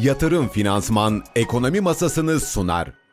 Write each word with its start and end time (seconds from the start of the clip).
Yatırım 0.00 0.48
Finansman 0.48 1.24
Ekonomi 1.36 1.80
Masasını 1.80 2.40
sunar. 2.40 3.05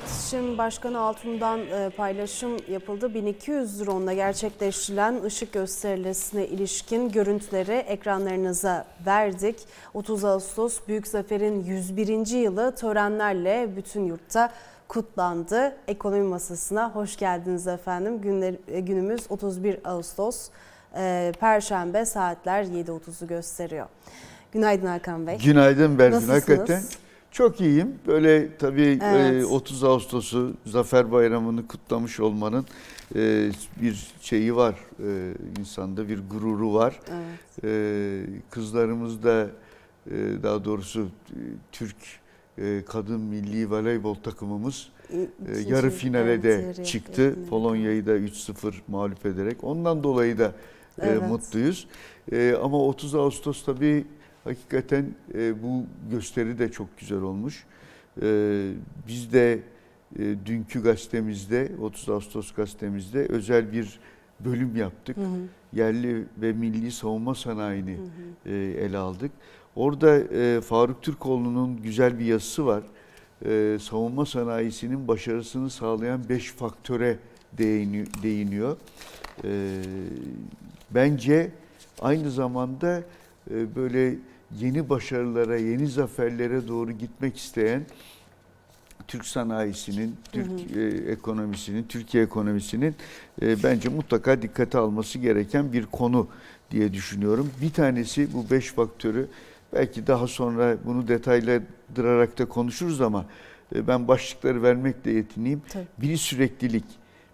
İletişim 0.00 0.58
Başkanı 0.58 0.98
Altun'dan 0.98 1.60
e, 1.60 1.90
paylaşım 1.96 2.56
yapıldı. 2.68 3.14
1200 3.14 3.80
dronla 3.80 4.12
gerçekleştirilen 4.12 5.22
ışık 5.22 5.52
gösterilisine 5.52 6.46
ilişkin 6.46 7.08
görüntüleri 7.08 7.72
ekranlarınıza 7.72 8.86
verdik. 9.06 9.56
30 9.94 10.24
Ağustos 10.24 10.78
Büyük 10.88 11.06
Zafer'in 11.06 11.64
101. 11.64 12.26
yılı 12.26 12.74
törenlerle 12.74 13.76
bütün 13.76 14.04
yurtta 14.04 14.52
kutlandı. 14.88 15.76
Ekonomi 15.88 16.22
masasına 16.22 16.90
hoş 16.94 17.16
geldiniz 17.16 17.66
efendim. 17.66 18.20
Günler, 18.20 18.54
e, 18.68 18.80
günümüz 18.80 19.20
31 19.28 19.78
Ağustos 19.84 20.48
e, 20.96 21.32
Perşembe 21.40 22.04
saatler 22.04 22.64
7.30'u 22.64 23.26
gösteriyor. 23.26 23.86
Günaydın 24.52 24.86
Hakan 24.86 25.26
Bey. 25.26 25.38
Günaydın 25.38 25.98
Berfin. 25.98 26.28
Hakikaten 26.28 26.82
çok 27.30 27.60
iyiyim. 27.60 27.94
Böyle 28.06 28.56
tabii 28.56 28.98
evet. 29.02 29.44
30 29.44 29.84
Ağustos'u 29.84 30.54
Zafer 30.66 31.12
Bayramı'nı 31.12 31.66
kutlamış 31.66 32.20
olmanın 32.20 32.66
bir 33.82 34.12
şeyi 34.20 34.56
var. 34.56 34.74
insanda 35.58 36.08
bir 36.08 36.20
gururu 36.30 36.74
var. 36.74 37.00
Evet. 37.62 38.28
Kızlarımız 38.50 39.22
da 39.22 39.46
daha 40.42 40.64
doğrusu 40.64 41.08
Türk 41.72 41.96
kadın 42.86 43.20
milli 43.20 43.70
voleybol 43.70 44.14
takımımız 44.14 44.88
İkinci, 45.08 45.72
yarı 45.72 45.90
finale 45.90 46.42
de 46.42 46.84
çıktı. 46.84 47.22
Evet, 47.22 47.48
Polonya'yı 47.50 48.06
da 48.06 48.16
3-0 48.16 48.74
mağlup 48.88 49.26
ederek. 49.26 49.64
Ondan 49.64 50.02
dolayı 50.02 50.38
da 50.38 50.52
evet. 51.00 51.22
mutluyuz. 51.28 51.88
Ama 52.62 52.86
30 52.86 53.14
Ağustos 53.14 53.64
tabii 53.64 54.04
Hakikaten 54.44 55.06
e, 55.34 55.62
bu 55.62 55.84
gösteri 56.10 56.58
de 56.58 56.72
çok 56.72 56.98
güzel 56.98 57.20
olmuş. 57.20 57.64
E, 58.22 58.70
biz 59.08 59.32
de 59.32 59.60
e, 60.18 60.34
dünkü 60.46 60.82
gazetemizde, 60.82 61.72
30 61.82 62.08
Ağustos 62.08 62.52
gazetemizde 62.52 63.18
özel 63.18 63.72
bir 63.72 64.00
bölüm 64.40 64.76
yaptık. 64.76 65.16
Hı 65.16 65.20
hı. 65.20 65.26
Yerli 65.72 66.24
ve 66.38 66.52
milli 66.52 66.90
savunma 66.90 67.34
sanayini 67.34 67.96
hı 67.96 68.50
hı. 68.50 68.54
E, 68.54 68.56
ele 68.56 68.98
aldık. 68.98 69.30
Orada 69.76 70.18
e, 70.18 70.60
Faruk 70.60 71.02
Türkoğlu'nun 71.02 71.82
güzel 71.82 72.18
bir 72.18 72.24
yazısı 72.24 72.66
var. 72.66 72.82
E, 73.44 73.78
savunma 73.80 74.26
sanayisinin 74.26 75.08
başarısını 75.08 75.70
sağlayan 75.70 76.28
5 76.28 76.52
faktöre 76.52 77.18
değiniyor. 78.22 78.76
E, 79.44 79.82
bence 80.90 81.50
aynı 82.00 82.30
zamanda 82.30 83.02
e, 83.50 83.76
böyle 83.76 84.16
yeni 84.58 84.88
başarılara, 84.88 85.56
yeni 85.56 85.88
zaferlere 85.88 86.68
doğru 86.68 86.92
gitmek 86.92 87.36
isteyen 87.36 87.86
Türk 89.08 89.24
sanayisinin, 89.26 90.16
Türk 90.32 90.46
hı 90.46 90.80
hı. 90.80 90.80
E, 90.80 91.12
ekonomisinin, 91.12 91.82
Türkiye 91.82 92.24
ekonomisinin 92.24 92.94
e, 93.42 93.62
bence 93.62 93.88
mutlaka 93.88 94.42
dikkate 94.42 94.78
alması 94.78 95.18
gereken 95.18 95.72
bir 95.72 95.86
konu 95.86 96.28
diye 96.70 96.92
düşünüyorum. 96.92 97.50
Bir 97.62 97.72
tanesi 97.72 98.34
bu 98.34 98.50
beş 98.50 98.72
faktörü 98.72 99.28
belki 99.72 100.06
daha 100.06 100.26
sonra 100.26 100.76
bunu 100.84 101.08
detaylandırarak 101.08 102.38
da 102.38 102.44
konuşuruz 102.44 103.00
ama 103.00 103.26
e, 103.74 103.86
ben 103.86 104.08
başlıkları 104.08 104.62
vermekle 104.62 105.10
yetineyim. 105.10 105.62
Tabii. 105.68 105.86
Biri 105.98 106.18
süreklilik, 106.18 106.84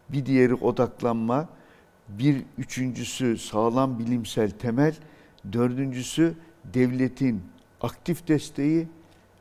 bir 0.08 0.26
diğeri 0.26 0.54
odaklanma, 0.54 1.48
bir 2.08 2.42
üçüncüsü 2.58 3.38
sağlam 3.38 3.98
bilimsel 3.98 4.50
temel, 4.50 4.94
dördüncüsü 5.52 6.34
devletin 6.74 7.42
aktif 7.80 8.28
desteği, 8.28 8.88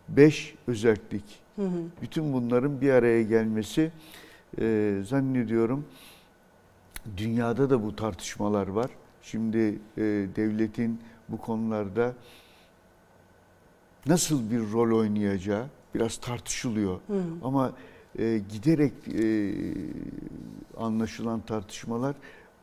beş 0.09 0.55
özellik. 0.67 1.39
Hı 1.55 1.61
hı. 1.61 1.83
Bütün 2.01 2.33
bunların 2.33 2.81
bir 2.81 2.89
araya 2.89 3.23
gelmesi 3.23 3.91
e, 4.59 4.97
zannediyorum 5.05 5.85
dünyada 7.17 7.69
da 7.69 7.83
bu 7.83 7.95
tartışmalar 7.95 8.67
var. 8.67 8.91
Şimdi 9.21 9.79
e, 9.97 10.01
devletin 10.35 10.99
bu 11.29 11.37
konularda 11.37 12.13
nasıl 14.05 14.51
bir 14.51 14.71
rol 14.71 14.97
oynayacağı 14.97 15.65
biraz 15.95 16.17
tartışılıyor. 16.17 16.99
Hı. 17.07 17.23
Ama 17.43 17.71
e, 18.19 18.41
giderek 18.51 18.93
e, 19.07 19.53
anlaşılan 20.77 21.39
tartışmalar 21.39 22.15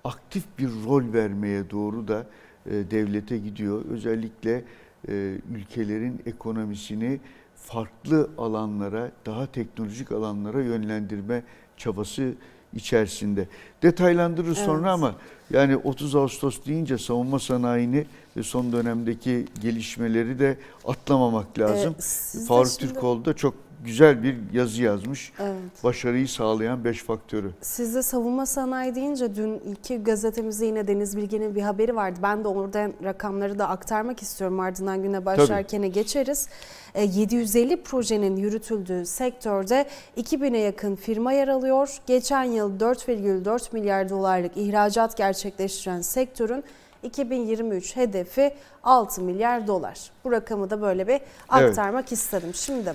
aktif 0.04 0.44
bir 0.58 0.68
rol 0.86 1.12
vermeye 1.12 1.70
doğru 1.70 2.08
da 2.08 2.26
devlete 2.66 3.38
gidiyor. 3.38 3.84
Özellikle 3.90 4.64
e, 5.08 5.34
ülkelerin 5.54 6.22
ekonomisini 6.26 7.20
farklı 7.56 8.30
alanlara, 8.38 9.10
daha 9.26 9.46
teknolojik 9.46 10.12
alanlara 10.12 10.62
yönlendirme 10.62 11.42
çabası 11.76 12.34
içerisinde. 12.74 13.48
Detaylandırırız 13.82 14.58
evet. 14.58 14.66
sonra 14.66 14.92
ama 14.92 15.14
yani 15.50 15.76
30 15.76 16.16
Ağustos 16.16 16.66
deyince 16.66 16.98
savunma 16.98 17.38
sanayini 17.38 18.06
ve 18.36 18.42
son 18.42 18.72
dönemdeki 18.72 19.46
gelişmeleri 19.60 20.38
de 20.38 20.56
atlamamak 20.84 21.58
lazım. 21.58 21.94
Ee, 21.98 22.44
Faruk 22.46 22.68
şimdi... 22.68 22.92
Türkoğlu 22.92 23.24
da 23.24 23.34
çok 23.34 23.54
güzel 23.84 24.22
bir 24.22 24.36
yazı 24.52 24.82
yazmış. 24.82 25.32
Evet. 25.38 25.84
Başarıyı 25.84 26.28
sağlayan 26.28 26.84
5 26.84 27.02
faktörü. 27.02 27.50
Siz 27.60 27.94
de 27.94 28.02
savunma 28.02 28.46
sanayi 28.46 28.94
deyince 28.94 29.36
dün 29.36 29.58
iki 29.58 30.02
gazetemizde 30.02 30.66
yine 30.66 30.88
Deniz 30.88 31.16
Bilge'nin 31.16 31.54
bir 31.54 31.62
haberi 31.62 31.96
vardı. 31.96 32.20
Ben 32.22 32.44
de 32.44 32.48
oradan 32.48 32.92
rakamları 33.04 33.58
da 33.58 33.68
aktarmak 33.68 34.22
istiyorum. 34.22 34.60
Ardından 34.60 35.02
güne 35.02 35.24
başlarken 35.24 35.92
geçeriz. 35.92 36.48
750 36.94 37.72
e, 37.72 37.82
projenin 37.82 38.36
yürütüldüğü 38.36 39.06
sektörde 39.06 39.86
2000'e 40.16 40.58
yakın 40.58 40.96
firma 40.96 41.32
yer 41.32 41.48
alıyor. 41.48 41.98
Geçen 42.06 42.44
yıl 42.44 42.80
4,4 42.80 43.68
milyar 43.72 44.08
dolarlık 44.08 44.56
ihracat 44.56 45.16
gerçekleştiren 45.16 46.00
sektörün 46.00 46.64
2023 47.02 47.96
hedefi 47.96 48.54
6 48.82 49.22
milyar 49.22 49.66
dolar. 49.66 50.10
Bu 50.24 50.32
rakamı 50.32 50.70
da 50.70 50.82
böyle 50.82 51.08
bir 51.08 51.20
aktarmak 51.48 52.04
evet. 52.04 52.12
istedim. 52.12 52.54
Şimdi 52.54 52.94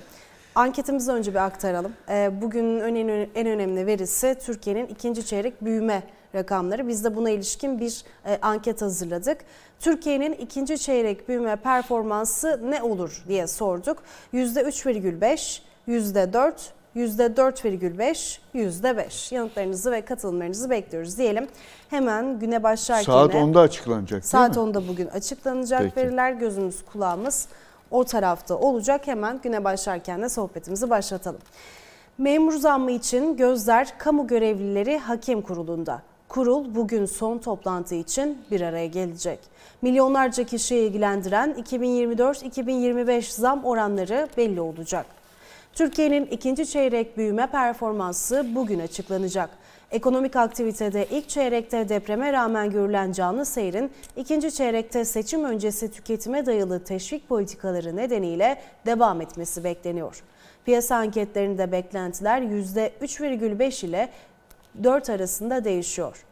Anketimizi 0.58 1.12
önce 1.12 1.32
bir 1.32 1.46
aktaralım. 1.46 1.94
Ee, 2.10 2.32
bugünün 2.42 3.30
en 3.36 3.48
önemli 3.48 3.86
verisi 3.86 4.36
Türkiye'nin 4.46 4.88
ikinci 4.88 5.26
çeyrek 5.26 5.66
büyüme 5.66 6.04
rakamları. 6.36 6.88
Biz 6.88 7.04
de 7.04 7.16
buna 7.16 7.30
ilişkin 7.30 7.80
bir 7.80 8.04
e, 8.26 8.40
anket 8.42 8.82
hazırladık. 8.82 9.38
Türkiye'nin 9.80 10.34
ikinci 10.34 10.80
çeyrek 10.80 11.30
büyüme 11.30 11.56
performansı 11.56 12.62
ne 12.70 12.84
olur 12.84 13.24
diye 13.28 13.48
sorduk. 13.48 13.98
%3,5, 14.34 15.60
%4, 15.88 16.54
%4,5, 16.96 18.38
%5 18.56 19.36
yanıtlarınızı 19.36 19.92
ve 19.92 20.02
katılımlarınızı 20.02 20.70
bekliyoruz 20.70 21.18
diyelim. 21.18 21.48
Hemen 21.90 22.40
güne 22.40 22.64
başlarken... 22.64 23.14
Saat 23.14 23.34
10'da 23.34 23.60
açıklanacak 23.60 24.26
Saat 24.26 24.56
10'da 24.56 24.88
bugün 24.88 25.08
açıklanacak 25.08 25.82
Peki. 25.82 25.96
veriler 25.96 26.32
gözümüz 26.32 26.86
kulağımız 26.86 27.48
o 27.92 28.04
tarafta 28.04 28.56
olacak. 28.56 29.08
Hemen 29.08 29.40
güne 29.44 29.64
başlarken 29.64 30.22
de 30.22 30.30
sohbetimizi 30.30 30.90
başlatalım. 30.90 31.42
Memur 32.18 32.54
zammı 32.54 32.92
için 32.92 33.38
gözler 33.38 33.98
kamu 33.98 34.28
görevlileri 34.28 34.98
hakem 34.98 35.42
kurulunda. 35.42 36.02
Kurul 36.28 36.76
bugün 36.76 37.06
son 37.06 37.38
toplantı 37.38 37.96
için 37.96 38.38
bir 38.52 38.62
araya 38.62 38.88
gelecek. 38.88 39.40
Milyonlarca 39.82 40.44
kişiyi 40.44 40.88
ilgilendiren 40.88 41.56
2024-2025 41.64 43.22
zam 43.22 43.66
oranları 43.66 44.28
belli 44.38 44.62
olacak. 44.62 45.06
Türkiye'nin 45.74 46.26
ikinci 46.26 46.66
çeyrek 46.66 47.18
büyüme 47.18 47.48
performansı 47.48 48.46
bugün 48.56 48.80
açıklanacak. 48.80 49.50
Ekonomik 49.92 50.36
aktivitede 50.36 51.06
ilk 51.12 51.30
çeyrekte 51.30 51.90
depreme 51.90 52.34
rağmen 52.34 52.72
görülen 52.72 53.12
canlı 53.12 53.46
seyrin 53.46 53.92
ikinci 54.16 54.52
çeyrekte 54.52 55.06
seçim 55.06 55.44
öncesi 55.44 55.92
tüketime 55.92 56.46
dayalı 56.46 56.84
teşvik 56.84 57.30
politikaları 57.30 57.96
nedeniyle 57.96 58.62
devam 58.86 59.22
etmesi 59.22 59.64
bekleniyor. 59.64 60.24
Piyasa 60.66 60.96
anketlerinde 60.96 61.72
beklentiler 61.72 62.42
%3,5 62.42 63.86
ile 63.86 64.10
4 64.84 65.10
arasında 65.10 65.64
değişiyor. 65.64 66.26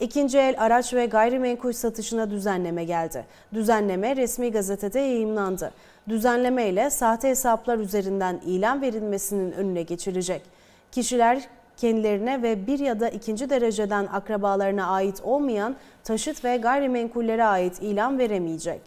İkinci 0.00 0.38
el 0.38 0.54
araç 0.58 0.94
ve 0.94 1.06
gayrimenkul 1.06 1.72
satışına 1.72 2.30
düzenleme 2.30 2.84
geldi. 2.84 3.24
Düzenleme 3.54 4.16
resmi 4.16 4.52
gazetede 4.52 5.00
yayımlandı. 5.00 5.72
Düzenleme 6.08 6.68
ile 6.68 6.90
sahte 6.90 7.28
hesaplar 7.28 7.78
üzerinden 7.78 8.40
ilan 8.46 8.82
verilmesinin 8.82 9.52
önüne 9.52 9.82
geçilecek. 9.82 10.42
Kişiler 10.92 11.48
kendilerine 11.78 12.42
ve 12.42 12.66
bir 12.66 12.78
ya 12.78 13.00
da 13.00 13.08
ikinci 13.08 13.50
dereceden 13.50 14.06
akrabalarına 14.12 14.86
ait 14.86 15.20
olmayan 15.24 15.76
taşıt 16.04 16.44
ve 16.44 16.56
gayrimenkullere 16.56 17.44
ait 17.44 17.82
ilan 17.82 18.18
veremeyecek. 18.18 18.80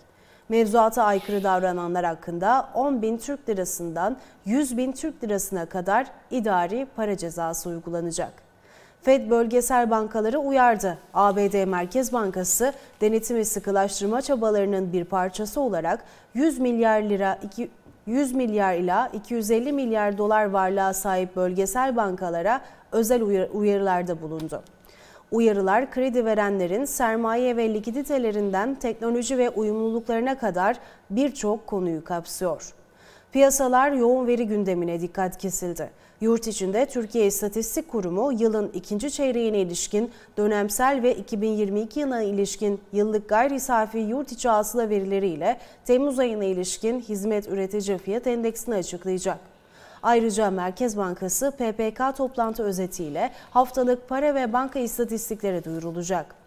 Mevzuata 0.50 1.04
aykırı 1.04 1.44
davrananlar 1.44 2.06
hakkında 2.06 2.70
10 2.74 3.02
bin 3.02 3.18
Türk 3.18 3.50
lirasından 3.50 4.18
100 4.46 4.78
bin 4.78 4.92
Türk 4.92 5.24
lirasına 5.24 5.66
kadar 5.66 6.08
idari 6.32 6.88
para 6.96 7.18
cezası 7.18 7.70
uygulanacak. 7.70 8.34
Fed 9.02 9.30
bölgesel 9.30 9.90
bankaları 9.90 10.40
uyardı. 10.40 10.98
ABD 11.14 11.66
Merkez 11.66 12.14
Bankası 12.14 12.74
denetimi 13.02 13.46
sıkılaştırma 13.46 14.22
çabalarının 14.22 14.94
bir 14.94 15.04
parçası 15.06 15.62
olarak 15.62 16.04
100 16.34 16.60
milyar 16.60 17.02
lira 17.02 17.40
100 18.06 18.34
milyar 18.34 18.76
ila 18.76 19.08
250 19.08 19.72
milyar 19.72 20.18
dolar 20.18 20.46
varlığa 20.46 20.94
sahip 20.94 21.36
bölgesel 21.36 21.96
bankalara 21.96 22.62
özel 22.92 23.48
uyarılarda 23.54 24.22
bulundu. 24.22 24.64
Uyarılar 25.32 25.92
kredi 25.92 26.26
verenlerin 26.26 26.86
sermaye 26.86 27.58
ve 27.58 27.74
likiditelerinden 27.74 28.76
teknoloji 28.76 29.38
ve 29.38 29.50
uyumluluklarına 29.50 30.38
kadar 30.38 30.78
birçok 31.10 31.68
konuyu 31.68 32.04
kapsıyor. 32.04 32.74
Piyasalar 33.32 33.92
yoğun 33.92 34.28
veri 34.28 34.48
gündemine 34.48 35.02
dikkat 35.02 35.38
kesildi. 35.38 35.90
Yurt 36.22 36.48
içinde 36.48 36.86
Türkiye 36.86 37.26
İstatistik 37.28 37.88
Kurumu 37.88 38.34
yılın 38.34 38.72
ikinci 38.74 39.12
çeyreğine 39.12 39.60
ilişkin 39.60 40.12
dönemsel 40.38 41.04
ve 41.04 41.16
2022 41.16 42.00
yılına 42.00 42.22
ilişkin 42.22 42.82
yıllık 42.94 43.30
gayri 43.30 43.60
safi 43.60 43.98
yurt 43.98 44.32
içi 44.32 44.50
hasıla 44.50 44.90
verileriyle 44.90 45.58
Temmuz 45.86 46.20
ayına 46.20 46.44
ilişkin 46.44 47.00
hizmet 47.00 47.48
üretici 47.48 47.98
fiyat 47.98 48.28
endeksini 48.28 48.76
açıklayacak. 48.76 49.38
Ayrıca 50.04 50.52
Merkez 50.52 50.98
Bankası 50.98 51.52
PPK 51.52 52.18
toplantı 52.18 52.64
özetiyle 52.64 53.32
haftalık 53.52 54.10
para 54.10 54.36
ve 54.36 54.54
banka 54.54 54.80
istatistikleri 54.80 55.64
duyurulacak. 55.64 56.41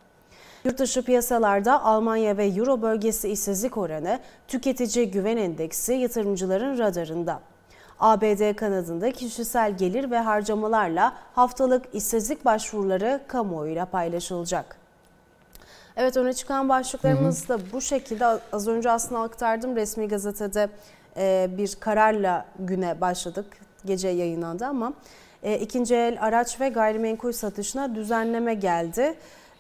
Yurtdışı 0.65 1.03
piyasalarda 1.03 1.83
Almanya 1.83 2.37
ve 2.37 2.47
Euro 2.47 2.83
bölgesi 2.83 3.29
işsizlik 3.29 3.77
oranı, 3.77 4.21
tüketici 4.49 5.11
güven 5.11 5.37
endeksi 5.37 5.93
yatırımcıların 5.93 6.79
radarında. 6.79 7.41
ABD 8.01 8.57
kanadında 8.57 9.13
kişisel 9.13 9.77
gelir 9.77 10.11
ve 10.11 10.19
harcamalarla 10.19 11.17
haftalık 11.35 11.85
işsizlik 11.93 12.45
başvuruları 12.45 13.21
kamuoyuyla 13.27 13.87
paylaşılacak. 13.87 14.77
Evet 15.97 16.17
öne 16.17 16.33
çıkan 16.33 16.69
başlıklarımız 16.69 17.49
da 17.49 17.59
bu 17.73 17.81
şekilde 17.81 18.27
az 18.53 18.69
önce 18.69 18.91
aslında 18.91 19.21
aktardım 19.21 19.77
resmi 19.77 20.09
gazetede 20.09 20.69
e, 21.17 21.49
bir 21.59 21.75
kararla 21.81 22.47
güne 22.59 23.01
başladık. 23.01 23.47
Gece 23.85 24.09
yayınlandı 24.09 24.67
ama 24.67 24.93
e, 25.43 25.59
ikinci 25.59 25.95
el 25.95 26.19
araç 26.21 26.61
ve 26.61 26.69
gayrimenkul 26.69 27.33
satışına 27.33 27.95
düzenleme 27.95 28.55
geldi. 28.55 29.15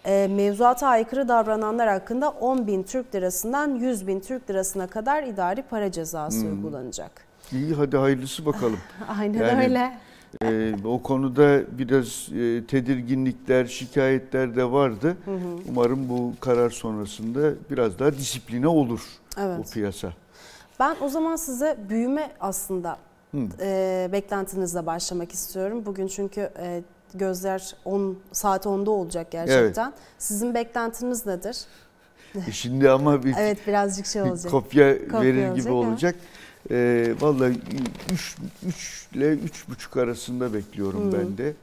E, 0.06 0.28
mevzuata 0.30 0.88
aykırı 0.88 1.28
davrananlar 1.28 1.88
hakkında 1.88 2.30
10 2.30 2.66
bin 2.66 2.82
Türk 2.82 3.14
lirasından 3.14 3.74
100 3.74 4.06
bin 4.06 4.20
Türk 4.20 4.50
lirasına 4.50 4.86
kadar 4.86 5.22
idari 5.22 5.62
para 5.62 5.92
cezası 5.92 6.40
hmm. 6.40 6.52
uygulanacak. 6.52 7.10
İyi 7.52 7.74
hadi 7.74 7.96
hayırlısı 7.96 8.46
bakalım. 8.46 8.78
Aynen 9.18 9.38
yani, 9.38 9.64
öyle. 9.64 9.98
E, 10.42 10.74
o 10.84 11.02
konuda 11.02 11.78
biraz 11.78 12.28
e, 12.32 12.66
tedirginlikler, 12.66 13.66
şikayetler 13.66 14.56
de 14.56 14.72
vardı. 14.72 15.16
Hı 15.24 15.30
hı. 15.30 15.58
Umarım 15.68 16.08
bu 16.08 16.32
karar 16.40 16.70
sonrasında 16.70 17.52
biraz 17.70 17.98
daha 17.98 18.12
disipline 18.12 18.68
olur 18.68 19.00
evet. 19.38 19.58
bu 19.58 19.70
piyasa. 19.70 20.12
Ben 20.80 20.96
o 21.00 21.08
zaman 21.08 21.36
size 21.36 21.76
büyüme 21.88 22.32
aslında 22.40 22.98
e, 23.60 24.08
beklentinizle 24.12 24.86
başlamak 24.86 25.32
istiyorum. 25.32 25.82
Bugün 25.86 26.06
çünkü 26.06 26.50
e, 26.58 26.82
gözler 27.14 27.76
10 27.84 28.19
saat 28.32 28.66
10'da 28.66 28.90
olacak 28.90 29.31
gerçekten. 29.31 29.87
Evet. 29.87 29.99
Sizin 30.19 30.55
beklentiniz 30.55 31.26
nedir? 31.26 31.58
E 32.49 32.52
şimdi 32.52 32.90
ama 32.90 33.25
bir, 33.25 33.34
evet 33.38 33.58
birazcık 33.66 34.06
şey 34.06 34.22
olacak. 34.22 34.50
kopya, 34.50 34.99
kopya 34.99 35.20
verir 35.20 35.49
olacak 35.49 35.56
gibi 35.56 35.72
olacak. 35.72 36.14
E, 36.70 37.08
vallahi 37.20 37.61
3 38.12 38.37
3 38.66 39.08
ile 39.14 39.34
3,5 39.34 40.02
arasında 40.02 40.55
bekliyorum 40.55 41.05
hmm. 41.05 41.12
ben 41.12 41.38
de. 41.38 41.55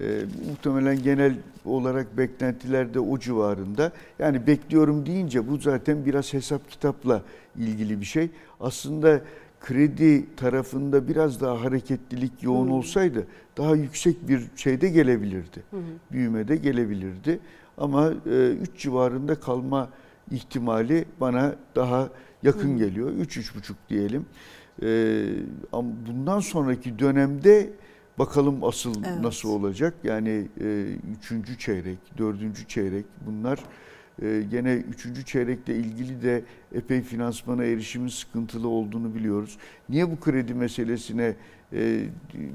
E, 0.00 0.04
muhtemelen 0.48 1.02
genel 1.02 1.34
olarak 1.64 2.18
beklentiler 2.18 2.94
de 2.94 3.00
o 3.00 3.18
civarında. 3.18 3.92
Yani 4.18 4.46
bekliyorum 4.46 5.06
deyince 5.06 5.48
bu 5.48 5.56
zaten 5.56 6.06
biraz 6.06 6.32
hesap 6.32 6.70
kitapla 6.70 7.22
ilgili 7.56 8.00
bir 8.00 8.06
şey. 8.06 8.30
Aslında 8.60 9.20
kredi 9.64 10.36
tarafında 10.36 11.08
biraz 11.08 11.40
daha 11.40 11.60
hareketlilik 11.60 12.42
yoğun 12.42 12.68
olsaydı 12.68 13.26
daha 13.56 13.76
yüksek 13.76 14.28
bir 14.28 14.42
şeyde 14.56 14.88
gelebilirdi. 14.88 15.62
Hmm. 15.70 15.80
Büyümede 16.12 16.56
gelebilirdi. 16.56 17.40
Ama 17.78 18.10
3 18.10 18.26
e, 18.26 18.78
civarında 18.78 19.40
kalma 19.40 19.88
ihtimali 20.30 21.04
bana 21.20 21.54
daha 21.76 22.08
yakın 22.42 22.68
hmm. 22.68 22.78
geliyor. 22.78 23.10
3-3,5 23.10 23.74
diyelim. 23.88 24.26
E, 24.82 25.22
ama 25.72 25.88
bundan 26.08 26.40
sonraki 26.40 26.98
dönemde 26.98 27.70
bakalım 28.18 28.64
asıl 28.64 28.94
evet. 29.04 29.20
nasıl 29.20 29.48
olacak. 29.48 29.94
Yani 30.04 30.48
e, 30.60 30.86
üçüncü 31.18 31.58
çeyrek, 31.58 31.98
dördüncü 32.18 32.68
çeyrek 32.68 33.04
bunlar 33.26 33.58
e, 33.58 33.62
gene 34.50 34.74
üçüncü 34.74 35.24
çeyrekle 35.24 35.76
ilgili 35.76 36.22
de 36.22 36.42
epey 36.74 37.02
finansmana 37.02 37.64
erişimin 37.64 38.08
sıkıntılı 38.08 38.68
olduğunu 38.68 39.14
biliyoruz. 39.14 39.58
Niye 39.88 40.10
bu 40.10 40.20
kredi 40.20 40.54
meselesine 40.54 41.34
e, 41.72 42.04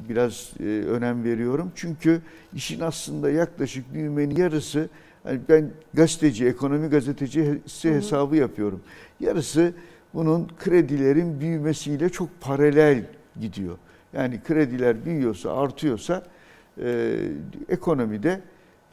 biraz 0.09 0.51
e, 0.59 0.63
önem 0.63 1.23
veriyorum? 1.23 1.71
Çünkü 1.75 2.21
işin 2.53 2.79
aslında 2.79 3.29
yaklaşık 3.29 3.94
büyümenin 3.94 4.35
yarısı 4.35 4.89
yani 5.25 5.39
ben 5.50 5.69
gazeteci, 5.94 6.45
ekonomi 6.45 6.88
gazetecisi 6.88 7.94
hesabı 7.94 8.35
yapıyorum. 8.35 8.81
Yarısı 9.19 9.73
bunun 10.13 10.47
kredilerin 10.59 11.39
büyümesiyle 11.39 12.09
çok 12.09 12.42
paralel 12.42 13.04
gidiyor. 13.42 13.78
Yani 14.13 14.39
krediler 14.47 15.06
büyüyorsa, 15.06 15.57
artıyorsa 15.57 16.23
e, 16.83 17.16
ekonomide 17.69 18.42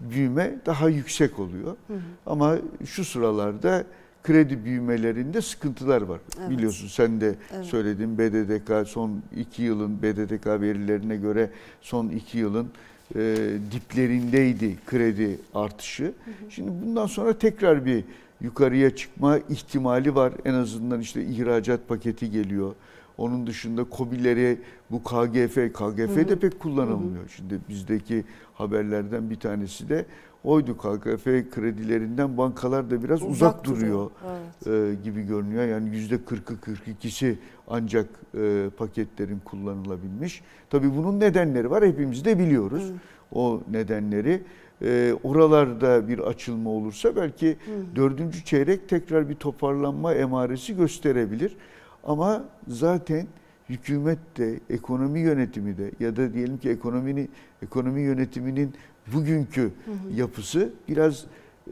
büyüme 0.00 0.54
daha 0.66 0.88
yüksek 0.88 1.38
oluyor. 1.38 1.76
Hı 1.86 1.94
hı. 1.94 1.98
Ama 2.26 2.56
şu 2.84 3.04
sıralarda 3.04 3.84
kredi 4.22 4.64
büyümelerinde 4.64 5.40
sıkıntılar 5.40 6.02
var. 6.02 6.20
Evet. 6.40 6.50
Biliyorsun 6.50 6.88
sen 6.88 7.20
de 7.20 7.34
evet. 7.54 7.64
söyledin 7.64 8.18
BDDK 8.18 8.88
son 8.88 9.22
iki 9.36 9.62
yılın 9.62 10.02
BDDK 10.02 10.46
verilerine 10.46 11.16
göre 11.16 11.50
son 11.80 12.08
iki 12.08 12.38
yılın 12.38 12.68
e, 13.14 13.36
diplerindeydi 13.72 14.76
kredi 14.86 15.38
artışı. 15.54 16.04
Hı 16.04 16.08
hı. 16.08 16.50
Şimdi 16.50 16.70
bundan 16.82 17.06
sonra 17.06 17.38
tekrar 17.38 17.86
bir 17.86 18.04
yukarıya 18.40 18.96
çıkma 18.96 19.38
ihtimali 19.38 20.14
var. 20.14 20.32
En 20.44 20.54
azından 20.54 21.00
işte 21.00 21.24
ihracat 21.24 21.88
paketi 21.88 22.30
geliyor. 22.30 22.74
Onun 23.18 23.46
dışında 23.46 23.86
COBİ'leri 23.96 24.58
bu 24.90 25.02
KGF, 25.02 25.54
KGF 25.54 26.28
de 26.28 26.38
pek 26.38 26.60
kullanılmıyor. 26.60 27.22
Hı 27.22 27.26
hı. 27.26 27.32
Şimdi 27.36 27.58
bizdeki 27.68 28.24
haberlerden 28.58 29.30
bir 29.30 29.40
tanesi 29.40 29.88
de 29.88 30.06
oydu. 30.44 30.76
KGF 30.76 31.24
kredilerinden 31.50 32.36
bankalar 32.38 32.90
da 32.90 33.02
biraz 33.02 33.22
uzak, 33.22 33.32
uzak 33.32 33.64
duruyor 33.64 34.10
evet. 34.26 34.90
e, 34.90 35.02
gibi 35.04 35.22
görünüyor. 35.22 35.64
Yani 35.64 35.96
yüzde 35.96 36.14
40'ı 36.14 36.56
42'si 36.56 37.34
ancak 37.68 38.08
e, 38.38 38.70
paketlerin 38.76 39.38
kullanılabilmiş. 39.44 40.42
Tabii 40.70 40.96
bunun 40.96 41.20
nedenleri 41.20 41.70
var. 41.70 41.84
Hepimiz 41.84 42.24
de 42.24 42.38
biliyoruz 42.38 42.90
hı. 42.90 43.38
o 43.38 43.60
nedenleri. 43.70 44.42
E, 44.82 45.14
oralarda 45.22 46.08
bir 46.08 46.18
açılma 46.18 46.70
olursa 46.70 47.16
belki 47.16 47.50
hı. 47.50 47.96
dördüncü 47.96 48.44
çeyrek 48.44 48.88
tekrar 48.88 49.28
bir 49.28 49.34
toparlanma 49.34 50.14
emaresi 50.14 50.76
gösterebilir. 50.76 51.56
Ama 52.04 52.44
zaten 52.68 53.26
hükümet 53.68 54.18
de, 54.36 54.60
ekonomi 54.70 55.20
yönetimi 55.20 55.78
de 55.78 55.90
ya 56.00 56.16
da 56.16 56.32
diyelim 56.34 56.58
ki 56.58 56.70
ekonominin 56.70 57.30
ekonomi 57.62 58.00
yönetiminin 58.00 58.74
bugünkü 59.12 59.62
hı 59.62 59.66
hı. 59.66 60.14
yapısı 60.16 60.72
biraz 60.88 61.24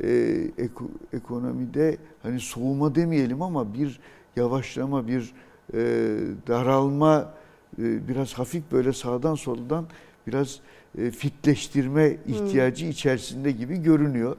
e, 0.03 0.41
eko, 0.59 0.91
ekonomide 1.13 1.97
hani 2.23 2.41
soğuma 2.41 2.95
demeyelim 2.95 3.43
ama 3.43 3.75
bir 3.75 4.01
yavaşlama, 4.37 5.09
bir 5.09 5.35
e, 5.75 5.79
daralma, 6.47 7.35
e, 7.79 8.09
biraz 8.09 8.33
hafif 8.33 8.73
böyle 8.73 8.93
sağdan 8.93 9.35
soldan 9.35 9.87
biraz 10.27 10.61
e, 10.99 11.11
fitleştirme 11.11 12.17
ihtiyacı 12.27 12.87
içerisinde 12.87 13.51
gibi 13.51 13.83
görünüyor. 13.83 14.37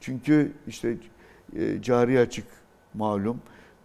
Çünkü 0.00 0.52
işte 0.66 0.96
e, 1.56 1.82
cari 1.82 2.18
açık 2.20 2.46
malum, 2.94 3.40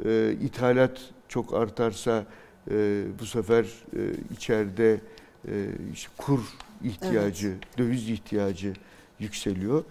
e, 0.06 0.36
ithalat 0.42 1.00
çok 1.28 1.54
artarsa 1.54 2.26
e, 2.72 3.04
bu 3.20 3.26
sefer 3.26 3.64
e, 3.64 4.02
içeride 4.34 5.00
e, 5.48 5.54
işte 5.94 6.10
kur 6.18 6.40
ihtiyacı, 6.84 7.48
evet. 7.48 7.78
döviz 7.78 8.10
ihtiyacı 8.10 8.74
yükseliyor. 9.20 9.84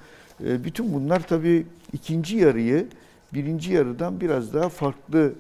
E, 0.45 0.65
bütün 0.65 0.95
bunlar 0.95 1.29
tabii 1.29 1.67
ikinci 1.93 2.37
yarıyı 2.37 2.87
birinci 3.35 3.73
yarıdan 3.73 4.21
biraz 4.21 4.55
daha 4.55 4.69
farklı 4.69 5.33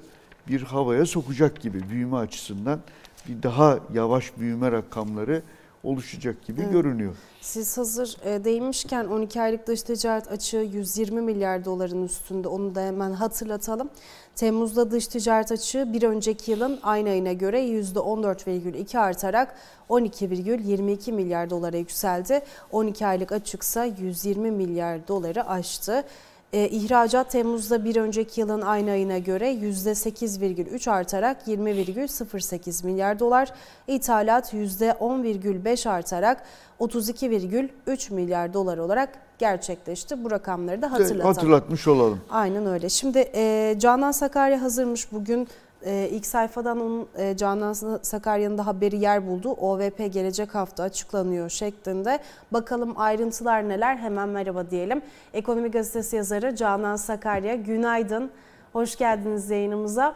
bir 0.48 0.62
havaya 0.62 1.06
sokacak 1.06 1.60
gibi 1.60 1.90
büyüme 1.90 2.16
açısından 2.16 2.80
bir 3.28 3.42
daha 3.42 3.78
yavaş 3.94 4.38
büyüme 4.38 4.72
rakamları 4.72 5.42
oluşacak 5.84 6.46
gibi 6.46 6.60
evet. 6.60 6.72
görünüyor. 6.72 7.16
Siz 7.40 7.78
hazır 7.78 8.16
e, 8.24 8.44
değinmişken 8.44 9.04
12 9.04 9.42
aylık 9.42 9.66
dış 9.66 9.82
ticaret 9.82 10.32
açığı 10.32 10.56
120 10.56 11.20
milyar 11.20 11.64
doların 11.64 12.04
üstünde 12.04 12.48
onu 12.48 12.74
da 12.74 12.80
hemen 12.80 13.12
hatırlatalım. 13.12 13.90
Temmuz'da 14.36 14.90
dış 14.90 15.06
ticaret 15.06 15.52
açığı 15.52 15.92
bir 15.92 16.02
önceki 16.02 16.50
yılın 16.50 16.78
aynı 16.82 17.08
ayına 17.08 17.32
göre 17.32 17.66
%14,2 17.66 18.98
artarak 18.98 19.54
12,22 19.90 21.12
milyar 21.12 21.50
dolara 21.50 21.76
yükseldi. 21.76 22.40
12 22.72 23.06
aylık 23.06 23.32
açıksa 23.32 23.84
120 23.84 24.50
milyar 24.50 25.08
doları 25.08 25.48
aştı. 25.48 26.04
E, 26.52 26.68
ihracat 26.68 27.30
Temmuz'da 27.30 27.84
bir 27.84 27.96
önceki 27.96 28.40
yılın 28.40 28.60
aynı 28.60 28.90
ayına 28.90 29.18
göre 29.18 29.52
%8,3 29.52 30.90
artarak 30.90 31.48
20,08 31.48 32.86
milyar 32.86 33.18
dolar, 33.18 33.52
ithalat 33.86 34.54
%10,5 34.54 35.88
artarak 35.88 36.42
32,3 36.80 38.12
milyar 38.12 38.54
dolar 38.54 38.78
olarak 38.78 39.08
gerçekleşti. 39.38 40.24
Bu 40.24 40.30
rakamları 40.30 40.82
da 40.82 40.92
hatırlatalım. 40.92 41.26
Hatırlatmış 41.26 41.88
olalım. 41.88 42.20
Aynen 42.30 42.66
öyle. 42.66 42.88
Şimdi 42.88 43.30
e, 43.34 43.74
Canan 43.78 44.12
Sakarya 44.12 44.62
hazırmış 44.62 45.12
bugün. 45.12 45.48
E, 45.84 46.08
ilk 46.12 46.26
sayfadan 46.26 46.80
onun 46.80 47.08
e, 47.16 47.36
Canan 47.36 47.72
Sakarya'nın 48.02 48.58
da 48.58 48.66
haberi 48.66 48.96
yer 48.96 49.26
buldu. 49.26 49.50
OVP 49.50 50.12
gelecek 50.12 50.54
hafta 50.54 50.82
açıklanıyor 50.82 51.50
şeklinde. 51.50 52.18
Bakalım 52.52 52.92
ayrıntılar 52.96 53.68
neler? 53.68 53.96
Hemen 53.96 54.28
merhaba 54.28 54.70
diyelim. 54.70 55.02
Ekonomi 55.34 55.70
Gazetesi 55.70 56.16
yazarı 56.16 56.56
Canan 56.56 56.96
Sakarya 56.96 57.54
günaydın. 57.54 58.30
Hoş 58.72 58.96
geldiniz 58.96 59.50
yayınımıza. 59.50 60.14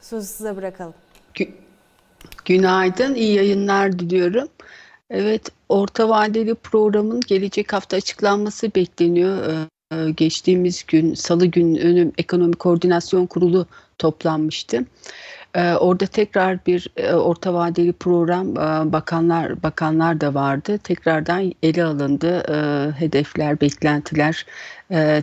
Sözü 0.00 0.26
size 0.26 0.56
bırakalım. 0.56 0.94
Günaydın, 2.44 3.14
iyi 3.14 3.34
yayınlar 3.34 3.98
diliyorum. 3.98 4.48
Evet, 5.10 5.48
orta 5.68 6.08
vadeli 6.08 6.54
programın 6.54 7.20
gelecek 7.20 7.72
hafta 7.72 7.96
açıklanması 7.96 8.74
bekleniyor. 8.74 9.38
Ee, 9.92 10.10
geçtiğimiz 10.10 10.84
gün, 10.86 11.14
salı 11.14 11.46
günü 11.46 12.12
Ekonomi 12.18 12.54
Koordinasyon 12.54 13.26
Kurulu 13.26 13.66
toplanmıştı. 13.98 14.84
Ee, 15.54 15.74
orada 15.74 16.06
tekrar 16.06 16.66
bir 16.66 16.88
e, 16.96 17.12
orta 17.12 17.54
vadeli 17.54 17.92
program 17.92 18.50
e, 18.50 18.92
bakanlar 18.92 19.62
bakanlar 19.62 20.20
da 20.20 20.34
vardı. 20.34 20.78
Tekrardan 20.78 21.52
ele 21.62 21.84
alındı. 21.84 22.42
E, 22.48 22.90
hedefler, 23.00 23.60
beklentiler 23.60 24.46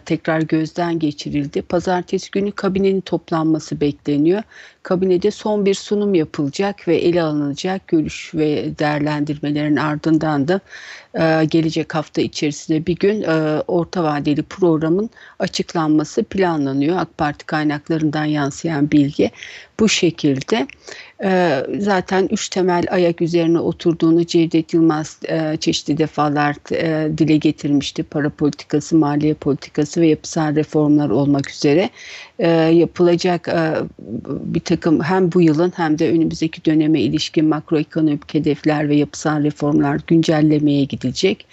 tekrar 0.05 0.41
gözden 0.41 1.00
geçirildi. 1.00 1.62
Pazartesi 1.62 2.32
günü 2.32 2.51
kabinenin 2.51 3.01
toplanması 3.01 3.82
bekleniyor. 3.82 4.41
Kabinede 4.84 5.32
son 5.32 5.65
bir 5.65 5.74
sunum 5.74 6.15
yapılacak 6.15 6.88
ve 6.88 6.98
ele 6.98 7.24
alınacak 7.24 7.88
görüş 7.88 8.32
ve 8.36 8.79
değerlendirmelerin 8.79 9.75
ardından 9.75 10.48
da 10.48 10.60
gelecek 11.46 11.96
hafta 11.96 12.22
içerisinde 12.22 12.86
bir 12.86 12.96
gün 12.96 13.24
orta 13.67 14.03
vadeli 14.03 14.44
programın 14.44 15.10
açıklanması 15.39 16.24
planlanıyor. 16.24 16.98
AK 16.98 17.17
Parti 17.17 17.46
kaynaklarından 17.46 18.25
yansıyan 18.25 18.91
bilgi 18.91 19.32
bu 19.79 19.89
şekilde. 19.89 20.67
Ee, 21.24 21.63
zaten 21.79 22.27
üç 22.32 22.50
temel 22.50 22.86
ayak 22.91 23.22
üzerine 23.22 23.60
oturduğunu 23.60 24.25
Cevdet 24.25 24.74
Yılmaz 24.74 25.20
e, 25.27 25.58
çeşitli 25.58 25.98
defalar 25.98 26.55
e, 26.72 27.17
dile 27.17 27.38
getirmişti. 27.38 28.03
Para 28.03 28.29
politikası, 28.29 28.96
maliye 28.96 29.34
politikası 29.34 30.01
ve 30.01 30.08
yapısal 30.08 30.55
reformlar 30.55 31.10
olmak 31.10 31.50
üzere 31.50 31.89
e, 32.39 32.50
yapılacak 32.50 33.48
bir 34.27 34.60
takım 34.60 35.01
hem 35.01 35.32
bu 35.32 35.41
yılın 35.41 35.74
hem 35.75 36.00
de 36.00 36.10
önümüzdeki 36.10 36.65
döneme 36.65 37.01
ilişkin 37.01 37.46
makroekonomik 37.46 38.34
hedefler 38.34 38.89
ve 38.89 38.96
yapısal 38.96 39.44
reformlar 39.44 40.01
güncellemeye 40.08 40.84
gidilecek. 40.84 41.46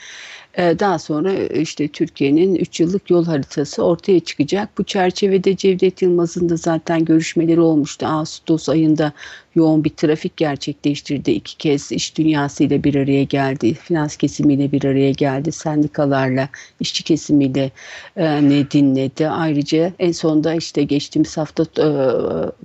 Ee, 0.59 0.79
daha 0.79 0.99
sonra 0.99 1.33
e, 1.33 1.61
işte 1.61 1.89
Türkiye'nin 1.89 2.55
3 2.55 2.81
yıllık 2.81 3.11
yol 3.11 3.25
haritası 3.27 3.85
ortaya 3.85 4.21
çıkacak. 4.21 4.79
Bu 4.79 4.85
çerçevede 4.85 5.57
Cevdet 5.57 6.03
Yılmaz'ın 6.03 6.49
da 6.49 6.57
zaten 6.57 7.05
görüşmeleri 7.05 7.61
olmuştu. 7.61 8.07
Ağustos 8.07 8.69
ayında 8.69 9.13
yoğun 9.55 9.85
bir 9.85 9.91
trafik 9.91 10.37
gerçekleştirdi. 10.37 11.31
İki 11.31 11.57
kez 11.57 11.93
iş 11.93 12.19
dünyasıyla 12.19 12.85
bir 12.85 12.95
araya 12.95 13.25
geldi. 13.25 13.75
Finans 13.75 14.17
kesimiyle 14.17 14.73
bir 14.73 14.85
araya 14.85 15.11
geldi. 15.11 15.53
Sendikalarla, 15.53 16.49
işçi 16.81 17.05
kesimiyle 17.05 17.71
e, 18.17 18.23
dinledi. 18.71 19.29
Ayrıca 19.29 19.93
en 19.99 20.13
sonunda 20.13 20.55
işte 20.55 20.83
geçtiğimiz 20.83 21.37
hafta 21.37 21.63
e, 21.63 21.87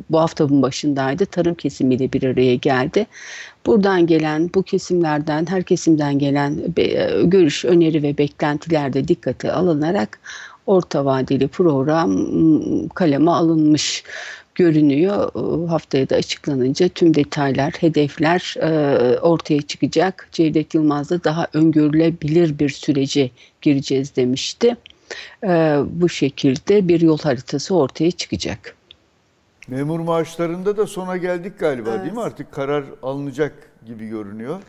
bu 0.10 0.20
haftanın 0.20 0.62
başındaydı. 0.62 1.26
Tarım 1.26 1.56
kesimiyle 1.56 2.14
bir 2.14 2.24
araya 2.24 2.56
geldi. 2.56 3.06
Buradan 3.68 4.08
gelen, 4.08 4.50
bu 4.56 4.64
kesimlerden, 4.64 5.46
her 5.50 5.64
kesimden 5.64 6.20
gelen 6.20 6.58
e, 6.78 7.24
görüş, 7.24 7.66
öneri 7.66 8.04
ve 8.04 8.18
beklentiler 8.18 8.94
de 8.94 9.08
dikkate 9.08 9.52
alınarak 9.52 10.20
orta 10.68 11.06
vadeli 11.06 11.48
program 11.48 12.28
kaleme 12.90 13.32
alınmış 13.32 14.04
görünüyor. 14.56 15.32
Haftaya 15.70 16.10
da 16.10 16.16
açıklanınca 16.16 16.90
tüm 16.90 17.14
detaylar, 17.14 17.74
hedefler 17.80 18.56
e, 18.60 19.20
ortaya 19.20 19.62
çıkacak. 19.62 20.30
Cevdet 20.32 20.74
Yılmaz 20.74 21.10
da 21.10 21.24
daha 21.24 21.48
öngörülebilir 21.54 22.60
bir 22.60 22.70
sürece 22.70 23.30
gireceğiz 23.62 24.16
demişti. 24.16 24.76
E, 25.44 25.48
bu 25.92 26.10
şekilde 26.10 26.88
bir 26.88 27.02
yol 27.02 27.18
haritası 27.18 27.76
ortaya 27.76 28.12
çıkacak. 28.12 28.77
Memur 29.68 30.00
maaşlarında 30.00 30.78
da 30.78 30.88
sona 30.88 31.18
geldik 31.18 31.60
galiba 31.60 31.90
evet. 31.90 32.02
değil 32.02 32.14
mi? 32.14 32.22
Artık 32.22 32.52
karar 32.52 32.86
alınacak 33.04 33.54
gibi 33.86 34.08
görünüyor. 34.08 34.60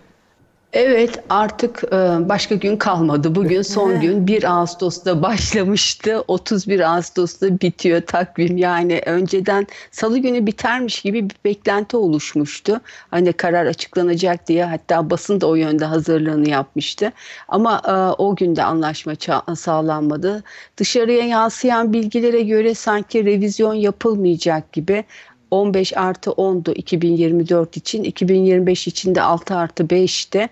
Evet 0.72 1.22
artık 1.28 1.84
e, 1.84 1.96
başka 2.28 2.54
gün 2.54 2.76
kalmadı. 2.76 3.34
Bugün 3.34 3.62
son 3.62 4.00
gün 4.00 4.26
1 4.26 4.44
Ağustos'ta 4.44 5.22
başlamıştı. 5.22 6.24
31 6.28 6.94
Ağustos'ta 6.94 7.60
bitiyor 7.60 8.00
takvim. 8.00 8.56
Yani 8.56 9.02
önceden 9.06 9.66
salı 9.90 10.18
günü 10.18 10.46
bitermiş 10.46 11.02
gibi 11.02 11.30
bir 11.30 11.36
beklenti 11.44 11.96
oluşmuştu. 11.96 12.80
Hani 13.10 13.32
karar 13.32 13.66
açıklanacak 13.66 14.48
diye 14.48 14.64
hatta 14.64 15.10
basın 15.10 15.40
da 15.40 15.46
o 15.46 15.54
yönde 15.54 15.84
hazırlığını 15.84 16.48
yapmıştı. 16.48 17.12
Ama 17.48 17.82
e, 17.88 18.22
o 18.22 18.36
günde 18.36 18.64
anlaşma 18.64 19.12
sağlanmadı. 19.56 20.42
Dışarıya 20.76 21.26
yansıyan 21.26 21.92
bilgilere 21.92 22.42
göre 22.42 22.74
sanki 22.74 23.24
revizyon 23.24 23.74
yapılmayacak 23.74 24.72
gibi 24.72 25.04
15 25.50 25.96
artı 25.96 26.30
10'du 26.30 26.72
2024 26.72 27.76
için. 27.76 28.04
2025 28.04 28.86
için 28.86 29.14
de 29.14 29.22
6 29.22 29.54
artı 29.56 29.82
5'te. 29.84 30.48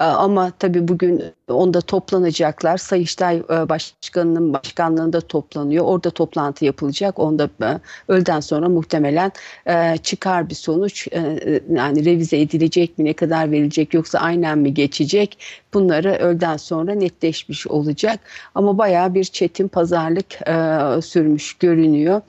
Ee, 0.00 0.04
ama 0.04 0.50
tabii 0.58 0.88
bugün 0.88 1.22
onda 1.48 1.80
toplanacaklar. 1.80 2.76
Sayıştay 2.76 3.36
e, 3.36 3.68
Başkanı'nın 3.68 4.52
başkanlığında 4.52 5.20
toplanıyor. 5.20 5.84
Orada 5.84 6.10
toplantı 6.10 6.64
yapılacak. 6.64 7.18
Onda 7.18 7.50
e, 7.62 7.78
öğleden 8.08 8.40
sonra 8.40 8.68
muhtemelen 8.68 9.32
e, 9.66 9.96
çıkar 9.96 10.50
bir 10.50 10.54
sonuç. 10.54 11.08
Yani 11.70 12.04
revize 12.04 12.40
edilecek 12.40 12.98
mi, 12.98 13.04
ne 13.04 13.12
kadar 13.12 13.50
verilecek 13.50 13.94
yoksa 13.94 14.18
aynen 14.18 14.58
mi 14.58 14.74
geçecek? 14.74 15.38
Bunları 15.74 16.12
öğleden 16.12 16.56
sonra 16.56 16.94
netleşmiş 16.94 17.66
olacak. 17.66 18.20
Ama 18.54 18.78
bayağı 18.78 19.14
bir 19.14 19.24
çetin 19.24 19.68
pazarlık 19.68 20.26
sürmüş 21.04 21.54
görünüyor. 21.54 22.20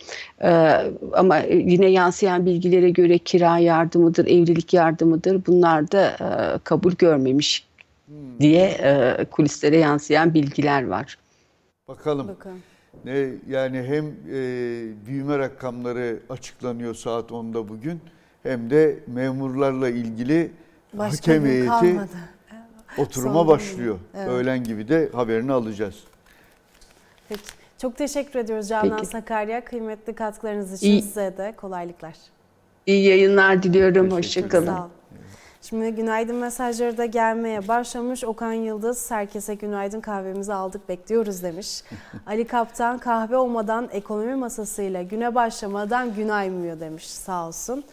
Ama 1.14 1.38
yine 1.38 1.86
yansıyan 1.86 2.46
bilgilere 2.46 2.90
göre 2.90 3.18
kira 3.18 3.58
yardımıdır, 3.58 4.26
evlilik 4.26 4.74
yardımıdır. 4.74 5.46
Bunlar 5.46 5.92
da 5.92 6.18
kabul 6.64 6.92
görmemiş 6.92 7.63
diye 8.40 8.66
e, 8.66 9.26
kulislere 9.32 9.78
yansıyan 9.78 10.34
bilgiler 10.34 10.88
var. 10.88 11.18
Bakalım. 11.88 12.28
Bakalım. 12.28 12.60
Ne 13.06 13.30
yani 13.50 13.84
hem 13.84 14.06
e, 14.08 15.08
büyüme 15.08 15.38
rakamları 15.40 16.20
açıklanıyor 16.30 16.96
saat 16.96 17.32
10'da 17.32 17.70
bugün 17.70 18.02
hem 18.44 18.70
de 18.70 19.00
memurlarla 19.08 19.90
ilgili 19.90 20.52
Başka 20.94 21.32
hakem 21.32 21.46
heyeti 21.46 21.68
kalmadı. 21.68 22.08
oturuma 22.98 23.34
Son 23.34 23.48
başlıyor. 23.48 24.00
Evet. 24.16 24.28
Öğlen 24.28 24.64
gibi 24.64 24.88
de 24.88 25.10
haberini 25.14 25.52
alacağız. 25.54 26.04
Peki. 27.30 27.42
Çok 27.78 27.98
teşekkür 27.98 28.40
ediyoruz 28.40 28.68
Canan 28.68 28.98
Peki. 28.98 29.06
Sakarya. 29.06 29.66
Kıymetli 29.66 30.14
katkılarınız 30.14 30.74
için 30.74 30.88
İyi. 30.92 31.02
size 31.02 31.38
de 31.38 31.54
kolaylıklar. 31.58 32.16
İyi 32.86 33.06
yayınlar 33.08 33.64
diliyorum. 33.64 34.12
Hoşçakalın. 34.12 34.66
Sağ 34.66 34.82
olun. 34.82 34.92
Şimdi 35.70 35.92
günaydın 35.92 36.36
mesajları 36.36 36.98
da 36.98 37.06
gelmeye 37.06 37.68
başlamış. 37.68 38.24
Okan 38.24 38.54
Yıldız, 38.54 39.12
herkese 39.12 39.56
günaydın 39.56 40.02
kahvemizi 40.02 40.54
aldık 40.54 40.90
bekliyoruz 40.90 41.44
demiş. 41.44 41.84
Ali 42.26 42.48
Kaptan 42.48 42.98
kahve 42.98 43.38
olmadan 43.38 43.90
ekonomi 43.92 44.36
masasıyla 44.36 45.02
güne 45.02 45.36
başlamadan 45.36 46.16
gün 46.16 46.30
aymıyor 46.30 46.80
demiş 46.80 47.08
sağ 47.08 47.48
olsun. 47.48 47.84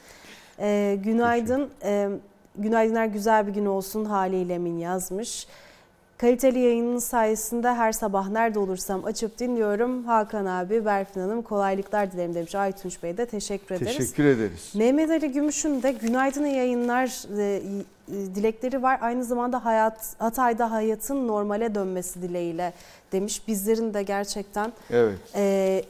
Ee, 0.59 0.99
günaydın, 1.05 1.71
e, 1.83 2.09
günaydınlar 2.57 3.07
güzel 3.07 3.47
bir 3.47 3.53
gün 3.53 3.67
olsun 3.67 4.05
haliyle 4.05 4.59
min 4.59 4.79
yazmış. 4.79 5.47
Kaliteli 6.21 6.59
yayının 6.59 6.99
sayesinde 6.99 7.75
her 7.75 7.93
sabah 7.93 8.29
nerede 8.29 8.59
olursam 8.59 9.05
açıp 9.05 9.39
dinliyorum. 9.39 10.05
Hakan 10.05 10.47
abi, 10.47 10.85
Berfin 10.85 11.21
Hanım 11.21 11.43
kolaylıklar 11.43 12.13
dilerim 12.13 12.35
demiş. 12.35 12.55
Aytunç 12.55 13.03
Bey 13.03 13.17
de 13.17 13.27
teşekkür 13.27 13.75
ederiz. 13.75 13.97
Teşekkür 13.97 14.25
ederiz. 14.25 14.73
Mehmet 14.75 15.11
Ali 15.11 15.33
Gümüş'ün 15.33 15.83
de 15.83 15.93
günaydın 15.93 16.47
yayınlar 16.47 17.39
e, 17.39 17.43
e, 17.53 17.63
dilekleri 18.09 18.83
var. 18.83 18.99
Aynı 19.03 19.25
zamanda 19.25 19.65
hayat 19.65 20.15
Hatay'da 20.19 20.71
hayatın 20.71 21.29
normale 21.29 21.75
dönmesi 21.75 22.23
dileğiyle 22.23 22.73
demiş. 23.13 23.49
Bizlerin 23.49 23.95
de 23.95 24.03
gerçekten 24.03 24.73
evet. 24.91 25.19
e, 25.35 25.83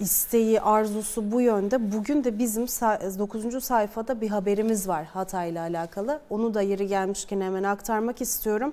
isteği, 0.00 0.60
arzusu 0.60 1.32
bu 1.32 1.40
yönde. 1.40 1.92
Bugün 1.92 2.24
de 2.24 2.38
bizim 2.38 2.66
9. 2.66 3.64
sayfada 3.64 4.20
bir 4.20 4.28
haberimiz 4.28 4.88
var 4.88 5.04
Hatay'la 5.04 5.62
alakalı. 5.62 6.20
Onu 6.30 6.54
da 6.54 6.62
yeri 6.62 6.88
gelmişken 6.88 7.40
hemen 7.40 7.62
aktarmak 7.62 8.20
istiyorum. 8.20 8.72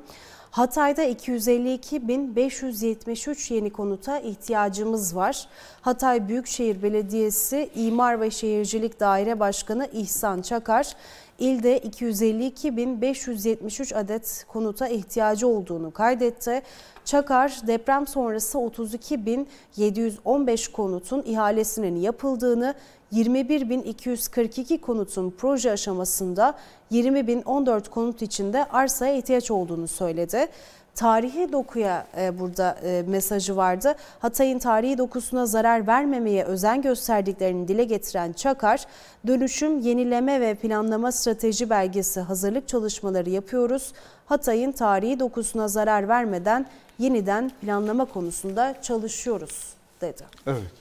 Hatay'da 0.53 1.05
252.573 1.05 3.53
yeni 3.53 3.69
konuta 3.69 4.19
ihtiyacımız 4.19 5.15
var. 5.15 5.47
Hatay 5.81 6.27
Büyükşehir 6.27 6.83
Belediyesi 6.83 7.69
İmar 7.75 8.21
ve 8.21 8.31
Şehircilik 8.31 8.99
Daire 8.99 9.39
Başkanı 9.39 9.87
İhsan 9.93 10.41
Çakar, 10.41 10.95
ilde 11.39 11.77
252.573 11.77 13.95
adet 13.95 14.45
konuta 14.47 14.87
ihtiyacı 14.87 15.47
olduğunu 15.47 15.91
kaydetti. 15.91 16.61
Çakar 17.05 17.59
deprem 17.67 18.07
sonrası 18.07 18.57
32.715 18.57 20.71
konutun 20.71 21.23
ihalesinin 21.25 21.95
yapıldığını, 21.95 22.75
21.242 23.13 24.81
konutun 24.81 25.33
proje 25.37 25.71
aşamasında 25.71 26.57
20.014 26.91 27.89
konut 27.89 28.21
içinde 28.21 28.65
arsaya 28.65 29.17
ihtiyaç 29.17 29.51
olduğunu 29.51 29.87
söyledi 29.87 30.47
tarihi 30.95 31.51
dokuya 31.51 32.07
e, 32.17 32.39
burada 32.39 32.79
e, 32.83 33.03
mesajı 33.07 33.55
vardı. 33.55 33.95
Hatay'ın 34.19 34.59
tarihi 34.59 34.97
dokusuna 34.97 35.45
zarar 35.45 35.87
vermemeye 35.87 36.43
özen 36.43 36.81
gösterdiklerini 36.81 37.67
dile 37.67 37.83
getiren 37.83 38.33
Çakar, 38.33 38.85
dönüşüm, 39.27 39.79
yenileme 39.79 40.41
ve 40.41 40.55
planlama 40.55 41.11
strateji 41.11 41.69
belgesi 41.69 42.19
hazırlık 42.19 42.67
çalışmaları 42.67 43.29
yapıyoruz. 43.29 43.93
Hatay'ın 44.25 44.71
tarihi 44.71 45.19
dokusuna 45.19 45.67
zarar 45.67 46.07
vermeden 46.07 46.65
yeniden 46.99 47.51
planlama 47.61 48.05
konusunda 48.05 48.75
çalışıyoruz 48.81 49.73
dedi. 50.01 50.23
Evet. 50.47 50.71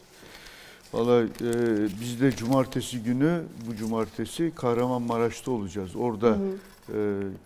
Valla 0.92 1.22
e, 1.22 1.30
biz 2.00 2.20
de 2.20 2.32
cumartesi 2.32 3.02
günü 3.02 3.42
bu 3.68 3.76
cumartesi 3.76 4.52
Kahramanmaraş'ta 4.56 5.50
olacağız. 5.50 5.96
Orada 5.96 6.26
hı 6.26 6.34
hı 6.34 6.71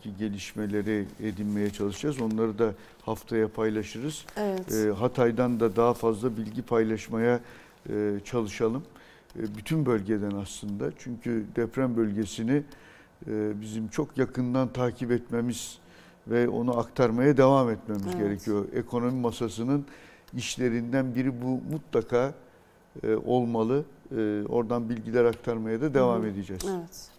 ki 0.03 0.17
gelişmeleri 0.19 1.07
edinmeye 1.23 1.71
çalışacağız. 1.71 2.21
Onları 2.21 2.59
da 2.59 2.75
haftaya 3.03 3.49
paylaşırız. 3.49 4.25
Evet. 4.37 4.99
Hatay'dan 4.99 5.61
da 5.61 5.77
daha 5.77 5.95
fazla 5.95 6.37
bilgi 6.37 6.63
paylaşmaya 6.63 7.41
çalışalım. 8.25 8.83
Bütün 9.35 9.87
bölgeden 9.87 10.31
aslında. 10.31 10.91
Çünkü 10.99 11.45
deprem 11.57 11.97
bölgesini 11.97 12.63
bizim 13.61 13.89
çok 13.89 14.19
yakından 14.19 14.73
takip 14.73 15.13
etmemiz 15.13 15.79
ve 16.29 16.49
onu 16.49 16.79
aktarmaya 16.79 17.37
devam 17.37 17.71
etmemiz 17.71 18.07
evet. 18.07 18.19
gerekiyor. 18.19 18.65
Ekonomi 18.75 19.21
masasının 19.21 19.87
işlerinden 20.35 21.15
biri 21.15 21.43
bu 21.43 21.61
mutlaka 21.73 22.35
olmalı. 23.25 23.85
Oradan 24.49 24.89
bilgiler 24.89 25.25
aktarmaya 25.25 25.81
da 25.81 25.95
devam 25.95 26.23
Hı. 26.23 26.27
edeceğiz. 26.27 26.63
Evet. 26.71 27.17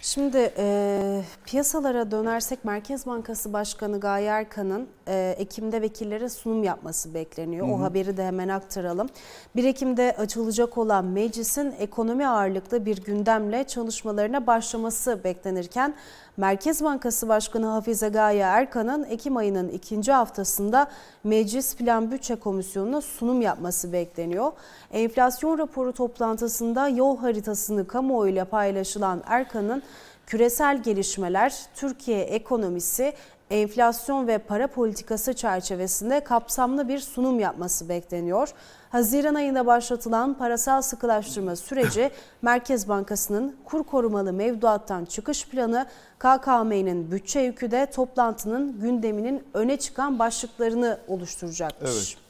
Şimdi 0.00 0.52
e, 0.58 1.24
piyasalara 1.44 2.10
dönersek 2.10 2.64
Merkez 2.64 3.06
Bankası 3.06 3.52
Başkanı 3.52 4.00
Gaye 4.00 4.26
Erkan'ın 4.26 4.88
e, 5.08 5.34
Ekim'de 5.38 5.82
vekillere 5.82 6.28
sunum 6.28 6.64
yapması 6.64 7.14
bekleniyor. 7.14 7.66
Hı 7.66 7.70
hı. 7.70 7.74
O 7.74 7.80
haberi 7.80 8.16
de 8.16 8.26
hemen 8.26 8.48
aktaralım. 8.48 9.08
1 9.56 9.64
Ekim'de 9.64 10.16
açılacak 10.18 10.78
olan 10.78 11.04
meclisin 11.04 11.74
ekonomi 11.78 12.28
ağırlıklı 12.28 12.86
bir 12.86 13.04
gündemle 13.04 13.64
çalışmalarına 13.64 14.46
başlaması 14.46 15.24
beklenirken 15.24 15.94
Merkez 16.36 16.84
Bankası 16.84 17.28
Başkanı 17.28 17.66
Hafize 17.66 18.08
Gaye 18.08 18.42
Erkan'ın 18.42 19.04
Ekim 19.04 19.36
ayının 19.36 19.68
ikinci 19.68 20.12
haftasında 20.12 20.90
Meclis 21.24 21.76
Plan 21.76 22.10
Bütçe 22.10 22.36
Komisyonu'na 22.36 23.00
sunum 23.00 23.42
yapması 23.42 23.92
bekleniyor. 23.92 24.52
Enflasyon 24.92 25.58
raporu 25.58 25.92
toplantısında 25.92 26.88
yol 26.88 27.18
haritasını 27.18 27.86
kamuoyuyla 27.86 28.44
paylaşılan 28.44 29.22
Erkan'ın 29.26 29.82
küresel 30.26 30.82
gelişmeler, 30.82 31.54
Türkiye 31.74 32.20
ekonomisi, 32.20 33.12
enflasyon 33.50 34.26
ve 34.26 34.38
para 34.38 34.66
politikası 34.66 35.32
çerçevesinde 35.32 36.20
kapsamlı 36.20 36.88
bir 36.88 36.98
sunum 36.98 37.40
yapması 37.40 37.88
bekleniyor. 37.88 38.48
Haziran 38.90 39.34
ayında 39.34 39.66
başlatılan 39.66 40.34
parasal 40.34 40.82
sıkılaştırma 40.82 41.56
süreci 41.56 42.10
Merkez 42.42 42.88
Bankası'nın 42.88 43.56
kur 43.64 43.84
korumalı 43.84 44.32
mevduattan 44.32 45.04
çıkış 45.04 45.48
planı, 45.48 45.86
KKM'nin 46.18 47.10
bütçe 47.10 47.40
yükü 47.40 47.70
de 47.70 47.86
toplantının 47.86 48.80
gündeminin 48.80 49.42
öne 49.54 49.76
çıkan 49.76 50.18
başlıklarını 50.18 50.98
oluşturacakmış. 51.08 51.90
Evet. 51.90 52.23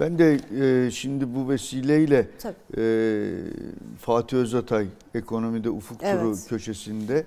Ben 0.00 0.18
de 0.18 0.38
e, 0.60 0.90
şimdi 0.90 1.34
bu 1.34 1.48
vesileyle 1.48 2.28
e, 2.76 2.82
Fatih 4.00 4.36
Özatay 4.36 4.86
ekonomide 5.14 5.70
ufuk 5.70 6.02
evet. 6.02 6.20
turu 6.20 6.36
köşesinde 6.48 7.24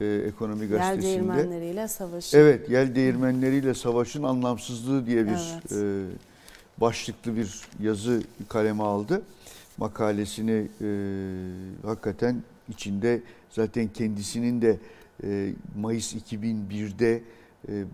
e, 0.00 0.06
ekonomi 0.06 0.68
gazetesinde. 0.68 1.06
Yel 1.06 1.18
değirmenleriyle 1.18 1.88
savaşın. 1.88 2.38
Evet, 2.38 2.70
yel 2.70 2.94
değirmenleriyle 2.94 3.74
savaşın 3.74 4.22
anlamsızlığı 4.22 5.06
diye 5.06 5.26
bir 5.26 5.30
evet. 5.30 5.72
e, 5.72 6.04
başlıklı 6.80 7.36
bir 7.36 7.60
yazı 7.82 8.22
kaleme 8.48 8.82
aldı. 8.82 9.22
Makalesini 9.76 10.68
e, 10.80 10.88
hakikaten 11.86 12.42
içinde 12.68 13.20
zaten 13.50 13.88
kendisinin 13.88 14.62
de 14.62 14.76
e, 15.24 15.52
Mayıs 15.80 16.14
2001'de 16.14 17.22
e, 17.68 17.84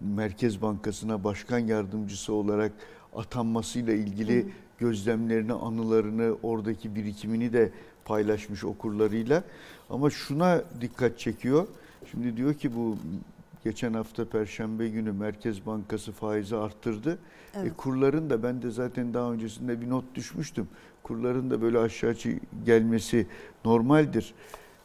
Merkez 0.00 0.62
Bankası'na 0.62 1.24
başkan 1.24 1.58
yardımcısı 1.58 2.32
olarak 2.32 2.72
atanmasıyla 3.16 3.92
ilgili 3.92 4.46
gözlemlerini, 4.78 5.52
anılarını, 5.52 6.36
oradaki 6.42 6.94
birikimini 6.94 7.52
de 7.52 7.72
paylaşmış 8.04 8.64
okurlarıyla. 8.64 9.44
Ama 9.90 10.10
şuna 10.10 10.62
dikkat 10.80 11.18
çekiyor. 11.18 11.66
Şimdi 12.10 12.36
diyor 12.36 12.54
ki 12.54 12.76
bu 12.76 12.96
geçen 13.64 13.92
hafta 13.92 14.24
Perşembe 14.24 14.88
günü 14.88 15.12
Merkez 15.12 15.66
Bankası 15.66 16.12
faizi 16.12 16.56
arttırdı. 16.56 17.10
E, 17.10 17.16
evet. 17.58 17.72
E, 17.72 17.74
kurların 17.74 18.30
da 18.30 18.42
ben 18.42 18.62
de 18.62 18.70
zaten 18.70 19.14
daha 19.14 19.32
öncesinde 19.32 19.80
bir 19.80 19.90
not 19.90 20.04
düşmüştüm. 20.14 20.68
Kurların 21.02 21.50
da 21.50 21.62
böyle 21.62 21.78
aşağı 21.78 22.14
gelmesi 22.66 23.26
normaldir 23.64 24.34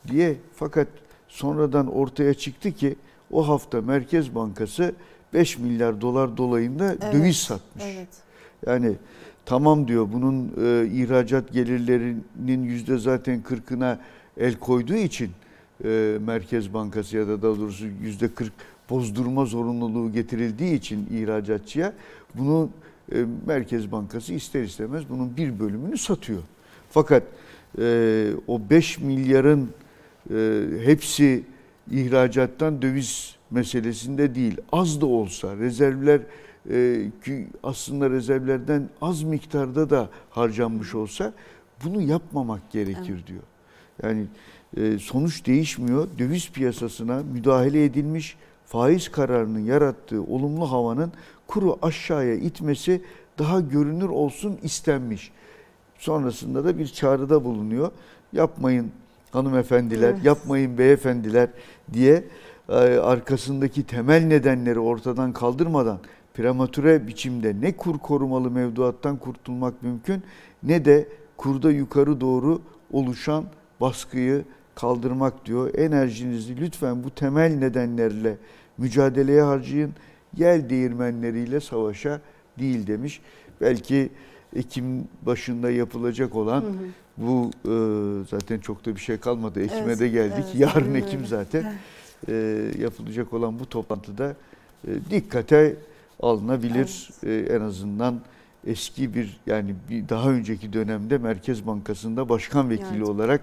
diye. 0.07 0.37
Fakat 0.53 0.87
sonradan 1.27 1.87
ortaya 1.87 2.33
çıktı 2.33 2.71
ki 2.71 2.95
o 3.31 3.47
hafta 3.47 3.81
Merkez 3.81 4.35
Bankası 4.35 4.95
5 5.33 5.57
milyar 5.57 6.01
dolar 6.01 6.37
dolayında 6.37 6.85
evet. 6.85 7.13
döviz 7.13 7.37
satmış. 7.37 7.83
Evet. 7.87 8.07
Yani 8.65 8.95
tamam 9.45 9.87
diyor 9.87 10.07
bunun 10.13 10.53
e, 10.63 10.87
ihracat 10.87 11.53
gelirlerinin 11.53 12.63
yüzde 12.63 12.97
zaten 12.97 13.43
40'ına 13.49 13.97
el 14.37 14.55
koyduğu 14.55 14.95
için 14.95 15.31
e, 15.83 16.17
Merkez 16.25 16.73
Bankası 16.73 17.17
ya 17.17 17.27
da 17.27 17.41
daha 17.41 17.57
doğrusu 17.57 17.85
yüzde 18.01 18.27
40 18.27 18.53
bozdurma 18.89 19.45
zorunluluğu 19.45 20.13
getirildiği 20.13 20.73
için 20.73 21.07
ihracatçıya 21.11 21.93
bunu 22.35 22.69
e, 23.11 23.25
Merkez 23.45 23.91
Bankası 23.91 24.33
ister 24.33 24.63
istemez 24.63 25.03
bunun 25.09 25.37
bir 25.37 25.59
bölümünü 25.59 25.97
satıyor. 25.97 26.41
Fakat 26.89 27.23
e, 27.79 28.31
o 28.47 28.61
5 28.69 28.99
milyarın 28.99 29.69
e, 30.33 30.63
hepsi 30.85 31.43
ihracattan 31.91 32.81
döviz 32.81 33.34
meselesinde 33.51 34.35
değil. 34.35 34.57
Az 34.71 35.01
da 35.01 35.05
olsa 35.05 35.57
rezervler 35.57 36.21
e, 36.69 37.05
ki 37.25 37.47
aslında 37.63 38.09
rezervlerden 38.09 38.89
az 39.01 39.23
miktarda 39.23 39.89
da 39.89 40.09
harcanmış 40.29 40.95
olsa 40.95 41.33
bunu 41.83 42.01
yapmamak 42.01 42.71
gerekir 42.71 43.15
evet. 43.15 43.27
diyor. 43.27 43.43
Yani 44.03 44.25
e, 44.77 44.99
sonuç 44.99 45.45
değişmiyor. 45.45 46.07
Döviz 46.19 46.51
piyasasına 46.51 47.23
müdahale 47.33 47.85
edilmiş 47.85 48.37
faiz 48.65 49.11
kararının 49.11 49.59
yarattığı 49.59 50.23
olumlu 50.23 50.71
havanın 50.71 51.11
kuru 51.47 51.77
aşağıya 51.81 52.35
itmesi 52.35 53.01
daha 53.39 53.59
görünür 53.59 54.09
olsun 54.09 54.59
istenmiş. 54.63 55.31
Sonrasında 55.97 56.65
da 56.65 56.77
bir 56.77 56.87
çağrıda 56.87 57.43
bulunuyor. 57.43 57.91
Yapmayın 58.33 58.91
hanımefendiler, 59.31 60.09
evet. 60.09 60.25
yapmayın 60.25 60.77
beyefendiler 60.77 61.49
diye 61.93 62.23
arkasındaki 62.69 63.83
temel 63.83 64.23
nedenleri 64.23 64.79
ortadan 64.79 65.33
kaldırmadan 65.33 65.99
prematüre 66.33 67.07
biçimde 67.07 67.55
ne 67.61 67.77
kur 67.77 67.99
korumalı 67.99 68.51
mevduattan 68.51 69.17
kurtulmak 69.17 69.83
mümkün 69.83 70.23
ne 70.63 70.85
de 70.85 71.07
kurda 71.37 71.71
yukarı 71.71 72.21
doğru 72.21 72.61
oluşan 72.91 73.45
baskıyı 73.81 74.45
kaldırmak 74.75 75.45
diyor. 75.45 75.75
Enerjinizi 75.75 76.57
lütfen 76.57 77.03
bu 77.03 77.09
temel 77.09 77.55
nedenlerle 77.55 78.37
mücadeleye 78.77 79.41
harcayın. 79.41 79.93
Yel 80.37 80.69
değirmenleriyle 80.69 81.59
savaşa 81.59 82.21
değil 82.59 82.87
demiş. 82.87 83.21
Belki 83.61 84.09
Ekim 84.55 85.07
başında 85.21 85.71
yapılacak 85.71 86.35
olan 86.35 86.61
hı 86.61 86.67
hı. 86.67 86.73
bu 87.17 87.51
e, 87.65 87.73
zaten 88.29 88.59
çok 88.59 88.85
da 88.85 88.95
bir 88.95 88.99
şey 88.99 89.17
kalmadı. 89.17 89.61
Ekim'e 89.61 89.83
evet, 89.83 89.99
de 89.99 90.07
geldik. 90.07 90.45
Evet, 90.45 90.55
Yarın 90.55 90.93
Ekim 90.93 91.25
zaten. 91.25 91.73
E, 92.27 92.65
yapılacak 92.79 93.33
olan 93.33 93.59
bu 93.59 93.69
toplantıda 93.69 94.35
e, 94.87 94.91
dikkate 95.09 95.75
alınabilir. 96.19 97.09
Evet. 97.23 97.49
E, 97.49 97.53
en 97.55 97.61
azından 97.61 98.21
eski 98.67 99.15
bir 99.15 99.39
yani 99.45 99.75
bir 99.89 100.09
daha 100.09 100.29
önceki 100.29 100.73
dönemde 100.73 101.17
Merkez 101.17 101.67
Bankası'nda 101.67 102.29
başkan 102.29 102.69
vekili 102.69 102.93
yani. 102.93 103.03
olarak 103.05 103.41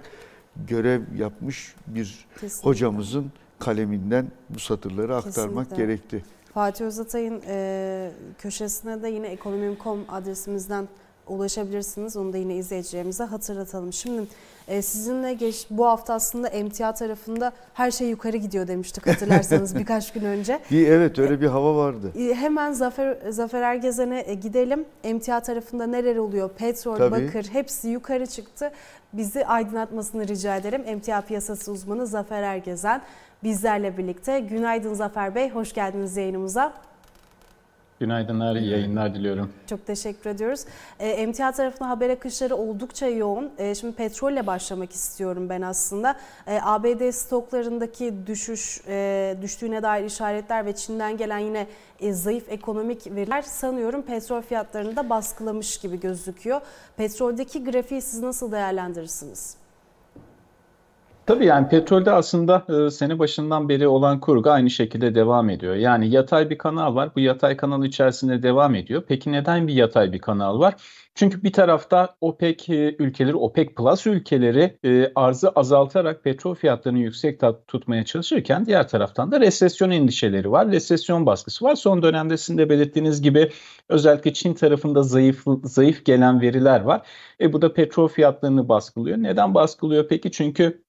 görev 0.69 1.03
yapmış 1.19 1.75
bir 1.87 2.27
Kesinlikle. 2.41 2.69
hocamızın 2.71 3.33
kaleminden 3.59 4.27
bu 4.51 4.59
satırları 4.59 5.17
aktarmak 5.17 5.69
Kesinlikle. 5.69 5.77
gerekti. 5.77 6.25
Fatih 6.55 6.85
Özatay'ın 6.85 7.43
e, 7.47 8.11
köşesine 8.39 9.03
de 9.03 9.09
yine 9.09 9.27
ekonomim.com 9.27 10.05
adresimizden 10.09 10.89
ulaşabilirsiniz. 11.33 12.17
Onu 12.17 12.33
da 12.33 12.37
yine 12.37 12.57
izleyicilerimize 12.57 13.25
hatırlatalım. 13.25 13.93
Şimdi 13.93 14.23
e, 14.69 14.83
sizinle 14.83 15.35
geç, 15.35 15.67
bu 15.71 15.87
hafta 15.87 16.15
aslında 16.15 16.49
emtia 16.49 16.95
tarafında 16.95 17.53
her 17.75 17.91
şey 17.91 18.09
yukarı 18.09 18.37
gidiyor 18.37 18.69
demiştik 18.69 19.07
hatırlarsanız 19.07 19.77
birkaç 19.79 20.13
gün 20.13 20.25
önce. 20.25 20.61
Evet 20.73 21.19
öyle 21.19 21.41
bir 21.41 21.47
hava 21.47 21.77
vardı. 21.77 22.13
E, 22.19 22.35
hemen 22.35 22.73
Zafer, 22.73 23.19
Zafer 23.31 23.63
Ergezen'e 23.63 24.25
e, 24.27 24.35
gidelim. 24.35 24.85
Emtia 25.05 25.41
tarafında 25.41 25.87
neler 25.87 26.17
oluyor? 26.17 26.51
Petrol, 26.51 26.97
Tabii. 26.97 27.27
bakır 27.27 27.45
hepsi 27.45 27.89
yukarı 27.89 28.27
çıktı. 28.27 28.71
Bizi 29.13 29.47
aydınlatmasını 29.47 30.29
rica 30.29 30.57
ederim. 30.57 30.83
Emtia 30.87 31.21
piyasası 31.21 31.73
uzmanı 31.73 32.07
Zafer 32.07 32.43
Ergezen 32.43 33.03
bizlerle 33.45 33.99
birlikte. 33.99 34.41
Günaydın 34.41 34.95
Zafer 34.95 35.35
Bey, 35.35 35.51
hoş 35.51 35.73
geldiniz 35.73 36.17
yayınımıza. 36.17 36.73
Günaydınlar, 38.03 38.57
iyi 38.57 38.71
yayınlar 38.71 39.15
diliyorum. 39.15 39.53
Çok 39.67 39.87
teşekkür 39.87 40.31
ediyoruz. 40.31 40.65
E, 40.99 41.09
emtia 41.09 41.53
tarafında 41.53 41.89
haber 41.89 42.11
akışları 42.11 42.57
oldukça 42.57 43.07
yoğun. 43.07 43.51
E, 43.59 43.75
şimdi 43.75 43.95
petrolle 43.95 44.47
başlamak 44.47 44.93
istiyorum 44.93 45.49
ben 45.49 45.63
aslında. 45.63 46.17
E, 46.47 46.59
ABD 46.63 47.11
stoklarındaki 47.11 48.15
düşüş, 48.27 48.81
e, 48.89 49.37
düştüğüne 49.43 49.83
dair 49.83 50.05
işaretler 50.05 50.67
ve 50.67 50.75
Çin'den 50.75 51.17
gelen 51.17 51.39
yine 51.39 51.67
e, 52.01 52.13
zayıf 52.13 52.45
ekonomik 52.49 53.07
veriler 53.07 53.43
sanıyorum 53.43 54.03
petrol 54.03 54.43
fiyatlarını 54.43 54.97
da 54.97 55.11
baskılamış 55.11 55.77
gibi 55.79 56.01
gözüküyor. 56.01 56.61
Petroldeki 56.97 57.65
grafiği 57.65 58.03
siz 58.03 58.21
nasıl 58.21 58.53
değerlendirirsiniz? 58.53 59.62
Tabii 61.27 61.47
yani 61.47 61.69
petrolde 61.69 62.11
aslında 62.11 62.67
e, 62.87 62.91
sene 62.91 63.19
başından 63.19 63.69
beri 63.69 63.89
olan 63.89 64.21
kurgu 64.21 64.51
aynı 64.51 64.71
şekilde 64.71 65.15
devam 65.15 65.51
ediyor. 65.51 65.75
Yani 65.75 66.11
yatay 66.11 66.51
bir 66.51 66.59
kanal 66.59 66.95
var. 66.95 67.11
Bu 67.17 67.21
yatay 67.21 67.57
kanal 67.57 67.85
içerisinde 67.85 68.43
devam 68.43 68.75
ediyor. 68.75 69.03
Peki 69.09 69.33
neden 69.33 69.69
bir 69.69 69.75
yatay 69.75 70.13
bir 70.13 70.19
kanal 70.19 70.59
var? 70.61 70.75
Çünkü 71.15 71.43
bir 71.43 71.53
tarafta 71.53 72.17
OPEC 72.21 72.69
e, 72.69 72.97
ülkeleri, 72.99 73.37
OPEC 73.37 73.75
Plus 73.75 74.07
ülkeleri 74.07 74.79
e, 74.85 75.13
arzı 75.15 75.49
azaltarak 75.49 76.25
petrol 76.25 76.55
fiyatlarını 76.55 76.99
yüksek 76.99 77.41
tutmaya 77.69 78.05
çalışırken 78.05 78.67
diğer 78.67 78.89
taraftan 78.89 79.33
da 79.33 79.41
resesyon 79.41 79.91
endişeleri 79.91 80.51
var. 80.51 80.69
Resesyon 80.69 81.27
baskısı 81.27 81.65
var. 81.65 81.75
Son 81.75 82.03
dönemde 82.03 82.37
sizin 82.37 82.59
de 82.59 82.71
belirttiğiniz 82.71 83.23
gibi 83.23 83.51
özellikle 83.89 84.33
Çin 84.33 84.55
tarafında 84.55 85.03
zayıf 85.03 85.45
zayıf 85.65 86.05
gelen 86.05 86.41
veriler 86.41 86.81
var. 86.81 87.07
E, 87.41 87.53
bu 87.53 87.63
da 87.63 87.73
petrol 87.73 88.09
fiyatlarını 88.09 88.69
baskılıyor. 88.69 89.19
Neden 89.19 89.55
baskılıyor 89.55 90.09
peki? 90.09 90.31
Çünkü 90.31 90.83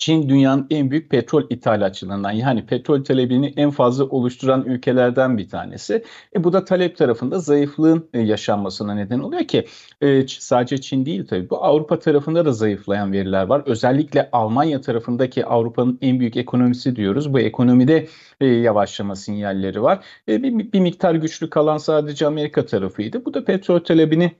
Çin 0.00 0.28
dünyanın 0.28 0.66
en 0.70 0.90
büyük 0.90 1.10
petrol 1.10 1.42
ithalatçılarından 1.50 2.30
yani 2.30 2.66
petrol 2.66 3.04
talebini 3.04 3.52
en 3.56 3.70
fazla 3.70 4.04
oluşturan 4.04 4.64
ülkelerden 4.64 5.38
bir 5.38 5.48
tanesi. 5.48 6.04
E 6.36 6.44
bu 6.44 6.52
da 6.52 6.64
talep 6.64 6.96
tarafında 6.96 7.38
zayıflığın 7.38 8.08
e, 8.14 8.20
yaşanmasına 8.20 8.94
neden 8.94 9.18
oluyor 9.18 9.44
ki 9.44 9.66
e, 10.00 10.26
sadece 10.28 10.80
Çin 10.80 11.06
değil 11.06 11.26
tabii 11.26 11.50
bu 11.50 11.64
Avrupa 11.64 11.98
tarafında 11.98 12.44
da 12.44 12.52
zayıflayan 12.52 13.12
veriler 13.12 13.46
var. 13.46 13.62
Özellikle 13.66 14.28
Almanya 14.32 14.80
tarafındaki 14.80 15.46
Avrupa'nın 15.46 15.98
en 16.02 16.20
büyük 16.20 16.36
ekonomisi 16.36 16.96
diyoruz. 16.96 17.32
Bu 17.32 17.40
ekonomide 17.40 18.08
e, 18.40 18.46
yavaşlama 18.46 19.16
sinyalleri 19.16 19.82
var. 19.82 20.04
E, 20.28 20.42
bir, 20.42 20.72
bir 20.72 20.80
miktar 20.80 21.14
güçlü 21.14 21.50
kalan 21.50 21.78
sadece 21.78 22.26
Amerika 22.26 22.66
tarafıydı. 22.66 23.24
Bu 23.24 23.34
da 23.34 23.44
petrol 23.44 23.78
talebini 23.78 24.32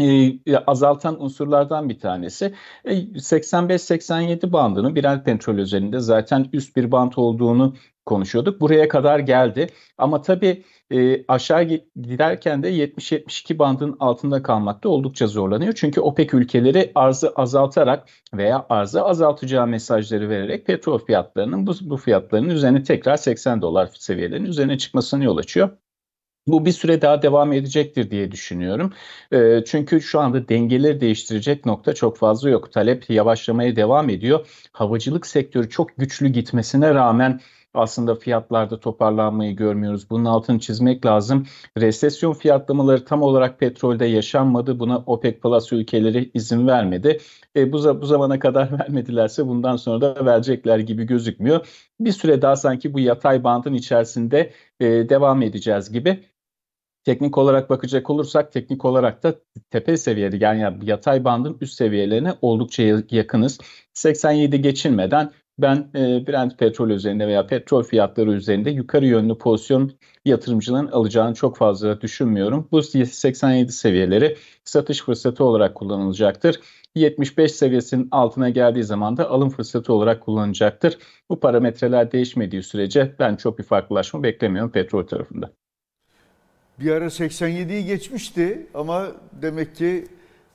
e, 0.00 0.56
azaltan 0.66 1.22
unsurlardan 1.22 1.88
bir 1.88 1.98
tanesi. 1.98 2.54
E, 2.84 2.94
85-87 2.94 4.52
bandının 4.52 4.96
Brent 4.96 5.24
petrol 5.24 5.54
üzerinde 5.58 6.00
zaten 6.00 6.46
üst 6.52 6.76
bir 6.76 6.92
band 6.92 7.12
olduğunu 7.16 7.74
konuşuyorduk. 8.06 8.60
Buraya 8.60 8.88
kadar 8.88 9.18
geldi. 9.18 9.66
Ama 9.98 10.22
tabii 10.22 10.64
e, 10.90 11.24
aşağı 11.28 11.62
giderken 11.96 12.62
de 12.62 12.70
70-72 12.70 13.58
bandın 13.58 13.96
altında 14.00 14.42
kalmakta 14.42 14.88
oldukça 14.88 15.26
zorlanıyor. 15.26 15.72
Çünkü 15.76 16.00
OPEC 16.00 16.28
ülkeleri 16.32 16.92
arzı 16.94 17.32
azaltarak 17.36 18.08
veya 18.34 18.66
arzı 18.68 19.02
azaltacağı 19.02 19.66
mesajları 19.66 20.28
vererek 20.28 20.66
petrol 20.66 20.98
fiyatlarının 20.98 21.66
bu, 21.66 21.72
bu 21.82 21.96
fiyatların 21.96 22.50
üzerine 22.50 22.82
tekrar 22.82 23.16
80 23.16 23.62
dolar 23.62 23.90
seviyelerinin 23.94 24.48
üzerine 24.48 24.78
çıkmasına 24.78 25.24
yol 25.24 25.36
açıyor. 25.36 25.70
Bu 26.46 26.64
bir 26.64 26.72
süre 26.72 27.02
daha 27.02 27.22
devam 27.22 27.52
edecektir 27.52 28.10
diye 28.10 28.32
düşünüyorum. 28.32 28.92
E, 29.32 29.64
çünkü 29.66 30.00
şu 30.00 30.20
anda 30.20 30.48
dengeleri 30.48 31.00
değiştirecek 31.00 31.66
nokta 31.66 31.94
çok 31.94 32.16
fazla 32.16 32.50
yok. 32.50 32.72
Talep 32.72 33.10
yavaşlamaya 33.10 33.76
devam 33.76 34.10
ediyor. 34.10 34.46
Havacılık 34.72 35.26
sektörü 35.26 35.70
çok 35.70 35.96
güçlü 35.96 36.28
gitmesine 36.28 36.94
rağmen 36.94 37.40
aslında 37.74 38.14
fiyatlarda 38.14 38.80
toparlanmayı 38.80 39.56
görmüyoruz. 39.56 40.10
Bunun 40.10 40.24
altını 40.24 40.58
çizmek 40.60 41.06
lazım. 41.06 41.46
Resesyon 41.78 42.32
fiyatlamaları 42.32 43.04
tam 43.04 43.22
olarak 43.22 43.58
petrolde 43.60 44.04
yaşanmadı. 44.06 44.78
Buna 44.78 44.98
OPEC 44.98 45.40
Plus 45.40 45.72
ülkeleri 45.72 46.30
izin 46.34 46.66
vermedi. 46.66 47.20
E, 47.56 47.72
bu, 47.72 48.00
bu 48.00 48.06
zamana 48.06 48.38
kadar 48.38 48.72
vermedilerse 48.80 49.46
bundan 49.46 49.76
sonra 49.76 50.00
da 50.00 50.26
verecekler 50.26 50.78
gibi 50.78 51.04
gözükmüyor. 51.04 51.66
Bir 52.00 52.12
süre 52.12 52.42
daha 52.42 52.56
sanki 52.56 52.94
bu 52.94 53.00
yatay 53.00 53.44
bandın 53.44 53.74
içerisinde 53.74 54.52
e, 54.80 54.86
devam 54.86 55.42
edeceğiz 55.42 55.92
gibi. 55.92 56.33
Teknik 57.04 57.38
olarak 57.38 57.70
bakacak 57.70 58.10
olursak 58.10 58.52
teknik 58.52 58.84
olarak 58.84 59.22
da 59.22 59.34
tepe 59.70 59.96
seviyeli 59.96 60.44
yani 60.44 60.78
yatay 60.82 61.24
bandın 61.24 61.56
üst 61.60 61.74
seviyelerine 61.74 62.34
oldukça 62.42 62.82
yakınız. 63.10 63.58
87 63.94 64.62
geçilmeden 64.62 65.32
ben 65.58 65.90
e, 65.94 66.26
Brent 66.26 66.58
petrol 66.58 66.90
üzerinde 66.90 67.26
veya 67.26 67.46
petrol 67.46 67.82
fiyatları 67.82 68.32
üzerinde 68.32 68.70
yukarı 68.70 69.06
yönlü 69.06 69.38
pozisyon 69.38 69.92
yatırımcıların 70.24 70.86
alacağını 70.86 71.34
çok 71.34 71.56
fazla 71.56 72.00
düşünmüyorum. 72.00 72.68
Bu 72.72 72.82
87 72.82 73.72
seviyeleri 73.72 74.36
satış 74.64 75.02
fırsatı 75.02 75.44
olarak 75.44 75.74
kullanılacaktır. 75.74 76.60
75 76.94 77.52
seviyesinin 77.52 78.08
altına 78.10 78.48
geldiği 78.50 78.84
zaman 78.84 79.16
da 79.16 79.30
alım 79.30 79.50
fırsatı 79.50 79.92
olarak 79.92 80.22
kullanılacaktır. 80.22 80.98
Bu 81.30 81.40
parametreler 81.40 82.12
değişmediği 82.12 82.62
sürece 82.62 83.14
ben 83.18 83.36
çok 83.36 83.58
bir 83.58 83.64
farklılaşma 83.64 84.22
beklemiyorum 84.22 84.72
petrol 84.72 85.06
tarafında. 85.06 85.50
Bir 86.80 86.90
ara 86.90 87.04
87'yi 87.04 87.84
geçmişti 87.84 88.66
ama 88.74 89.12
demek 89.42 89.76
ki 89.76 90.04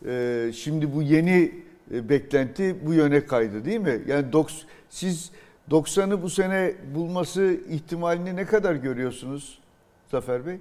e, 0.05 0.51
şimdi 0.55 0.95
bu 0.95 1.01
yeni 1.01 1.51
e, 1.93 2.09
beklenti 2.09 2.75
bu 2.85 2.93
yöne 2.93 3.25
kaydı 3.25 3.65
değil 3.65 3.79
mi? 3.79 4.01
Yani 4.07 4.33
doks, 4.33 4.53
siz 4.89 5.31
90'ı 5.71 6.21
bu 6.21 6.29
sene 6.29 6.73
bulması 6.95 7.57
ihtimalini 7.69 8.35
ne 8.35 8.45
kadar 8.45 8.75
görüyorsunuz 8.75 9.59
Zafer 10.11 10.45
Bey? 10.45 10.57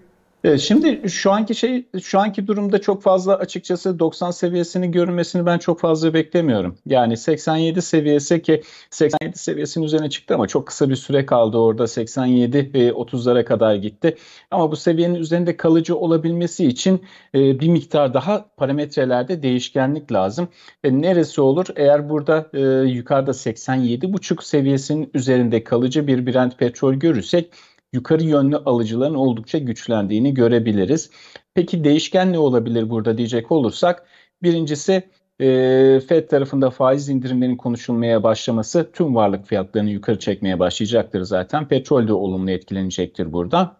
Şimdi 0.58 1.10
şu 1.10 1.32
anki 1.32 1.54
şey 1.54 1.84
şu 2.02 2.18
anki 2.18 2.46
durumda 2.46 2.80
çok 2.80 3.02
fazla 3.02 3.36
açıkçası 3.36 3.98
90 3.98 4.30
seviyesini 4.30 4.90
görünmesini 4.90 5.46
ben 5.46 5.58
çok 5.58 5.80
fazla 5.80 6.14
beklemiyorum. 6.14 6.78
Yani 6.86 7.16
87 7.16 7.82
seviyesi 7.82 8.42
ki 8.42 8.62
87 8.90 9.38
seviyesinin 9.38 9.84
üzerine 9.84 10.10
çıktı 10.10 10.34
ama 10.34 10.46
çok 10.46 10.66
kısa 10.66 10.88
bir 10.88 10.96
süre 10.96 11.26
kaldı 11.26 11.58
orada 11.58 11.86
87 11.86 12.58
30'lara 12.58 13.44
kadar 13.44 13.74
gitti. 13.74 14.16
Ama 14.50 14.72
bu 14.72 14.76
seviyenin 14.76 15.14
üzerinde 15.14 15.56
kalıcı 15.56 15.96
olabilmesi 15.96 16.66
için 16.66 17.02
e, 17.34 17.60
bir 17.60 17.68
miktar 17.68 18.14
daha 18.14 18.48
parametrelerde 18.56 19.42
değişkenlik 19.42 20.12
lazım. 20.12 20.48
E, 20.84 21.00
neresi 21.00 21.40
olur? 21.40 21.66
Eğer 21.76 22.10
burada 22.10 22.48
e, 22.54 22.60
yukarıda 22.88 23.30
87,5 23.30 24.44
seviyesinin 24.44 25.10
üzerinde 25.14 25.64
kalıcı 25.64 26.06
bir 26.06 26.26
Brent 26.26 26.58
petrol 26.58 26.94
görürsek 26.94 27.50
yukarı 27.92 28.22
yönlü 28.22 28.56
alıcıların 28.56 29.14
oldukça 29.14 29.58
güçlendiğini 29.58 30.34
görebiliriz. 30.34 31.10
Peki 31.54 31.84
değişken 31.84 32.32
ne 32.32 32.38
olabilir 32.38 32.90
burada 32.90 33.18
diyecek 33.18 33.52
olursak 33.52 34.06
birincisi 34.42 35.02
e, 35.40 36.00
Fed 36.08 36.28
tarafında 36.28 36.70
faiz 36.70 37.08
indirimlerinin 37.08 37.56
konuşulmaya 37.56 38.22
başlaması 38.22 38.90
tüm 38.92 39.14
varlık 39.14 39.46
fiyatlarını 39.46 39.90
yukarı 39.90 40.18
çekmeye 40.18 40.58
başlayacaktır 40.58 41.22
zaten. 41.22 41.68
Petrol 41.68 42.08
de 42.08 42.12
olumlu 42.12 42.50
etkilenecektir 42.50 43.32
burada. 43.32 43.76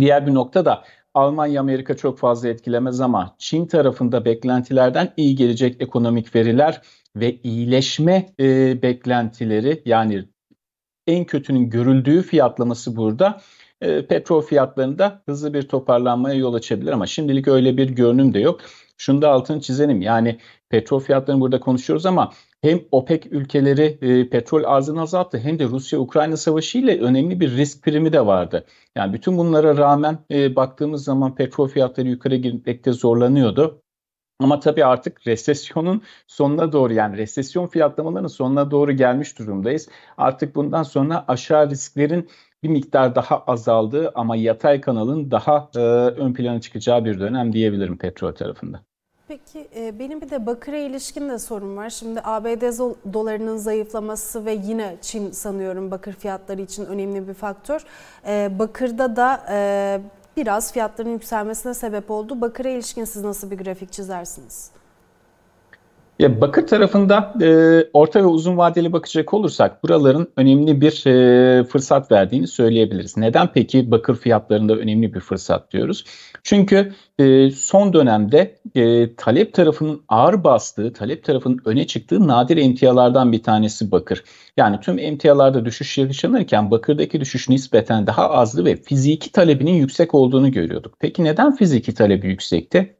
Diğer 0.00 0.26
bir 0.26 0.34
nokta 0.34 0.64
da 0.64 0.84
Almanya, 1.14 1.60
Amerika 1.60 1.96
çok 1.96 2.18
fazla 2.18 2.48
etkilemez 2.48 3.00
ama 3.00 3.34
Çin 3.38 3.66
tarafında 3.66 4.24
beklentilerden 4.24 5.12
iyi 5.16 5.36
gelecek 5.36 5.82
ekonomik 5.82 6.34
veriler 6.34 6.82
ve 7.16 7.40
iyileşme 7.42 8.26
e, 8.40 8.82
beklentileri 8.82 9.82
yani 9.84 10.24
en 11.06 11.24
kötünün 11.24 11.70
görüldüğü 11.70 12.22
fiyatlaması 12.22 12.96
burada 12.96 13.40
e, 13.80 14.06
petrol 14.06 14.42
fiyatlarında 14.42 15.22
hızlı 15.28 15.54
bir 15.54 15.62
toparlanmaya 15.62 16.34
yol 16.34 16.54
açabilir 16.54 16.92
ama 16.92 17.06
şimdilik 17.06 17.48
öyle 17.48 17.76
bir 17.76 17.90
görünüm 17.90 18.34
de 18.34 18.38
yok. 18.40 18.60
Şunu 18.98 19.22
da 19.22 19.30
altını 19.30 19.60
çizelim 19.60 20.02
yani 20.02 20.38
petrol 20.68 21.00
fiyatlarını 21.00 21.40
burada 21.40 21.60
konuşuyoruz 21.60 22.06
ama 22.06 22.32
hem 22.62 22.80
OPEC 22.92 23.28
ülkeleri 23.30 23.98
e, 24.02 24.28
petrol 24.28 24.64
arzını 24.64 25.00
azalttı 25.00 25.38
hem 25.38 25.58
de 25.58 25.64
Rusya-Ukrayna 25.64 26.36
savaşı 26.36 26.78
ile 26.78 27.00
önemli 27.00 27.40
bir 27.40 27.56
risk 27.56 27.82
primi 27.82 28.12
de 28.12 28.26
vardı. 28.26 28.66
Yani 28.96 29.12
bütün 29.12 29.38
bunlara 29.38 29.76
rağmen 29.76 30.18
e, 30.30 30.56
baktığımız 30.56 31.04
zaman 31.04 31.34
petrol 31.34 31.68
fiyatları 31.68 32.08
yukarı 32.08 32.36
gitmekte 32.36 32.92
zorlanıyordu. 32.92 33.83
Ama 34.40 34.60
tabii 34.60 34.84
artık 34.84 35.26
resesyonun 35.26 36.02
sonuna 36.26 36.72
doğru 36.72 36.92
yani 36.92 37.16
resesyon 37.16 37.66
fiyatlamalarının 37.66 38.28
sonuna 38.28 38.70
doğru 38.70 38.92
gelmiş 38.92 39.38
durumdayız. 39.38 39.88
Artık 40.18 40.54
bundan 40.54 40.82
sonra 40.82 41.24
aşağı 41.28 41.70
risklerin 41.70 42.28
bir 42.62 42.68
miktar 42.68 43.14
daha 43.14 43.38
azaldığı 43.38 44.12
ama 44.14 44.36
yatay 44.36 44.80
kanalın 44.80 45.30
daha 45.30 45.70
e, 45.76 45.80
ön 45.80 46.34
plana 46.34 46.60
çıkacağı 46.60 47.04
bir 47.04 47.20
dönem 47.20 47.52
diyebilirim 47.52 47.98
petrol 47.98 48.32
tarafında. 48.32 48.80
Peki 49.28 49.68
e, 49.76 49.98
benim 49.98 50.20
bir 50.20 50.30
de 50.30 50.46
Bakır'a 50.46 50.76
ilişkin 50.76 51.28
de 51.28 51.38
sorun 51.38 51.76
var. 51.76 51.90
Şimdi 51.90 52.20
ABD 52.24 52.62
dolarının 53.12 53.56
zayıflaması 53.56 54.44
ve 54.44 54.52
yine 54.52 54.96
Çin 55.02 55.30
sanıyorum 55.30 55.90
bakır 55.90 56.12
fiyatları 56.12 56.60
için 56.60 56.84
önemli 56.84 57.28
bir 57.28 57.34
faktör. 57.34 57.84
E, 58.26 58.58
bakır'da 58.58 59.16
da 59.16 59.46
e, 59.50 60.00
biraz 60.36 60.72
fiyatların 60.72 61.10
yükselmesine 61.10 61.74
sebep 61.74 62.10
oldu. 62.10 62.40
Bakır'a 62.40 62.68
ilişkin 62.68 63.04
siz 63.04 63.24
nasıl 63.24 63.50
bir 63.50 63.58
grafik 63.58 63.92
çizersiniz? 63.92 64.70
Ya 66.18 66.40
bakır 66.40 66.66
tarafında 66.66 67.34
e, 67.42 67.48
orta 67.92 68.20
ve 68.20 68.26
uzun 68.26 68.56
vadeli 68.56 68.92
bakacak 68.92 69.34
olursak 69.34 69.82
buraların 69.82 70.28
önemli 70.36 70.80
bir 70.80 71.06
e, 71.06 71.64
fırsat 71.64 72.12
verdiğini 72.12 72.46
söyleyebiliriz. 72.46 73.16
Neden 73.16 73.52
peki 73.54 73.90
bakır 73.90 74.16
fiyatlarında 74.16 74.76
önemli 74.76 75.14
bir 75.14 75.20
fırsat 75.20 75.72
diyoruz? 75.72 76.04
Çünkü 76.42 76.92
e, 77.18 77.50
son 77.50 77.92
dönemde 77.92 78.56
e, 78.74 79.14
talep 79.16 79.54
tarafının 79.54 80.02
ağır 80.08 80.44
bastığı, 80.44 80.92
talep 80.92 81.24
tarafının 81.24 81.60
öne 81.64 81.86
çıktığı 81.86 82.28
nadir 82.28 82.56
emtialardan 82.56 83.32
bir 83.32 83.42
tanesi 83.42 83.90
bakır. 83.90 84.24
Yani 84.56 84.80
tüm 84.80 84.98
emtialarda 84.98 85.64
düşüş 85.64 85.98
yaşanırken 85.98 86.70
bakırdaki 86.70 87.20
düşüş 87.20 87.48
nispeten 87.48 88.06
daha 88.06 88.30
azdı 88.30 88.64
ve 88.64 88.76
fiziki 88.76 89.32
talebinin 89.32 89.74
yüksek 89.74 90.14
olduğunu 90.14 90.52
görüyorduk. 90.52 90.94
Peki 91.00 91.24
neden 91.24 91.56
fiziki 91.56 91.94
talebi 91.94 92.26
yüksekti? 92.26 92.96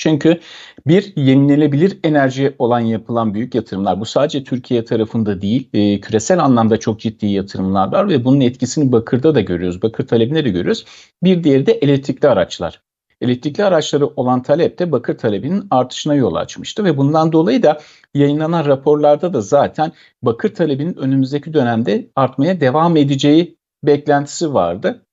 Çünkü 0.00 0.40
bir 0.86 1.12
yenilenebilir 1.16 1.98
enerji 2.04 2.54
olan 2.58 2.80
yapılan 2.80 3.34
büyük 3.34 3.54
yatırımlar 3.54 4.00
bu 4.00 4.04
sadece 4.04 4.44
Türkiye 4.44 4.84
tarafında 4.84 5.42
değil 5.42 5.68
e, 5.72 6.00
küresel 6.00 6.44
anlamda 6.44 6.76
çok 6.76 7.00
ciddi 7.00 7.26
yatırımlar 7.26 7.92
var 7.92 8.08
ve 8.08 8.24
bunun 8.24 8.40
etkisini 8.40 8.92
bakırda 8.92 9.34
da 9.34 9.40
görüyoruz. 9.40 9.82
Bakır 9.82 10.06
talebinde 10.06 10.44
de 10.44 10.48
görüyoruz. 10.50 10.84
Bir 11.22 11.44
diğeri 11.44 11.66
de 11.66 11.72
elektrikli 11.72 12.28
araçlar. 12.28 12.82
Elektrikli 13.20 13.64
araçları 13.64 14.06
olan 14.06 14.42
talep 14.42 14.78
de 14.78 14.92
bakır 14.92 15.18
talebinin 15.18 15.66
artışına 15.70 16.14
yol 16.14 16.34
açmıştı 16.34 16.84
ve 16.84 16.96
bundan 16.96 17.32
dolayı 17.32 17.62
da 17.62 17.80
yayınlanan 18.14 18.66
raporlarda 18.66 19.32
da 19.32 19.40
zaten 19.40 19.92
bakır 20.22 20.54
talebinin 20.54 20.96
önümüzdeki 20.96 21.54
dönemde 21.54 22.10
artmaya 22.16 22.60
devam 22.60 22.96
edeceği 22.96 23.58
beklentisi 23.82 24.54
vardı. 24.54 25.06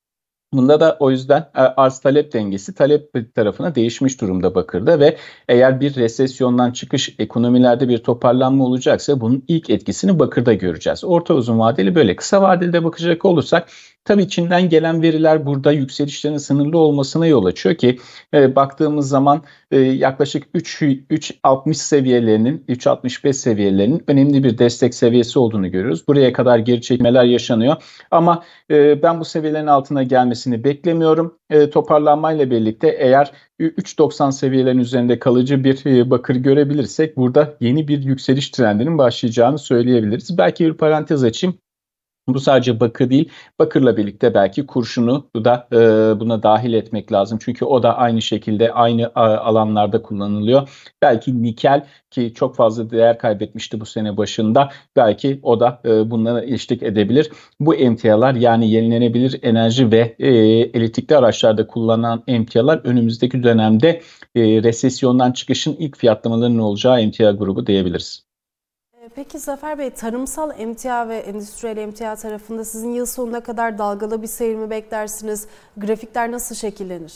Bunda 0.53 0.79
da 0.79 0.97
o 0.99 1.12
yüzden 1.12 1.39
e, 1.55 1.62
arz 1.62 1.99
talep 1.99 2.33
dengesi 2.33 2.73
talep 2.75 3.36
tarafına 3.36 3.75
değişmiş 3.75 4.21
durumda 4.21 4.55
Bakır'da 4.55 4.99
ve 4.99 5.17
eğer 5.47 5.79
bir 5.81 5.95
resesyondan 5.95 6.71
çıkış 6.71 7.15
ekonomilerde 7.19 7.89
bir 7.89 7.97
toparlanma 7.97 8.65
olacaksa 8.65 9.21
bunun 9.21 9.43
ilk 9.47 9.69
etkisini 9.69 10.19
Bakır'da 10.19 10.53
göreceğiz. 10.53 11.03
Orta 11.03 11.33
uzun 11.33 11.60
vadeli 11.60 11.95
böyle 11.95 12.15
kısa 12.15 12.41
vadeli 12.41 12.73
de 12.73 12.83
bakacak 12.83 13.25
olursak 13.25 13.69
Tabii 14.08 14.30
Çin'den 14.30 14.70
gelen 14.70 15.02
veriler 15.02 15.46
burada 15.46 15.72
yükselişlerin 15.72 16.38
sınırlı 16.38 16.78
olmasına 16.78 17.28
yol 17.28 17.46
açıyor 17.46 17.76
ki 17.76 18.00
e, 18.34 18.56
baktığımız 18.56 19.10
zaman 19.10 19.43
e, 19.72 19.80
yaklaşık 19.80 20.43
3 20.54 20.82
3.60 20.82 21.74
seviyelerinin 21.74 22.63
3.65 22.70 23.34
seviyelerinin 23.34 24.04
önemli 24.08 24.43
bir 24.43 24.58
destek 24.58 24.96
seviyesi 24.96 25.39
olduğunu 25.39 25.72
görüyoruz. 25.72 26.08
Buraya 26.08 26.34
kadar 26.34 26.60
geri 26.60 26.82
çekmeler 26.82 27.24
yaşanıyor 27.24 27.76
ama 28.12 28.43
e, 28.72 29.04
ben 29.04 29.20
bu 29.20 29.26
seviyelerin 29.26 29.67
altına 29.67 30.04
gelmesini 30.04 30.63
beklemiyorum. 30.63 31.38
E, 31.50 31.70
toparlanmayla 31.70 32.52
birlikte 32.52 32.88
eğer 33.00 33.32
3.90 33.60 34.32
seviyelerin 34.32 34.80
üzerinde 34.80 35.20
kalıcı 35.20 35.63
bir 35.63 35.86
e, 35.86 36.10
bakır 36.10 36.36
görebilirsek 36.36 37.17
burada 37.17 37.58
yeni 37.60 37.88
bir 37.88 38.04
yükseliş 38.04 38.50
trendinin 38.50 38.98
başlayacağını 38.98 39.60
söyleyebiliriz. 39.60 40.38
Belki 40.38 40.65
bir 40.65 40.74
parantez 40.74 41.24
açayım. 41.24 41.58
Bu 42.27 42.39
sadece 42.39 42.79
bakır 42.79 43.09
değil, 43.09 43.29
bakırla 43.59 43.97
birlikte 43.97 44.33
belki 44.33 44.65
kurşunu 44.65 45.29
da 45.35 45.67
e, 45.71 45.77
buna 46.19 46.43
dahil 46.43 46.73
etmek 46.73 47.11
lazım. 47.11 47.39
Çünkü 47.41 47.65
o 47.65 47.83
da 47.83 47.97
aynı 47.97 48.21
şekilde 48.21 48.71
aynı 48.73 49.11
alanlarda 49.15 50.01
kullanılıyor. 50.01 50.69
Belki 51.01 51.43
nikel 51.43 51.87
ki 52.11 52.33
çok 52.33 52.55
fazla 52.55 52.89
değer 52.89 53.17
kaybetmişti 53.17 53.79
bu 53.79 53.85
sene 53.85 54.17
başında. 54.17 54.69
Belki 54.95 55.39
o 55.43 55.59
da 55.59 55.81
e, 55.85 56.11
bunlara 56.11 56.43
eşlik 56.43 56.83
edebilir. 56.83 57.29
Bu 57.59 57.75
emtialar 57.75 58.35
yani 58.35 58.71
yenilenebilir 58.71 59.39
enerji 59.43 59.91
ve 59.91 60.15
e, 60.19 60.29
elektrikli 60.77 61.15
araçlarda 61.15 61.67
kullanılan 61.67 62.23
emtialar 62.27 62.81
önümüzdeki 62.83 63.43
dönemde 63.43 64.01
e, 64.35 64.41
resesyondan 64.63 65.31
çıkışın 65.31 65.75
ilk 65.79 65.97
fiyatlamalarının 65.97 66.59
olacağı 66.59 67.01
emtia 67.01 67.31
grubu 67.31 67.67
diyebiliriz. 67.67 68.26
Peki 69.15 69.39
Zafer 69.39 69.80
Bey, 69.80 69.89
tarımsal 69.89 70.52
emtia 70.60 71.10
ve 71.10 71.17
endüstriyel 71.17 71.78
emtia 71.78 72.15
tarafında 72.15 72.65
sizin 72.65 72.93
yıl 72.93 73.06
sonuna 73.06 73.39
kadar 73.39 73.78
dalgalı 73.78 74.22
bir 74.22 74.28
seyir 74.28 74.56
mi 74.56 74.70
beklersiniz? 74.70 75.48
Grafikler 75.78 76.32
nasıl 76.32 76.56
şekillenir? 76.56 77.13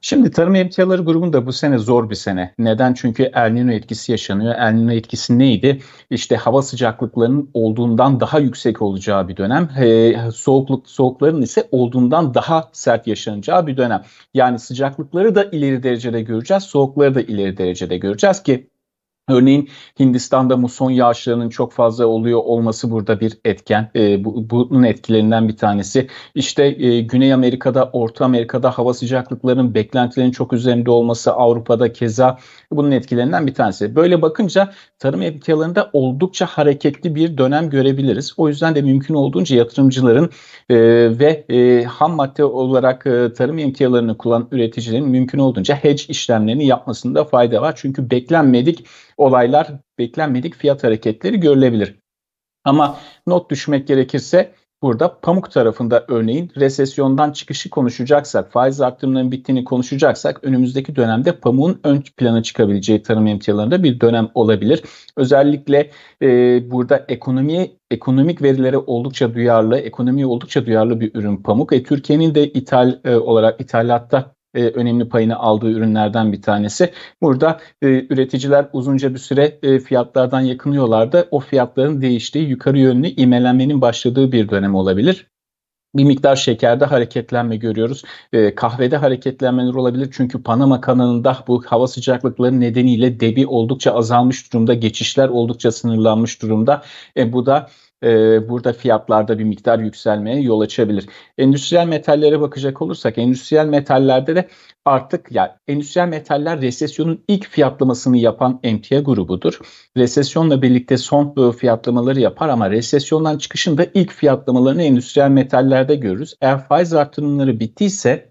Şimdi 0.00 0.30
tarım 0.30 0.54
emtiaları 0.54 1.02
grubunda 1.02 1.46
bu 1.46 1.52
sene 1.52 1.78
zor 1.78 2.10
bir 2.10 2.14
sene. 2.14 2.54
Neden? 2.58 2.94
Çünkü 2.94 3.22
El 3.22 3.50
Nino 3.50 3.72
etkisi 3.72 4.12
yaşanıyor. 4.12 4.54
El 4.54 4.72
Nino 4.72 4.92
etkisi 4.92 5.38
neydi? 5.38 5.80
İşte 6.10 6.36
hava 6.36 6.62
sıcaklıklarının 6.62 7.50
olduğundan 7.54 8.20
daha 8.20 8.38
yüksek 8.38 8.82
olacağı 8.82 9.28
bir 9.28 9.36
dönem. 9.36 9.68
Ee, 9.80 10.16
soğukluk 10.34 10.88
soğukların 10.88 11.42
ise 11.42 11.68
olduğundan 11.72 12.34
daha 12.34 12.68
sert 12.72 13.06
yaşanacağı 13.06 13.66
bir 13.66 13.76
dönem. 13.76 14.02
Yani 14.34 14.58
sıcaklıkları 14.58 15.34
da 15.34 15.44
ileri 15.44 15.82
derecede 15.82 16.22
göreceğiz, 16.22 16.62
soğukları 16.62 17.14
da 17.14 17.20
ileri 17.20 17.56
derecede 17.56 17.98
göreceğiz 17.98 18.42
ki 18.42 18.68
Örneğin 19.28 19.68
Hindistan'da 20.00 20.56
muson 20.56 20.90
yağışlarının 20.90 21.48
çok 21.48 21.72
fazla 21.72 22.06
oluyor 22.06 22.40
olması 22.44 22.90
burada 22.90 23.20
bir 23.20 23.38
etken. 23.44 23.90
E, 23.96 24.24
bu, 24.24 24.50
bunun 24.50 24.82
etkilerinden 24.82 25.48
bir 25.48 25.56
tanesi. 25.56 26.08
İşte 26.34 26.64
e, 26.64 27.00
Güney 27.00 27.32
Amerika'da, 27.32 27.90
Orta 27.92 28.24
Amerika'da 28.24 28.70
hava 28.70 28.94
sıcaklıklarının 28.94 29.74
beklentilerin 29.74 30.30
çok 30.30 30.52
üzerinde 30.52 30.90
olması, 30.90 31.32
Avrupa'da 31.32 31.92
keza 31.92 32.38
bunun 32.72 32.90
etkilerinden 32.90 33.46
bir 33.46 33.54
tanesi. 33.54 33.96
Böyle 33.96 34.22
bakınca 34.22 34.72
tarım 34.98 35.22
emtialarında 35.22 35.90
oldukça 35.92 36.46
hareketli 36.46 37.14
bir 37.14 37.38
dönem 37.38 37.70
görebiliriz. 37.70 38.34
O 38.36 38.48
yüzden 38.48 38.74
de 38.74 38.82
mümkün 38.82 39.14
olduğunca 39.14 39.56
yatırımcıların 39.56 40.30
e, 40.70 40.76
ve 41.18 41.44
e, 41.50 41.84
ham 41.84 42.12
madde 42.12 42.44
olarak 42.44 43.06
e, 43.06 43.32
tarım 43.32 43.58
emtialarını 43.58 44.18
kullanan 44.18 44.48
üreticilerin 44.52 45.08
mümkün 45.08 45.38
olduğunca 45.38 45.74
hedge 45.74 46.02
işlemlerini 46.08 46.66
yapmasında 46.66 47.24
fayda 47.24 47.62
var. 47.62 47.74
Çünkü 47.76 48.10
beklenmedik 48.10 48.86
olaylar, 49.18 49.68
beklenmedik 49.98 50.54
fiyat 50.54 50.84
hareketleri 50.84 51.40
görülebilir. 51.40 51.98
Ama 52.64 52.98
not 53.26 53.50
düşmek 53.50 53.88
gerekirse 53.88 54.52
burada 54.82 55.20
pamuk 55.20 55.50
tarafında 55.50 56.04
örneğin 56.08 56.50
resesyondan 56.56 57.32
çıkışı 57.32 57.70
konuşacaksak, 57.70 58.52
faiz 58.52 58.80
arttırımlarının 58.80 59.32
bittiğini 59.32 59.64
konuşacaksak 59.64 60.44
önümüzdeki 60.44 60.96
dönemde 60.96 61.32
pamuğun 61.32 61.80
ön 61.84 62.04
plana 62.16 62.42
çıkabileceği 62.42 63.02
tarım 63.02 63.26
emtialarında 63.26 63.82
bir 63.82 64.00
dönem 64.00 64.28
olabilir. 64.34 64.82
Özellikle 65.16 65.90
e, 66.22 66.26
burada 66.70 67.04
ekonomiye 67.08 67.70
ekonomik 67.90 68.42
verilere 68.42 68.78
oldukça 68.78 69.34
duyarlı, 69.34 69.78
ekonomiye 69.78 70.26
oldukça 70.26 70.66
duyarlı 70.66 71.00
bir 71.00 71.14
ürün 71.14 71.36
pamuk. 71.36 71.72
E, 71.72 71.82
Türkiye'nin 71.82 72.34
de 72.34 72.52
ithal 72.52 72.98
e, 73.04 73.16
olarak 73.16 73.60
ithalatta 73.60 74.37
e, 74.54 74.62
önemli 74.64 75.08
payını 75.08 75.36
aldığı 75.36 75.70
ürünlerden 75.70 76.32
bir 76.32 76.42
tanesi. 76.42 76.92
Burada 77.22 77.60
e, 77.82 77.86
üreticiler 78.10 78.68
uzunca 78.72 79.14
bir 79.14 79.18
süre 79.18 79.58
e, 79.62 79.78
fiyatlardan 79.78 80.40
yakınıyorlardı. 80.40 81.28
O 81.30 81.40
fiyatların 81.40 82.02
değiştiği, 82.02 82.48
yukarı 82.48 82.78
yönlü 82.78 83.08
imelenmenin 83.08 83.80
başladığı 83.80 84.32
bir 84.32 84.48
dönem 84.48 84.74
olabilir. 84.74 85.26
bir 85.96 86.04
miktar 86.04 86.36
şekerde 86.36 86.84
hareketlenme 86.84 87.56
görüyoruz. 87.56 88.04
E, 88.32 88.54
kahvede 88.54 88.96
hareketlenmeler 88.96 89.74
olabilir 89.74 90.08
çünkü 90.12 90.42
Panama 90.42 90.80
kanalında 90.80 91.44
bu 91.48 91.64
hava 91.66 91.86
sıcaklıkları 91.86 92.60
nedeniyle 92.60 93.20
debi 93.20 93.46
oldukça 93.46 93.92
azalmış 93.94 94.52
durumda, 94.52 94.74
geçişler 94.74 95.28
oldukça 95.28 95.72
sınırlanmış 95.72 96.42
durumda. 96.42 96.82
E, 97.16 97.32
bu 97.32 97.46
da 97.46 97.68
e, 98.04 98.08
burada 98.48 98.72
fiyatlarda 98.72 99.38
bir 99.38 99.44
miktar 99.44 99.78
yükselmeye 99.78 100.40
yol 100.40 100.60
açabilir. 100.60 101.06
Endüstriyel 101.38 101.86
metallere 101.86 102.40
bakacak 102.40 102.82
olursak 102.82 103.18
endüstriyel 103.18 103.66
metallerde 103.66 104.36
de 104.36 104.48
artık 104.84 105.32
ya 105.32 105.42
yani 105.42 105.52
endüstriyel 105.68 106.08
metaller 106.08 106.60
resesyonun 106.60 107.24
ilk 107.28 107.48
fiyatlamasını 107.48 108.16
yapan 108.16 108.60
emtia 108.62 109.00
grubudur. 109.00 109.60
Resesyonla 109.96 110.62
birlikte 110.62 110.96
son 110.96 111.50
fiyatlamaları 111.50 112.20
yapar 112.20 112.48
ama 112.48 112.70
resesyondan 112.70 113.38
çıkışında 113.38 113.86
ilk 113.94 114.12
fiyatlamalarını 114.12 114.82
endüstriyel 114.82 115.30
metallerde 115.30 115.94
görürüz. 115.94 116.34
Eğer 116.40 116.68
faiz 116.68 116.94
artırımları 116.94 117.60
bittiyse 117.60 118.27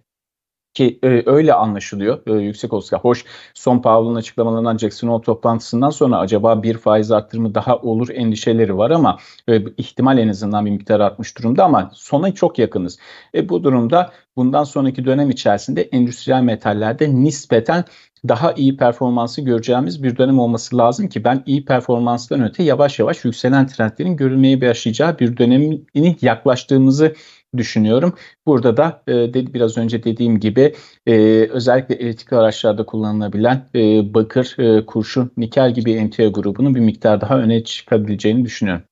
ki 0.78 1.00
e, 1.04 1.24
öyle 1.26 1.54
anlaşılıyor 1.54 2.20
e, 2.28 2.34
yüksek 2.34 2.74
olsa. 2.74 2.98
Hoş 2.98 3.26
son 3.54 3.82
Powell'ın 3.82 4.16
açıklamalarından 4.16 4.78
Jackson 4.78 5.08
Hole 5.08 5.24
toplantısından 5.24 5.90
sonra 5.90 6.18
acaba 6.18 6.63
bir 6.63 6.78
faiz 6.78 7.12
arttırımı 7.12 7.56
daha 7.56 7.78
olur 7.78 8.10
endişeleri 8.10 8.78
var 8.78 8.92
ama 8.92 9.18
e, 9.50 9.62
ihtimal 9.78 10.18
en 10.18 10.28
azından 10.28 10.66
bir 10.66 10.72
miktar 10.72 11.00
artmış 11.00 11.38
durumda 11.38 11.66
ama 11.66 11.92
sona 11.94 12.34
çok 12.34 12.60
yakınız. 12.60 13.00
E, 13.36 13.50
bu 13.50 13.63
durumda 13.63 14.12
bundan 14.36 14.63
sonraki 14.63 15.06
dönem 15.06 15.30
içerisinde 15.30 15.82
endüstriyel 15.82 16.42
metallerde 16.42 17.16
nispeten 17.16 17.86
daha 18.28 18.54
iyi 18.54 18.78
performansı 18.78 19.42
göreceğimiz 19.42 20.04
bir 20.04 20.18
dönem 20.18 20.40
olması 20.40 20.78
lazım 20.78 21.10
ki 21.10 21.24
ben 21.24 21.44
iyi 21.46 21.66
performanstan 21.66 22.44
öte 22.44 22.63
yavaş 22.63 23.00
yavaş 23.00 23.26
yükselen 23.26 23.68
trendlerin 23.68 24.18
görülmeye 24.18 24.62
başlayacağı 24.62 25.20
bir 25.20 25.38
dönemini 25.38 26.16
yaklaştığımızı 26.22 27.13
düşünüyorum. 27.58 28.13
Burada 28.46 28.78
da 28.78 29.02
e, 29.08 29.54
biraz 29.54 29.78
önce 29.78 30.04
dediğim 30.04 30.39
gibi 30.39 30.76
e, 31.06 31.13
özellikle 31.52 31.96
elektrikli 31.96 32.36
araçlarda 32.36 32.86
kullanılabilen 32.86 33.65
e, 33.76 34.13
bakır, 34.13 34.56
e, 34.60 34.86
kurşun, 34.86 35.32
nikel 35.38 35.74
gibi 35.74 35.93
emtia 35.93 36.28
grubunun 36.28 36.76
bir 36.76 36.80
miktar 36.80 37.22
daha 37.22 37.39
öne 37.39 37.63
çıkabileceğini 37.63 38.46
düşünüyorum. 38.46 38.84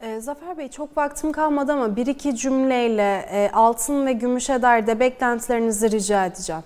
E, 0.00 0.20
Zafer 0.20 0.58
Bey 0.58 0.68
çok 0.68 0.96
vaktim 0.96 1.32
kalmadı 1.32 1.72
ama 1.72 1.96
bir 1.96 2.06
iki 2.06 2.36
cümleyle 2.36 3.26
e, 3.32 3.50
altın 3.52 4.06
ve 4.06 4.12
gümüşe 4.12 4.62
dair 4.62 4.86
de 4.86 5.00
beklentilerinizi 5.00 5.90
rica 5.90 6.26
edeceğim. 6.26 6.62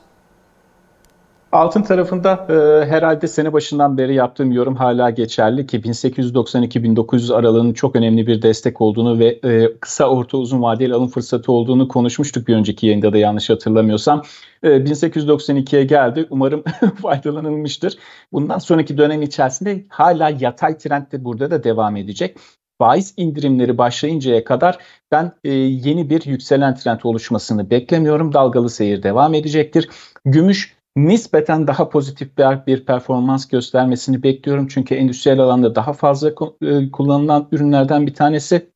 Altın 1.52 1.82
tarafında 1.82 2.46
e, 2.48 2.86
herhalde 2.86 3.28
sene 3.28 3.52
başından 3.52 3.98
beri 3.98 4.14
yaptığım 4.14 4.52
yorum 4.52 4.76
hala 4.76 5.10
geçerli 5.10 5.66
ki 5.66 5.80
1892-1900 5.80 7.34
aralığının 7.34 7.72
çok 7.72 7.96
önemli 7.96 8.26
bir 8.26 8.42
destek 8.42 8.80
olduğunu 8.80 9.18
ve 9.18 9.40
e, 9.44 9.78
kısa 9.80 10.08
orta 10.08 10.38
uzun 10.38 10.62
vadeli 10.62 10.94
alım 10.94 11.08
fırsatı 11.08 11.52
olduğunu 11.52 11.88
konuşmuştuk 11.88 12.48
bir 12.48 12.54
önceki 12.54 12.86
yayında 12.86 13.12
da 13.12 13.18
yanlış 13.18 13.50
hatırlamıyorsam. 13.50 14.22
E, 14.62 14.68
1892'ye 14.68 15.84
geldi. 15.84 16.26
Umarım 16.30 16.64
faydalanılmıştır. 17.02 17.98
Bundan 18.32 18.58
sonraki 18.58 18.98
dönem 18.98 19.22
içerisinde 19.22 19.84
hala 19.88 20.30
yatay 20.40 20.78
trend 20.78 21.12
de 21.12 21.24
burada 21.24 21.50
da 21.50 21.64
devam 21.64 21.96
edecek 21.96 22.36
faiz 22.78 23.14
indirimleri 23.16 23.78
başlayıncaya 23.78 24.44
kadar 24.44 24.78
ben 25.12 25.32
e, 25.44 25.52
yeni 25.52 26.10
bir 26.10 26.24
yükselen 26.24 26.74
trend 26.74 27.00
oluşmasını 27.04 27.70
beklemiyorum. 27.70 28.32
Dalgalı 28.32 28.70
seyir 28.70 29.02
devam 29.02 29.34
edecektir. 29.34 29.88
Gümüş 30.24 30.76
nispeten 30.96 31.66
daha 31.66 31.88
pozitif 31.88 32.38
bir, 32.38 32.66
bir 32.66 32.84
performans 32.86 33.48
göstermesini 33.48 34.22
bekliyorum. 34.22 34.68
Çünkü 34.68 34.94
endüstriyel 34.94 35.40
alanda 35.40 35.74
daha 35.74 35.92
fazla 35.92 36.32
e, 36.62 36.90
kullanılan 36.90 37.48
ürünlerden 37.52 38.06
bir 38.06 38.14
tanesi. 38.14 38.70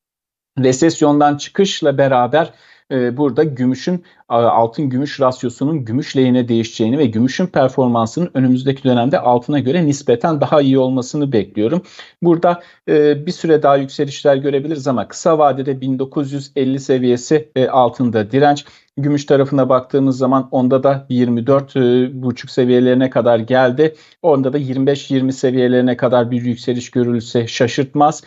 Resesyondan 0.59 1.37
çıkışla 1.37 1.99
beraber 1.99 2.55
e, 2.91 3.17
burada 3.17 3.45
gümüşün 3.45 4.05
altın 4.31 4.89
gümüş 4.89 5.21
rasyosunun 5.21 5.85
gümüş 5.85 6.17
lehine 6.17 6.49
değişeceğini 6.49 6.99
ve 6.99 7.07
gümüşün 7.07 7.47
performansının 7.47 8.31
önümüzdeki 8.35 8.85
dönemde 8.85 9.21
altına 9.21 9.59
göre 9.59 9.87
nispeten 9.87 10.41
daha 10.41 10.61
iyi 10.61 10.79
olmasını 10.79 11.33
bekliyorum. 11.33 11.83
Burada 12.23 12.63
e, 12.89 13.27
bir 13.27 13.33
süre 13.33 13.63
daha 13.63 13.77
yükselişler 13.77 14.37
görebiliriz 14.37 14.89
ama 14.89 15.09
kısa 15.09 15.39
vadede 15.39 15.81
1950 15.81 16.81
seviyesi 16.81 17.49
e, 17.57 17.69
altında 17.69 18.31
direnç. 18.31 18.65
Gümüş 18.97 19.27
tarafına 19.27 19.69
baktığımız 19.69 20.19
zaman 20.19 20.49
onda 20.51 20.83
da 20.83 21.07
24 21.09 21.77
e, 21.77 21.81
buçuk 22.23 22.51
seviyelerine 22.51 23.11
kadar 23.11 23.39
geldi. 23.39 23.95
Onda 24.23 24.53
da 24.53 24.59
25-20 24.59 25.33
seviyelerine 25.33 25.97
kadar 25.97 26.31
bir 26.31 26.43
yükseliş 26.43 26.91
görülse 26.91 27.47
şaşırtmaz. 27.47 28.23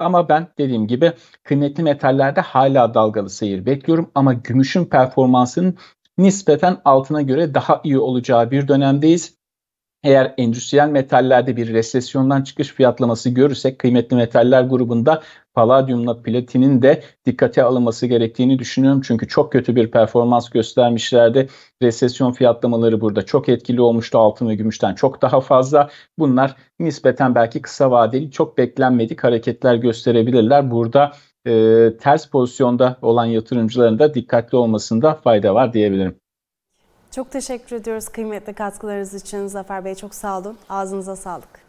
Ama 0.00 0.28
ben 0.28 0.48
dediğim 0.58 0.86
gibi 0.86 1.12
kıymetli 1.44 1.82
metallerde 1.82 2.40
hala 2.40 2.94
dalgalı 2.94 3.30
seyir 3.30 3.66
bekliyorum 3.66 4.10
ama 4.14 4.34
gümüşün 4.34 4.84
performansının 5.34 5.76
nispeten 6.18 6.80
altına 6.84 7.22
göre 7.22 7.54
daha 7.54 7.80
iyi 7.84 7.98
olacağı 7.98 8.50
bir 8.50 8.68
dönemdeyiz. 8.68 9.34
Eğer 10.04 10.34
endüstriyel 10.38 10.88
metallerde 10.88 11.56
bir 11.56 11.72
resesyondan 11.72 12.42
çıkış 12.42 12.68
fiyatlaması 12.68 13.30
görürsek 13.30 13.78
kıymetli 13.78 14.16
metaller 14.16 14.62
grubunda 14.62 15.22
paladyumla 15.54 16.22
platinin 16.22 16.82
de 16.82 17.02
dikkate 17.26 17.62
alınması 17.62 18.06
gerektiğini 18.06 18.58
düşünüyorum. 18.58 19.00
Çünkü 19.04 19.28
çok 19.28 19.52
kötü 19.52 19.76
bir 19.76 19.90
performans 19.90 20.50
göstermişlerdi. 20.50 21.48
Resesyon 21.82 22.32
fiyatlamaları 22.32 23.00
burada 23.00 23.22
çok 23.22 23.48
etkili 23.48 23.80
olmuştu. 23.80 24.18
Altın 24.18 24.48
ve 24.48 24.54
gümüşten 24.54 24.94
çok 24.94 25.22
daha 25.22 25.40
fazla. 25.40 25.90
Bunlar 26.18 26.56
nispeten 26.78 27.34
belki 27.34 27.62
kısa 27.62 27.90
vadeli 27.90 28.30
çok 28.30 28.58
beklenmedik 28.58 29.24
hareketler 29.24 29.74
gösterebilirler. 29.74 30.70
Burada 30.70 31.12
e, 31.46 31.52
ters 32.00 32.26
pozisyonda 32.26 32.96
olan 33.02 33.24
yatırımcıların 33.24 33.98
da 33.98 34.14
dikkatli 34.14 34.56
olmasında 34.56 35.14
fayda 35.14 35.54
var 35.54 35.72
diyebilirim. 35.72 36.16
Çok 37.10 37.30
teşekkür 37.30 37.76
ediyoruz 37.76 38.08
kıymetli 38.08 38.52
katkılarınız 38.52 39.14
için 39.14 39.46
Zafer 39.46 39.84
Bey. 39.84 39.94
Çok 39.94 40.14
sağ 40.14 40.38
olun. 40.38 40.56
Ağzınıza 40.68 41.16
sağlık. 41.16 41.63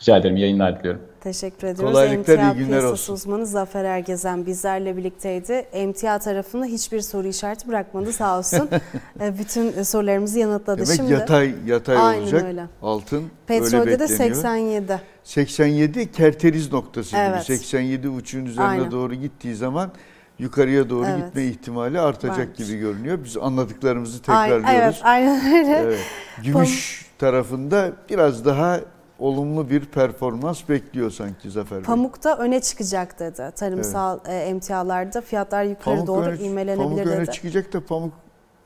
Rica 0.00 0.16
ederim. 0.16 0.36
Yayınlar 0.36 0.78
diliyorum. 0.78 1.00
Teşekkür 1.20 1.66
ediyoruz. 1.66 1.92
Kolaylıklar, 1.94 2.54
iyi 2.54 2.58
günler 2.58 2.82
olsun. 2.82 3.14
uzmanı 3.14 3.46
Zafer 3.46 3.84
Ergezen 3.84 4.46
bizlerle 4.46 4.96
birlikteydi. 4.96 5.52
Emtia 5.52 6.18
tarafını 6.18 6.66
hiçbir 6.66 7.00
soru 7.00 7.28
işareti 7.28 7.68
bırakmadı 7.68 8.12
sağ 8.12 8.38
olsun. 8.38 8.68
E, 9.20 9.38
bütün 9.38 9.82
sorularımızı 9.82 10.38
yanıtladı. 10.38 10.86
Demek 10.86 10.96
Şimdi, 10.96 11.12
yatay 11.12 11.54
yatay 11.66 11.96
aynen 11.96 12.22
olacak. 12.22 12.44
Öyle. 12.44 12.66
Altın 12.82 13.24
Petrolde 13.46 13.80
öyle 13.80 13.98
de 13.98 14.08
87. 14.08 15.00
87 15.24 16.12
kerteriz 16.12 16.72
noktası 16.72 17.16
evet. 17.16 17.46
gibi. 17.46 17.56
87 17.56 18.08
uçun 18.08 18.44
üzerine 18.44 18.68
Aynen. 18.68 18.90
doğru 18.90 19.14
gittiği 19.14 19.54
zaman 19.54 19.92
yukarıya 20.38 20.90
doğru 20.90 21.06
evet. 21.06 21.26
gitme 21.26 21.44
ihtimali 21.44 22.00
artacak 22.00 22.38
Varmış. 22.38 22.58
gibi 22.58 22.78
görünüyor. 22.78 23.18
Biz 23.24 23.36
anladıklarımızı 23.36 24.18
tekrarlıyoruz. 24.18 24.64
Aynen, 24.66 24.82
evet, 24.82 25.00
aynen 25.02 25.54
öyle. 25.54 25.76
Evet. 25.78 25.98
Gümüş 26.42 27.06
tarafında 27.18 27.92
biraz 28.10 28.44
daha 28.44 28.80
olumlu 29.18 29.70
bir 29.70 29.84
performans 29.84 30.68
bekliyor 30.68 31.10
sanki 31.10 31.50
Zafer 31.50 31.78
Bey. 31.78 31.84
Pamukta 31.84 32.36
öne 32.36 32.60
çıkacak 32.60 33.18
dedi. 33.18 33.52
Tarımsal 33.56 34.18
evet. 34.26 34.42
e, 34.42 34.48
emtialarda 34.48 35.20
fiyatlar 35.20 35.64
yukarı 35.64 35.94
pamuk 35.94 36.06
doğru 36.06 36.26
öne, 36.26 36.38
ivmelenebilir 36.40 36.84
pamuk 36.84 36.98
dedi. 36.98 37.08
öne 37.10 37.26
çıkacak 37.26 37.72
da 37.72 37.86
pamuk 37.86 38.12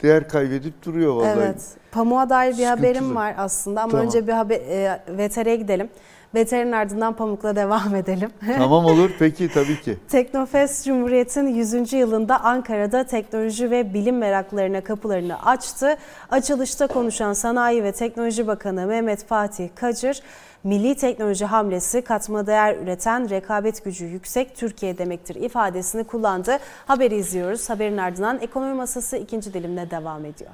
değer 0.02 0.28
kaybedip 0.28 0.84
duruyor 0.84 1.14
vallahi. 1.14 1.38
Evet. 1.38 1.62
Pamuğa 1.92 2.30
dair 2.30 2.50
bir 2.50 2.52
Sıkıntılı. 2.52 2.76
haberim 2.76 3.16
var 3.16 3.34
aslında 3.38 3.82
ama 3.82 3.90
Tamam. 3.90 4.06
önce 4.06 4.26
bir 4.26 4.32
haber, 4.32 4.56
e, 4.56 5.00
VTR'ye 5.08 5.56
gidelim. 5.56 5.90
VTR'nin 6.34 6.72
ardından 6.72 7.16
Pamuk'la 7.16 7.56
devam 7.56 7.94
edelim. 7.94 8.30
Tamam 8.58 8.84
olur 8.84 9.10
peki 9.18 9.48
tabii 9.48 9.80
ki. 9.80 9.98
Teknofest 10.08 10.84
Cumhuriyet'in 10.84 11.46
100. 11.46 11.92
yılında 11.92 12.40
Ankara'da 12.40 13.04
teknoloji 13.04 13.70
ve 13.70 13.94
bilim 13.94 14.18
meraklarına 14.18 14.80
kapılarını 14.80 15.46
açtı. 15.46 15.96
Açılışta 16.30 16.86
konuşan 16.86 17.32
Sanayi 17.32 17.84
ve 17.84 17.92
Teknoloji 17.92 18.46
Bakanı 18.46 18.86
Mehmet 18.86 19.26
Fatih 19.26 19.68
Kacır, 19.74 20.22
milli 20.64 20.94
teknoloji 20.94 21.44
hamlesi 21.44 22.02
katma 22.02 22.46
değer 22.46 22.76
üreten 22.76 23.30
rekabet 23.30 23.84
gücü 23.84 24.04
yüksek 24.04 24.56
Türkiye 24.56 24.98
demektir 24.98 25.34
ifadesini 25.34 26.04
kullandı. 26.04 26.58
Haberi 26.86 27.14
izliyoruz. 27.14 27.70
Haberin 27.70 27.98
ardından 27.98 28.38
ekonomi 28.40 28.74
masası 28.74 29.16
ikinci 29.16 29.54
dilimle 29.54 29.90
devam 29.90 30.24
ediyor. 30.24 30.50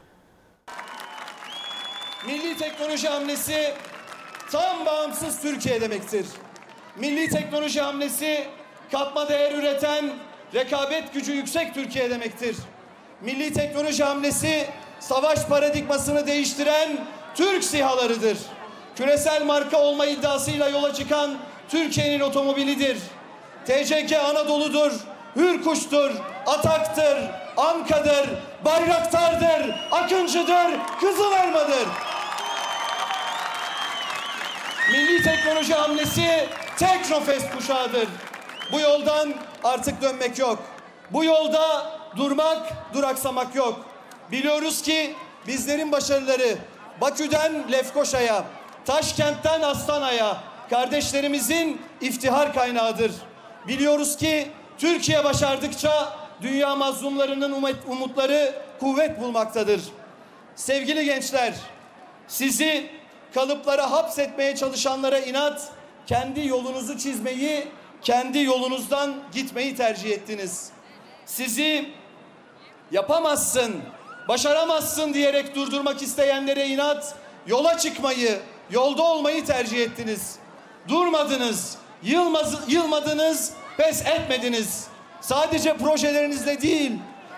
Milli 2.27 2.57
teknoloji 2.57 3.09
hamlesi 3.09 3.75
tam 4.53 4.87
bağımsız 4.87 5.41
Türkiye 5.41 5.81
demektir. 5.81 6.27
Milli 6.97 7.31
teknoloji 7.31 7.81
hamlesi 7.81 8.47
katma 8.93 9.29
değer 9.29 9.53
üreten, 9.53 10.11
rekabet 10.55 11.15
gücü 11.15 11.33
yüksek 11.33 11.75
Türkiye 11.75 12.11
demektir. 12.11 12.57
Milli 13.21 13.53
teknoloji 13.53 14.05
hamlesi 14.05 14.67
savaş 15.01 15.45
paradigmasını 15.45 16.27
değiştiren 16.27 16.89
Türk 17.35 17.65
sihalarıdır. 17.65 18.39
Küresel 18.97 19.45
marka 19.45 19.79
olma 19.79 20.07
iddiasıyla 20.07 20.69
yola 20.69 20.95
çıkan 20.95 21.39
Türkiye'nin 21.69 22.21
otomobilidir. 22.21 22.99
TCK 23.67 24.13
Anadolu'dur, 24.13 24.93
Hürkuş'tur, 25.37 26.11
Atak'tır, 26.47 27.19
Anka'dır, 27.57 28.29
Bayraktar'dır, 28.65 29.75
Akıncı'dır, 29.91 30.71
Kızıl 31.01 31.33
Elma'dır. 31.33 31.89
Milli 34.93 35.23
teknoloji 35.23 35.75
hamlesi 35.75 36.49
Teknofest 36.79 37.51
kuşağıdır. 37.57 38.09
Bu 38.73 38.81
yoldan 38.81 39.35
artık 39.65 40.03
dönmek 40.03 40.39
yok. 40.39 40.59
Bu 41.11 41.25
yolda 41.25 41.93
durmak, 42.17 42.73
duraksamak 42.95 43.55
yok. 43.55 43.87
Biliyoruz 44.33 44.83
ki 44.83 45.15
bizlerin 45.47 45.93
başarıları 45.93 46.59
Bakü'den 47.01 47.73
Lefkoşa'ya, 47.73 48.45
Taşkent'ten 48.85 49.63
Astana'ya 49.63 50.37
kardeşlerimizin 50.71 51.83
iftihar 52.01 52.55
kaynağıdır. 52.55 53.13
Biliyoruz 53.69 54.17
ki 54.17 54.49
Türkiye 54.79 55.25
başardıkça 55.25 56.13
dünya 56.43 56.77
mazlumlarının 56.77 57.77
umutları 57.89 58.55
kuvvet 58.81 59.21
bulmaktadır. 59.21 59.81
Sevgili 60.57 61.05
gençler, 61.05 61.55
sizi 62.29 62.98
kalıplara 63.35 63.91
hapsetmeye 63.91 64.57
çalışanlara 64.57 65.19
inat, 65.19 65.69
kendi 66.07 66.47
yolunuzu 66.47 66.99
çizmeyi, 66.99 67.69
kendi 68.03 68.39
yolunuzdan 68.39 69.15
gitmeyi 69.33 69.77
tercih 69.77 70.11
ettiniz. 70.11 70.71
Sizi 71.27 71.91
yapamazsın, 72.93 73.77
başaramazsın 74.29 75.15
diyerek 75.15 75.55
durdurmak 75.55 76.03
isteyenlere 76.03 76.67
inat, 76.67 77.15
yola 77.47 77.79
çıkmayı, 77.79 78.39
yolda 78.71 79.03
olmayı 79.03 79.45
tercih 79.45 79.83
ettiniz. 79.83 80.37
Durmadınız, 80.89 81.77
yılmaz, 82.03 82.55
yılmadınız, 82.69 83.53
pes 83.77 84.07
etmediniz. 84.07 84.87
Sadece 85.21 85.77
projelerinizle 85.77 86.61
değil, 86.61 86.93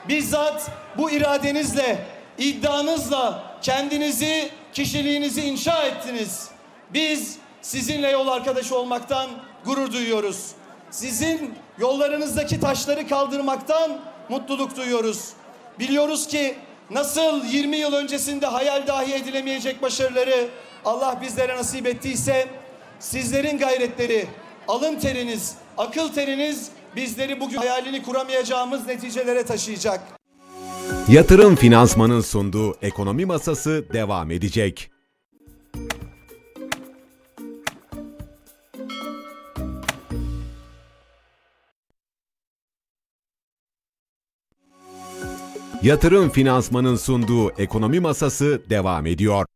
bizzat 0.09 0.71
bu 0.99 1.11
iradenizle, 1.11 2.07
iddianızla 2.39 3.43
kendinizi, 3.63 4.51
kişiliğinizi 4.73 5.41
inşa 5.41 5.83
ettiniz. 5.83 6.49
Biz 6.95 7.39
sizinle 7.63 8.11
yol 8.11 8.29
arkadaşı 8.29 8.79
olmaktan 8.79 9.31
gurur 9.65 9.93
duyuyoruz. 9.93 10.51
Sizin 10.91 11.55
yollarınızdaki 11.79 12.61
taşları 12.61 13.09
kaldırmaktan 13.09 14.01
mutluluk 14.29 14.77
duyuyoruz. 14.77 15.33
Biliyoruz 15.79 16.27
ki 16.27 16.55
nasıl 16.91 17.45
20 17.45 17.77
yıl 17.77 17.93
öncesinde 17.93 18.47
hayal 18.47 18.87
dahi 18.87 19.15
edilemeyecek 19.15 19.83
başarıları 19.83 20.49
Allah 20.85 21.19
bizlere 21.23 21.57
nasip 21.57 21.87
ettiyse 21.87 22.49
sizlerin 22.99 23.59
gayretleri, 23.59 24.27
alın 24.69 24.97
teriniz, 24.99 25.55
akıl 25.79 26.13
teriniz 26.13 26.71
bizleri 26.97 27.41
bugün 27.41 27.59
hayalini 27.59 28.03
kuramayacağımız 28.03 28.87
neticelere 28.87 29.47
taşıyacak. 29.47 30.20
Yatırım 31.09 31.57
Finansman'ın 31.57 32.21
sunduğu 32.21 32.77
ekonomi 32.83 33.25
masası 33.25 33.85
devam 33.93 34.31
edecek. 34.31 34.91
Yatırım 45.83 46.31
Finansman'ın 46.31 46.97
sunduğu 46.97 47.51
ekonomi 47.51 48.01
masası 48.01 48.63
devam 48.71 49.07
ediyor. 49.07 49.47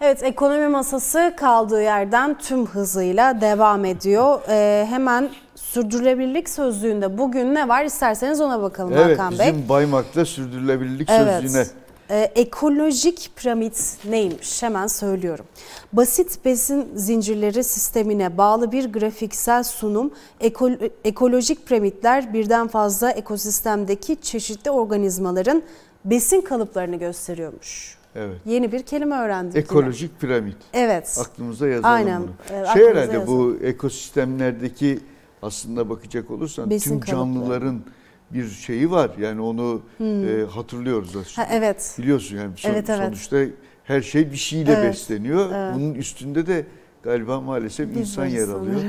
Evet 0.00 0.22
ekonomi 0.22 0.68
masası 0.68 1.34
kaldığı 1.36 1.82
yerden 1.82 2.38
tüm 2.38 2.66
hızıyla 2.66 3.40
devam 3.40 3.84
ediyor. 3.84 4.40
Ee, 4.48 4.86
hemen 4.90 5.30
sürdürülebilirlik 5.72 6.48
sözlüğünde 6.48 7.18
bugün 7.18 7.54
ne 7.54 7.68
var 7.68 7.84
isterseniz 7.84 8.40
ona 8.40 8.62
bakalım 8.62 8.92
evet, 8.92 9.18
Hakan 9.18 9.38
Bey. 9.38 9.38
Evet 9.42 9.54
bizim 9.54 9.68
Baymak'ta 9.68 10.24
sürdürülebilirlik 10.24 11.10
evet. 11.10 11.42
sözlüğüne. 11.42 11.66
Ee, 12.10 12.32
ekolojik 12.34 13.30
piramit 13.36 13.98
neymiş 14.08 14.62
hemen 14.62 14.86
söylüyorum. 14.86 15.44
Basit 15.92 16.44
besin 16.44 16.88
zincirleri 16.94 17.64
sistemine 17.64 18.38
bağlı 18.38 18.72
bir 18.72 18.92
grafiksel 18.92 19.62
sunum 19.62 20.10
eko, 20.40 20.70
ekolojik 21.04 21.66
piramitler 21.66 22.32
birden 22.34 22.68
fazla 22.68 23.10
ekosistemdeki 23.10 24.20
çeşitli 24.22 24.70
organizmaların 24.70 25.62
besin 26.04 26.40
kalıplarını 26.40 26.96
gösteriyormuş. 26.96 27.96
Evet. 28.14 28.36
Yeni 28.46 28.72
bir 28.72 28.82
kelime 28.82 29.16
öğrendik. 29.16 29.56
Ekolojik 29.56 30.10
yine. 30.10 30.18
piramit. 30.20 30.56
Evet. 30.72 31.18
Aklımıza 31.20 31.68
yazalım 31.68 31.94
Aynen. 31.94 32.22
bunu. 32.22 32.66
Şey 32.72 32.88
herhalde 32.88 33.12
yazalım. 33.12 33.26
bu 33.26 33.64
ekosistemlerdeki 33.64 34.98
aslında 35.42 35.88
bakacak 35.88 36.30
olursan 36.30 36.70
Besin 36.70 37.00
tüm 37.00 37.14
canlıların 37.14 37.82
bir 38.30 38.48
şeyi 38.48 38.90
var. 38.90 39.10
Yani 39.18 39.40
onu 39.40 39.82
hmm. 39.96 40.28
e, 40.28 40.44
hatırlıyoruz 40.44 41.16
aslında. 41.16 41.48
Ha, 41.48 41.52
evet. 41.52 41.96
Biliyorsun 41.98 42.36
yani 42.36 42.52
son, 42.56 42.70
evet, 42.70 42.90
evet. 42.90 43.04
sonuçta 43.04 43.38
her 43.84 44.02
şey 44.02 44.32
bir 44.32 44.36
şeyle 44.36 44.72
evet. 44.72 44.84
besleniyor. 44.84 45.50
Evet. 45.54 45.74
Bunun 45.74 45.94
üstünde 45.94 46.46
de 46.46 46.66
galiba 47.02 47.40
maalesef 47.40 47.90
Biz 47.90 47.96
insan 47.96 48.26
yer 48.26 48.48
alıyor. 48.48 48.80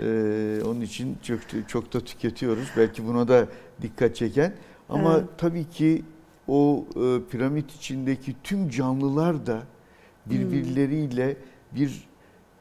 ee, 0.00 0.64
onun 0.68 0.80
için 0.80 1.18
çok 1.22 1.40
çok 1.68 1.92
da 1.92 2.00
tüketiyoruz. 2.00 2.68
Belki 2.76 3.06
buna 3.06 3.28
da 3.28 3.46
dikkat 3.82 4.16
çeken. 4.16 4.52
Ama 4.88 5.14
evet. 5.14 5.24
tabii 5.38 5.64
ki 5.64 6.02
o 6.48 6.84
e, 6.96 7.30
piramit 7.30 7.74
içindeki 7.74 8.36
tüm 8.44 8.70
canlılar 8.70 9.46
da 9.46 9.62
birbirleriyle 10.26 11.26
hmm. 11.26 11.80
bir 11.80 12.08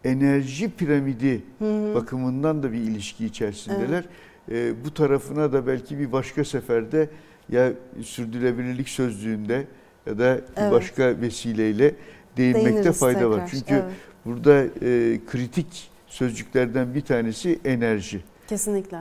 enerji 0.05 0.71
piramidi 0.71 1.41
hmm. 1.57 1.95
bakımından 1.95 2.63
da 2.63 2.71
bir 2.71 2.77
ilişki 2.77 3.25
içerisindeler. 3.25 4.05
Evet. 4.51 4.75
E, 4.75 4.85
bu 4.85 4.93
tarafına 4.93 5.53
da 5.53 5.67
belki 5.67 5.99
bir 5.99 6.11
başka 6.11 6.43
seferde 6.43 7.09
ya 7.49 7.73
sürdürülebilirlik 8.01 8.89
sözlüğünde 8.89 9.67
ya 10.05 10.19
da 10.19 10.41
evet. 10.55 10.71
başka 10.71 11.21
vesileyle 11.21 11.95
değinmekte 12.37 12.69
Değiniriz 12.69 12.99
fayda 12.99 13.19
tekrar. 13.19 13.31
var. 13.31 13.49
Çünkü 13.51 13.73
evet. 13.73 13.83
burada 14.25 14.63
e, 14.63 15.19
kritik 15.27 15.89
sözcüklerden 16.07 16.95
bir 16.95 17.01
tanesi 17.01 17.59
enerji. 17.65 18.21
Kesinlikle. 18.47 18.97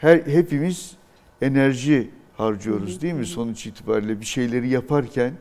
Her 0.00 0.18
hepimiz 0.18 0.96
enerji 1.42 2.10
harcıyoruz 2.36 3.02
değil 3.02 3.14
mi? 3.14 3.26
Sonuç 3.26 3.66
itibariyle 3.66 4.20
bir 4.20 4.26
şeyleri 4.26 4.68
yaparken 4.68 5.32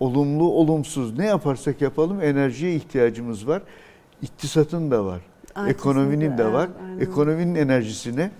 olumlu 0.00 0.50
olumsuz 0.50 1.18
ne 1.18 1.26
yaparsak 1.26 1.80
yapalım 1.80 2.22
enerjiye 2.22 2.74
ihtiyacımız 2.74 3.48
var. 3.48 3.62
İktisatın 4.24 4.90
da 4.90 5.04
var. 5.04 5.20
Aa, 5.54 5.68
Ekonominin 5.68 6.38
de 6.38 6.52
var. 6.52 6.68
Aynen. 6.82 7.00
Ekonominin 7.00 7.54
enerjisi 7.54 8.16
ne? 8.16 8.30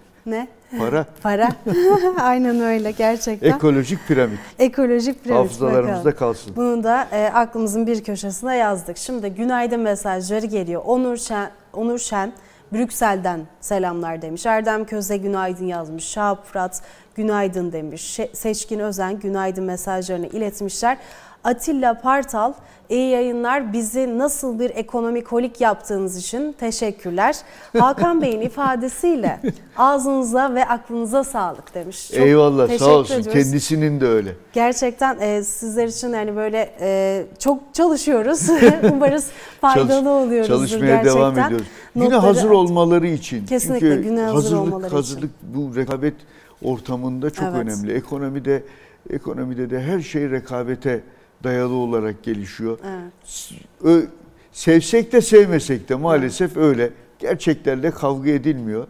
Para. 0.79 1.07
Para. 1.23 1.49
Aynen 2.21 2.61
öyle 2.61 2.91
gerçekten. 2.91 3.51
Ekolojik 3.51 3.99
piramit. 4.09 4.39
Ekolojik 4.59 5.25
piramit. 5.25 5.45
Hafızalarımızda 5.45 6.15
kalsın. 6.15 6.57
Bunu 6.57 6.85
da 6.85 7.09
e, 7.13 7.31
aklımızın 7.35 7.87
bir 7.87 8.05
köşesine 8.05 8.57
yazdık. 8.57 8.97
Şimdi 8.99 9.31
günaydın 9.31 9.81
mesajları 9.81 10.47
geliyor. 10.47 10.83
Onur 10.85 11.17
Şen, 11.17 11.51
Onur 11.73 11.99
Şen 11.99 12.33
Brüksel'den 12.73 13.41
selamlar 13.61 14.23
demiş. 14.23 14.47
Erdem 14.47 14.85
Köze 14.85 15.17
günaydın 15.17 15.67
yazmış. 15.67 16.05
Şahap 16.05 16.47
Fırat 16.47 16.83
günaydın 17.15 17.73
demiş. 17.73 18.21
Seçkin 18.33 18.79
Özen 18.79 19.19
günaydın 19.19 19.65
mesajlarını 19.65 20.27
iletmişler. 20.27 20.99
Atilla 21.45 22.01
Partal, 22.01 22.53
iyi 22.89 23.11
yayınlar. 23.11 23.73
Bizi 23.73 24.19
nasıl 24.19 24.59
bir 24.59 24.71
ekonomik 24.71 25.29
holik 25.29 25.61
yaptığınız 25.61 26.17
için 26.17 26.53
teşekkürler. 26.53 27.37
Hakan 27.79 28.23
Bey'in 28.23 28.41
ifadesiyle 28.51 29.41
ağzınıza 29.77 30.55
ve 30.55 30.65
aklınıza 30.65 31.25
sağlık 31.25 31.75
demiş. 31.75 32.09
Çok 32.09 32.27
Eyvallah 32.27 32.79
sağ 32.79 32.91
olsun. 32.91 33.15
Ediyoruz. 33.15 33.43
Kendisinin 33.43 34.01
de 34.01 34.07
öyle. 34.07 34.31
Gerçekten 34.53 35.19
e, 35.21 35.45
sizler 35.45 35.89
için 35.89 36.13
yani 36.13 36.37
böyle 36.37 36.75
e, 36.81 37.27
çok 37.39 37.59
çalışıyoruz. 37.73 38.49
Umarız 38.93 39.31
faydalı 39.61 39.89
Çalış, 39.89 40.07
oluyoruz. 40.07 40.49
Çalışmaya 40.49 40.87
gerçekten. 40.87 41.17
devam 41.17 41.39
ediyoruz. 41.39 41.67
Notları, 41.97 42.11
güne 42.11 42.21
hazır 42.21 42.51
olmaları 42.51 43.07
için. 43.07 43.47
Kesinlikle 43.47 43.91
Çünkü 43.91 44.09
güne 44.09 44.21
hazır 44.21 44.35
hazırlık, 44.35 44.63
olmaları 44.63 44.95
hazırlık, 44.95 45.31
için. 45.37 45.55
Bu 45.55 45.77
rekabet 45.77 46.15
ortamında 46.63 47.31
çok 47.31 47.49
evet. 47.49 47.57
önemli. 47.57 47.93
Ekonomide 47.93 48.63
ekonomide 49.11 49.71
de 49.71 49.81
her 49.81 50.01
şey 50.01 50.31
rekabete 50.31 51.01
dayalı 51.45 51.75
olarak 51.75 52.23
gelişiyor. 52.23 52.79
Evet. 52.85 54.09
Sevsek 54.53 55.13
de 55.13 55.21
sevmesek 55.21 55.89
de 55.89 55.95
maalesef 55.95 56.57
evet. 56.57 56.67
öyle. 56.67 56.91
Gerçeklerle 57.19 57.91
kavga 57.91 58.31
edilmiyor. 58.31 58.87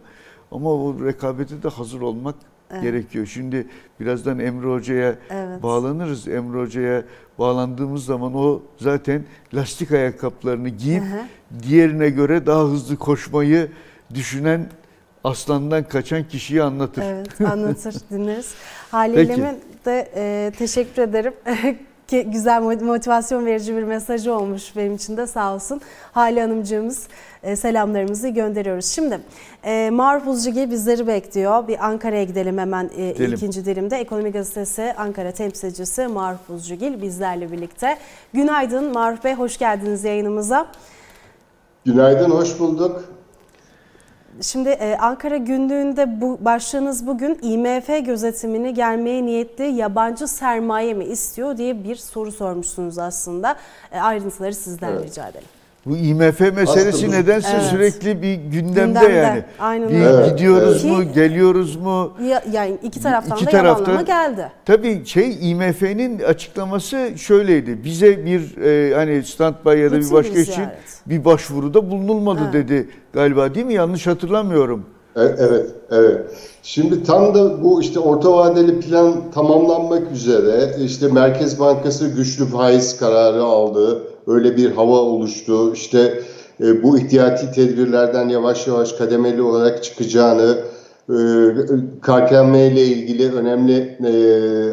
Ama 0.51 0.73
o 0.73 1.05
rekabete 1.05 1.63
de 1.63 1.67
hazır 1.67 2.01
olmak 2.01 2.35
evet. 2.71 2.83
gerekiyor. 2.83 3.25
Şimdi 3.25 3.67
birazdan 3.99 4.39
Emre 4.39 4.67
Hoca'ya 4.67 5.15
evet. 5.29 5.63
bağlanırız. 5.63 6.27
Emre 6.27 6.59
Hoca'ya 6.59 7.03
bağlandığımız 7.39 8.05
zaman 8.05 8.35
o 8.35 8.61
zaten 8.77 9.25
lastik 9.53 9.91
ayakkabılarını 9.91 10.69
giyip 10.69 11.03
hı 11.03 11.07
hı. 11.07 11.63
diğerine 11.63 12.09
göre 12.09 12.45
daha 12.45 12.63
hızlı 12.63 12.97
koşmayı 12.97 13.71
düşünen 14.13 14.67
aslandan 15.23 15.83
kaçan 15.83 16.27
kişiyi 16.27 16.63
anlatır. 16.63 17.03
Evet 17.05 17.41
anlatır 17.41 17.95
dinleriz. 18.11 18.53
Haliyle 18.91 19.59
de 19.85 20.11
e, 20.15 20.51
teşekkür 20.57 21.01
ederim. 21.01 21.33
ki 22.07 22.27
güzel 22.31 22.61
motivasyon 22.61 23.45
verici 23.45 23.75
bir 23.77 23.83
mesajı 23.83 24.33
olmuş 24.33 24.75
benim 24.75 24.95
için 24.95 25.17
de 25.17 25.27
sağ 25.27 25.55
olsun. 25.55 25.81
Hali 26.11 26.41
Hanımcığımız 26.41 27.07
e, 27.43 27.55
selamlarımızı 27.55 28.27
gönderiyoruz. 28.27 28.85
Şimdi 28.85 29.19
e, 29.63 29.89
Maruf 29.89 30.27
Uzcugi 30.27 30.71
bizleri 30.71 31.07
bekliyor. 31.07 31.67
Bir 31.67 31.85
Ankara'ya 31.85 32.23
gidelim 32.23 32.57
hemen 32.57 32.89
e, 32.97 33.11
gidelim. 33.11 33.33
ikinci 33.33 33.65
dilimde. 33.65 33.97
Ekonomi 33.97 34.31
Gazetesi 34.31 34.93
Ankara 34.97 35.31
temsilcisi 35.31 36.07
Maruf 36.07 36.49
Uzcugil 36.49 37.01
bizlerle 37.01 37.51
birlikte. 37.51 37.97
Günaydın 38.33 38.93
Maruf 38.93 39.23
Bey, 39.23 39.33
hoş 39.33 39.57
geldiniz 39.57 40.03
yayınımıza. 40.03 40.67
Günaydın, 41.85 42.29
hoş 42.29 42.59
bulduk. 42.59 43.14
Şimdi 44.41 44.69
e, 44.69 44.97
Ankara 44.97 45.37
günlüğünde 45.37 46.21
bu 46.21 46.37
başlığınız 46.41 47.07
bugün 47.07 47.39
IMF 47.41 48.05
gözetimini 48.05 48.73
gelmeye 48.73 49.25
niyetli 49.25 49.63
yabancı 49.63 50.27
sermaye 50.27 50.93
mi 50.93 51.05
istiyor 51.05 51.57
diye 51.57 51.83
bir 51.83 51.95
soru 51.95 52.31
sormuşsunuz 52.31 52.97
aslında. 52.97 53.55
E, 53.91 53.99
ayrıntıları 53.99 54.53
sizden 54.53 54.91
evet. 54.91 55.05
rica 55.05 55.27
edelim. 55.27 55.47
Bu 55.85 55.97
IMF 55.97 56.39
meselesi 56.39 56.89
Aslında, 56.89 57.15
nedense 57.15 57.47
evet. 57.55 57.63
sürekli 57.63 58.21
bir 58.21 58.35
gündemde, 58.35 58.99
gündemde 58.99 59.13
yani. 59.13 59.43
Aynen 59.59 59.89
bir 59.89 60.01
öyle. 60.01 60.29
gidiyoruz 60.29 60.85
evet. 60.85 60.97
mu, 60.97 61.13
geliyoruz 61.13 61.75
mu? 61.75 62.13
Ya, 62.23 62.43
yani 62.51 62.77
iki 62.83 63.01
taraftan 63.01 63.37
iki 63.37 63.45
da 63.45 63.49
taraftan, 63.49 64.05
geldi. 64.05 64.51
Tabii 64.65 65.05
şey 65.05 65.51
IMF'nin 65.51 66.19
açıklaması 66.19 67.09
şöyleydi. 67.17 67.83
Bize 67.83 68.25
bir 68.25 68.57
e, 68.57 68.95
hani 68.95 69.23
standby 69.23 69.69
ya 69.69 69.91
da 69.91 69.99
bir 69.99 70.11
başka 70.11 70.39
için 70.39 70.63
bir 71.05 71.25
başvuruda 71.25 71.91
bulunulmadı 71.91 72.41
evet. 72.43 72.53
dedi 72.53 72.89
galiba 73.13 73.55
değil 73.55 73.65
mi? 73.65 73.73
Yanlış 73.73 74.07
hatırlamıyorum. 74.07 74.85
E, 75.15 75.21
evet, 75.21 75.65
evet. 75.91 76.21
Şimdi 76.63 77.03
tam 77.03 77.35
da 77.35 77.63
bu 77.63 77.81
işte 77.81 77.99
orta 77.99 78.33
vadeli 78.33 78.79
plan 78.79 79.31
tamamlanmak 79.33 80.11
üzere 80.11 80.75
işte 80.85 81.07
Merkez 81.07 81.59
Bankası 81.59 82.07
güçlü 82.07 82.45
faiz 82.45 82.97
kararı 82.97 83.43
aldı 83.43 84.14
öyle 84.27 84.57
bir 84.57 84.71
hava 84.71 84.99
oluştu. 84.99 85.73
İşte 85.73 86.21
e, 86.61 86.83
bu 86.83 86.97
ihtiyati 86.97 87.51
tedbirlerden 87.51 88.29
yavaş 88.29 88.67
yavaş 88.67 88.93
kademeli 88.93 89.41
olarak 89.41 89.83
çıkacağını, 89.83 90.57
e, 91.09 91.15
KKM 92.01 92.55
ile 92.55 92.83
ilgili 92.85 93.31
önemli 93.33 93.97
e, 94.05 94.11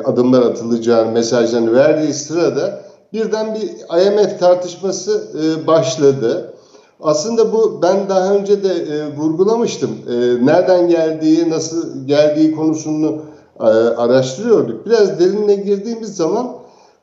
adımlar 0.02 0.42
atılacağını 0.42 1.12
mesajlarını 1.12 1.74
verdiği 1.74 2.14
sırada 2.14 2.82
birden 3.12 3.54
bir 3.54 3.68
IMF 4.02 4.40
tartışması 4.40 5.22
e, 5.42 5.66
başladı. 5.66 6.52
Aslında 7.00 7.52
bu 7.52 7.82
ben 7.82 8.08
daha 8.08 8.34
önce 8.34 8.64
de 8.64 8.68
e, 8.68 9.16
vurgulamıştım. 9.16 9.90
E, 9.90 10.46
nereden 10.46 10.88
geldiği, 10.88 11.50
nasıl 11.50 12.06
geldiği 12.06 12.56
konusunu 12.56 13.22
e, 13.60 13.64
araştırıyorduk. 13.96 14.86
Biraz 14.86 15.20
derinine 15.20 15.54
girdiğimiz 15.54 16.16
zaman 16.16 16.61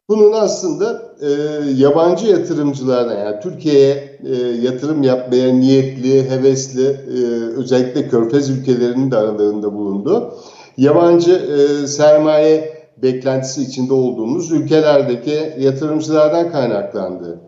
bunun 0.10 0.34
aslında 0.34 1.02
e, 1.22 1.30
yabancı 1.76 2.28
yatırımcılardan 2.28 3.18
yani 3.18 3.40
Türkiye'ye 3.40 4.20
e, 4.26 4.36
yatırım 4.62 5.04
yapmaya 5.04 5.54
niyetli, 5.54 6.30
hevesli 6.30 6.86
e, 6.88 7.24
özellikle 7.56 8.08
körfez 8.08 8.50
ülkelerinin 8.50 9.12
de 9.12 9.18
aralarında 9.18 9.74
bulunduğu 9.74 10.34
yabancı 10.78 11.32
e, 11.32 11.88
sermaye 11.88 12.80
beklentisi 12.98 13.62
içinde 13.64 13.94
olduğumuz 13.94 14.52
ülkelerdeki 14.52 15.54
yatırımcılardan 15.60 16.52
kaynaklandı. 16.52 17.40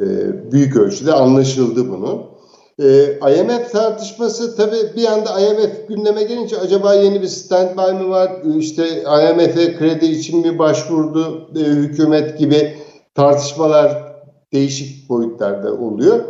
E, 0.00 0.06
büyük 0.52 0.76
ölçüde 0.76 1.12
anlaşıldı 1.12 1.88
bunun. 1.88 2.29
Ee, 2.80 3.18
IMF 3.36 3.72
tartışması 3.72 4.56
tabii 4.56 4.96
bir 4.96 5.04
anda 5.04 5.40
IMF 5.40 5.88
gündeme 5.88 6.22
gelince 6.22 6.58
acaba 6.58 6.94
yeni 6.94 7.22
bir 7.22 7.26
standby 7.26 8.04
mı 8.04 8.10
var? 8.10 8.32
İşte 8.58 8.82
IMF'e 9.02 9.76
kredi 9.76 10.06
için 10.06 10.40
mi 10.40 10.58
başvurdu 10.58 11.50
e, 11.56 11.60
hükümet 11.60 12.38
gibi 12.38 12.76
tartışmalar 13.14 14.14
değişik 14.52 15.08
boyutlarda 15.08 15.74
oluyor. 15.74 16.20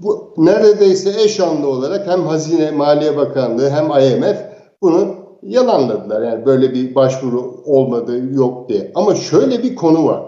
Bu 0.00 0.34
neredeyse 0.36 1.10
eş 1.24 1.40
anlı 1.40 1.68
olarak 1.68 2.06
hem 2.06 2.22
Hazine 2.22 2.70
Maliye 2.70 3.16
Bakanlığı 3.16 3.70
hem 3.70 3.84
IMF 3.84 4.38
bunu 4.82 5.14
yalanladılar. 5.42 6.22
Yani 6.22 6.46
böyle 6.46 6.74
bir 6.74 6.94
başvuru 6.94 7.62
olmadı 7.64 8.34
yok 8.34 8.68
diye. 8.68 8.92
Ama 8.94 9.14
şöyle 9.14 9.62
bir 9.62 9.76
konu 9.76 10.06
var. 10.06 10.22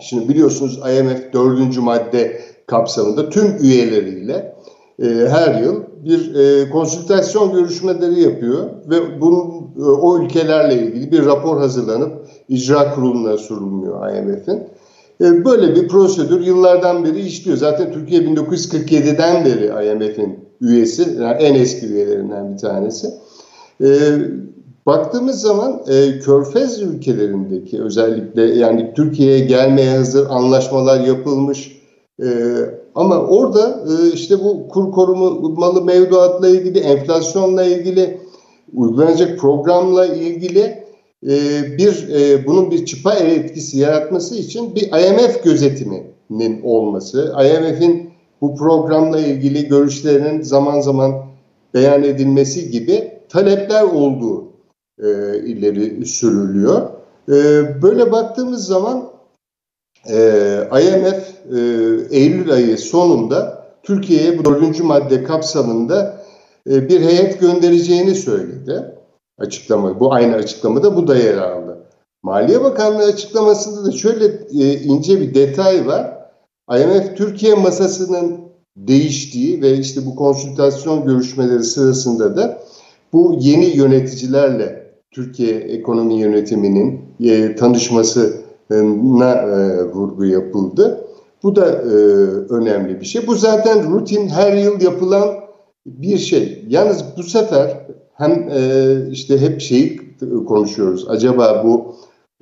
Şimdi 0.00 0.28
biliyorsunuz 0.28 0.76
IMF 0.76 1.32
dördüncü 1.32 1.80
madde 1.80 2.40
kapsamında 2.66 3.28
tüm 3.28 3.56
üyeleriyle 3.60 4.56
e, 5.02 5.06
her 5.06 5.62
yıl 5.62 5.82
bir 6.04 6.34
e, 6.34 6.70
konsültasyon 6.70 7.52
görüşmeleri 7.52 8.20
yapıyor 8.20 8.70
ve 8.90 9.20
bunun 9.20 9.46
e, 9.78 9.82
o 9.82 10.18
ülkelerle 10.18 10.82
ilgili 10.82 11.12
bir 11.12 11.26
rapor 11.26 11.58
hazırlanıp 11.58 12.12
icra 12.48 12.94
kuruluna 12.94 13.36
sunuluyor 13.36 14.16
IMF'in. 14.16 14.62
E, 15.20 15.44
böyle 15.44 15.74
bir 15.74 15.88
prosedür 15.88 16.40
yıllardan 16.40 17.04
beri 17.04 17.20
işliyor. 17.20 17.56
Zaten 17.56 17.92
Türkiye 17.92 18.20
1947'den 18.20 19.44
beri 19.44 19.92
IMF'in 19.92 20.38
üyesi, 20.60 21.16
yani 21.20 21.36
en 21.42 21.54
eski 21.54 21.86
üyelerinden 21.86 22.52
bir 22.54 22.58
tanesi. 22.58 23.06
E, 23.80 23.88
baktığımız 24.86 25.40
zaman 25.40 25.82
e, 25.88 26.18
Körfez 26.18 26.82
ülkelerindeki 26.82 27.82
özellikle 27.82 28.42
yani 28.42 28.92
Türkiye'ye 28.96 29.40
gelmeye 29.40 29.96
hazır 29.96 30.26
anlaşmalar 30.30 31.00
yapılmış, 31.00 31.75
e, 32.22 32.28
ama 32.94 33.18
orada 33.26 33.84
e, 33.88 34.12
işte 34.12 34.40
bu 34.44 34.68
kur 34.68 34.92
korumalı 34.92 35.84
mevduatla 35.84 36.48
ilgili, 36.48 36.78
enflasyonla 36.78 37.64
ilgili, 37.64 38.20
uygulanacak 38.74 39.38
programla 39.38 40.06
ilgili 40.06 40.84
e, 41.22 41.32
bir 41.78 42.08
e, 42.08 42.46
bunun 42.46 42.70
bir 42.70 42.86
çıpa 42.86 43.14
etkisi 43.14 43.78
yaratması 43.78 44.34
için 44.34 44.74
bir 44.74 44.82
IMF 44.82 45.44
gözetiminin 45.44 46.62
olması, 46.62 47.34
IMF'in 47.44 48.10
bu 48.40 48.56
programla 48.56 49.20
ilgili 49.20 49.68
görüşlerinin 49.68 50.42
zaman 50.42 50.80
zaman 50.80 51.12
beyan 51.74 52.02
edilmesi 52.02 52.70
gibi 52.70 53.12
talepler 53.28 53.82
olduğu 53.82 54.44
e, 55.02 55.06
ileri 55.38 56.06
sürülüyor. 56.06 56.82
E, 57.28 57.32
böyle 57.82 58.12
baktığımız 58.12 58.66
zaman 58.66 59.15
e, 60.08 60.18
IMF 60.72 61.36
e, 61.52 61.60
Eylül 62.10 62.52
ayı 62.52 62.78
sonunda 62.78 63.66
Türkiye'ye 63.82 64.38
bu 64.38 64.44
dördüncü 64.44 64.82
madde 64.82 65.24
kapsamında 65.24 66.22
e, 66.70 66.88
bir 66.88 67.00
heyet 67.00 67.40
göndereceğini 67.40 68.14
söyledi. 68.14 68.82
Açıklama, 69.38 70.00
bu 70.00 70.12
aynı 70.12 70.34
açıklamada 70.34 70.96
bu 70.96 71.08
da 71.08 71.16
yer 71.16 71.38
aldı. 71.38 71.78
Maliye 72.22 72.64
Bakanlığı 72.64 73.04
açıklamasında 73.04 73.86
da 73.86 73.92
şöyle 73.92 74.24
e, 74.64 74.80
ince 74.80 75.20
bir 75.20 75.34
detay 75.34 75.86
var. 75.86 76.16
IMF 76.70 77.16
Türkiye 77.16 77.54
masasının 77.54 78.40
değiştiği 78.76 79.62
ve 79.62 79.78
işte 79.78 80.06
bu 80.06 80.16
konsültasyon 80.16 81.04
görüşmeleri 81.04 81.64
sırasında 81.64 82.36
da 82.36 82.62
bu 83.12 83.36
yeni 83.40 83.64
yöneticilerle 83.64 84.92
Türkiye 85.10 85.56
ekonomi 85.56 86.14
yönetiminin 86.14 87.00
e, 87.20 87.56
tanışmasına 87.56 88.45
e, 88.70 89.84
vurgu 89.84 90.24
yapıldı. 90.24 91.06
Bu 91.42 91.56
da 91.56 91.66
e, 91.66 91.94
önemli 92.54 93.00
bir 93.00 93.06
şey. 93.06 93.26
Bu 93.26 93.34
zaten 93.34 93.92
rutin 93.92 94.28
her 94.28 94.52
yıl 94.52 94.80
yapılan 94.80 95.28
bir 95.86 96.18
şey. 96.18 96.64
Yalnız 96.68 97.04
bu 97.16 97.22
sefer 97.22 97.86
hem 98.14 98.48
e, 98.50 98.94
işte 99.10 99.40
hep 99.40 99.60
şeyi 99.60 100.00
konuşuyoruz. 100.48 101.06
Acaba 101.08 101.62
bu 101.64 101.94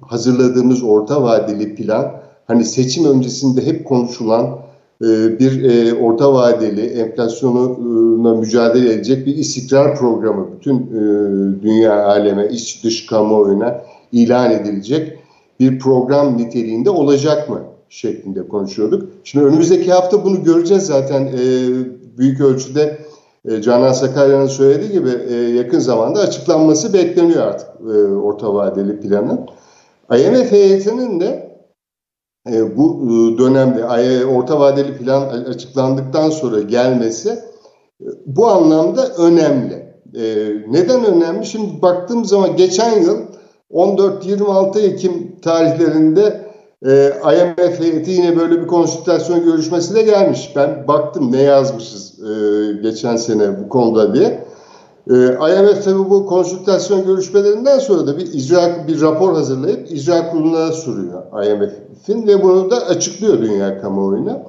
hazırladığımız 0.02 0.82
orta 0.82 1.22
vadeli 1.22 1.74
plan 1.74 2.12
hani 2.46 2.64
seçim 2.64 3.04
öncesinde 3.04 3.66
hep 3.66 3.84
konuşulan 3.84 4.58
e, 5.02 5.38
bir 5.38 5.64
e, 5.64 5.94
orta 5.94 6.32
vadeli 6.32 6.86
enflasyonuna 6.86 8.34
mücadele 8.34 8.92
edecek 8.92 9.26
bir 9.26 9.36
istikrar 9.36 9.96
programı 9.96 10.48
bütün 10.56 10.76
e, 10.76 11.02
dünya 11.62 12.06
aleme, 12.06 12.48
iç 12.48 12.84
dış 12.84 13.06
kamuoyuna 13.06 13.80
ilan 14.12 14.50
edilecek 14.50 15.18
bir 15.72 15.78
program 15.78 16.38
niteliğinde 16.38 16.90
olacak 16.90 17.50
mı? 17.50 17.60
şeklinde 17.94 18.48
konuşuyorduk. 18.48 19.08
Şimdi 19.24 19.44
önümüzdeki 19.44 19.92
hafta 19.92 20.24
bunu 20.24 20.44
göreceğiz 20.44 20.86
zaten 20.86 21.26
e, 21.26 21.38
büyük 22.18 22.40
ölçüde 22.40 22.98
e, 23.48 23.62
Canan 23.62 23.92
Sakarya'nın 23.92 24.46
söylediği 24.46 24.92
gibi 24.92 25.10
e, 25.28 25.34
yakın 25.34 25.78
zamanda 25.78 26.20
açıklanması 26.20 26.92
bekleniyor 26.92 27.42
artık 27.42 27.68
e, 27.80 28.14
orta 28.14 28.54
vadeli 28.54 29.00
planın. 29.00 29.40
IMF 30.12 30.52
heyetinin 30.52 31.20
de 31.20 31.58
e, 32.52 32.76
bu 32.76 33.02
e, 33.04 33.38
dönemde 33.38 34.26
orta 34.26 34.60
vadeli 34.60 34.98
plan 34.98 35.22
açıklandıktan 35.28 36.30
sonra 36.30 36.60
gelmesi 36.60 37.30
e, 38.00 38.06
bu 38.26 38.46
anlamda 38.46 39.08
önemli. 39.08 39.74
E, 40.14 40.24
neden 40.70 41.04
önemli? 41.04 41.46
Şimdi 41.46 41.82
baktığım 41.82 42.24
zaman 42.24 42.56
geçen 42.56 43.02
yıl 43.02 43.18
14-26 43.74 44.80
Ekim 44.80 45.40
tarihlerinde 45.42 46.44
e, 46.86 47.12
IMF 47.24 47.80
heyeti 47.80 48.10
yine 48.10 48.36
böyle 48.36 48.62
bir 48.62 48.66
konsültasyon 48.66 49.44
görüşmesine 49.44 50.02
gelmiş. 50.02 50.52
Ben 50.56 50.88
baktım 50.88 51.32
ne 51.32 51.42
yazmışız 51.42 52.20
e, 52.20 52.72
geçen 52.82 53.16
sene 53.16 53.64
bu 53.64 53.68
konuda 53.68 54.14
diye. 54.14 54.44
E, 55.10 55.14
IMF 55.26 55.84
tabi 55.84 55.98
bu 56.10 56.26
konsültasyon 56.26 57.04
görüşmelerinden 57.04 57.78
sonra 57.78 58.06
da 58.06 58.18
bir 58.18 58.32
icra 58.32 58.88
bir 58.88 59.00
rapor 59.00 59.34
hazırlayıp 59.34 59.92
icra 59.92 60.30
kuruluna 60.30 60.72
sunuyor 60.72 61.22
IMF'in 61.46 62.26
ve 62.26 62.42
bunu 62.42 62.70
da 62.70 62.76
açıklıyor 62.76 63.38
dünya 63.42 63.80
kamuoyuna. 63.80 64.42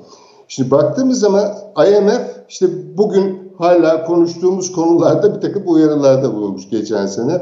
Şimdi 0.48 0.72
baktığımız 0.72 1.20
zaman 1.20 1.52
IMF 1.88 2.22
işte 2.50 2.66
bugün 2.98 3.52
hala 3.58 4.06
konuştuğumuz 4.06 4.72
konularda 4.72 5.36
bir 5.36 5.42
takım 5.42 5.64
uyarılarda 5.66 6.34
bulunmuş 6.36 6.70
geçen 6.70 7.06
sene. 7.06 7.42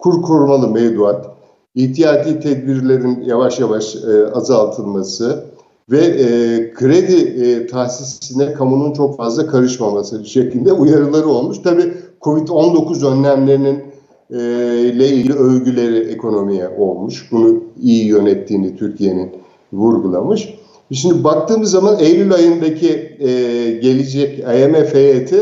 Kur 0.00 0.22
korumalı 0.22 0.68
mevduat, 0.68 1.26
ihtiyati 1.74 2.40
tedbirlerin 2.40 3.20
yavaş 3.20 3.60
yavaş 3.60 3.96
e, 3.96 4.26
azaltılması 4.34 5.44
ve 5.90 5.98
e, 5.98 6.26
kredi 6.74 7.44
e, 7.44 7.66
tahsisine 7.66 8.52
kamunun 8.52 8.92
çok 8.92 9.16
fazla 9.16 9.46
karışmaması 9.46 10.24
şeklinde 10.24 10.72
uyarıları 10.72 11.28
olmuş. 11.28 11.58
Tabii 11.64 11.92
Covid-19 12.20 13.06
önlemlerinin 13.06 13.82
e, 14.30 14.38
ile 14.78 15.08
ilgili 15.08 15.34
övgüleri 15.34 15.98
ekonomiye 15.98 16.68
olmuş. 16.68 17.28
Bunu 17.32 17.62
iyi 17.82 18.06
yönettiğini 18.06 18.76
Türkiye'nin 18.76 19.30
vurgulamış. 19.72 20.54
Şimdi 20.92 21.24
baktığımız 21.24 21.70
zaman 21.70 21.98
Eylül 21.98 22.34
ayındaki 22.34 23.16
e, 23.18 23.28
gelecek 23.70 24.38
IMF 24.38 24.94
heyeti 24.94 25.36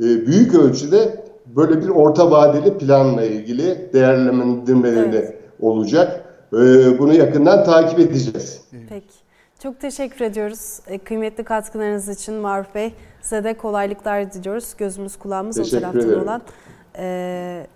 e, 0.00 0.26
büyük 0.26 0.54
ölçüde 0.54 1.19
böyle 1.56 1.82
bir 1.82 1.88
orta 1.88 2.30
vadeli 2.30 2.78
planla 2.78 3.24
ilgili 3.24 3.92
değerlendirmelerinde 3.92 5.18
evet. 5.18 5.34
olacak. 5.60 6.24
E, 6.52 6.56
bunu 6.98 7.14
yakından 7.14 7.64
takip 7.64 7.98
edeceğiz. 7.98 8.60
Peki. 8.88 9.14
Çok 9.62 9.80
teşekkür 9.80 10.24
ediyoruz. 10.24 10.80
E, 10.86 10.98
kıymetli 10.98 11.44
katkılarınız 11.44 12.08
için 12.08 12.34
Maruf 12.34 12.74
Bey. 12.74 12.94
Size 13.22 13.44
de 13.44 13.54
kolaylıklar 13.54 14.32
diliyoruz. 14.32 14.74
Gözümüz 14.78 15.16
kulağımız 15.16 15.56
teşekkür 15.56 15.76
o 15.76 15.80
taraftan 15.80 16.08
ederim. 16.08 16.22
olan 16.22 16.42
e, 16.98 17.66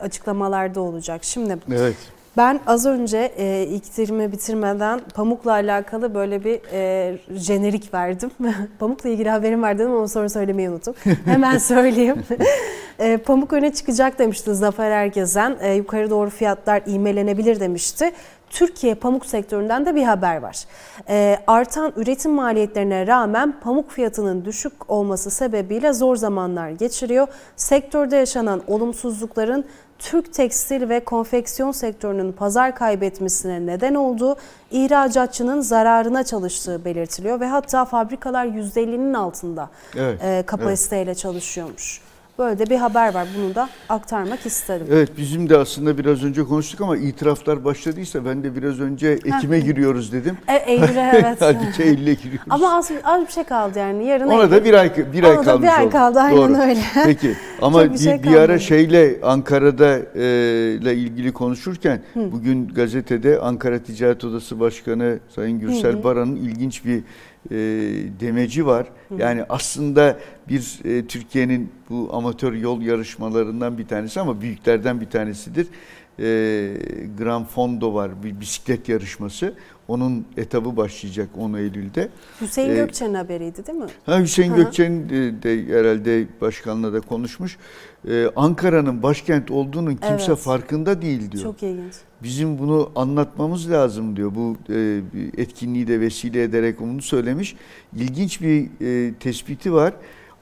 açıklamalarda 0.00 0.80
olacak. 0.80 1.24
Şimdi 1.24 1.58
evet. 1.68 1.96
Ben 2.36 2.60
az 2.66 2.86
önce 2.86 3.32
e, 3.36 3.62
iktirimi 3.62 4.32
bitirmeden 4.32 5.00
pamukla 5.14 5.52
alakalı 5.52 6.14
böyle 6.14 6.44
bir 6.44 6.60
e, 6.72 7.18
jenerik 7.30 7.94
verdim. 7.94 8.30
Pamukla 8.78 9.08
ilgili 9.08 9.30
haberim 9.30 9.62
var 9.62 9.78
dedim 9.78 9.92
ama 9.92 10.08
sonra 10.08 10.28
söylemeyi 10.28 10.70
unuttum. 10.70 10.94
Hemen 11.24 11.58
söyleyeyim. 11.58 12.22
e, 12.98 13.16
pamuk 13.16 13.52
öne 13.52 13.72
çıkacak 13.72 14.18
demişti 14.18 14.54
Zafer 14.54 14.90
Ergezen. 14.90 15.56
E, 15.60 15.74
yukarı 15.74 16.10
doğru 16.10 16.30
fiyatlar 16.30 16.82
ivmelenebilir 16.86 17.60
demişti. 17.60 18.12
Türkiye 18.50 18.94
pamuk 18.94 19.26
sektöründen 19.26 19.86
de 19.86 19.94
bir 19.94 20.02
haber 20.02 20.36
var. 20.36 20.64
E, 21.08 21.38
artan 21.46 21.92
üretim 21.96 22.32
maliyetlerine 22.32 23.06
rağmen 23.06 23.54
pamuk 23.60 23.90
fiyatının 23.90 24.44
düşük 24.44 24.90
olması 24.90 25.30
sebebiyle 25.30 25.92
zor 25.92 26.16
zamanlar 26.16 26.70
geçiriyor. 26.70 27.28
Sektörde 27.56 28.16
yaşanan 28.16 28.62
olumsuzlukların 28.66 29.64
Türk 30.02 30.32
tekstil 30.32 30.88
ve 30.88 31.04
konfeksiyon 31.04 31.72
sektörünün 31.72 32.32
pazar 32.32 32.74
kaybetmesine 32.74 33.66
neden 33.66 33.94
olduğu, 33.94 34.36
ihracatçının 34.70 35.60
zararına 35.60 36.24
çalıştığı 36.24 36.84
belirtiliyor 36.84 37.40
ve 37.40 37.46
hatta 37.46 37.84
fabrikalar 37.84 38.46
%50'nin 38.46 39.14
altında 39.14 39.70
evet, 39.96 40.22
e, 40.22 40.42
kapasiteyle 40.46 41.10
evet. 41.10 41.18
çalışıyormuş. 41.18 42.00
Böyle 42.38 42.58
de 42.58 42.70
bir 42.70 42.76
haber 42.76 43.14
var. 43.14 43.28
Bunu 43.38 43.54
da 43.54 43.68
aktarmak 43.88 44.46
istedim. 44.46 44.86
Evet 44.90 45.08
bizim 45.16 45.48
de 45.48 45.56
aslında 45.56 45.98
biraz 45.98 46.24
önce 46.24 46.44
konuştuk 46.44 46.80
ama 46.80 46.96
itiraflar 46.96 47.64
başladıysa 47.64 48.24
ben 48.24 48.44
de 48.44 48.56
biraz 48.56 48.80
önce 48.80 49.08
Ekim'e 49.08 49.60
giriyoruz 49.60 50.12
dedim. 50.12 50.38
E, 50.48 50.56
Eylül'e 50.56 51.12
evet. 51.14 51.36
Hadi 51.40 51.82
Eylül'e 51.82 52.14
giriyoruz. 52.14 52.46
Ama 52.50 52.76
az, 52.76 52.90
az 53.04 53.26
bir 53.26 53.32
şey 53.32 53.44
kaldı 53.44 53.78
yani. 53.78 54.06
Yarın 54.06 54.26
Ona 54.28 54.42
Eylül. 54.42 54.50
da 54.50 54.64
bir 54.64 54.74
ay 54.74 54.92
bir 55.12 55.24
ay 55.24 55.36
Ona 55.36 55.42
kalmış 55.42 55.68
bir 55.68 55.78
ay 55.78 55.90
kaldı 55.90 56.20
aynen 56.20 56.36
Doğru. 56.36 56.62
öyle. 56.62 56.80
Peki 57.04 57.36
ama 57.62 57.92
bir, 57.92 57.98
şey 57.98 58.22
bir 58.22 58.34
ara 58.36 58.58
şeyle 58.58 59.18
Ankara'da 59.22 59.98
e, 60.14 60.22
ile 60.80 60.94
ilgili 60.94 61.32
konuşurken 61.32 62.02
Hı. 62.14 62.32
bugün 62.32 62.68
gazetede 62.68 63.40
Ankara 63.40 63.78
Ticaret 63.78 64.24
Odası 64.24 64.60
Başkanı 64.60 65.18
Sayın 65.34 65.58
Gürsel 65.58 66.04
Baran'ın 66.04 66.36
ilginç 66.36 66.84
bir 66.84 67.02
e, 67.50 67.56
demeci 68.20 68.66
var. 68.66 68.86
Hı. 69.08 69.14
Yani 69.18 69.44
aslında 69.48 70.18
bir 70.48 70.80
e, 70.84 71.06
Türkiye'nin 71.06 71.70
bu 71.90 72.10
amatör 72.12 72.52
yol 72.52 72.82
yarışmalarından 72.82 73.78
bir 73.78 73.86
tanesi 73.86 74.20
ama 74.20 74.40
büyüklerden 74.40 75.00
bir 75.00 75.10
tanesidir. 75.10 75.66
E, 76.18 76.24
Gran 77.18 77.44
Fondo 77.44 77.94
var 77.94 78.22
bir 78.22 78.40
bisiklet 78.40 78.88
yarışması. 78.88 79.54
Onun 79.92 80.24
etabı 80.36 80.76
başlayacak 80.76 81.28
10 81.38 81.54
Eylül'de. 81.54 82.08
Hüseyin 82.40 82.70
ee, 82.70 82.74
Gökçen'in 82.74 83.14
haberiydi 83.14 83.66
değil 83.66 83.78
mi? 83.78 83.86
Ha, 84.06 84.20
Hüseyin 84.20 84.54
Gökçen 84.54 85.08
de, 85.08 85.42
de 85.42 85.78
herhalde 85.78 86.26
başkanla 86.40 86.92
da 86.92 87.00
konuşmuş. 87.00 87.58
Ee, 88.08 88.26
Ankara'nın 88.36 89.02
başkent 89.02 89.50
olduğunun 89.50 89.96
kimse 89.96 90.24
evet. 90.28 90.38
farkında 90.38 91.02
değil 91.02 91.32
diyor. 91.32 91.42
Çok 91.44 91.62
ilginç. 91.62 91.94
Bizim 92.22 92.58
bunu 92.58 92.90
anlatmamız 92.96 93.70
lazım 93.70 94.16
diyor. 94.16 94.32
Bu 94.34 94.56
e, 94.72 95.00
etkinliği 95.36 95.86
de 95.86 96.00
vesile 96.00 96.42
ederek 96.42 96.80
onu 96.80 97.02
söylemiş. 97.02 97.56
İlginç 97.96 98.40
bir 98.40 98.68
e, 98.80 99.14
tespiti 99.14 99.72
var. 99.72 99.94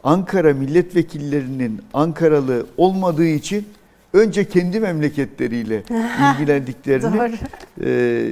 Ankara 0.04 0.54
milletvekillerinin 0.54 1.80
Ankaralı 1.94 2.66
olmadığı 2.76 3.26
için 3.26 3.66
önce 4.12 4.48
kendi 4.48 4.80
memleketleriyle 4.80 5.82
ilgilendiklerini 6.34 7.38
e, 7.84 8.30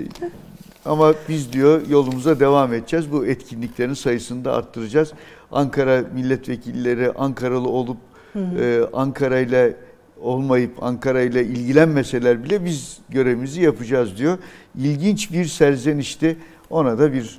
ama 0.88 1.14
biz 1.28 1.52
diyor 1.52 1.88
yolumuza 1.88 2.40
devam 2.40 2.74
edeceğiz. 2.74 3.12
Bu 3.12 3.26
etkinliklerin 3.26 3.94
sayısını 3.94 4.44
da 4.44 4.52
arttıracağız. 4.52 5.12
Ankara 5.52 6.04
milletvekilleri 6.14 7.12
Ankaralı 7.12 7.68
olup 7.68 7.96
e, 8.36 8.80
Ankara 8.92 9.38
ile 9.38 9.76
olmayıp 10.20 10.82
Ankara 10.82 11.22
ile 11.22 11.44
ilgilenmeseler 11.44 12.44
bile 12.44 12.64
biz 12.64 12.98
görevimizi 13.08 13.62
yapacağız 13.62 14.16
diyor. 14.16 14.38
İlginç 14.78 15.32
bir 15.32 15.44
serzenişti. 15.44 16.36
Ona 16.70 16.98
da 16.98 17.12
bir 17.12 17.38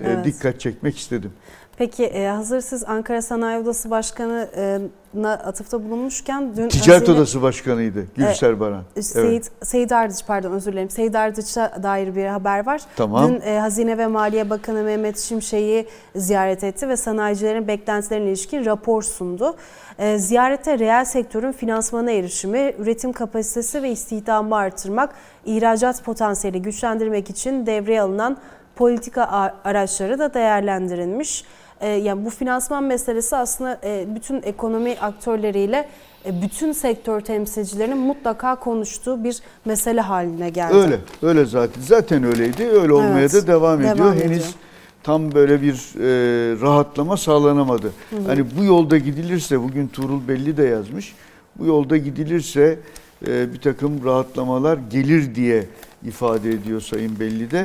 e, 0.00 0.04
evet. 0.04 0.24
dikkat 0.24 0.60
çekmek 0.60 0.98
istedim. 0.98 1.30
Peki 1.76 2.04
e, 2.04 2.26
hazır 2.26 2.60
siz 2.60 2.84
Ankara 2.84 3.22
Sanayi 3.22 3.58
Odası 3.58 3.90
Başkanı'na 3.90 5.30
atıfta 5.30 5.84
bulunmuşken 5.84 6.56
dün 6.56 6.68
Ticaret 6.68 7.02
Hazine, 7.02 7.16
Odası 7.16 7.42
Başkanı'ydı 7.42 8.06
Gülser 8.16 8.52
e, 8.52 8.60
Baran. 8.60 8.82
Seyit, 9.00 9.26
evet. 9.26 9.68
Seyit 9.68 9.92
Ardıç 9.92 10.26
pardon 10.26 10.52
özür 10.52 10.72
dilerim. 10.72 10.90
Seyit 10.90 11.16
Ardıç'a 11.16 11.82
dair 11.82 12.16
bir 12.16 12.26
haber 12.26 12.66
var. 12.66 12.82
Tamam. 12.96 13.28
Dün 13.28 13.40
e, 13.40 13.58
Hazine 13.58 13.98
ve 13.98 14.06
Maliye 14.06 14.50
Bakanı 14.50 14.82
Mehmet 14.82 15.18
Şimşek'i 15.18 15.86
ziyaret 16.16 16.64
etti 16.64 16.88
ve 16.88 16.96
sanayicilerin 16.96 17.68
beklentilerine 17.68 18.28
ilişkin 18.28 18.64
rapor 18.64 19.02
sundu. 19.02 19.56
E, 19.98 20.18
ziyarette 20.18 20.78
reel 20.78 21.04
sektörün 21.04 21.52
finansmana 21.52 22.10
erişimi, 22.10 22.74
üretim 22.78 23.12
kapasitesi 23.12 23.82
ve 23.82 23.90
istihdamı 23.90 24.56
artırmak, 24.56 25.14
ihracat 25.44 26.04
potansiyeli 26.04 26.62
güçlendirmek 26.62 27.30
için 27.30 27.66
devreye 27.66 28.00
alınan 28.00 28.36
politika 28.76 29.52
araçları 29.64 30.18
da 30.18 30.34
değerlendirilmiş. 30.34 31.44
E, 31.80 31.88
yani 31.88 32.24
bu 32.24 32.30
finansman 32.30 32.84
meselesi 32.84 33.36
aslında 33.36 33.80
e, 33.84 34.06
bütün 34.14 34.42
ekonomi 34.42 34.96
aktörleriyle 35.00 35.88
e, 36.26 36.42
bütün 36.42 36.72
sektör 36.72 37.20
temsilcilerinin 37.20 37.98
mutlaka 37.98 38.54
konuştuğu 38.54 39.24
bir 39.24 39.38
mesele 39.64 40.00
haline 40.00 40.50
geldi. 40.50 40.74
Öyle, 40.74 40.98
öyle 41.22 41.44
zaten. 41.44 41.82
Zaten 41.82 42.24
öyleydi. 42.24 42.66
Öyle 42.66 42.92
olmaya 42.92 43.20
evet, 43.20 43.32
da 43.32 43.46
devam 43.46 43.80
ediyor. 43.80 43.98
Devam 43.98 44.14
Henüz 44.14 44.22
ediyor. 44.24 44.54
tam 45.02 45.34
böyle 45.34 45.62
bir 45.62 45.72
e, 45.72 46.60
rahatlama 46.60 47.16
sağlanamadı. 47.16 47.92
Hı 48.10 48.16
hı. 48.16 48.20
Hani 48.26 48.44
bu 48.58 48.64
yolda 48.64 48.98
gidilirse, 48.98 49.62
bugün 49.62 49.88
Tuğrul 49.88 50.28
Belli 50.28 50.56
de 50.56 50.62
yazmış, 50.62 51.14
bu 51.58 51.66
yolda 51.66 51.96
gidilirse 51.96 52.78
e, 53.26 53.52
bir 53.52 53.60
takım 53.60 54.04
rahatlamalar 54.04 54.78
gelir 54.90 55.34
diye 55.34 55.64
ifade 56.04 56.50
ediyor 56.50 56.80
Sayın 56.80 57.20
Belli 57.20 57.50
de. 57.50 57.60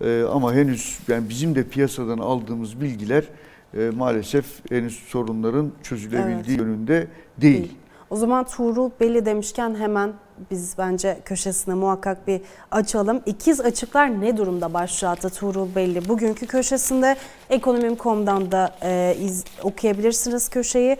Hı 0.00 0.04
hı. 0.04 0.08
E, 0.08 0.24
ama 0.24 0.54
henüz 0.54 0.98
yani 1.08 1.28
bizim 1.28 1.54
de 1.54 1.62
piyasadan 1.62 2.18
aldığımız 2.18 2.80
bilgiler 2.80 3.24
e, 3.78 3.90
maalesef 3.90 4.44
henüz 4.70 4.94
sorunların 4.94 5.72
çözülebildiği 5.82 6.56
evet. 6.56 6.58
yönünde 6.58 7.08
değil. 7.38 7.62
değil. 7.62 7.76
O 8.10 8.16
zaman 8.16 8.44
Tuğrul 8.44 8.90
Belli 9.00 9.26
demişken 9.26 9.74
hemen 9.74 10.12
biz 10.50 10.74
bence 10.78 11.18
köşesine 11.24 11.74
muhakkak 11.74 12.26
bir 12.26 12.40
açalım. 12.70 13.22
İkiz 13.26 13.60
açıklar 13.60 14.20
ne 14.20 14.36
durumda 14.36 14.74
başlığı 14.74 15.30
Tuğrul 15.30 15.74
Belli. 15.74 16.08
Bugünkü 16.08 16.46
köşesinde 16.46 17.16
ekonomim.com'dan 17.50 18.52
da 18.52 18.76
e, 18.82 19.16
iz, 19.20 19.44
okuyabilirsiniz 19.62 20.48
köşeyi. 20.48 20.96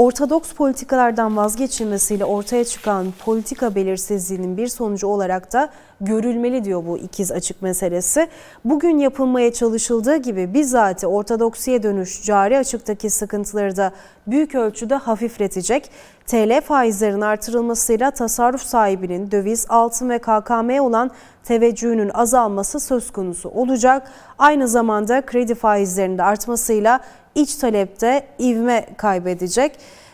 Ortodoks 0.00 0.52
politikalardan 0.52 1.36
vazgeçilmesiyle 1.36 2.24
ortaya 2.24 2.64
çıkan 2.64 3.06
politika 3.24 3.74
belirsizliğinin 3.74 4.56
bir 4.56 4.68
sonucu 4.68 5.06
olarak 5.06 5.52
da 5.52 5.68
görülmeli 6.00 6.64
diyor 6.64 6.86
bu 6.86 6.98
ikiz 6.98 7.32
açık 7.32 7.62
meselesi. 7.62 8.28
Bugün 8.64 8.98
yapılmaya 8.98 9.52
çalışıldığı 9.52 10.16
gibi 10.16 10.54
bizzat 10.54 11.04
ortodoksiye 11.04 11.82
dönüş 11.82 12.22
cari 12.22 12.58
açıktaki 12.58 13.10
sıkıntıları 13.10 13.76
da 13.76 13.92
büyük 14.26 14.54
ölçüde 14.54 14.94
hafifletecek. 14.94 15.90
TL 16.26 16.60
faizlerin 16.60 17.20
artırılmasıyla 17.20 18.10
tasarruf 18.10 18.62
sahibinin 18.62 19.30
döviz, 19.30 19.66
altın 19.68 20.08
ve 20.08 20.18
KKM 20.18 20.80
olan 20.80 21.10
teveccühünün 21.44 22.10
azalması 22.14 22.80
söz 22.80 23.10
konusu 23.10 23.48
olacak. 23.48 24.10
Aynı 24.38 24.68
zamanda 24.68 25.26
kredi 25.26 25.54
faizlerinin 25.54 26.18
de 26.18 26.22
artmasıyla 26.22 27.00
iç 27.34 27.54
talepte 27.54 28.26
ivme 28.40 28.86
kaybedecek. 28.96 29.72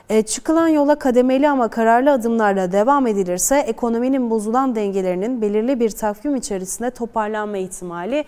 E, 0.09 0.23
çıkılan 0.23 0.69
yola 0.69 0.99
kademeli 0.99 1.49
ama 1.49 1.69
kararlı 1.69 2.13
adımlarla 2.13 2.73
devam 2.73 3.07
edilirse 3.07 3.59
ekonominin 3.59 4.31
bozulan 4.31 4.75
dengelerinin 4.75 5.43
belirli 5.43 5.81
bir 5.81 5.91
takvim 5.91 6.37
içerisinde 6.37 6.91
toparlanma 6.91 7.57
ihtimali 7.57 8.25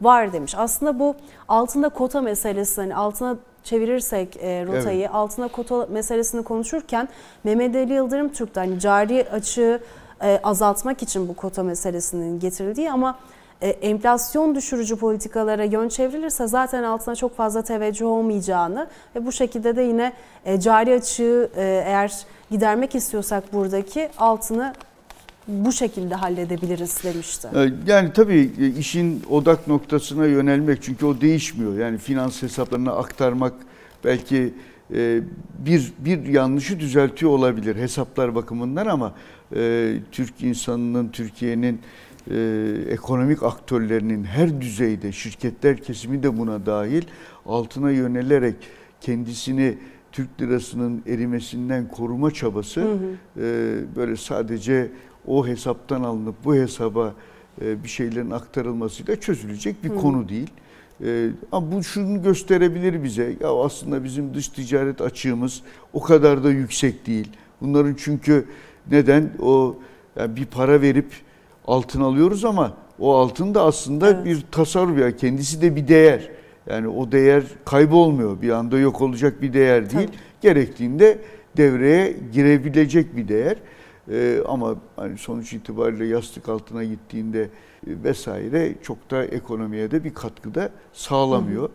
var 0.00 0.32
demiş. 0.32 0.54
Aslında 0.56 0.98
bu 0.98 1.14
altında 1.48 1.88
kota 1.88 2.20
meselesi 2.20 2.80
hani 2.80 2.96
altına 2.96 3.36
çevirirsek 3.64 4.36
e, 4.36 4.66
rotayı 4.66 5.00
evet. 5.00 5.10
altına 5.12 5.48
kota 5.48 5.86
meselesini 5.90 6.42
konuşurken 6.42 7.08
Mehmet 7.44 7.76
Ali 7.76 7.92
Yıldırım 7.92 8.28
Türk'ten 8.28 8.66
hani 8.66 8.80
cari 8.80 9.26
açığı 9.30 9.80
e, 10.22 10.40
azaltmak 10.42 11.02
için 11.02 11.28
bu 11.28 11.36
kota 11.36 11.62
meselesinin 11.62 12.40
getirildiği 12.40 12.90
ama 12.90 13.18
enflasyon 13.68 14.54
düşürücü 14.54 14.96
politikalara 14.96 15.64
yön 15.64 15.88
çevrilirse 15.88 16.46
zaten 16.46 16.82
altına 16.82 17.16
çok 17.16 17.36
fazla 17.36 17.62
teveccüh 17.62 18.06
olmayacağını 18.06 18.86
ve 19.16 19.26
bu 19.26 19.32
şekilde 19.32 19.76
de 19.76 19.82
yine 19.82 20.12
e, 20.44 20.60
cari 20.60 20.94
açığı 20.94 21.50
e, 21.56 21.62
eğer 21.86 22.12
gidermek 22.50 22.94
istiyorsak 22.94 23.52
buradaki 23.52 24.08
altını 24.18 24.74
bu 25.48 25.72
şekilde 25.72 26.14
halledebiliriz 26.14 27.04
demişti. 27.04 27.48
Yani 27.86 28.12
tabii 28.12 28.52
işin 28.78 29.22
odak 29.30 29.68
noktasına 29.68 30.26
yönelmek 30.26 30.82
çünkü 30.82 31.06
o 31.06 31.20
değişmiyor. 31.20 31.78
Yani 31.78 31.98
finans 31.98 32.42
hesaplarına 32.42 32.92
aktarmak 32.92 33.52
belki 34.04 34.54
bir 35.58 35.92
bir 35.98 36.26
yanlışı 36.26 36.80
düzeltiyor 36.80 37.32
olabilir 37.32 37.76
hesaplar 37.76 38.34
bakımından 38.34 38.86
ama 38.86 39.14
Türk 40.12 40.42
insanının 40.42 41.08
Türkiye'nin 41.08 41.80
e, 42.30 42.74
ekonomik 42.88 43.42
aktörlerinin 43.42 44.24
her 44.24 44.60
düzeyde, 44.60 45.12
şirketler 45.12 45.76
kesimi 45.76 46.22
de 46.22 46.38
buna 46.38 46.66
dahil 46.66 47.02
altına 47.46 47.90
yönelerek 47.90 48.56
kendisini 49.00 49.78
Türk 50.12 50.40
lirasının 50.40 51.02
erimesinden 51.06 51.88
koruma 51.88 52.30
çabası 52.30 52.80
hı 52.80 52.92
hı. 52.92 52.98
E, 53.40 53.96
böyle 53.96 54.16
sadece 54.16 54.90
o 55.26 55.46
hesaptan 55.46 56.02
alınıp 56.02 56.34
bu 56.44 56.54
hesaba 56.54 57.14
e, 57.62 57.84
bir 57.84 57.88
şeylerin 57.88 58.30
aktarılmasıyla 58.30 59.20
çözülecek 59.20 59.84
bir 59.84 59.90
hı. 59.90 59.94
konu 59.94 60.28
değil. 60.28 60.50
E, 61.04 61.28
ama 61.52 61.72
bu 61.72 61.82
şunu 61.82 62.22
gösterebilir 62.22 63.04
bize. 63.04 63.36
Ya 63.40 63.64
aslında 63.64 64.04
bizim 64.04 64.34
dış 64.34 64.48
ticaret 64.48 65.00
açığımız 65.00 65.62
o 65.92 66.02
kadar 66.02 66.44
da 66.44 66.50
yüksek 66.50 67.06
değil. 67.06 67.28
Bunların 67.60 67.94
çünkü 67.98 68.44
neden 68.90 69.30
o 69.42 69.76
yani 70.16 70.36
bir 70.36 70.46
para 70.46 70.80
verip 70.80 71.12
altın 71.66 72.00
alıyoruz 72.00 72.44
ama 72.44 72.72
o 72.98 73.14
altın 73.14 73.54
da 73.54 73.62
aslında 73.64 74.10
evet. 74.10 74.24
bir 74.24 74.44
tasarruf 74.50 74.98
ya 74.98 75.16
kendisi 75.16 75.62
de 75.62 75.76
bir 75.76 75.88
değer. 75.88 76.30
Yani 76.66 76.88
o 76.88 77.12
değer 77.12 77.44
kaybolmuyor. 77.64 78.42
Bir 78.42 78.50
anda 78.50 78.78
yok 78.78 79.00
olacak 79.00 79.42
bir 79.42 79.52
değer 79.52 79.90
değil. 79.90 80.08
Tabii. 80.08 80.16
Gerektiğinde 80.40 81.18
devreye 81.56 82.16
girebilecek 82.32 83.16
bir 83.16 83.28
değer. 83.28 83.56
Ee, 84.10 84.38
ama 84.48 84.76
hani 84.96 85.18
sonuç 85.18 85.52
itibariyle 85.52 86.06
yastık 86.06 86.48
altına 86.48 86.84
gittiğinde 86.84 87.42
e, 87.42 87.48
vesaire 87.86 88.74
çok 88.82 89.10
da 89.10 89.24
ekonomiye 89.24 89.90
de 89.90 90.04
bir 90.04 90.14
katkıda 90.14 90.70
sağlamıyor. 90.92 91.70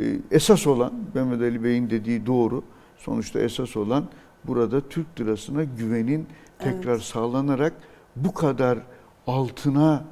Ee, 0.00 0.02
esas 0.30 0.66
olan 0.66 0.92
Mehmet 1.14 1.40
Ali 1.40 1.64
Bey'in 1.64 1.90
dediği 1.90 2.26
doğru. 2.26 2.62
Sonuçta 2.96 3.40
esas 3.40 3.76
olan 3.76 4.04
burada 4.44 4.88
Türk 4.88 5.20
lirasına 5.20 5.64
güvenin 5.64 6.26
tekrar 6.58 6.94
evet. 6.94 7.02
sağlanarak 7.02 7.72
bu 8.16 8.34
kadar 8.34 8.78
altına 9.26 10.04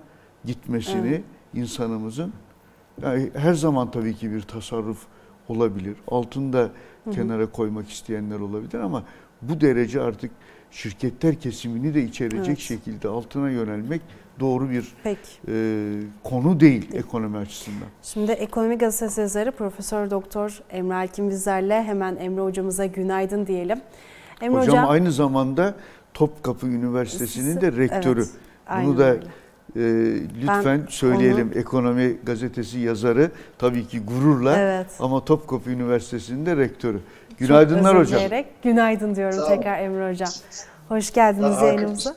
gitmesini 0.45 1.09
evet. 1.09 1.23
insanımızın 1.55 2.33
yani 3.03 3.31
her 3.35 3.55
zaman 3.55 3.91
tabii 3.91 4.15
ki 4.15 4.33
bir 4.33 4.41
tasarruf 4.41 5.07
olabilir. 5.49 5.97
Altını 6.09 6.53
da 6.53 6.71
kenara 7.11 7.51
koymak 7.51 7.91
isteyenler 7.91 8.41
olabilir 8.41 8.81
ama 8.81 9.05
bu 9.43 9.61
derece 9.61 10.01
artık 10.01 10.31
şirketler 10.71 11.35
kesimini 11.35 11.95
de 11.95 12.03
içerecek 12.03 12.47
evet. 12.47 12.59
şekilde 12.59 13.09
altına 13.09 13.51
yönelmek 13.51 14.01
doğru 14.41 14.71
bir 14.71 14.95
e, 15.49 15.53
konu 16.25 16.61
değil 16.61 16.87
Peki. 16.87 16.99
ekonomi 16.99 17.37
açısından. 17.37 17.89
Şimdi 18.03 18.33
Ekonomi 18.33 18.79
Gazetesi 18.79 19.21
yazarı 19.21 19.53
Profesör 19.53 20.11
Doktor 20.11 20.63
Emre 20.71 20.95
Alkin 20.95 21.31
Bizler'le 21.31 21.83
hemen 21.83 22.17
Emre 22.17 22.41
hocamıza 22.41 22.87
günaydın 22.87 23.47
diyelim. 23.47 23.81
Emre 24.41 24.59
hocam, 24.59 24.69
hocam 24.69 24.91
aynı 24.91 25.13
zamanda 25.13 25.75
Topkapı 26.15 26.67
Üniversitesi'nin 26.67 27.61
de 27.61 27.73
rektörü. 27.73 28.21
Evet. 28.21 28.31
Aynen 28.67 28.89
Bunu 28.89 28.99
da 28.99 29.15
e, 29.77 29.83
lütfen 30.41 30.65
ben 30.65 30.87
söyleyelim. 30.89 31.51
Onu... 31.53 31.59
Ekonomi 31.59 32.17
gazetesi 32.25 32.79
yazarı 32.79 33.31
tabii 33.59 33.89
ki 33.89 34.01
gururla 34.01 34.59
evet. 34.59 34.87
ama 35.01 35.25
Topkapı 35.25 35.71
Üniversitesi'nde 35.71 36.57
rektörü. 36.57 37.01
Günaydınlar 37.39 37.99
hocam. 37.99 38.21
Günaydın 38.63 39.15
diyorum 39.15 39.39
tekrar 39.49 39.79
Emre 39.79 40.11
hocam. 40.11 40.29
Hoş 40.89 41.13
geldiniz 41.13 41.63
yayınımıza. 41.63 42.17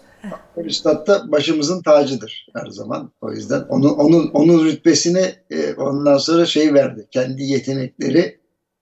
Üstad 0.57 1.07
da 1.07 1.31
başımızın 1.31 1.81
tacıdır 1.81 2.47
her 2.55 2.67
zaman. 2.67 3.11
O 3.21 3.31
yüzden 3.31 3.61
onun 3.61 3.89
onun 3.89 4.27
onun 4.27 4.65
rütbesini 4.65 5.35
e, 5.49 5.73
ondan 5.73 6.17
sonra 6.17 6.45
şey 6.45 6.73
verdi. 6.73 7.07
Kendi 7.11 7.43
yetenekleri, 7.43 8.39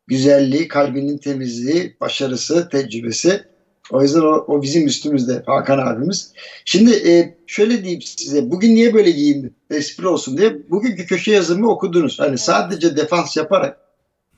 güzelliği, 0.07 0.67
kalbinin 0.67 1.17
temizliği, 1.17 1.97
başarısı, 2.01 2.69
tecrübesi 2.69 3.43
o 3.91 4.01
yüzden 4.01 4.21
o, 4.21 4.45
o 4.47 4.61
bizim 4.61 4.87
üstümüzde 4.87 5.43
Hakan 5.45 5.77
abimiz. 5.77 6.33
Şimdi 6.65 6.91
e, 6.91 7.37
şöyle 7.47 7.83
diyeyim 7.83 8.01
size. 8.01 8.51
Bugün 8.51 8.75
niye 8.75 8.93
böyle 8.93 9.11
giyindim? 9.11 9.55
Espri 9.69 10.07
olsun 10.07 10.37
diye. 10.37 10.69
Bugünkü 10.69 11.05
köşe 11.05 11.31
yazımı 11.31 11.69
okudunuz. 11.69 12.19
Hani 12.19 12.37
sadece 12.37 12.97
defans 12.97 13.37
yaparak 13.37 13.77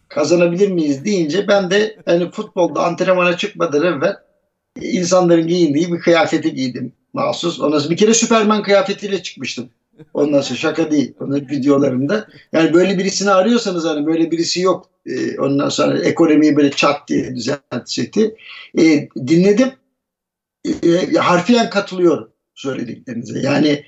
kazanabilir 0.07 0.71
miyiz 0.71 1.05
deyince 1.05 1.47
ben 1.47 1.71
de 1.71 1.97
hani 2.05 2.31
futbolda 2.31 2.85
antrenmana 2.85 3.37
çıkmadan 3.37 3.83
evvel 3.83 4.15
insanların 4.81 5.47
giyindiği 5.47 5.93
bir 5.93 5.99
kıyafeti 5.99 6.53
giydim. 6.53 6.93
Mahsus. 7.13 7.59
Ondan 7.59 7.89
bir 7.89 7.97
kere 7.97 8.13
Süperman 8.13 8.63
kıyafetiyle 8.63 9.23
çıkmıştım. 9.23 9.69
Ondan 10.13 10.41
sonra 10.41 10.59
şaka 10.59 10.91
değil. 10.91 11.13
Onun 11.19 11.35
videolarımda. 11.35 12.27
Yani 12.51 12.73
böyle 12.73 12.97
birisini 12.97 13.31
arıyorsanız 13.31 13.85
hani 13.85 14.05
böyle 14.05 14.31
birisi 14.31 14.61
yok. 14.61 14.89
Ee, 15.05 15.39
ondan 15.39 15.69
sonra 15.69 15.99
ekonomiyi 15.99 16.55
böyle 16.55 16.71
çat 16.71 17.07
diye 17.07 17.35
düzeltecekti. 17.35 18.35
Ee, 18.79 19.09
dinledim. 19.27 19.71
Ee, 20.83 21.17
harfiyen 21.17 21.69
katılıyorum 21.69 22.29
söylediklerinize. 22.53 23.39
Yani 23.39 23.83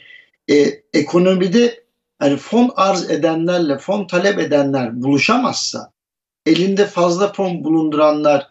e, 0.49 0.55
ekonomide 0.93 1.83
hani 2.19 2.37
fon 2.37 2.71
arz 2.75 3.11
edenlerle 3.11 3.77
fon 3.77 4.07
talep 4.07 4.39
edenler 4.39 5.01
buluşamazsa 5.01 5.91
elinde 6.45 6.85
fazla 6.85 7.33
fon 7.33 7.63
bulunduranlar 7.63 8.47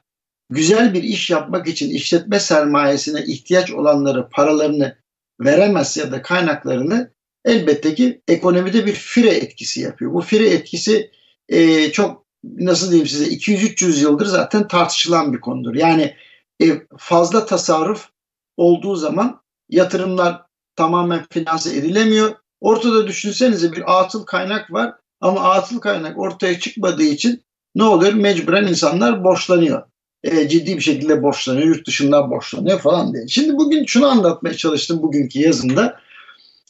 güzel 0.51 0.95
bir 0.95 1.03
iş 1.03 1.31
yapmak 1.31 1.69
için 1.69 1.91
işletme 1.91 2.41
sermayesine 2.41 3.25
ihtiyaç 3.25 3.71
olanları 3.71 4.29
paralarını 4.29 4.97
veremez 5.41 5.97
ya 5.97 6.13
da 6.13 6.23
kaynaklarını 6.23 7.11
elbette 7.47 7.95
ki 7.95 8.21
ekonomide 8.29 8.87
bir 8.87 8.93
fire 8.93 9.31
etkisi 9.31 9.81
yapıyor. 9.81 10.15
Bu 10.15 10.21
fire 10.21 10.51
etkisi 10.51 11.11
e, 11.49 11.93
çok 11.93 12.27
nasıl 12.45 12.91
diyeyim 12.91 13.09
size 13.09 13.25
200-300 13.25 14.01
yıldır 14.01 14.27
zaten 14.27 14.69
tartışılan 14.69 15.33
bir 15.33 15.41
konudur. 15.41 15.75
Yani 15.75 16.15
e, 16.63 16.67
fazla 16.99 17.47
tasarruf 17.47 18.09
olduğu 18.57 18.97
zaman 18.97 19.41
yatırımlar 19.69 20.43
tamamen 20.77 21.27
finanse 21.31 21.77
edilemiyor. 21.77 22.35
Ortada 22.61 23.07
düşünsenize 23.07 23.73
bir 23.73 24.01
atıl 24.01 24.27
kaynak 24.27 24.73
var 24.73 24.95
ama 25.21 25.41
atıl 25.41 25.81
kaynak 25.81 26.19
ortaya 26.19 26.61
çıkmadığı 26.61 27.03
için 27.03 27.43
ne 27.75 27.83
oluyor? 27.83 28.13
Mecburen 28.13 28.67
insanlar 28.67 29.25
borçlanıyor. 29.25 29.83
E, 30.25 30.49
ciddi 30.49 30.77
bir 30.77 30.83
şekilde 30.83 31.23
borçlanıyor, 31.23 31.67
yurt 31.67 31.87
dışından 31.87 32.31
borçlanıyor 32.31 32.81
falan 32.81 33.15
diye. 33.15 33.29
Şimdi 33.29 33.57
bugün 33.57 33.85
şunu 33.85 34.07
anlatmaya 34.07 34.57
çalıştım 34.57 35.03
bugünkü 35.03 35.39
yazımda. 35.39 36.01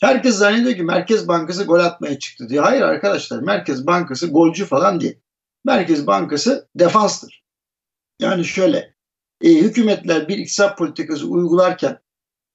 Herkes 0.01 0.35
zannediyor 0.35 0.77
ki 0.77 0.83
Merkez 0.83 1.29
Bankası 1.29 1.65
gol 1.65 1.79
atmaya 1.79 2.19
çıktı 2.19 2.49
diye. 2.49 2.61
Hayır 2.61 2.83
arkadaşlar 2.83 3.39
Merkez 3.39 3.87
Bankası 3.87 4.27
golcü 4.27 4.65
falan 4.65 5.01
değil. 5.01 5.19
Merkez 5.65 6.07
Bankası 6.07 6.69
defanstır. 6.75 7.45
Yani 8.21 8.45
şöyle 8.45 8.95
e, 9.43 9.49
hükümetler 9.49 10.29
bir 10.29 10.39
iktisat 10.39 10.79
politikası 10.79 11.27
uygularken 11.27 11.99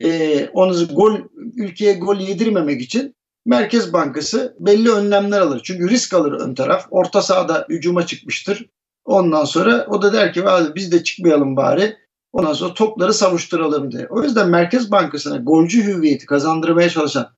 e, 0.04 0.48
onu 0.48 0.88
gol 0.88 1.20
ülkeye 1.56 1.94
gol 1.94 2.20
yedirmemek 2.20 2.82
için 2.82 3.16
Merkez 3.46 3.94
Bankası 3.94 4.56
belli 4.60 4.92
önlemler 4.92 5.42
alır. 5.42 5.62
Çünkü 5.64 5.90
risk 5.90 6.14
alır 6.14 6.32
ön 6.32 6.56
taraf. 6.56 6.88
Orta 6.92 7.22
sahada 7.22 7.66
hücuma 7.70 8.06
çıkmıştır. 8.06 8.70
Ondan 9.06 9.46
sonra 9.46 9.86
o 9.90 10.02
da 10.02 10.14
der 10.14 10.34
ki 10.34 10.44
biz 10.76 10.92
de 10.92 11.04
çıkmayalım 11.04 11.56
bari. 11.56 11.98
Ondan 12.34 12.54
sonra 12.54 12.74
topları 12.74 13.14
savuşturalım 13.14 13.92
diye. 13.92 14.08
O 14.10 14.24
yüzden 14.24 14.50
Merkez 14.50 14.92
Bankası'na 14.92 15.38
golcü 15.38 15.84
hüviyeti 15.84 16.26
kazandırmaya 16.26 16.90
çalışan 16.90 17.30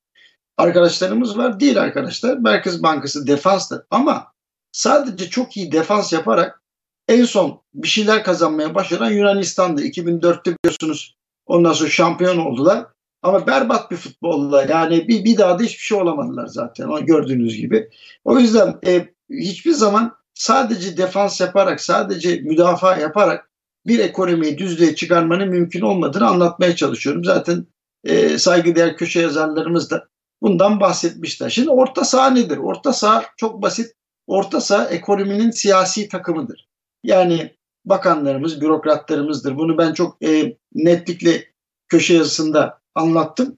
arkadaşlarımız 0.58 1.38
var. 1.38 1.60
Değil 1.60 1.82
arkadaşlar. 1.82 2.38
Merkez 2.38 2.84
Bankası 2.84 3.28
defanstır. 3.28 3.82
Ama 3.92 4.28
sadece 4.72 5.30
çok 5.30 5.58
iyi 5.58 5.72
defans 5.72 6.14
yaparak 6.14 6.62
en 7.08 7.26
son 7.26 7.62
bir 7.74 7.88
şeyler 7.88 8.24
kazanmaya 8.24 8.76
başlayan 8.76 9.12
Yunanistan'da 9.12 9.82
2004'te 9.82 10.56
biliyorsunuz 10.58 11.16
ondan 11.46 11.74
sonra 11.74 11.90
şampiyon 11.90 12.38
oldular. 12.38 12.86
Ama 13.22 13.48
berbat 13.48 13.92
bir 13.92 13.96
futbolla 13.96 14.64
yani 14.64 15.08
bir, 15.08 15.26
bir 15.26 15.38
daha 15.38 15.60
da 15.60 15.64
hiçbir 15.64 15.84
şey 15.84 15.98
olamadılar 15.98 16.48
zaten 16.48 16.88
o 16.88 17.06
gördüğünüz 17.06 17.58
gibi. 17.58 17.90
O 18.24 18.40
yüzden 18.40 18.80
e, 18.86 19.10
hiçbir 19.30 19.72
zaman 19.72 20.16
sadece 20.34 20.98
defans 20.98 21.42
yaparak 21.42 21.82
sadece 21.82 22.36
müdafaa 22.36 22.98
yaparak 22.98 23.50
bir 23.86 24.00
ekonomiyi 24.00 24.58
düzlüğe 24.58 24.96
çıkarmanın 24.96 25.50
mümkün 25.50 25.82
olmadığını 25.82 26.28
anlatmaya 26.28 26.76
çalışıyorum. 26.76 27.24
Zaten 27.24 27.68
e, 28.04 28.38
saygıdeğer 28.38 28.98
köşe 28.98 29.22
yazarlarımız 29.22 29.92
da 29.92 30.08
bundan 30.42 30.80
bahsetmişler. 30.80 31.50
Şimdi 31.50 31.70
orta 31.70 32.06
saha 32.06 32.30
nedir? 32.30 32.58
Orta 32.58 32.94
saha 32.94 33.26
çok 33.38 33.62
basit. 33.62 33.96
Orta 34.28 34.62
saha 34.62 34.86
ekonominin 34.86 35.52
siyasi 35.52 36.08
takımıdır. 36.08 36.68
Yani 37.04 37.56
bakanlarımız, 37.86 38.62
bürokratlarımızdır. 38.62 39.58
Bunu 39.58 39.78
ben 39.78 39.94
çok 39.94 40.24
e, 40.24 40.58
netlikle 40.74 41.46
köşe 41.88 42.14
yazısında 42.14 42.82
anlattım. 42.96 43.58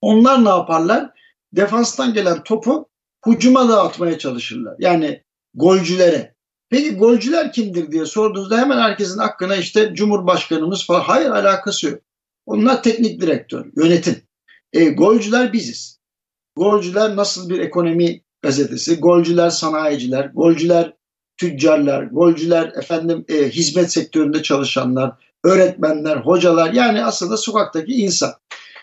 Onlar 0.00 0.44
ne 0.44 0.48
yaparlar? 0.48 1.10
defanstan 1.52 2.14
gelen 2.14 2.42
topu 2.42 2.88
hucuma 3.24 3.68
dağıtmaya 3.68 4.18
çalışırlar. 4.18 4.76
Yani 4.78 5.24
golcülere. 5.54 6.34
Peki 6.70 6.96
golcüler 6.96 7.52
kimdir 7.52 7.92
diye 7.92 8.06
sorduğunuzda 8.06 8.58
hemen 8.58 8.78
herkesin 8.78 9.18
aklına 9.18 9.56
işte 9.56 9.94
Cumhurbaşkanımız 9.94 10.86
falan. 10.86 11.00
Hayır 11.00 11.30
alakası 11.30 11.86
yok. 11.86 12.00
Onlar 12.46 12.82
teknik 12.82 13.20
direktör, 13.20 13.66
yönetim. 13.76 14.22
E, 14.72 14.84
golcüler 14.84 15.52
biziz. 15.52 16.00
Golcüler 16.56 17.16
nasıl 17.16 17.50
bir 17.50 17.58
ekonomi 17.58 18.22
gazetesi, 18.42 19.00
golcüler 19.00 19.50
sanayiciler, 19.50 20.30
golcüler 20.34 20.94
tüccarlar, 21.36 22.02
golcüler 22.02 22.72
efendim 22.76 23.24
e, 23.28 23.48
hizmet 23.48 23.92
sektöründe 23.92 24.42
çalışanlar, 24.42 25.12
öğretmenler, 25.44 26.16
hocalar 26.16 26.72
yani 26.72 27.04
aslında 27.04 27.36
sokaktaki 27.36 27.92
insan. 27.92 28.32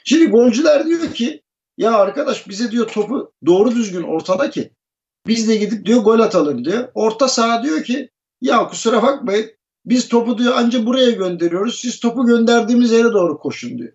Şimdi 0.03 0.25
golcüler 0.25 0.85
diyor 0.85 1.13
ki 1.13 1.41
ya 1.77 1.95
arkadaş 1.97 2.49
bize 2.49 2.71
diyor 2.71 2.87
topu 2.87 3.31
doğru 3.45 3.75
düzgün 3.75 4.03
ortada 4.03 4.49
ki 4.49 4.71
biz 5.27 5.47
de 5.47 5.55
gidip 5.55 5.85
diyor 5.85 6.01
gol 6.01 6.19
atalım 6.19 6.65
diyor. 6.65 6.87
Orta 6.93 7.27
saha 7.27 7.63
diyor 7.63 7.83
ki 7.83 8.09
ya 8.41 8.67
kusura 8.67 9.03
bakmayın 9.03 9.51
biz 9.85 10.07
topu 10.07 10.37
diyor 10.37 10.53
anca 10.55 10.85
buraya 10.85 11.11
gönderiyoruz. 11.11 11.79
Siz 11.79 11.99
topu 11.99 12.25
gönderdiğimiz 12.25 12.91
yere 12.91 13.13
doğru 13.13 13.37
koşun 13.39 13.77
diyor. 13.77 13.93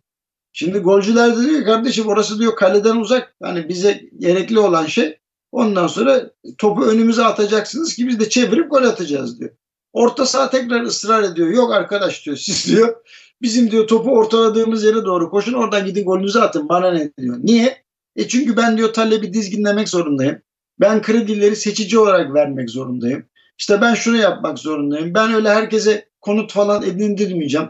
Şimdi 0.53 0.79
golcüler 0.79 1.37
de 1.37 1.41
diyor 1.41 1.65
kardeşim 1.65 2.07
orası 2.07 2.39
diyor 2.39 2.57
kaleden 2.57 2.97
uzak. 2.97 3.37
Yani 3.43 3.69
bize 3.69 4.01
gerekli 4.19 4.59
olan 4.59 4.87
şey 4.87 5.19
ondan 5.53 5.87
sonra 5.87 6.31
topu 6.59 6.83
önümüze 6.83 7.25
atacaksınız 7.25 7.95
ki 7.95 8.09
biz 8.09 8.21
de 8.21 8.29
çevirip 8.29 8.71
gol 8.71 8.83
atacağız 8.83 9.41
diyor. 9.41 9.51
Orta 9.93 10.27
saha 10.27 10.51
tekrar 10.51 10.83
ısrar 10.83 11.23
ediyor. 11.23 11.49
Yok 11.49 11.73
arkadaş 11.73 12.27
diyor 12.27 12.37
siz 12.37 12.67
diyor 12.67 12.97
bizim 13.43 13.71
diyor 13.71 13.87
topu 13.87 14.11
ortaladığımız 14.11 14.85
yere 14.85 15.05
doğru 15.05 15.31
koşun 15.31 15.53
oradan 15.53 15.87
gidin 15.87 16.05
golünüzü 16.05 16.39
atın 16.39 16.69
bana 16.69 16.91
ne 16.91 17.13
diyor. 17.19 17.37
Niye? 17.43 17.83
E 18.17 18.29
çünkü 18.29 18.57
ben 18.57 18.77
diyor 18.77 18.93
talebi 18.93 19.35
dizginlemek 19.35 19.89
zorundayım. 19.89 20.43
Ben 20.81 21.03
kredileri 21.03 21.57
seçici 21.57 21.99
olarak 21.99 22.35
vermek 22.35 22.71
zorundayım. 22.71 23.27
İşte 23.59 23.81
ben 23.81 23.95
şunu 23.95 24.17
yapmak 24.17 24.59
zorundayım. 24.59 25.15
Ben 25.15 25.35
öyle 25.35 25.49
herkese 25.49 26.09
konut 26.21 26.53
falan 26.53 26.83
edindirmeyeceğim. 26.83 27.69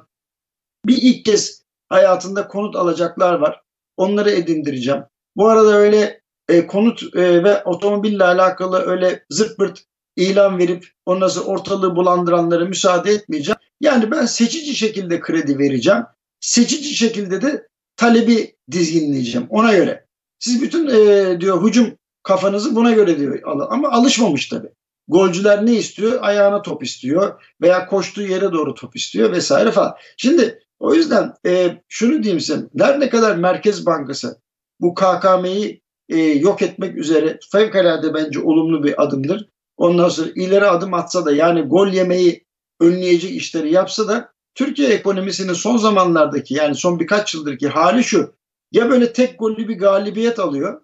Bir 0.86 0.98
ilk 1.02 1.24
kez 1.24 1.62
hayatında 1.88 2.48
konut 2.48 2.76
alacaklar 2.76 3.34
var. 3.34 3.60
Onları 3.96 4.30
edindireceğim. 4.30 5.02
Bu 5.36 5.48
arada 5.48 5.76
öyle 5.76 6.20
e, 6.48 6.66
konut 6.66 7.16
e, 7.16 7.44
ve 7.44 7.64
otomobille 7.64 8.24
alakalı 8.24 8.82
öyle 8.86 9.24
zırt 9.30 9.56
pırt 9.56 9.84
ilan 10.16 10.58
verip 10.58 10.86
ondan 11.06 11.28
sonra 11.28 11.46
ortalığı 11.46 11.96
bulandıranlara 11.96 12.64
müsaade 12.64 13.10
etmeyeceğim. 13.10 13.58
Yani 13.80 14.10
ben 14.10 14.26
seçici 14.26 14.74
şekilde 14.74 15.20
kredi 15.20 15.58
vereceğim. 15.58 16.02
Seçici 16.40 16.94
şekilde 16.94 17.42
de 17.42 17.66
talebi 17.96 18.56
dizginleyeceğim 18.70 19.46
ona 19.50 19.74
göre. 19.74 20.06
Siz 20.38 20.62
bütün 20.62 20.86
e, 20.86 21.40
diyor 21.40 21.66
hücum 21.66 21.98
kafanızı 22.22 22.76
buna 22.76 22.92
göre 22.92 23.18
diyor 23.18 23.40
ama 23.70 23.90
alışmamış 23.90 24.48
tabii. 24.48 24.68
Golcüler 25.08 25.66
ne 25.66 25.74
istiyor? 25.74 26.18
Ayağına 26.22 26.62
top 26.62 26.82
istiyor 26.84 27.42
veya 27.60 27.86
koştuğu 27.86 28.22
yere 28.22 28.52
doğru 28.52 28.74
top 28.74 28.96
istiyor 28.96 29.32
vesaire 29.32 29.70
falan. 29.70 29.94
Şimdi 30.16 30.62
o 30.78 30.94
yüzden 30.94 31.34
e, 31.46 31.82
şunu 31.88 32.22
diyeyim 32.22 32.40
size. 32.40 32.62
Her 32.78 33.00
ne 33.00 33.08
kadar 33.08 33.36
Merkez 33.36 33.86
Bankası 33.86 34.40
bu 34.80 34.94
KKM'yi 34.94 35.82
e, 36.08 36.18
yok 36.18 36.62
etmek 36.62 36.96
üzere 36.96 37.38
fevkalade 37.52 38.14
bence 38.14 38.40
olumlu 38.40 38.84
bir 38.84 39.02
adımdır. 39.02 39.48
Ondan 39.76 40.08
sonra 40.08 40.28
ileri 40.34 40.66
adım 40.66 40.94
atsa 40.94 41.24
da 41.24 41.32
yani 41.32 41.62
gol 41.62 41.88
yemeyi 41.88 42.46
önleyecek 42.80 43.30
işleri 43.30 43.72
yapsa 43.72 44.08
da 44.08 44.32
Türkiye 44.54 44.88
ekonomisinin 44.88 45.52
son 45.52 45.76
zamanlardaki 45.76 46.54
yani 46.54 46.74
son 46.74 47.00
birkaç 47.00 47.34
yıldırki 47.34 47.68
hali 47.68 48.04
şu. 48.04 48.34
Ya 48.72 48.90
böyle 48.90 49.12
tek 49.12 49.38
gollü 49.38 49.68
bir 49.68 49.78
galibiyet 49.78 50.38
alıyor 50.38 50.80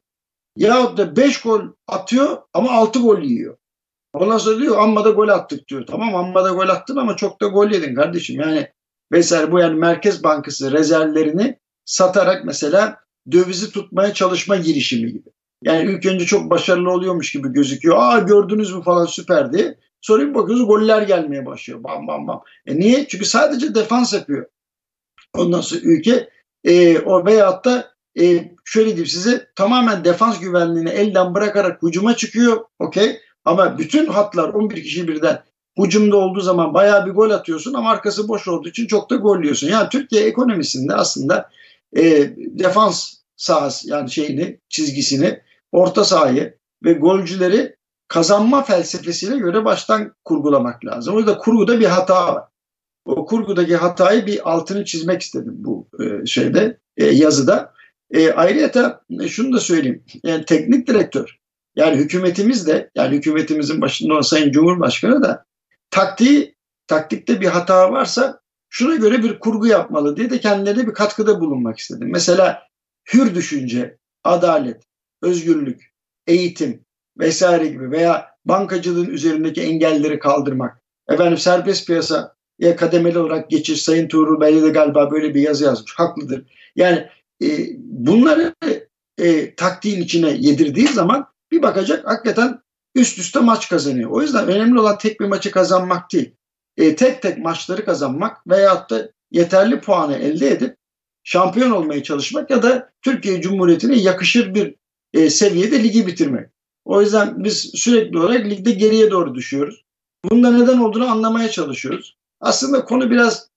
yahut 0.59 0.98
da 0.98 1.16
5 1.16 1.40
gol 1.40 1.61
atıyor 1.86 2.38
ama 2.54 2.70
6 2.70 2.98
gol 2.98 3.18
yiyor. 3.18 3.56
Ondan 4.12 4.38
sonra 4.38 4.61
diyor 4.61 4.78
amma 4.78 5.04
da 5.04 5.11
gol 5.11 5.28
attık 5.28 5.68
diyor. 5.68 5.86
Tamam 5.86 6.16
amma 6.16 6.44
da 6.44 6.50
gol 6.50 6.68
attın 6.68 6.96
ama 6.96 7.16
çok 7.16 7.40
da 7.40 7.46
gol 7.46 7.70
yedin 7.70 7.94
kardeşim. 7.94 8.40
Yani 8.40 8.68
vesaire 9.12 9.52
bu 9.52 9.59
yani 9.59 9.74
Merkez 9.74 10.24
Bankası 10.24 10.72
rezervlerini 10.72 11.59
satarak 11.84 12.44
mesela 12.44 13.00
dövizi 13.32 13.72
tutmaya 13.72 14.14
çalışma 14.14 14.56
girişimi 14.56 15.12
gibi. 15.12 15.28
Yani 15.62 15.90
ilk 15.90 16.06
önce 16.06 16.26
çok 16.26 16.50
başarılı 16.50 16.90
oluyormuş 16.90 17.32
gibi 17.32 17.52
gözüküyor. 17.52 17.96
Aa 17.98 18.18
gördünüz 18.18 18.74
mü 18.74 18.82
falan 18.82 19.06
süperdi. 19.06 19.78
Sonra 20.00 20.22
bir 20.22 20.34
bakıyoruz 20.34 20.66
goller 20.66 21.02
gelmeye 21.02 21.46
başlıyor. 21.46 21.84
Bam 21.84 22.06
bam 22.06 22.26
bam. 22.26 22.42
E 22.66 22.76
niye? 22.76 23.09
Çünkü 23.09 23.24
sadece 23.24 23.74
defans 23.74 24.12
yapıyor. 24.12 24.46
Ondan 25.36 25.61
sonra 25.61 25.80
ülke 25.84 26.30
e, 26.64 26.98
o 26.98 27.26
veyahut 27.26 27.64
da 27.64 27.97
e, 28.20 28.52
şöyle 28.64 28.86
diyeyim 28.86 29.06
size 29.06 29.46
tamamen 29.56 30.04
defans 30.04 30.40
güvenliğini 30.40 30.90
elden 30.90 31.34
bırakarak 31.34 31.82
hücuma 31.82 32.16
çıkıyor. 32.16 32.64
Okey. 32.78 33.20
Ama 33.44 33.78
bütün 33.78 34.06
hatlar 34.06 34.48
11 34.48 34.82
kişi 34.82 35.08
birden 35.08 35.42
hücumda 35.78 36.16
olduğu 36.16 36.40
zaman 36.40 36.74
bayağı 36.74 37.06
bir 37.06 37.10
gol 37.10 37.30
atıyorsun 37.30 37.74
ama 37.74 37.90
arkası 37.90 38.28
boş 38.28 38.48
olduğu 38.48 38.68
için 38.68 38.86
çok 38.86 39.10
da 39.10 39.16
gol 39.16 39.42
yiyorsun. 39.42 39.68
Yani 39.68 39.88
Türkiye 39.88 40.24
ekonomisinde 40.24 40.94
aslında 40.94 41.50
e, 41.96 42.02
defans 42.36 43.14
sahası 43.36 43.90
yani 43.90 44.10
şeyini 44.10 44.60
çizgisini 44.68 45.40
orta 45.72 46.04
sahayı 46.04 46.54
ve 46.84 46.92
golcüleri 46.92 47.76
kazanma 48.08 48.62
felsefesine 48.62 49.38
göre 49.38 49.64
baştan 49.64 50.14
kurgulamak 50.24 50.84
lazım. 50.84 51.14
O 51.14 51.18
yüzden 51.18 51.38
kurguda 51.38 51.80
bir 51.80 51.86
hata 51.86 52.34
var. 52.34 52.44
O 53.04 53.26
kurgudaki 53.26 53.76
hatayı 53.76 54.26
bir 54.26 54.52
altını 54.52 54.84
çizmek 54.84 55.22
istedim 55.22 55.54
bu 55.56 55.88
e, 56.00 56.26
şeyde 56.26 56.78
e, 56.96 57.06
yazıda. 57.06 57.72
E, 58.11 58.32
ayrıca 58.32 59.00
e, 59.20 59.28
şunu 59.28 59.52
da 59.52 59.61
söyleyeyim. 59.61 60.04
Yani 60.24 60.44
teknik 60.44 60.86
direktör 60.86 61.38
yani 61.78 61.96
hükümetimiz 61.96 62.66
de 62.66 62.90
yani 62.94 63.16
hükümetimizin 63.16 63.80
başında 63.80 64.12
olan 64.12 64.20
Sayın 64.20 64.52
Cumhurbaşkanı 64.52 65.22
da 65.22 65.44
taktiği 65.90 66.54
taktikte 66.86 67.40
bir 67.40 67.46
hata 67.46 67.92
varsa 67.92 68.40
şuna 68.70 68.96
göre 68.96 69.22
bir 69.22 69.38
kurgu 69.38 69.66
yapmalı 69.66 70.16
diye 70.16 70.30
de 70.30 70.40
kendilerine 70.40 70.86
bir 70.86 70.94
katkıda 70.94 71.40
bulunmak 71.40 71.78
istedim. 71.78 72.09
Mesela 72.12 72.62
hür 73.14 73.34
düşünce, 73.34 73.98
adalet, 74.24 74.82
özgürlük, 75.22 75.92
eğitim 76.26 76.84
vesaire 77.18 77.66
gibi 77.66 77.90
veya 77.90 78.26
bankacılığın 78.44 79.11
üzerindeki 79.11 79.62
engelleri 79.62 80.18
kaldırmak. 80.18 80.82
Efendim 81.09 81.38
serbest 81.38 81.86
piyasa 81.86 82.34
ya 82.59 82.76
kademeli 82.76 83.18
olarak 83.18 83.50
geçiş 83.50 83.82
Sayın 83.82 84.09
Tuğrul 84.09 84.40
Bey 84.40 84.62
de 84.62 84.68
galiba 84.68 85.11
böyle 85.11 85.34
bir 85.34 85.40
yazı 85.40 85.64
yazmış. 85.64 85.94
Haklıdır. 85.96 86.44
Yani 86.76 87.09
e, 87.43 87.68
bunları 87.78 88.55
e, 89.18 89.55
taktiğin 89.55 90.03
içine 90.03 90.30
yedirdiği 90.30 90.89
zaman 90.89 91.26
bir 91.53 91.62
bakacak 91.62 92.07
hakikaten 92.07 92.61
üst 92.95 93.18
üste 93.18 93.41
maç 93.41 93.68
kazanıyor. 93.68 94.11
O 94.11 94.22
yüzden 94.22 94.49
önemli 94.49 94.80
olan 94.80 94.99
tek 94.99 95.20
bir 95.20 95.26
maçı 95.26 95.51
kazanmak 95.51 96.12
değil. 96.12 96.34
E, 96.76 96.97
tek 96.97 97.22
tek 97.22 97.39
maçları 97.39 97.84
kazanmak 97.84 98.47
veyahut 98.47 98.91
da 98.91 99.11
yeterli 99.30 99.80
puanı 99.80 100.16
elde 100.16 100.51
edip 100.51 100.76
şampiyon 101.24 101.70
olmaya 101.70 102.03
çalışmak 102.03 102.51
ya 102.51 102.62
da 102.62 102.91
Türkiye 103.03 103.41
Cumhuriyeti'ne 103.41 103.97
yakışır 103.97 104.55
bir 104.55 104.74
e, 105.14 105.30
seviyede 105.30 105.82
ligi 105.82 106.07
bitirmek. 106.07 106.51
O 106.84 107.03
yüzden 107.03 107.45
biz 107.45 107.70
sürekli 107.74 108.18
olarak 108.18 108.47
ligde 108.47 108.70
geriye 108.70 109.11
doğru 109.11 109.34
düşüyoruz. 109.34 109.84
Bunda 110.24 110.51
neden 110.51 110.78
olduğunu 110.78 111.11
anlamaya 111.11 111.51
çalışıyoruz. 111.51 112.16
Aslında 112.41 112.84
konu 112.84 113.11
biraz 113.11 113.49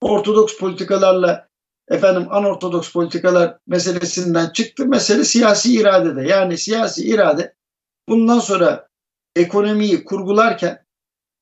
ortodoks 0.00 0.58
politikalarla 0.58 1.47
efendim 1.90 2.26
anortodoks 2.30 2.92
politikalar 2.92 3.58
meselesinden 3.66 4.50
çıktı. 4.50 4.86
Mesele 4.86 5.24
siyasi 5.24 5.74
iradede. 5.74 6.28
Yani 6.28 6.58
siyasi 6.58 7.08
irade 7.08 7.54
bundan 8.08 8.38
sonra 8.38 8.88
ekonomiyi 9.36 10.04
kurgularken 10.04 10.84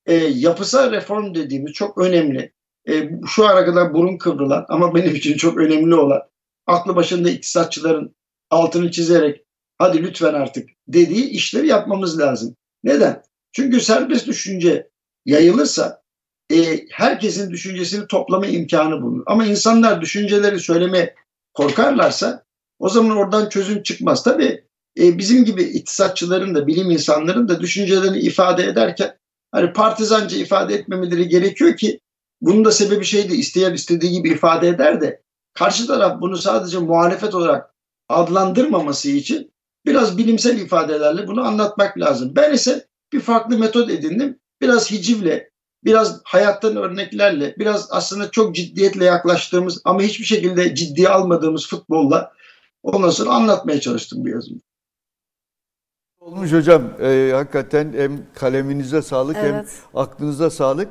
e, 0.06 0.14
yapısal 0.14 0.90
reform 0.90 1.34
dediğimiz 1.34 1.72
çok 1.72 1.98
önemli. 1.98 2.52
E, 2.88 3.10
şu 3.26 3.46
ara 3.46 3.64
kadar 3.64 3.94
burun 3.94 4.18
kıvrılan 4.18 4.66
ama 4.68 4.94
benim 4.94 5.14
için 5.14 5.36
çok 5.36 5.58
önemli 5.58 5.94
olan 5.94 6.22
aklı 6.66 6.96
başında 6.96 7.30
iktisatçıların 7.30 8.16
altını 8.50 8.90
çizerek 8.90 9.44
hadi 9.78 10.02
lütfen 10.02 10.34
artık 10.34 10.68
dediği 10.88 11.28
işleri 11.28 11.66
yapmamız 11.66 12.18
lazım. 12.18 12.56
Neden? 12.84 13.22
Çünkü 13.52 13.80
serbest 13.80 14.26
düşünce 14.26 14.88
yayılırsa 15.24 16.02
e, 16.52 16.86
herkesin 16.90 17.50
düşüncesini 17.50 18.06
toplama 18.06 18.46
imkanı 18.46 19.02
bulunur. 19.02 19.22
Ama 19.26 19.46
insanlar 19.46 20.00
düşünceleri 20.00 20.60
söyleme 20.60 21.14
korkarlarsa 21.54 22.44
o 22.78 22.88
zaman 22.88 23.16
oradan 23.16 23.48
çözüm 23.48 23.82
çıkmaz. 23.82 24.24
Tabii 24.24 24.64
e, 24.98 25.18
bizim 25.18 25.44
gibi 25.44 25.62
iktisatçıların 25.62 26.54
da 26.54 26.66
bilim 26.66 26.90
insanların 26.90 27.48
da 27.48 27.60
düşüncelerini 27.60 28.18
ifade 28.18 28.64
ederken 28.64 29.16
hani 29.52 29.72
partizanca 29.72 30.36
ifade 30.36 30.74
etmemeleri 30.74 31.28
gerekiyor 31.28 31.76
ki 31.76 32.00
bunun 32.40 32.64
da 32.64 32.70
sebebi 32.70 33.04
şeydi 33.04 33.34
isteyen 33.34 33.74
istediği 33.74 34.12
gibi 34.12 34.28
ifade 34.28 34.68
eder 34.68 35.00
de 35.00 35.22
karşı 35.54 35.86
taraf 35.86 36.20
bunu 36.20 36.36
sadece 36.36 36.78
muhalefet 36.78 37.34
olarak 37.34 37.74
adlandırmaması 38.08 39.10
için 39.10 39.52
biraz 39.86 40.18
bilimsel 40.18 40.60
ifadelerle 40.60 41.26
bunu 41.26 41.46
anlatmak 41.46 41.98
lazım. 41.98 42.32
Ben 42.36 42.52
ise 42.52 42.86
bir 43.12 43.20
farklı 43.20 43.58
metot 43.58 43.90
edindim. 43.90 44.38
Biraz 44.60 44.90
hicivle, 44.90 45.50
biraz 45.86 46.20
hayattan 46.24 46.76
örneklerle, 46.76 47.54
biraz 47.58 47.88
aslında 47.90 48.30
çok 48.30 48.54
ciddiyetle 48.54 49.04
yaklaştığımız 49.04 49.80
ama 49.84 50.02
hiçbir 50.02 50.24
şekilde 50.24 50.74
ciddiye 50.74 51.08
almadığımız 51.08 51.68
futbolla 51.68 52.36
Ondan 52.86 53.10
sonra 53.10 53.30
anlatmaya 53.30 53.80
çalıştım 53.80 54.24
bu 54.24 54.28
yazımda. 54.28 54.60
Olmuş 56.20 56.52
hocam. 56.52 56.82
Ee, 57.00 57.30
hakikaten 57.34 57.92
hem 57.96 58.26
kaleminize 58.34 59.02
sağlık 59.02 59.36
evet. 59.40 59.54
hem 59.54 59.64
aklınıza 60.00 60.50
sağlık. 60.50 60.88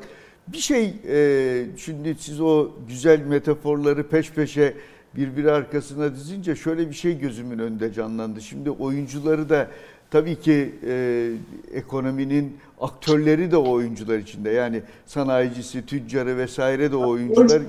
Bir 0.48 0.58
şey 0.58 0.94
e, 1.08 1.66
şimdi 1.78 2.16
siz 2.20 2.42
o 2.42 2.72
güzel 2.88 3.20
metaforları 3.20 4.10
peş 4.10 4.32
peşe 4.32 4.78
birbiri 5.16 5.52
arkasına 5.52 6.16
dizince 6.16 6.56
şöyle 6.56 6.90
bir 6.90 6.96
şey 6.96 7.18
gözümün 7.18 7.60
önünde 7.60 7.94
canlandı. 7.94 8.42
Şimdi 8.42 8.70
oyuncuları 8.70 9.50
da 9.50 9.68
tabii 10.16 10.40
ki 10.40 10.76
e, 10.88 11.32
ekonominin 11.74 12.58
aktörleri 12.82 13.52
de 13.52 13.58
o 13.58 13.72
oyuncular 13.72 14.18
içinde. 14.18 14.50
Yani 14.50 14.82
sanayicisi, 15.06 15.86
tüccarı 15.86 16.38
vesaire 16.38 16.92
de 16.92 16.96
o 16.96 17.10
oyuncular 17.10 17.62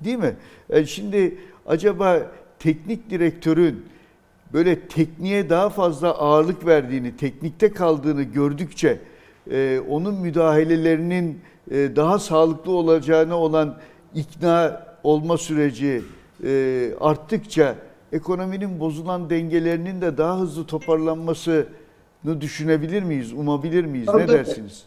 değil 0.00 0.16
mi? 0.16 0.36
Yani 0.68 0.82
e, 0.82 0.86
şimdi 0.86 1.38
acaba 1.66 2.22
teknik 2.58 3.10
direktörün 3.10 3.84
böyle 4.52 4.80
tekniğe 4.80 5.50
daha 5.50 5.70
fazla 5.70 6.18
ağırlık 6.18 6.66
verdiğini, 6.66 7.16
teknikte 7.16 7.72
kaldığını 7.72 8.22
gördükçe 8.22 8.98
e, 9.50 9.80
onun 9.88 10.14
müdahalelerinin 10.14 11.40
e, 11.70 11.96
daha 11.96 12.18
sağlıklı 12.18 12.72
olacağına 12.72 13.38
olan 13.38 13.78
ikna 14.14 14.86
olma 15.02 15.38
süreci 15.38 16.02
e, 16.44 16.90
arttıkça 17.00 17.74
ekonominin 18.14 18.80
bozulan 18.80 19.30
dengelerinin 19.30 20.00
de 20.02 20.18
daha 20.18 20.40
hızlı 20.40 20.66
toparlanmasını 20.66 22.40
düşünebilir 22.40 23.02
miyiz, 23.02 23.32
umabilir 23.32 23.84
miyiz? 23.84 24.08
Ne 24.14 24.28
dersiniz? 24.28 24.82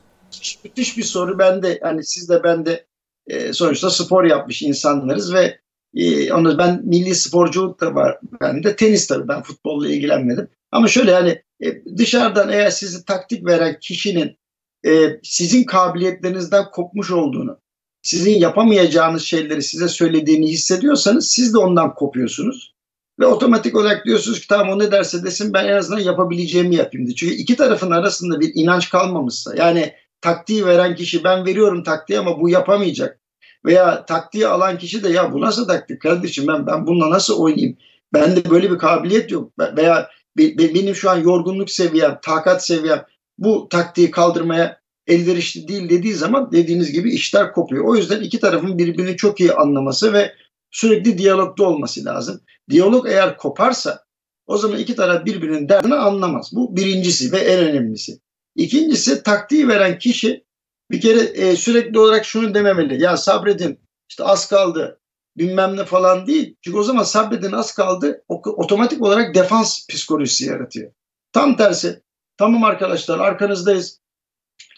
Müthiş 0.63 0.97
bir 0.97 1.03
soru. 1.03 1.39
Ben 1.39 1.63
de 1.63 1.79
yani 1.83 2.05
siz 2.05 2.29
de 2.29 2.43
ben 2.43 2.65
de 2.65 2.85
e, 3.27 3.53
sonuçta 3.53 3.89
spor 3.89 4.23
yapmış 4.23 4.61
insanlarız 4.61 5.33
ve 5.33 5.59
e, 5.95 6.33
onu 6.33 6.57
ben 6.57 6.81
milli 6.83 7.15
sporculuk 7.15 7.81
da 7.81 7.95
var. 7.95 8.19
Ben 8.41 8.63
de 8.63 8.75
tenis 8.75 9.07
tabii 9.07 9.27
ben 9.27 9.41
futbolla 9.41 9.89
ilgilenmedim. 9.89 10.47
Ama 10.71 10.87
şöyle 10.87 11.11
yani 11.11 11.41
e, 11.63 11.97
dışarıdan 11.97 12.49
eğer 12.49 12.69
sizi 12.69 13.05
taktik 13.05 13.45
veren 13.45 13.79
kişinin 13.79 14.37
e, 14.85 15.19
sizin 15.23 15.63
kabiliyetlerinizden 15.63 16.71
kopmuş 16.71 17.11
olduğunu, 17.11 17.59
sizin 18.01 18.39
yapamayacağınız 18.39 19.23
şeyleri 19.23 19.63
size 19.63 19.87
söylediğini 19.87 20.47
hissediyorsanız 20.47 21.29
siz 21.29 21.53
de 21.53 21.57
ondan 21.57 21.95
kopuyorsunuz. 21.95 22.76
Ve 23.19 23.25
otomatik 23.25 23.75
olarak 23.75 24.05
diyorsunuz 24.05 24.39
ki 24.39 24.47
tamam 24.47 24.69
o 24.69 24.79
ne 24.79 24.91
derse 24.91 25.23
desin 25.23 25.53
ben 25.53 25.67
en 25.67 25.77
azından 25.77 25.99
yapabileceğimi 25.99 26.75
yapayım 26.75 27.07
diye. 27.07 27.15
Çünkü 27.15 27.33
iki 27.33 27.55
tarafın 27.55 27.91
arasında 27.91 28.39
bir 28.39 28.51
inanç 28.55 28.89
kalmamışsa 28.89 29.55
yani 29.55 29.93
taktiği 30.21 30.65
veren 30.65 30.95
kişi 30.95 31.23
ben 31.23 31.45
veriyorum 31.45 31.83
taktiği 31.83 32.19
ama 32.19 32.41
bu 32.41 32.49
yapamayacak. 32.49 33.19
Veya 33.65 34.05
taktiği 34.05 34.47
alan 34.47 34.77
kişi 34.77 35.03
de 35.03 35.09
ya 35.09 35.33
bu 35.33 35.41
nasıl 35.41 35.67
taktik 35.67 36.01
kardeşim 36.01 36.47
ben, 36.47 36.67
ben 36.67 36.87
bununla 36.87 37.09
nasıl 37.09 37.39
oynayayım? 37.39 37.77
Bende 38.13 38.49
böyle 38.49 38.71
bir 38.71 38.77
kabiliyet 38.77 39.31
yok. 39.31 39.51
Veya 39.59 40.09
benim 40.37 40.95
şu 40.95 41.09
an 41.09 41.17
yorgunluk 41.17 41.69
seviyem, 41.69 42.19
takat 42.21 42.65
seviyem 42.65 43.05
bu 43.37 43.67
taktiği 43.69 44.11
kaldırmaya 44.11 44.79
elverişli 45.07 45.67
değil 45.67 45.89
dediği 45.89 46.13
zaman 46.13 46.51
dediğiniz 46.51 46.91
gibi 46.91 47.11
işler 47.11 47.51
kopuyor. 47.51 47.85
O 47.85 47.95
yüzden 47.95 48.21
iki 48.21 48.39
tarafın 48.39 48.77
birbirini 48.77 49.17
çok 49.17 49.39
iyi 49.39 49.53
anlaması 49.53 50.13
ve 50.13 50.33
sürekli 50.71 51.17
diyalogda 51.17 51.63
olması 51.63 52.05
lazım. 52.05 52.41
Diyalog 52.69 53.07
eğer 53.07 53.37
koparsa 53.37 54.03
o 54.45 54.57
zaman 54.57 54.79
iki 54.79 54.95
taraf 54.95 55.25
birbirinin 55.25 55.69
derdini 55.69 55.95
anlamaz. 55.95 56.49
Bu 56.53 56.75
birincisi 56.75 57.31
ve 57.31 57.37
en 57.37 57.59
önemlisi. 57.59 58.19
İkincisi 58.55 59.23
taktiği 59.23 59.67
veren 59.67 59.99
kişi 59.99 60.45
bir 60.91 61.01
kere 61.01 61.19
e, 61.19 61.55
sürekli 61.55 61.99
olarak 61.99 62.25
şunu 62.25 62.53
dememeli. 62.53 63.03
Ya 63.03 63.17
sabredin 63.17 63.79
işte 64.09 64.23
az 64.23 64.49
kaldı 64.49 64.99
bilmem 65.37 65.77
ne 65.77 65.85
falan 65.85 66.27
değil. 66.27 66.55
Çünkü 66.61 66.77
o 66.77 66.83
zaman 66.83 67.03
sabredin 67.03 67.51
az 67.51 67.73
kaldı 67.73 68.23
otomatik 68.43 69.01
olarak 69.01 69.35
defans 69.35 69.87
psikolojisi 69.87 70.45
yaratıyor. 70.45 70.91
Tam 71.31 71.57
tersi 71.57 72.01
tamam 72.37 72.63
arkadaşlar 72.63 73.19
arkanızdayız 73.19 73.99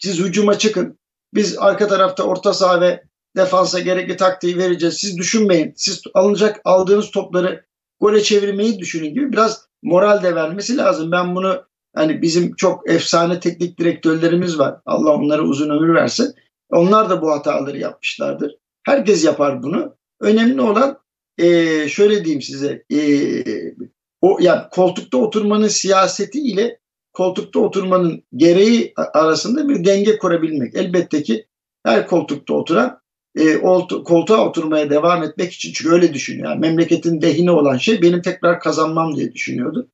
siz 0.00 0.18
hücuma 0.18 0.58
çıkın. 0.58 0.98
Biz 1.34 1.58
arka 1.58 1.88
tarafta 1.88 2.22
orta 2.22 2.54
saha 2.54 2.80
ve 2.80 3.02
defansa 3.36 3.80
gerekli 3.80 4.16
taktiği 4.16 4.58
vereceğiz. 4.58 4.94
Siz 4.94 5.18
düşünmeyin. 5.18 5.72
Siz 5.76 6.02
alınacak 6.14 6.60
aldığınız 6.64 7.10
topları 7.10 7.64
gole 8.00 8.22
çevirmeyi 8.22 8.78
düşünün 8.78 9.14
gibi 9.14 9.32
biraz 9.32 9.66
moral 9.82 10.22
de 10.22 10.34
vermesi 10.34 10.76
lazım. 10.76 11.12
Ben 11.12 11.34
bunu 11.34 11.64
hani 11.94 12.22
bizim 12.22 12.54
çok 12.54 12.90
efsane 12.90 13.40
teknik 13.40 13.78
direktörlerimiz 13.78 14.58
var. 14.58 14.76
Allah 14.86 15.12
onlara 15.12 15.42
uzun 15.42 15.70
ömür 15.70 15.94
versin. 15.94 16.34
Onlar 16.70 17.10
da 17.10 17.22
bu 17.22 17.30
hataları 17.30 17.78
yapmışlardır. 17.78 18.56
Herkes 18.86 19.24
yapar 19.24 19.62
bunu. 19.62 19.96
Önemli 20.20 20.60
olan 20.60 20.98
e, 21.38 21.88
şöyle 21.88 22.24
diyeyim 22.24 22.42
size 22.42 22.84
e, 22.92 23.00
o 24.20 24.38
yani 24.40 24.62
koltukta 24.70 25.18
oturmanın 25.18 25.68
siyaseti 25.68 26.40
ile 26.40 26.78
koltukta 27.12 27.60
oturmanın 27.60 28.22
gereği 28.36 28.92
arasında 28.96 29.68
bir 29.68 29.84
denge 29.84 30.18
kurabilmek. 30.18 30.74
Elbette 30.74 31.22
ki 31.22 31.46
her 31.84 32.06
koltukta 32.06 32.54
oturan 32.54 32.99
e, 33.38 33.60
koltuğa 34.04 34.48
oturmaya 34.48 34.90
devam 34.90 35.22
etmek 35.22 35.52
için 35.52 35.72
çünkü 35.72 35.94
öyle 35.94 36.14
düşünüyor. 36.14 36.48
Yani 36.48 36.60
memleketin 36.60 37.22
lehine 37.22 37.50
olan 37.50 37.76
şey 37.76 38.02
benim 38.02 38.22
tekrar 38.22 38.60
kazanmam 38.60 39.16
diye 39.16 39.32
düşünüyordu. 39.32 39.88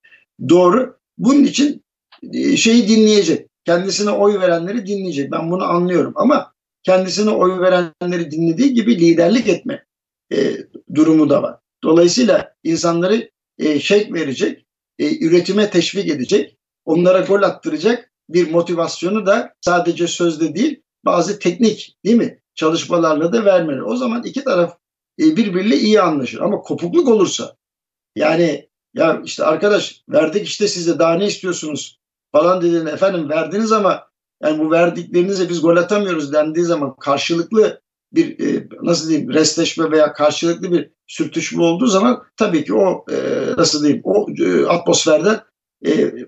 Doğru. 0.49 0.97
Bunun 1.19 1.45
için 1.45 1.85
e, 2.33 2.57
şeyi 2.57 2.89
dinleyecek. 2.89 3.49
Kendisine 3.65 4.11
oy 4.11 4.41
verenleri 4.41 4.87
dinleyecek. 4.87 5.33
Ben 5.33 5.51
bunu 5.51 5.65
anlıyorum 5.65 6.13
ama 6.17 6.53
kendisine 6.83 7.31
oy 7.31 7.61
verenleri 7.61 8.31
dinlediği 8.31 8.75
gibi 8.75 9.01
liderlik 9.01 9.49
etme 9.49 9.85
e, 10.33 10.57
durumu 10.95 11.31
da 11.31 11.43
var. 11.43 11.57
Dolayısıyla 11.85 12.55
insanları 12.65 13.31
e, 13.59 13.81
şek 13.81 14.13
verecek, 14.13 14.67
e, 14.99 15.27
üretime 15.27 15.71
teşvik 15.71 16.09
edecek 16.09 16.57
onlara 16.85 17.21
gol 17.21 17.43
attıracak 17.43 18.13
bir 18.29 18.51
motivasyonu 18.51 19.27
da 19.27 19.55
sadece 19.61 20.07
sözde 20.07 20.55
değil 20.55 20.83
bazı 21.05 21.39
teknik 21.39 21.97
değil 22.05 22.17
mi 22.17 22.39
çalışmalarla 22.57 23.33
da 23.33 23.45
vermeli. 23.45 23.83
O 23.83 23.97
zaman 23.97 24.23
iki 24.23 24.45
taraf 24.45 24.77
e, 25.21 25.37
birbiriyle 25.37 25.77
iyi 25.77 26.01
anlaşır 26.01 26.41
ama 26.41 26.61
kopukluk 26.61 27.09
olursa 27.09 27.57
yani 28.17 28.69
ya 28.95 29.23
işte 29.25 29.45
arkadaş 29.45 30.03
verdik 30.09 30.47
işte 30.47 30.69
size 30.69 30.99
daha 30.99 31.15
ne 31.15 31.27
istiyorsunuz 31.27 31.99
falan 32.33 32.63
dediğinde 32.63 32.91
efendim 32.91 33.29
verdiniz 33.29 33.73
ama 33.73 34.07
yani 34.43 34.59
bu 34.59 34.71
verdiklerinize 34.71 35.49
biz 35.49 35.63
gol 35.63 35.77
atamıyoruz 35.77 36.33
dendiği 36.33 36.65
zaman 36.65 36.97
karşılıklı 36.97 37.81
bir 38.13 38.41
e, 38.41 38.69
nasıl 38.83 39.09
diyeyim 39.09 39.33
restleşme 39.33 39.91
veya 39.91 40.13
karşılıklı 40.13 40.73
bir 40.73 40.91
sürtüşme 41.07 41.63
olduğu 41.63 41.87
zaman 41.87 42.23
tabii 42.37 42.65
ki 42.65 42.75
o 42.75 43.05
e, 43.11 43.17
nasıl 43.57 43.83
diyeyim 43.83 44.03
o 44.05 44.27
e, 44.41 44.67
atmosferden 44.67 45.41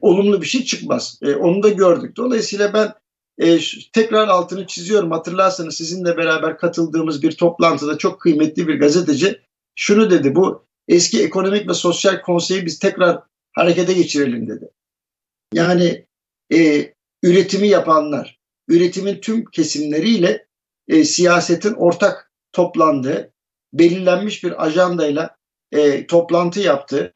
olumlu 0.01 0.43
bir 0.43 0.47
şey 0.47 0.65
çıkmaz. 0.65 1.21
Onu 1.41 1.63
da 1.63 1.69
gördük. 1.69 2.17
Dolayısıyla 2.17 2.73
ben 2.73 2.93
e, 3.39 3.59
tekrar 3.93 4.29
altını 4.29 4.67
çiziyorum. 4.67 5.11
Hatırlarsanız 5.11 5.77
sizinle 5.77 6.17
beraber 6.17 6.59
katıldığımız 6.59 7.23
bir 7.23 7.33
toplantıda 7.33 7.99
çok 7.99 8.21
kıymetli 8.21 8.69
bir 8.69 8.81
gazeteci 8.81 9.41
şunu 9.75 10.11
dedi. 10.11 10.35
Bu 10.35 10.65
eski 10.89 11.23
ekonomik 11.23 11.69
ve 11.69 11.75
sosyal 11.75 12.21
konseyi 12.21 12.67
biz 12.67 12.79
tekrar 12.79 13.23
harekete 13.53 13.93
geçirelim 13.93 14.49
dedi. 14.49 14.71
Yani 15.55 16.07
e, 16.53 16.93
üretimi 17.23 17.69
yapanlar, 17.69 18.39
üretimin 18.69 19.21
tüm 19.21 19.45
kesimleriyle 19.45 20.47
e, 20.89 21.05
siyasetin 21.05 21.75
ortak 21.75 22.33
toplandığı, 22.53 23.33
belirlenmiş 23.73 24.45
bir 24.45 24.65
ajandayla 24.65 25.37
e, 25.73 26.07
toplantı 26.07 26.61
yaptı 26.61 27.13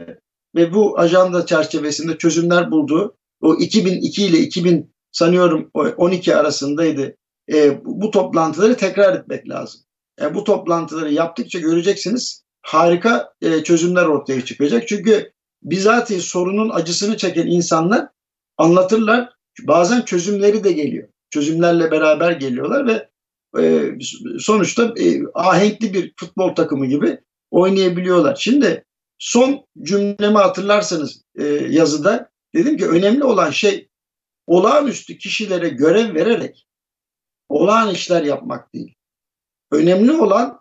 ve 0.54 0.74
bu 0.74 0.98
ajanda 0.98 1.46
çerçevesinde 1.46 2.18
çözümler 2.18 2.70
bulduğu 2.70 3.16
o 3.40 3.54
2002 3.54 4.26
ile 4.26 4.38
2000 4.38 4.91
sanıyorum 5.12 5.70
12 5.74 6.36
arasındaydı. 6.36 7.16
E, 7.52 7.84
bu, 7.84 8.10
toplantıları 8.10 8.76
tekrar 8.76 9.16
etmek 9.16 9.48
lazım. 9.48 9.80
E, 10.20 10.34
bu 10.34 10.44
toplantıları 10.44 11.12
yaptıkça 11.12 11.58
göreceksiniz 11.58 12.44
harika 12.62 13.32
e, 13.42 13.64
çözümler 13.64 14.06
ortaya 14.06 14.44
çıkacak. 14.44 14.88
Çünkü 14.88 15.32
bizatihi 15.62 16.20
sorunun 16.20 16.70
acısını 16.70 17.16
çeken 17.16 17.46
insanlar 17.46 18.08
anlatırlar. 18.58 19.32
Bazen 19.62 20.02
çözümleri 20.02 20.64
de 20.64 20.72
geliyor. 20.72 21.08
Çözümlerle 21.30 21.90
beraber 21.90 22.32
geliyorlar 22.32 22.86
ve 22.86 23.08
e, 23.62 23.92
sonuçta 24.38 24.94
e, 24.98 25.20
ahenkli 25.34 25.94
bir 25.94 26.12
futbol 26.16 26.54
takımı 26.54 26.86
gibi 26.86 27.18
oynayabiliyorlar. 27.50 28.36
Şimdi 28.36 28.84
Son 29.22 29.66
cümlemi 29.82 30.38
hatırlarsanız 30.38 31.22
e, 31.38 31.44
yazıda 31.70 32.30
dedim 32.54 32.76
ki 32.76 32.88
önemli 32.88 33.24
olan 33.24 33.50
şey 33.50 33.88
olağanüstü 34.46 35.18
kişilere 35.18 35.68
görev 35.68 36.14
vererek 36.14 36.66
olağan 37.48 37.90
işler 37.90 38.22
yapmak 38.22 38.74
değil. 38.74 38.94
Önemli 39.72 40.12
olan 40.12 40.60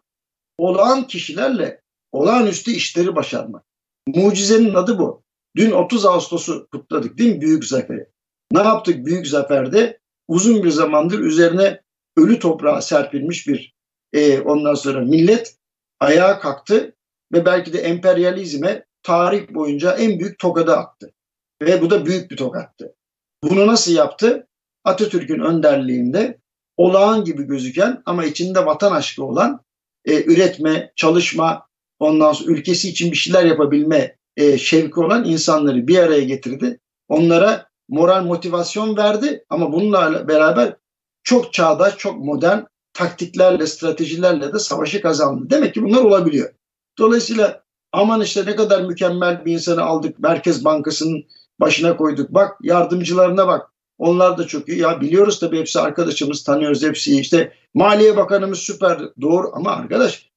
olağan 0.57 1.07
kişilerle 1.07 1.81
olağanüstü 2.11 2.71
işleri 2.71 3.15
başarmak. 3.15 3.65
Mucizenin 4.07 4.73
adı 4.73 4.99
bu. 4.99 5.23
Dün 5.55 5.71
30 5.71 6.05
Ağustos'u 6.05 6.67
kutladık 6.71 7.17
değil 7.17 7.35
mi 7.35 7.41
Büyük 7.41 7.65
Zaferi? 7.65 8.07
Ne 8.51 8.59
yaptık 8.59 9.05
Büyük 9.05 9.27
Zafer'de? 9.27 9.99
Uzun 10.27 10.63
bir 10.63 10.69
zamandır 10.69 11.19
üzerine 11.19 11.81
ölü 12.17 12.39
toprağa 12.39 12.81
serpilmiş 12.81 13.47
bir 13.47 13.73
e, 14.13 14.39
ondan 14.39 14.73
sonra 14.73 14.99
millet 14.99 15.55
ayağa 15.99 16.39
kalktı 16.39 16.95
ve 17.33 17.45
belki 17.45 17.73
de 17.73 17.79
emperyalizme 17.79 18.85
tarih 19.03 19.53
boyunca 19.53 19.91
en 19.97 20.19
büyük 20.19 20.39
tokadı 20.39 20.75
attı. 20.75 21.13
Ve 21.61 21.81
bu 21.81 21.89
da 21.89 22.05
büyük 22.05 22.31
bir 22.31 22.37
tokattı. 22.37 22.95
Bunu 23.43 23.67
nasıl 23.67 23.91
yaptı? 23.91 24.47
Atatürk'ün 24.83 25.39
önderliğinde 25.39 26.39
olağan 26.77 27.23
gibi 27.23 27.43
gözüken 27.43 28.01
ama 28.05 28.25
içinde 28.25 28.65
vatan 28.65 28.91
aşkı 28.91 29.23
olan 29.23 29.61
e, 30.05 30.23
üretme, 30.23 30.91
çalışma, 30.95 31.67
ondan 31.99 32.33
sonra 32.33 32.51
ülkesi 32.51 32.89
için 32.89 33.11
bir 33.11 33.17
şeyler 33.17 33.45
yapabilme 33.45 34.17
e, 34.37 34.57
şevki 34.57 34.99
olan 34.99 35.25
insanları 35.25 35.87
bir 35.87 35.97
araya 35.97 36.23
getirdi. 36.23 36.79
Onlara 37.07 37.67
moral 37.89 38.23
motivasyon 38.23 38.97
verdi 38.97 39.45
ama 39.49 39.73
bununla 39.73 40.27
beraber 40.27 40.75
çok 41.23 41.53
çağdaş, 41.53 41.97
çok 41.97 42.17
modern 42.17 42.59
taktiklerle, 42.93 43.67
stratejilerle 43.67 44.53
de 44.53 44.59
savaşı 44.59 45.01
kazandı. 45.01 45.49
Demek 45.49 45.73
ki 45.73 45.83
bunlar 45.83 46.03
olabiliyor. 46.03 46.53
Dolayısıyla 46.97 47.63
aman 47.91 48.21
işte 48.21 48.45
ne 48.45 48.55
kadar 48.55 48.81
mükemmel 48.81 49.45
bir 49.45 49.53
insanı 49.53 49.83
aldık. 49.83 50.19
Merkez 50.19 50.65
Bankası'nın 50.65 51.23
başına 51.61 51.97
koyduk. 51.97 52.33
Bak 52.33 52.57
yardımcılarına 52.61 53.47
bak. 53.47 53.71
Onlar 53.97 54.37
da 54.37 54.47
çok 54.47 54.69
iyi. 54.69 54.79
Ya 54.79 55.01
biliyoruz 55.01 55.39
tabii 55.39 55.59
hepsi 55.59 55.79
arkadaşımız, 55.79 56.43
tanıyoruz 56.43 56.83
hepsi. 56.83 57.19
İşte 57.19 57.53
Maliye 57.73 58.17
Bakanımız 58.17 58.59
süper. 58.59 58.99
Doğru 59.21 59.51
ama 59.53 59.71
arkadaş 59.71 60.29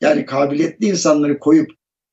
yani 0.00 0.26
kabiliyetli 0.26 0.86
insanları 0.86 1.38
koyup 1.38 1.70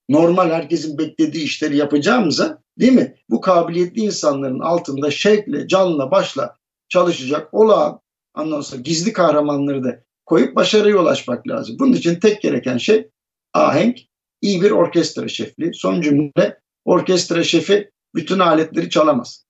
normal 0.09 0.49
herkesin 0.49 0.97
beklediği 0.97 1.43
işleri 1.43 1.77
yapacağımıza 1.77 2.61
değil 2.79 2.93
mi? 2.93 3.15
Bu 3.29 3.41
kabiliyetli 3.41 4.01
insanların 4.01 4.59
altında 4.59 5.11
şevkle, 5.11 5.67
canla, 5.67 6.11
başla 6.11 6.57
çalışacak 6.89 7.53
olağan 7.53 7.99
ondan 8.37 8.61
sonra 8.61 8.81
gizli 8.81 9.13
kahramanları 9.13 9.83
da 9.83 9.99
koyup 10.25 10.55
başarıya 10.55 10.97
ulaşmak 10.97 11.47
lazım. 11.47 11.75
Bunun 11.79 11.93
için 11.93 12.15
tek 12.15 12.41
gereken 12.41 12.77
şey 12.77 13.09
ahenk, 13.53 13.99
iyi 14.41 14.61
bir 14.61 14.71
orkestra 14.71 15.27
şefliği. 15.27 15.73
Son 15.73 16.01
cümle 16.01 16.59
orkestra 16.85 17.43
şefi 17.43 17.91
bütün 18.15 18.39
aletleri 18.39 18.89
çalamaz. 18.89 19.45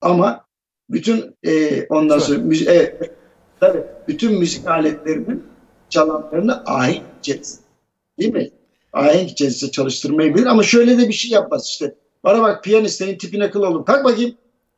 Ama 0.00 0.44
bütün 0.90 1.36
e, 1.42 1.86
ondan 1.86 2.18
sonra 2.18 2.38
müzik, 2.38 2.68
evet, 2.68 3.10
tabii, 3.60 3.84
bütün 4.08 4.38
müzik 4.38 4.66
aletlerinin 4.66 5.44
çalanlarını 5.90 6.62
ahenk 6.66 7.02
içerisinde. 7.20 7.64
Değil 8.18 8.32
mi? 8.32 8.50
Ahenk 8.92 9.30
içerisinde 9.30 9.70
çalıştırmayı 9.70 10.34
bilir 10.34 10.46
ama 10.46 10.62
şöyle 10.62 10.98
de 10.98 11.08
bir 11.08 11.12
şey 11.12 11.30
yapmaz 11.30 11.66
işte. 11.66 11.94
Bana 12.24 12.42
bak 12.42 12.64
piyanistlerin 12.64 13.18
tipine 13.18 13.50
kıl 13.50 13.62
olur. 13.62 13.84
Kalk 13.84 14.04
bakayım. 14.04 14.34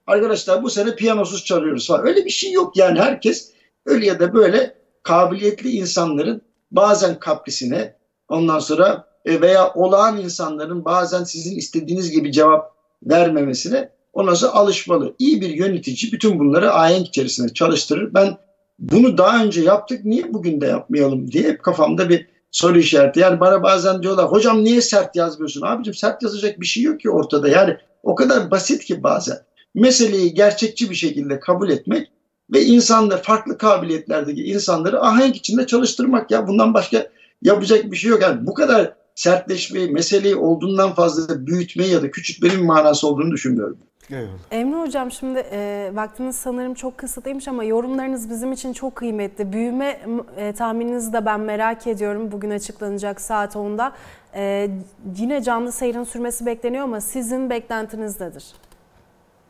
Arkadaşlar 0.06 0.62
bu 0.62 0.70
sene 0.70 0.94
piyanosuz 0.94 1.44
çalıyoruz 1.44 1.88
falan. 1.88 2.06
Öyle 2.06 2.24
bir 2.24 2.30
şey 2.30 2.52
yok 2.52 2.76
yani 2.76 3.00
herkes 3.00 3.52
öyle 3.86 4.06
ya 4.06 4.20
da 4.20 4.34
böyle 4.34 4.74
kabiliyetli 5.02 5.70
insanların 5.70 6.42
bazen 6.70 7.18
kaprisine 7.18 7.96
ondan 8.28 8.58
sonra 8.58 9.08
e, 9.24 9.40
veya 9.40 9.72
olağan 9.74 10.20
insanların 10.20 10.84
bazen 10.84 11.24
sizin 11.24 11.56
istediğiniz 11.56 12.10
gibi 12.10 12.32
cevap 12.32 12.75
vermemesine 13.02 13.90
ondan 14.12 14.34
sonra 14.34 14.52
alışmalı. 14.52 15.14
İyi 15.18 15.40
bir 15.40 15.50
yönetici 15.50 16.12
bütün 16.12 16.38
bunları 16.38 16.72
ahenk 16.72 17.06
içerisinde 17.06 17.54
çalıştırır. 17.54 18.14
Ben 18.14 18.36
bunu 18.78 19.18
daha 19.18 19.44
önce 19.44 19.60
yaptık 19.62 20.04
niye 20.04 20.34
bugün 20.34 20.60
de 20.60 20.66
yapmayalım 20.66 21.32
diye 21.32 21.44
hep 21.48 21.62
kafamda 21.62 22.08
bir 22.08 22.26
soru 22.50 22.78
işareti. 22.78 23.20
Yani 23.20 23.40
bana 23.40 23.62
bazen 23.62 24.02
diyorlar 24.02 24.26
hocam 24.26 24.64
niye 24.64 24.80
sert 24.80 25.16
yazmıyorsun? 25.16 25.62
Abicim 25.62 25.94
sert 25.94 26.22
yazacak 26.22 26.60
bir 26.60 26.66
şey 26.66 26.82
yok 26.82 27.00
ki 27.00 27.10
ortada. 27.10 27.48
Yani 27.48 27.76
o 28.02 28.14
kadar 28.14 28.50
basit 28.50 28.84
ki 28.84 29.02
bazen. 29.02 29.38
Meseleyi 29.74 30.34
gerçekçi 30.34 30.90
bir 30.90 30.94
şekilde 30.94 31.40
kabul 31.40 31.70
etmek 31.70 32.10
ve 32.52 32.62
insanlar 32.62 33.22
farklı 33.22 33.58
kabiliyetlerdeki 33.58 34.44
insanları 34.44 35.02
ahenk 35.02 35.36
içinde 35.36 35.66
çalıştırmak 35.66 36.30
ya 36.30 36.48
bundan 36.48 36.74
başka 36.74 37.08
yapacak 37.42 37.90
bir 37.90 37.96
şey 37.96 38.10
yok. 38.10 38.22
Yani 38.22 38.46
bu 38.46 38.54
kadar 38.54 38.92
sertleşmeyi, 39.16 39.90
meseleyi 39.90 40.36
olduğundan 40.36 40.94
fazla 40.94 41.46
büyütmeyi 41.46 41.92
ya 41.92 42.02
da 42.02 42.10
küçültmenin 42.10 42.64
manası 42.64 43.08
olduğunu 43.08 43.32
düşünmüyorum. 43.32 43.78
Eyvallah. 44.10 44.28
Emre 44.50 44.80
Hocam 44.80 45.12
şimdi 45.12 45.38
e, 45.52 45.90
vaktiniz 45.94 46.36
sanırım 46.36 46.74
çok 46.74 46.98
kısıtlıymış 46.98 47.48
ama 47.48 47.64
yorumlarınız 47.64 48.30
bizim 48.30 48.52
için 48.52 48.72
çok 48.72 48.96
kıymetli. 48.96 49.52
Büyüme 49.52 50.00
e, 50.36 50.52
tahmininizi 50.52 51.12
de 51.12 51.26
ben 51.26 51.40
merak 51.40 51.86
ediyorum. 51.86 52.32
Bugün 52.32 52.50
açıklanacak 52.50 53.20
saat 53.20 53.54
10'da. 53.54 53.92
E, 54.34 54.70
yine 55.18 55.42
canlı 55.42 55.72
seyrin 55.72 56.04
sürmesi 56.04 56.46
bekleniyor 56.46 56.84
ama 56.84 57.00
sizin 57.00 57.50
beklentiniz 57.50 58.20
nedir? 58.20 58.44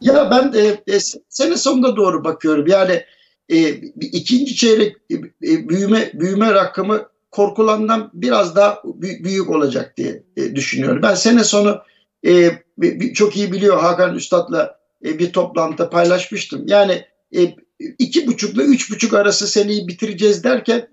Ya 0.00 0.30
ben 0.30 0.52
de 0.52 0.82
e, 0.86 0.98
sene 1.28 1.56
sonunda 1.56 1.96
doğru 1.96 2.24
bakıyorum. 2.24 2.66
Yani 2.66 3.02
e, 3.48 3.68
ikinci 4.00 4.56
çeyrek 4.56 4.96
e, 5.10 5.14
e, 5.52 5.68
büyüme 5.68 6.10
büyüme 6.14 6.54
rakamı 6.54 7.08
korkulandan 7.37 8.11
biraz 8.14 8.57
daha 8.57 8.82
büyük 9.01 9.51
olacak 9.51 9.97
diye 9.97 10.22
e, 10.37 10.57
düşünüyorum. 10.57 11.03
Ben 11.03 11.14
sene 11.14 11.45
sonu 11.45 11.80
e, 12.26 12.51
çok 13.14 13.37
iyi 13.37 13.53
biliyor 13.53 13.78
Hakan 13.80 14.14
Üstad'la 14.14 14.78
e, 15.05 15.18
bir 15.18 15.32
toplantıda 15.32 15.91
paylaşmıştım. 15.91 16.66
Yani 16.66 17.05
iki 17.99 18.26
buçukla 18.26 18.62
üç 18.62 18.91
buçuk 18.91 19.14
arası 19.14 19.47
seneyi 19.47 19.89
bitireceğiz 19.89 20.45
derken 20.45 20.89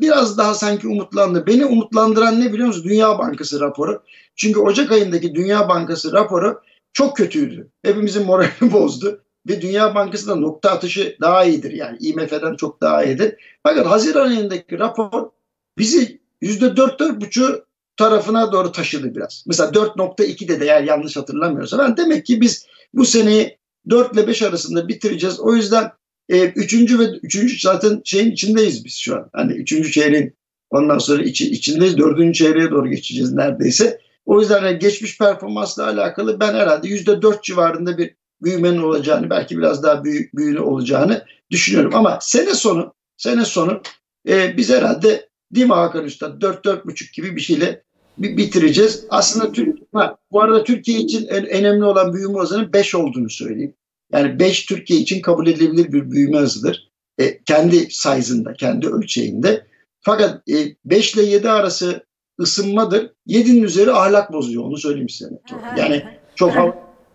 biraz, 0.00 0.38
daha 0.38 0.54
sanki 0.54 0.88
umutlandı. 0.88 1.46
Beni 1.46 1.66
umutlandıran 1.66 2.40
ne 2.40 2.52
biliyor 2.52 2.68
musun? 2.68 2.84
Dünya 2.84 3.18
Bankası 3.18 3.60
raporu. 3.60 4.02
Çünkü 4.36 4.60
Ocak 4.60 4.92
ayındaki 4.92 5.34
Dünya 5.34 5.68
Bankası 5.68 6.12
raporu 6.12 6.60
çok 6.92 7.16
kötüydü. 7.16 7.68
Hepimizin 7.82 8.26
moralini 8.26 8.72
bozdu. 8.72 9.20
Ve 9.48 9.62
Dünya 9.62 9.94
Bankası 9.94 10.28
da 10.28 10.34
nokta 10.34 10.70
atışı 10.70 11.16
daha 11.20 11.44
iyidir. 11.44 11.70
Yani 11.70 11.98
IMF'den 12.00 12.56
çok 12.56 12.80
daha 12.80 13.04
iyidir. 13.04 13.34
Fakat 13.62 13.86
Haziran 13.86 14.28
ayındaki 14.28 14.78
rapor 14.78 15.30
bizi 15.78 16.20
yüzde 16.40 16.76
dört 16.76 17.00
dört 17.00 17.20
buçu 17.20 17.64
tarafına 17.96 18.52
doğru 18.52 18.72
taşıdı 18.72 19.14
biraz. 19.14 19.44
Mesela 19.46 19.70
4.2'de 19.70 20.60
de 20.60 20.64
eğer 20.64 20.82
yanlış 20.82 21.16
hatırlamıyorsam. 21.16 21.80
Yani 21.80 21.96
demek 21.96 22.26
ki 22.26 22.40
biz 22.40 22.66
bu 22.94 23.04
seneyi 23.04 23.58
4 23.90 24.14
ile 24.14 24.26
5 24.26 24.42
arasında 24.42 24.88
bitireceğiz. 24.88 25.40
O 25.40 25.54
yüzden 25.54 25.90
e, 26.28 26.44
üçüncü 26.44 26.98
ve 26.98 27.04
üçüncü 27.22 27.60
zaten 27.60 28.00
şeyin 28.04 28.30
içindeyiz 28.30 28.84
biz 28.84 28.94
şu 28.94 29.16
an. 29.16 29.30
Hani 29.32 29.52
üçüncü 29.52 29.92
çeyreğin 29.92 30.36
ondan 30.70 30.98
sonra 30.98 31.22
içi, 31.22 31.50
içindeyiz. 31.50 31.98
Dördüncü 31.98 32.38
çeyreğe 32.38 32.70
doğru 32.70 32.88
geçeceğiz 32.90 33.32
neredeyse. 33.32 34.00
O 34.26 34.40
yüzden 34.40 34.64
yani 34.64 34.78
geçmiş 34.78 35.18
performansla 35.18 35.86
alakalı 35.86 36.40
ben 36.40 36.54
herhalde 36.54 36.88
yüzde 36.88 37.22
dört 37.22 37.44
civarında 37.44 37.98
bir 37.98 38.14
büyümenin 38.42 38.82
olacağını 38.82 39.30
belki 39.30 39.58
biraz 39.58 39.82
daha 39.82 40.04
büyük 40.04 40.36
büyüğünü 40.36 40.60
olacağını 40.60 41.24
düşünüyorum. 41.50 41.94
Ama 41.94 42.18
sene 42.20 42.54
sonu 42.54 42.94
sene 43.16 43.44
sonu 43.44 43.82
e, 44.28 44.56
biz 44.56 44.70
herhalde 44.70 45.27
değil 45.54 45.66
mi 45.66 45.72
Hakan 45.72 46.04
Üstad 46.04 46.42
4-4,5 46.42 47.14
gibi 47.16 47.36
bir 47.36 47.40
şeyle 47.40 47.82
bitireceğiz. 48.18 49.04
Aslında 49.10 49.52
Türk, 49.52 49.78
ha, 49.92 50.16
bu 50.32 50.42
arada 50.42 50.64
Türkiye 50.64 51.00
için 51.00 51.26
en 51.26 51.46
önemli 51.46 51.84
olan 51.84 52.14
büyüme 52.14 52.38
hızının 52.38 52.72
5 52.72 52.94
olduğunu 52.94 53.30
söyleyeyim. 53.30 53.74
Yani 54.12 54.38
5 54.38 54.66
Türkiye 54.66 55.00
için 55.00 55.22
kabul 55.22 55.46
edilebilir 55.46 55.92
bir 55.92 56.10
büyüme 56.10 56.38
hızıdır. 56.38 56.90
E, 57.18 57.42
kendi 57.44 57.90
size'ında, 57.90 58.52
kendi 58.52 58.88
ölçeğinde. 58.88 59.66
Fakat 60.00 60.48
5 60.84 61.16
e, 61.16 61.22
ile 61.22 61.30
7 61.30 61.50
arası 61.50 62.06
ısınmadır. 62.40 63.12
7'nin 63.28 63.62
üzeri 63.62 63.92
ahlak 63.92 64.32
bozuyor 64.32 64.64
onu 64.64 64.76
söyleyeyim 64.76 65.08
size. 65.08 65.30
Yani 65.76 66.04
çok 66.34 66.54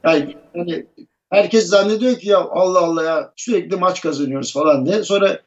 yani, 0.04 0.36
yani 0.56 0.86
herkes 1.30 1.68
zannediyor 1.68 2.20
ki 2.20 2.30
ya 2.30 2.38
Allah 2.40 2.80
Allah 2.80 3.04
ya 3.04 3.34
sürekli 3.36 3.76
maç 3.76 4.02
kazanıyoruz 4.02 4.54
falan 4.54 4.86
diye. 4.86 5.04
Sonra 5.04 5.42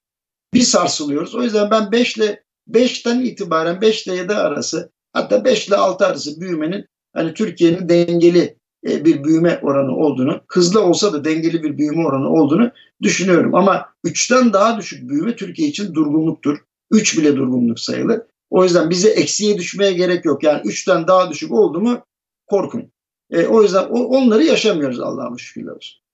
bir 0.55 0.61
sarsılıyoruz. 0.61 1.35
O 1.35 1.43
yüzden 1.43 1.71
ben 1.71 1.93
5 1.93 2.17
ile 2.17 2.45
5'ten 2.71 3.21
itibaren 3.21 3.81
5 3.81 4.07
ile 4.07 4.17
7 4.17 4.35
arası 4.35 4.93
hatta 5.13 5.45
5 5.45 5.69
ile 5.69 5.77
6 5.77 6.07
arası 6.07 6.41
büyümenin 6.41 6.85
hani 7.15 7.35
Türkiye'nin 7.35 7.89
dengeli 7.89 8.57
e, 8.89 9.05
bir 9.05 9.25
büyüme 9.25 9.61
oranı 9.63 9.97
olduğunu, 9.97 10.41
hızlı 10.49 10.83
olsa 10.83 11.13
da 11.13 11.25
dengeli 11.25 11.63
bir 11.63 11.79
büyüme 11.79 12.07
oranı 12.07 12.29
olduğunu 12.33 12.71
düşünüyorum. 13.03 13.55
Ama 13.55 13.89
3'ten 14.05 14.53
daha 14.53 14.79
düşük 14.79 15.09
büyüme 15.09 15.37
Türkiye 15.37 15.69
için 15.69 15.95
durgunluktur. 15.95 16.59
3 16.91 17.19
bile 17.19 17.37
durgunluk 17.37 17.81
sayılır. 17.81 18.21
O 18.51 18.65
yüzden 18.65 18.91
bize 18.91 19.11
eksiye 19.11 19.59
düşmeye 19.59 19.93
gerek 19.93 20.25
yok. 20.25 20.43
Yani 20.43 20.61
3'ten 20.61 21.07
daha 21.07 21.31
düşük 21.31 21.53
oldu 21.53 21.81
mu 21.81 22.05
korkun. 22.47 22.93
E, 23.31 23.47
o 23.47 23.63
yüzden 23.63 23.85
onları 23.89 24.45
yaşamıyoruz 24.45 25.01
Allah'a 25.01 25.39
şükürler 25.39 25.73
olsun. 25.73 26.06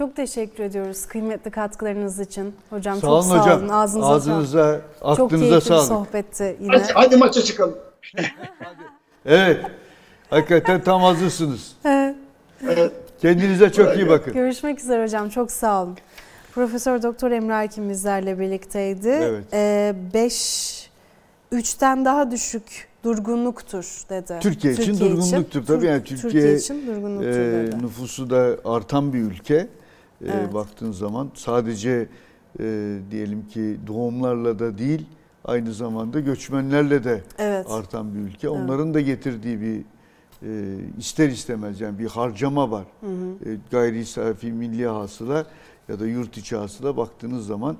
Çok 0.00 0.16
teşekkür 0.16 0.64
ediyoruz 0.64 1.06
kıymetli 1.06 1.50
katkılarınız 1.50 2.20
için. 2.20 2.54
Hocam 2.70 2.94
sağ 2.94 3.00
çok 3.00 3.10
olun 3.10 3.22
sağ 3.22 3.42
hocam. 3.42 3.58
olun. 3.58 3.68
Ağzınıza, 3.68 4.08
Ağzınıza 4.08 4.80
aklınıza 5.02 5.16
çok 5.16 5.30
keyifli 5.30 5.60
sağlık. 5.60 5.82
bir 5.82 5.88
sohbetti 5.88 6.56
yine. 6.60 6.76
Hadi, 6.76 6.92
hadi 6.92 7.16
maça 7.16 7.42
çıkalım. 7.42 7.78
evet. 9.26 9.64
Hakikaten 10.30 10.84
tam 10.84 11.02
hazırsınız. 11.02 11.76
Evet. 11.84 12.92
Kendinize 13.22 13.72
çok 13.72 13.96
iyi 13.96 14.08
bakın. 14.08 14.32
Görüşmek 14.32 14.80
üzere 14.80 15.04
hocam. 15.04 15.28
Çok 15.28 15.50
sağ 15.50 15.82
olun. 15.82 15.96
Profesör 16.54 17.02
Doktor 17.02 17.30
Emre 17.30 17.54
Erkin 17.54 17.90
bizlerle 17.90 18.38
birlikteydi. 18.38 19.08
Evet. 19.08 19.44
Ee, 19.52 19.94
beş, 20.14 20.90
üçten 21.52 22.04
daha 22.04 22.30
düşük 22.30 22.88
durgunluktur 23.04 24.02
dedi. 24.10 24.38
Türkiye 24.40 24.72
için 24.72 24.84
Türkiye 24.84 25.10
durgunluktur 25.10 25.60
için, 25.60 25.64
tabii. 25.66 25.86
Yani 25.86 26.04
Türkiye, 26.04 26.32
Türkiye 26.32 26.54
için 26.56 26.86
durgunluktur 26.86 27.28
e, 27.28 27.66
dedi. 27.66 27.82
nüfusu 27.82 28.30
da 28.30 28.56
artan 28.64 29.12
bir 29.12 29.18
ülke. 29.18 29.68
E, 30.24 30.28
evet. 30.28 30.54
baktığın 30.54 30.92
zaman 30.92 31.30
sadece 31.34 32.08
e, 32.60 32.98
diyelim 33.10 33.48
ki 33.48 33.76
doğumlarla 33.86 34.58
da 34.58 34.78
değil 34.78 35.06
aynı 35.44 35.74
zamanda 35.74 36.20
göçmenlerle 36.20 37.04
de 37.04 37.22
evet. 37.38 37.66
artan 37.70 38.14
bir 38.14 38.20
ülke. 38.20 38.48
Onların 38.48 38.86
evet. 38.86 38.94
da 38.94 39.00
getirdiği 39.00 39.60
bir 39.60 39.84
e, 40.42 40.78
ister 40.98 41.28
istemez 41.28 41.80
yani 41.80 41.98
bir 41.98 42.06
harcama 42.06 42.70
var. 42.70 42.86
Hı 43.00 43.06
hı. 43.06 43.50
E, 43.50 43.58
gayri 43.70 44.06
safi 44.06 44.52
milli 44.52 44.86
hasıla 44.86 45.46
ya 45.88 46.00
da 46.00 46.06
yurt 46.06 46.36
içi 46.36 46.56
hasıla 46.56 46.96
baktığınız 46.96 47.46
zaman 47.46 47.76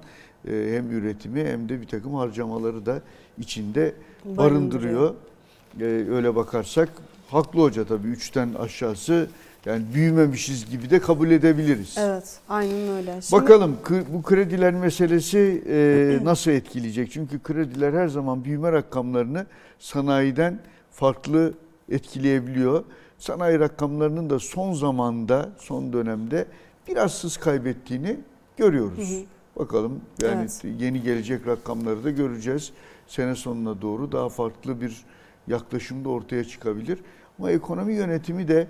e, 0.48 0.50
hem 0.50 0.90
üretimi 0.90 1.44
hem 1.44 1.68
de 1.68 1.80
bir 1.80 1.86
takım 1.86 2.14
harcamaları 2.14 2.86
da 2.86 3.00
içinde 3.38 3.94
barındırıyor. 4.24 5.14
E, 5.80 5.84
öyle 5.84 6.36
bakarsak 6.36 6.88
haklı 7.28 7.60
hoca 7.60 7.84
tabii 7.84 8.08
üçten 8.08 8.54
aşağısı 8.54 9.28
yani 9.66 9.84
büyümemişiz 9.94 10.70
gibi 10.70 10.90
de 10.90 11.00
kabul 11.00 11.30
edebiliriz. 11.30 11.94
Evet, 11.98 12.40
aynen 12.48 12.88
öyle. 12.88 13.22
Şimdi... 13.22 13.42
Bakalım 13.42 13.76
bu 14.08 14.22
krediler 14.22 14.74
meselesi 14.74 15.64
e, 15.68 16.18
nasıl 16.24 16.50
etkileyecek? 16.50 17.12
Çünkü 17.12 17.42
krediler 17.42 17.92
her 17.92 18.08
zaman 18.08 18.44
büyüme 18.44 18.72
rakamlarını 18.72 19.46
sanayiden 19.78 20.58
farklı 20.90 21.54
etkileyebiliyor. 21.88 22.84
Sanayi 23.18 23.60
rakamlarının 23.60 24.30
da 24.30 24.38
son 24.38 24.72
zamanda, 24.72 25.50
son 25.58 25.92
dönemde 25.92 26.46
biraz 26.88 27.14
sız 27.14 27.36
kaybettiğini 27.36 28.16
görüyoruz. 28.56 29.10
Hı 29.10 29.14
hı. 29.14 29.24
Bakalım 29.56 30.00
yani 30.22 30.40
evet. 30.40 30.64
yeni 30.80 31.02
gelecek 31.02 31.46
rakamları 31.46 32.04
da 32.04 32.10
göreceğiz. 32.10 32.72
Sene 33.06 33.34
sonuna 33.34 33.82
doğru 33.82 34.12
daha 34.12 34.28
farklı 34.28 34.80
bir 34.80 35.04
yaklaşım 35.48 36.04
da 36.04 36.08
ortaya 36.08 36.44
çıkabilir. 36.44 36.98
Ama 37.38 37.50
ekonomi 37.50 37.94
yönetimi 37.94 38.48
de 38.48 38.66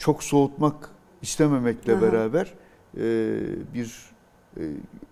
çok 0.00 0.22
soğutmak 0.22 0.90
istememekle 1.22 1.94
Aha. 1.94 2.02
beraber 2.02 2.54
e, 2.96 3.02
bir 3.74 4.10
e, 4.56 4.62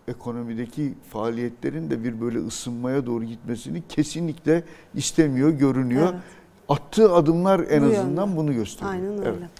ekonomideki 0.09 0.94
faaliyetlerin 1.10 1.90
de 1.90 2.05
bir 2.05 2.20
böyle 2.20 2.39
ısınmaya 2.39 3.06
doğru 3.06 3.24
gitmesini 3.24 3.82
kesinlikle 3.89 4.62
istemiyor, 4.94 5.51
görünüyor. 5.51 6.09
Evet. 6.12 6.23
Attığı 6.69 7.12
adımlar 7.12 7.60
en 7.70 7.82
Bu 7.82 7.86
azından 7.86 8.27
yönde. 8.27 8.36
bunu 8.36 8.55
gösteriyor. 8.55 8.93
Aynen 8.93 9.19
öyle. 9.19 9.28
Evet. 9.28 9.51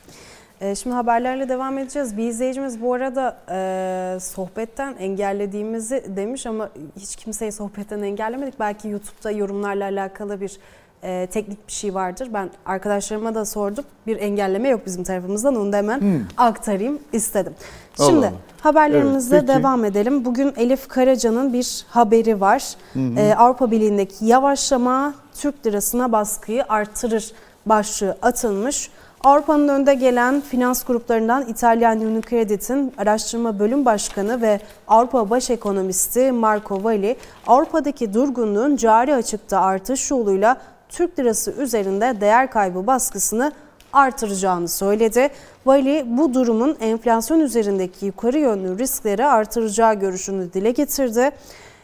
E, 0.61 0.75
şimdi 0.75 0.97
haberlerle 0.97 1.49
devam 1.49 1.79
edeceğiz. 1.79 2.17
Bir 2.17 2.29
izleyicimiz 2.29 2.83
bu 2.83 2.95
arada 2.95 3.39
e, 3.51 4.21
sohbetten 4.21 4.97
engellediğimizi 4.99 6.05
demiş 6.17 6.47
ama 6.47 6.71
hiç 6.97 7.17
kimseyi 7.17 7.53
sohbetten 7.53 8.03
engellemedik. 8.03 8.61
Belki 8.61 8.89
YouTube'da 8.89 9.31
yorumlarla 9.31 9.85
alakalı 9.85 10.41
bir 10.41 10.59
e, 11.03 11.27
teknik 11.33 11.69
bir 11.69 11.73
şey 11.73 11.95
vardır. 11.95 12.29
Ben 12.35 12.51
arkadaşlarıma 12.67 13.35
da 13.35 13.45
sordum. 13.45 13.85
Bir 14.07 14.17
engelleme 14.17 14.69
yok 14.69 14.81
bizim 14.87 15.05
tarafımızdan. 15.05 15.57
Onu 15.57 15.73
da 15.73 15.77
hemen 15.77 16.01
hmm. 16.01 16.21
aktarayım 16.37 16.99
istedim. 17.13 17.55
Şimdi 17.97 18.27
Allah 18.27 18.33
haberlerimizle 18.61 19.37
evet, 19.37 19.49
devam 19.49 19.85
edelim. 19.85 20.25
Bugün 20.25 20.53
Elif 20.57 20.89
Karaca'nın 20.89 21.53
bir 21.53 21.85
haberi 21.89 22.41
var. 22.41 22.63
Hı 22.93 23.01
Ee, 23.17 23.35
Avrupa 23.35 23.71
Birliği'ndeki 23.71 24.25
yavaşlama 24.25 25.15
Türk 25.35 25.67
lirasına 25.67 26.13
baskıyı 26.13 26.65
artırır 26.69 27.33
başlığı 27.67 28.17
atılmış. 28.23 28.91
Avrupa'nın 29.25 29.69
önde 29.69 29.95
gelen 29.95 30.41
finans 30.41 30.85
gruplarından 30.85 31.47
İtalyan 31.49 32.01
Unicredit'in 32.01 32.93
araştırma 32.99 33.59
bölüm 33.59 33.85
başkanı 33.85 34.43
ve 34.43 34.61
Avrupa 34.89 35.31
baş 35.31 35.51
ekonomisti 35.51 36.33
Marco 36.33 36.85
Valli, 36.85 37.17
Avrupa'daki 37.47 38.15
durgunluğun 38.15 38.77
cari 38.77 39.15
açıkta 39.15 39.61
artış 39.61 40.11
yoluyla 40.11 40.61
Türk 40.89 41.19
lirası 41.19 41.51
üzerinde 41.51 42.21
değer 42.21 42.51
kaybı 42.51 42.87
baskısını 42.87 43.53
artıracağını 43.93 44.69
söyledi. 44.69 45.29
Vali 45.67 46.05
bu 46.07 46.35
durumun 46.35 46.77
enflasyon 46.81 47.41
üzerindeki 47.41 48.07
yukarı 48.07 48.39
yönlü 48.39 48.79
riskleri 48.79 49.27
artıracağı 49.27 49.95
görüşünü 49.95 50.53
dile 50.53 50.71
getirdi. 50.71 51.31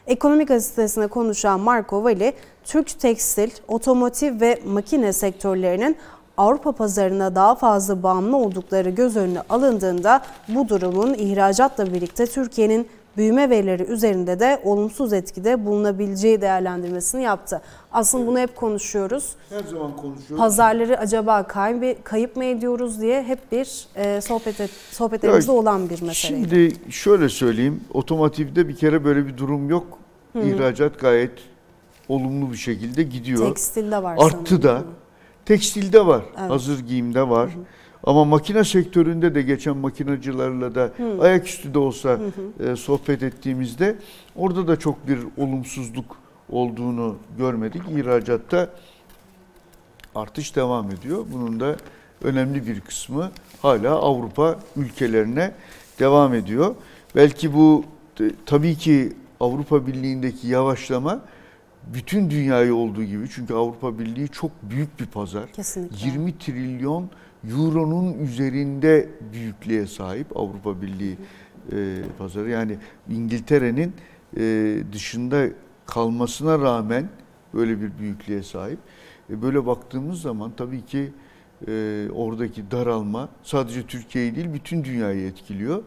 Ekonomi 0.06 0.46
gazetesine 0.46 1.06
konuşan 1.06 1.60
Marco 1.60 2.04
Vali, 2.04 2.32
Türk 2.64 3.00
tekstil, 3.00 3.50
otomotiv 3.68 4.40
ve 4.40 4.60
makine 4.66 5.12
sektörlerinin 5.12 5.96
Avrupa 6.36 6.72
pazarına 6.72 7.34
daha 7.34 7.54
fazla 7.54 8.02
bağımlı 8.02 8.36
oldukları 8.36 8.90
göz 8.90 9.16
önüne 9.16 9.40
alındığında 9.48 10.20
bu 10.48 10.68
durumun 10.68 11.14
ihracatla 11.14 11.86
birlikte 11.86 12.26
Türkiye'nin 12.26 12.88
büyüme 13.16 13.50
verileri 13.50 13.82
üzerinde 13.82 14.40
de 14.40 14.60
olumsuz 14.64 15.12
etkide 15.12 15.66
bulunabileceği 15.66 16.40
değerlendirmesini 16.40 17.22
yaptı. 17.22 17.60
Aslında 17.92 18.26
bunu 18.26 18.38
hep 18.38 18.56
konuşuyoruz. 18.56 19.32
Her 19.50 19.62
zaman 19.62 19.96
konuşuyoruz. 19.96 20.36
Pazarları 20.36 20.98
acaba 20.98 21.42
kayıp, 21.42 22.04
kayıp 22.04 22.36
mı 22.36 22.44
ediyoruz 22.44 23.00
diye 23.00 23.22
hep 23.22 23.52
bir 23.52 23.86
e, 23.96 24.20
sohbet 24.20 24.60
et, 24.60 24.70
sohbetlerimizde 24.90 25.52
ya, 25.52 25.58
olan 25.58 25.90
bir 25.90 26.02
mesele. 26.02 26.14
Şimdi 26.14 26.72
şöyle 26.90 27.28
söyleyeyim. 27.28 27.80
Otomotivde 27.94 28.68
bir 28.68 28.76
kere 28.76 29.04
böyle 29.04 29.26
bir 29.26 29.36
durum 29.36 29.70
yok. 29.70 29.98
Hı. 30.32 30.42
İhracat 30.42 31.00
gayet 31.00 31.32
olumlu 32.08 32.52
bir 32.52 32.56
şekilde 32.56 33.02
gidiyor. 33.02 33.46
Tekstilde 33.46 34.02
var 34.02 34.16
Arttı 34.18 34.36
sanırım. 34.46 34.62
da. 34.62 34.82
Tekstilde 35.46 36.06
var. 36.06 36.24
Evet. 36.40 36.50
Hazır 36.50 36.80
giyimde 36.80 37.28
var. 37.28 37.50
Hı 37.50 37.58
hı. 37.58 37.64
Ama 38.06 38.24
makine 38.24 38.64
sektöründe 38.64 39.34
de 39.34 39.42
geçen 39.42 39.76
makinacılarla 39.76 40.74
da 40.74 40.90
hı. 40.96 41.22
ayaküstü 41.22 41.74
de 41.74 41.78
olsa 41.78 42.08
hı 42.08 42.30
hı. 42.58 42.72
E, 42.72 42.76
sohbet 42.76 43.22
ettiğimizde 43.22 43.96
orada 44.36 44.68
da 44.68 44.78
çok 44.78 45.08
bir 45.08 45.18
olumsuzluk 45.36 46.16
olduğunu 46.48 47.16
görmedik. 47.38 47.82
İhracatta 47.96 48.70
artış 50.14 50.56
devam 50.56 50.90
ediyor. 50.90 51.24
Bunun 51.32 51.60
da 51.60 51.76
önemli 52.22 52.66
bir 52.66 52.80
kısmı 52.80 53.30
hala 53.62 53.90
Avrupa 53.90 54.58
ülkelerine 54.76 55.54
devam 55.98 56.34
ediyor. 56.34 56.74
Belki 57.16 57.54
bu 57.54 57.84
tabii 58.46 58.76
ki 58.76 59.12
Avrupa 59.40 59.86
Birliği'ndeki 59.86 60.48
yavaşlama 60.48 61.20
bütün 61.86 62.30
dünyayı 62.30 62.74
olduğu 62.74 63.04
gibi 63.04 63.30
çünkü 63.34 63.54
Avrupa 63.54 63.98
Birliği 63.98 64.28
çok 64.28 64.50
büyük 64.62 65.00
bir 65.00 65.06
pazar. 65.06 65.52
Kesinlikle. 65.52 66.06
20 66.06 66.38
trilyon 66.38 67.10
euronun 67.50 68.18
üzerinde 68.18 69.08
büyüklüğe 69.32 69.86
sahip 69.86 70.36
Avrupa 70.36 70.82
Birliği 70.82 71.16
e, 71.72 72.02
pazarı. 72.18 72.50
Yani 72.50 72.76
İngiltere'nin 73.10 73.92
e, 74.36 74.76
dışında 74.92 75.46
kalmasına 75.86 76.58
rağmen 76.58 77.08
böyle 77.54 77.80
bir 77.80 77.98
büyüklüğe 77.98 78.42
sahip. 78.42 78.78
E, 79.30 79.42
böyle 79.42 79.66
baktığımız 79.66 80.20
zaman 80.20 80.52
tabii 80.56 80.84
ki 80.84 81.12
e, 81.68 82.06
oradaki 82.14 82.70
daralma 82.70 83.28
sadece 83.42 83.82
Türkiye'yi 83.86 84.36
değil 84.36 84.54
bütün 84.54 84.84
dünyayı 84.84 85.26
etkiliyor. 85.26 85.82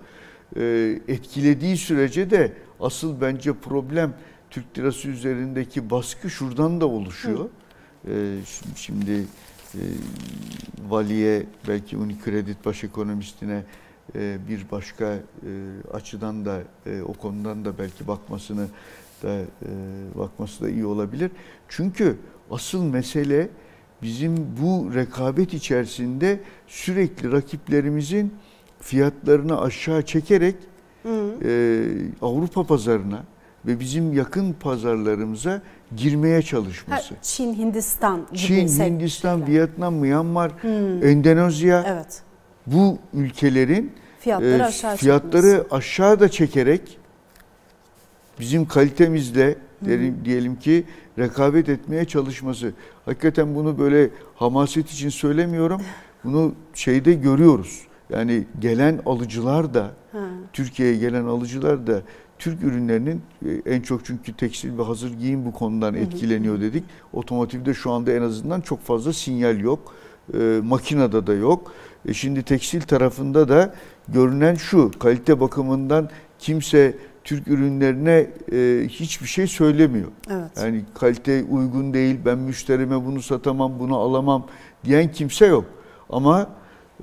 E, 0.56 0.64
etkilediği 1.08 1.78
sürece 1.78 2.30
de 2.30 2.54
asıl 2.80 3.22
bence 3.22 3.54
problem 3.54 4.14
Türk 4.50 4.78
lirası 4.78 5.08
üzerindeki 5.10 5.90
baskı 5.90 6.30
şuradan 6.30 6.82
da 6.82 6.86
oluşuyor. 6.86 7.50
E, 8.08 8.36
şimdi 8.76 9.26
e, 9.76 9.82
valiye 10.90 11.46
belki 11.68 11.98
Unicredit 11.98 12.66
baş 12.66 12.84
ekonomistine 12.84 13.64
e, 14.16 14.38
bir 14.50 14.66
başka 14.72 15.06
e, 15.06 15.20
açıdan 15.94 16.46
da 16.46 16.62
e, 16.86 17.02
o 17.02 17.14
konudan 17.14 17.66
da 17.66 17.78
belki 17.78 18.08
bakmasını 18.08 18.68
da 19.24 19.40
e, 19.40 19.46
bakması 20.16 20.64
da 20.64 20.70
iyi 20.70 20.86
olabilir. 20.86 21.32
Çünkü 21.70 22.18
asıl 22.52 22.84
mesele 22.84 23.50
bizim 24.02 24.38
bu 24.62 24.94
rekabet 24.96 25.54
içerisinde 25.54 26.40
sürekli 26.68 27.32
rakiplerimizin 27.32 28.34
fiyatlarını 28.80 29.62
aşağı 29.62 30.06
çekerek 30.06 30.56
e, 31.44 31.84
Avrupa 32.22 32.64
pazarına 32.64 33.24
ve 33.66 33.80
bizim 33.80 34.14
yakın 34.14 34.54
pazarlarımıza 34.54 35.62
girmeye 35.96 36.42
çalışması. 36.42 37.14
Ha, 37.14 37.20
Çin, 37.22 37.54
Hindistan 37.54 38.26
gibi 38.32 38.38
Çin, 38.38 38.68
Hindistan, 38.68 39.46
şeyler. 39.46 39.52
Vietnam, 39.52 39.94
Myanmar, 39.94 40.52
hmm. 40.62 41.08
Endonezya 41.08 41.84
evet. 41.88 42.22
bu 42.68 42.98
ülkelerin 43.14 43.92
fiyatları, 44.20 44.62
e, 44.62 44.64
aşağı 44.64 44.96
fiyatları 44.96 45.66
aşağıda 45.72 46.30
çekerek 46.30 46.98
bizim 48.40 48.66
kalitemizle 48.66 49.56
derim, 49.82 50.18
diyelim 50.26 50.56
ki 50.56 50.84
rekabet 51.20 51.70
etmeye 51.70 52.06
çalışması. 52.06 52.72
Hakikaten 53.06 53.56
bunu 53.56 53.80
böyle 53.80 54.10
hamaset 54.36 54.92
için 54.92 55.10
söylemiyorum. 55.10 55.82
Bunu 56.24 56.54
şeyde 56.74 57.14
görüyoruz. 57.14 57.82
Yani 58.10 58.44
gelen 58.60 59.00
alıcılar 59.06 59.74
da, 59.74 59.92
Türkiye'ye 60.54 60.98
gelen 60.98 61.26
alıcılar 61.26 61.88
da 61.88 62.02
Türk 62.40 62.64
ürünlerinin 62.64 63.22
e, 63.46 63.76
en 63.76 63.82
çok 63.82 64.06
çünkü 64.06 64.34
tekstil 64.34 64.78
ve 64.78 64.84
hazır 64.84 65.14
giyim 65.14 65.46
bu 65.46 65.54
konudan 65.54 65.94
etkileniyor 65.94 66.62
dedik. 66.62 66.84
Otomotivde 67.14 67.74
şu 67.74 67.92
anda 67.92 68.12
en 68.12 68.22
azından 68.22 68.62
çok 68.62 68.82
fazla 68.82 69.14
sinyal 69.14 69.60
yok. 69.60 69.94
E, 70.34 70.60
makinede 70.64 71.28
de 71.28 71.34
yok. 71.34 71.72
E 72.08 72.14
şimdi 72.14 72.44
tekstil 72.44 72.82
tarafında 72.82 73.50
da 73.50 73.74
görünen 74.08 74.56
şu 74.56 74.92
kalite 75.00 75.40
bakımından 75.40 76.10
kimse 76.40 76.96
Türk 77.24 77.48
ürünlerine 77.48 78.28
e, 78.52 78.88
hiçbir 78.90 79.28
şey 79.28 79.48
söylemiyor. 79.48 80.08
Evet. 80.30 80.52
Yani 80.58 80.86
kalite 80.94 81.44
uygun 81.44 81.94
değil, 81.94 82.20
ben 82.26 82.38
müşterime 82.38 83.06
bunu 83.06 83.22
satamam, 83.22 83.80
bunu 83.80 83.98
alamam 83.98 84.48
diyen 84.86 85.12
kimse 85.12 85.46
yok. 85.46 85.66
Ama 86.10 86.50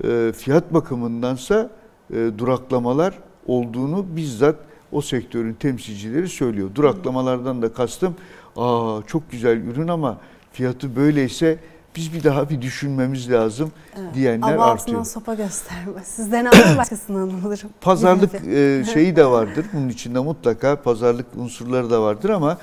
e, 0.03 0.31
fiyat 0.37 0.73
bakımındansa 0.73 1.69
e, 2.13 2.31
duraklamalar 2.37 3.19
olduğunu 3.47 4.05
bizzat 4.15 4.55
o 4.95 5.01
sektörün 5.01 5.53
temsilcileri 5.53 6.29
söylüyor. 6.29 6.69
Duraklamalardan 6.75 7.61
da 7.61 7.73
kastım 7.73 8.15
aa 8.55 8.99
çok 9.07 9.31
güzel 9.31 9.57
ürün 9.57 9.87
ama 9.87 10.17
fiyatı 10.51 10.95
böyleyse 10.95 11.57
biz 11.95 12.13
bir 12.13 12.23
daha 12.23 12.49
bir 12.49 12.61
düşünmemiz 12.61 13.31
lazım 13.31 13.71
evet. 13.99 14.15
diyenler 14.15 14.53
Ama 14.53 14.65
artıyor. 14.65 14.97
Ama 14.97 15.05
sopa 15.05 15.33
gösterme. 15.33 15.91
Sizden 16.03 16.45
alır 16.45 16.77
başkasından 16.77 17.29
alırım. 17.45 17.69
Pazarlık 17.81 18.35
e, 18.35 18.83
şeyi 18.93 19.15
de 19.15 19.25
vardır. 19.25 19.65
Bunun 19.73 19.89
içinde 19.89 20.19
mutlaka 20.19 20.81
pazarlık 20.81 21.25
unsurları 21.35 21.89
da 21.89 22.01
vardır 22.01 22.29
ama 22.29 22.57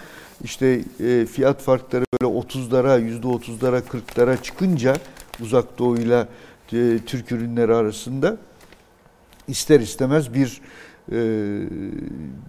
işte 0.44 0.80
e, 1.00 1.26
fiyat 1.26 1.60
farkları 1.62 2.04
böyle 2.12 2.34
30'lara, 2.34 3.20
%30'lara, 3.20 3.82
40'lara 3.82 4.42
çıkınca 4.42 4.96
uzak 5.40 5.78
doğuyla 5.78 6.28
e, 6.72 6.98
Türk 7.06 7.32
ürünleri 7.32 7.74
arasında 7.74 8.36
ister 9.48 9.80
istemez 9.80 10.34
bir 10.34 10.60
e, 11.12 11.18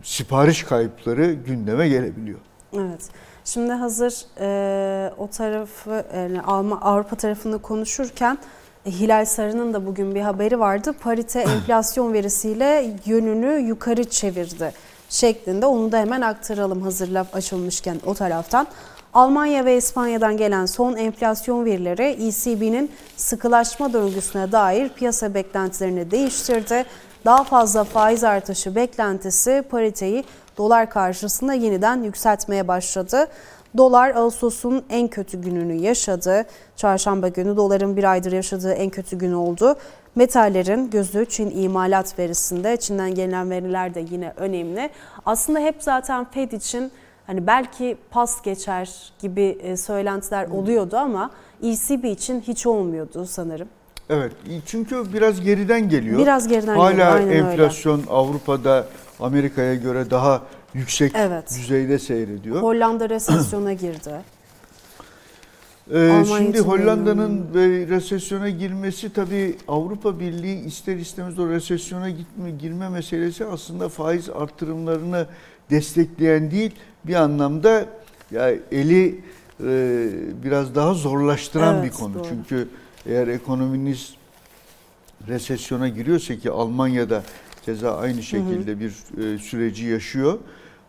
sipariş 0.03 0.63
kayıpları 0.63 1.33
gündeme 1.33 1.89
gelebiliyor. 1.89 2.39
Evet. 2.73 3.09
Şimdi 3.45 3.71
hazır 3.71 4.25
e, 4.39 5.13
o 5.17 5.27
tarafı 5.27 6.05
yani 6.15 6.41
Alman 6.41 6.79
Avrupa 6.81 7.15
tarafını 7.15 7.61
konuşurken 7.61 8.37
e, 8.85 8.91
Hilal 8.91 9.25
Sarı'nın 9.25 9.73
da 9.73 9.85
bugün 9.85 10.15
bir 10.15 10.21
haberi 10.21 10.59
vardı. 10.59 10.93
Parite 11.01 11.39
enflasyon 11.55 12.13
verisiyle 12.13 12.95
yönünü 13.05 13.59
yukarı 13.59 14.03
çevirdi 14.03 14.71
şeklinde. 15.09 15.65
Onu 15.65 15.91
da 15.91 15.99
hemen 15.99 16.21
aktaralım 16.21 16.81
hazır 16.81 17.07
laf 17.07 17.35
açılmışken 17.35 17.99
o 18.05 18.13
taraftan. 18.13 18.67
Almanya 19.13 19.65
ve 19.65 19.77
İspanya'dan 19.77 20.37
gelen 20.37 20.65
son 20.65 20.95
enflasyon 20.95 21.65
verileri 21.65 22.03
ECB'nin 22.03 22.91
sıkılaşma 23.17 23.93
döngüsüne 23.93 24.51
dair 24.51 24.89
piyasa 24.89 25.33
beklentilerini 25.33 26.11
değiştirdi. 26.11 26.85
Daha 27.25 27.43
fazla 27.43 27.83
faiz 27.83 28.23
artışı 28.23 28.75
beklentisi 28.75 29.63
pariteyi 29.69 30.23
dolar 30.57 30.89
karşısında 30.89 31.53
yeniden 31.53 32.03
yükseltmeye 32.03 32.67
başladı. 32.67 33.27
Dolar 33.77 34.15
Ağustos'un 34.15 34.83
en 34.89 35.07
kötü 35.07 35.41
gününü 35.41 35.73
yaşadı. 35.73 36.45
Çarşamba 36.75 37.27
günü 37.27 37.57
doların 37.57 37.97
bir 37.97 38.03
aydır 38.03 38.31
yaşadığı 38.31 38.73
en 38.73 38.89
kötü 38.89 39.17
gün 39.17 39.33
oldu. 39.33 39.75
Metallerin 40.15 40.89
gözü 40.89 41.25
Çin 41.29 41.63
imalat 41.63 42.19
verisinde. 42.19 42.77
Çin'den 42.77 43.15
gelen 43.15 43.49
veriler 43.49 43.93
de 43.93 44.05
yine 44.11 44.33
önemli. 44.37 44.89
Aslında 45.25 45.59
hep 45.59 45.75
zaten 45.79 46.25
Fed 46.25 46.51
için 46.51 46.91
hani 47.27 47.47
belki 47.47 47.97
pas 48.11 48.41
geçer 48.41 49.13
gibi 49.19 49.57
e, 49.63 49.77
söylentiler 49.77 50.47
oluyordu 50.47 50.97
ama 50.97 51.31
ECB 51.63 52.03
için 52.03 52.41
hiç 52.41 52.65
olmuyordu 52.65 53.25
sanırım. 53.25 53.67
Evet 54.09 54.31
çünkü 54.65 55.13
biraz 55.13 55.41
geriden 55.41 55.89
geliyor. 55.89 56.19
Biraz 56.19 56.47
geriden 56.47 56.75
Hala 56.75 56.91
geliyor. 56.91 57.07
Hala 57.07 57.51
enflasyon 57.51 57.99
öyle. 57.99 58.09
Avrupa'da 58.09 58.87
Amerika'ya 59.19 59.75
göre 59.75 60.09
daha 60.09 60.41
yüksek 60.73 61.11
evet. 61.15 61.55
düzeyde 61.59 61.99
seyrediyor. 61.99 62.61
Hollanda 62.61 63.09
resesyona 63.09 63.73
girdi. 63.73 64.21
Ee, 65.93 66.23
şimdi 66.27 66.59
Hollanda'nın 66.59 67.53
resesyona 67.89 68.49
girmesi 68.49 69.13
tabii 69.13 69.57
Avrupa 69.67 70.19
Birliği 70.19 70.65
ister 70.65 70.95
istemez 70.95 71.39
o 71.39 71.49
resesyona 71.49 72.09
gitme, 72.09 72.51
girme 72.51 72.89
meselesi 72.89 73.45
aslında 73.45 73.89
faiz 73.89 74.29
artırımlarını 74.29 75.27
destekleyen 75.69 76.51
değil 76.51 76.71
bir 77.05 77.15
anlamda 77.15 77.85
ya 78.31 78.49
eli 78.71 79.21
e, 79.63 80.09
biraz 80.43 80.75
daha 80.75 80.93
zorlaştıran 80.93 81.75
evet, 81.75 81.85
bir 81.85 81.97
konu. 81.97 82.13
Doğru. 82.13 82.23
Çünkü 82.29 82.67
eğer 83.05 83.27
ekonominiz 83.27 84.15
resesyona 85.27 85.87
giriyorsa 85.89 86.35
ki 86.35 86.51
Almanya'da 86.51 87.23
keza 87.65 87.97
aynı 87.97 88.23
şekilde 88.23 88.71
hı 88.71 88.75
hı. 88.75 88.79
bir 88.79 88.93
e, 89.23 89.37
süreci 89.37 89.85
yaşıyor. 89.85 90.39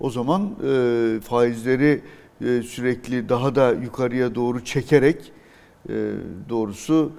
O 0.01 0.11
zaman 0.11 0.51
e, 0.67 1.21
faizleri 1.21 2.03
e, 2.41 2.63
sürekli 2.63 3.29
daha 3.29 3.55
da 3.55 3.73
yukarıya 3.73 4.35
doğru 4.35 4.65
çekerek 4.65 5.33
e, 5.89 5.93
doğrusu 6.49 7.13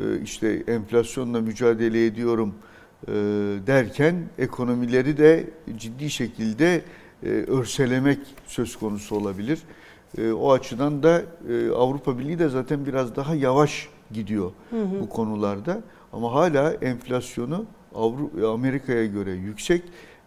e, 0.00 0.20
işte 0.20 0.62
enflasyonla 0.66 1.40
mücadele 1.40 2.06
ediyorum 2.06 2.54
e, 3.08 3.12
derken 3.66 4.14
ekonomileri 4.38 5.16
de 5.18 5.50
ciddi 5.76 6.10
şekilde 6.10 6.82
e, 7.22 7.28
örselemek 7.28 8.18
söz 8.46 8.76
konusu 8.76 9.16
olabilir. 9.16 9.58
E, 10.18 10.32
o 10.32 10.52
açıdan 10.52 11.02
da 11.02 11.22
e, 11.50 11.70
Avrupa 11.70 12.18
Birliği 12.18 12.38
de 12.38 12.48
zaten 12.48 12.86
biraz 12.86 13.16
daha 13.16 13.34
yavaş 13.34 13.88
gidiyor 14.12 14.50
hı 14.70 14.82
hı. 14.82 15.00
bu 15.00 15.08
konularda. 15.08 15.80
Ama 16.12 16.32
hala 16.32 16.72
enflasyonu 16.72 17.64
Avrupa 17.94 18.48
Amerika'ya 18.48 19.06
göre 19.06 19.32
yüksek 19.32 19.82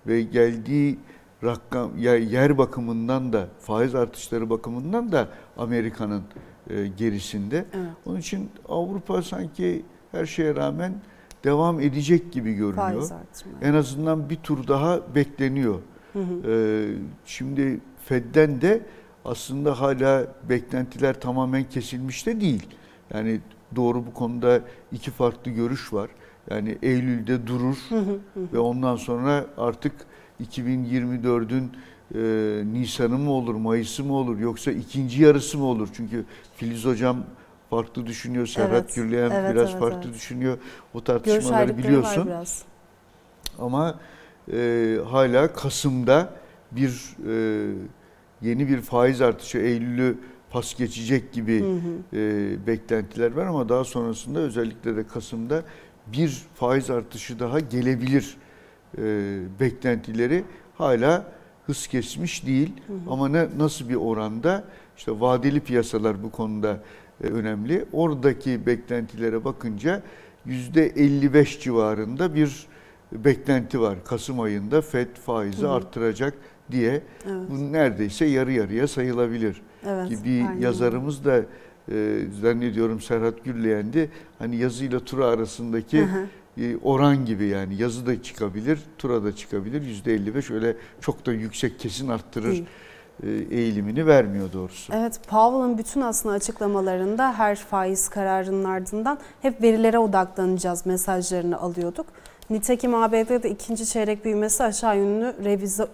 ve 0.07 0.21
geldiği 0.21 0.99
rakam 1.43 1.97
yer 1.97 2.57
bakımından 2.57 3.33
da 3.33 3.47
faiz 3.59 3.95
artışları 3.95 4.49
bakımından 4.49 5.11
da 5.11 5.27
Amerika'nın 5.57 6.23
e, 6.69 6.87
gerisinde. 6.87 7.65
Evet. 7.73 7.87
Onun 8.05 8.19
için 8.19 8.49
Avrupa 8.69 9.21
sanki 9.21 9.85
her 10.11 10.25
şeye 10.25 10.55
rağmen 10.55 10.93
devam 11.43 11.79
edecek 11.79 12.31
gibi 12.31 12.53
görünüyor. 12.53 13.09
En 13.61 13.73
azından 13.73 14.29
bir 14.29 14.35
tur 14.35 14.67
daha 14.67 15.15
bekleniyor. 15.15 15.79
Hı 16.13 16.19
hı. 16.19 16.51
Ee, 16.51 16.87
şimdi 17.25 17.79
Fed'den 18.05 18.61
de 18.61 18.81
aslında 19.25 19.81
hala 19.81 20.27
beklentiler 20.49 21.21
tamamen 21.21 21.63
kesilmiş 21.63 22.25
de 22.25 22.41
değil. 22.41 22.67
Yani 23.13 23.39
doğru 23.75 24.05
bu 24.05 24.13
konuda 24.13 24.61
iki 24.91 25.11
farklı 25.11 25.51
görüş 25.51 25.93
var. 25.93 26.09
Yani 26.49 26.77
Eylül'de 26.81 27.47
durur 27.47 27.77
ve 28.35 28.59
ondan 28.59 28.95
sonra 28.95 29.45
artık 29.57 29.93
2024'ün 30.43 31.71
e, 32.15 32.19
Nisan'ı 32.73 33.17
mı 33.17 33.31
olur, 33.31 33.55
Mayıs'ı 33.55 34.03
mı 34.03 34.13
olur 34.13 34.39
yoksa 34.39 34.71
ikinci 34.71 35.23
yarısı 35.23 35.57
mı 35.57 35.65
olur? 35.65 35.89
Çünkü 35.93 36.25
Filiz 36.55 36.85
Hocam 36.85 37.17
farklı 37.69 38.05
düşünüyor, 38.05 38.47
Serhat 38.47 38.71
evet, 38.71 38.95
Gürleyen 38.95 39.31
evet, 39.31 39.53
biraz 39.53 39.69
evet, 39.69 39.79
farklı 39.79 40.01
evet. 40.05 40.13
düşünüyor. 40.13 40.57
O 40.93 41.03
tartışmaları 41.03 41.77
biliyorsun. 41.77 42.25
Biraz. 42.25 42.63
Ama 43.59 43.99
e, 44.53 44.97
hala 45.09 45.53
Kasım'da 45.53 46.29
bir 46.71 47.15
e, 47.27 47.75
yeni 48.41 48.67
bir 48.67 48.81
faiz 48.81 49.21
artışı 49.21 49.57
Eylül'ü 49.57 50.17
pas 50.53 50.77
geçecek 50.77 51.33
gibi 51.33 51.61
hı 51.61 51.65
hı. 51.65 52.17
E, 52.17 52.67
beklentiler 52.67 53.31
var 53.31 53.45
ama 53.45 53.69
daha 53.69 53.83
sonrasında 53.83 54.39
özellikle 54.39 54.95
de 54.95 55.07
Kasım'da 55.07 55.63
bir 56.07 56.41
faiz 56.55 56.89
artışı 56.89 57.39
daha 57.39 57.59
gelebilir 57.59 58.37
e, 58.97 59.03
beklentileri 59.59 60.43
hala 60.77 61.25
hız 61.65 61.87
kesmiş 61.87 62.45
değil. 62.45 62.73
Hı 62.87 62.93
hı. 62.93 62.97
Ama 63.09 63.29
ne, 63.29 63.47
nasıl 63.57 63.89
bir 63.89 63.95
oranda 63.95 64.63
işte 64.97 65.19
vadeli 65.19 65.59
piyasalar 65.59 66.23
bu 66.23 66.31
konuda 66.31 66.83
e, 67.23 67.27
önemli. 67.27 67.85
Oradaki 67.93 68.65
beklentilere 68.65 69.45
bakınca 69.45 70.01
yüzde 70.45 70.85
55 70.85 71.59
civarında 71.59 72.35
bir 72.35 72.67
beklenti 73.11 73.81
var. 73.81 74.03
Kasım 74.05 74.39
ayında 74.39 74.81
FED 74.81 75.15
faizi 75.15 75.61
hı 75.61 75.67
hı. 75.67 75.71
arttıracak 75.71 76.33
diye. 76.71 76.91
Evet. 77.25 77.49
Bu 77.49 77.73
neredeyse 77.73 78.25
yarı 78.25 78.51
yarıya 78.51 78.87
sayılabilir. 78.87 79.61
Evet, 79.87 80.09
Ki 80.09 80.17
bir 80.25 80.47
aynen. 80.47 80.61
yazarımız 80.61 81.25
da 81.25 81.41
e, 81.91 82.19
zannediyorum 82.41 83.01
Serhat 83.01 83.43
Gürleyen'di. 83.43 84.09
Hani 84.39 84.55
yazıyla 84.55 84.99
tura 84.99 85.25
arasındaki 85.25 86.01
hı 86.01 86.05
hı 86.05 86.27
e, 86.57 86.77
oran 86.83 87.25
gibi 87.25 87.45
yani 87.45 87.75
yazı 87.75 88.05
da 88.05 88.23
çıkabilir, 88.23 88.79
tura 88.97 89.23
da 89.23 89.35
çıkabilir. 89.35 89.81
Yüzde 89.81 90.13
55 90.13 90.51
öyle 90.51 90.75
çok 91.01 91.25
da 91.25 91.33
yüksek 91.33 91.79
kesin 91.79 92.09
arttırır 92.09 92.51
Değil. 92.51 92.65
E, 93.23 93.29
eğilimini 93.29 94.07
vermiyor 94.07 94.53
doğrusu. 94.53 94.93
Evet 94.95 95.19
Powell'ın 95.27 95.77
bütün 95.77 96.01
aslında 96.01 96.35
açıklamalarında 96.35 97.33
her 97.33 97.55
faiz 97.55 98.09
kararının 98.09 98.63
ardından 98.63 99.19
hep 99.41 99.61
verilere 99.61 99.99
odaklanacağız 99.99 100.85
mesajlarını 100.85 101.59
alıyorduk. 101.59 102.05
Nitekim 102.49 102.95
ABD'de 102.95 103.49
ikinci 103.49 103.85
çeyrek 103.85 104.25
büyümesi 104.25 104.63
aşağı 104.63 104.97
yönlü 104.97 105.35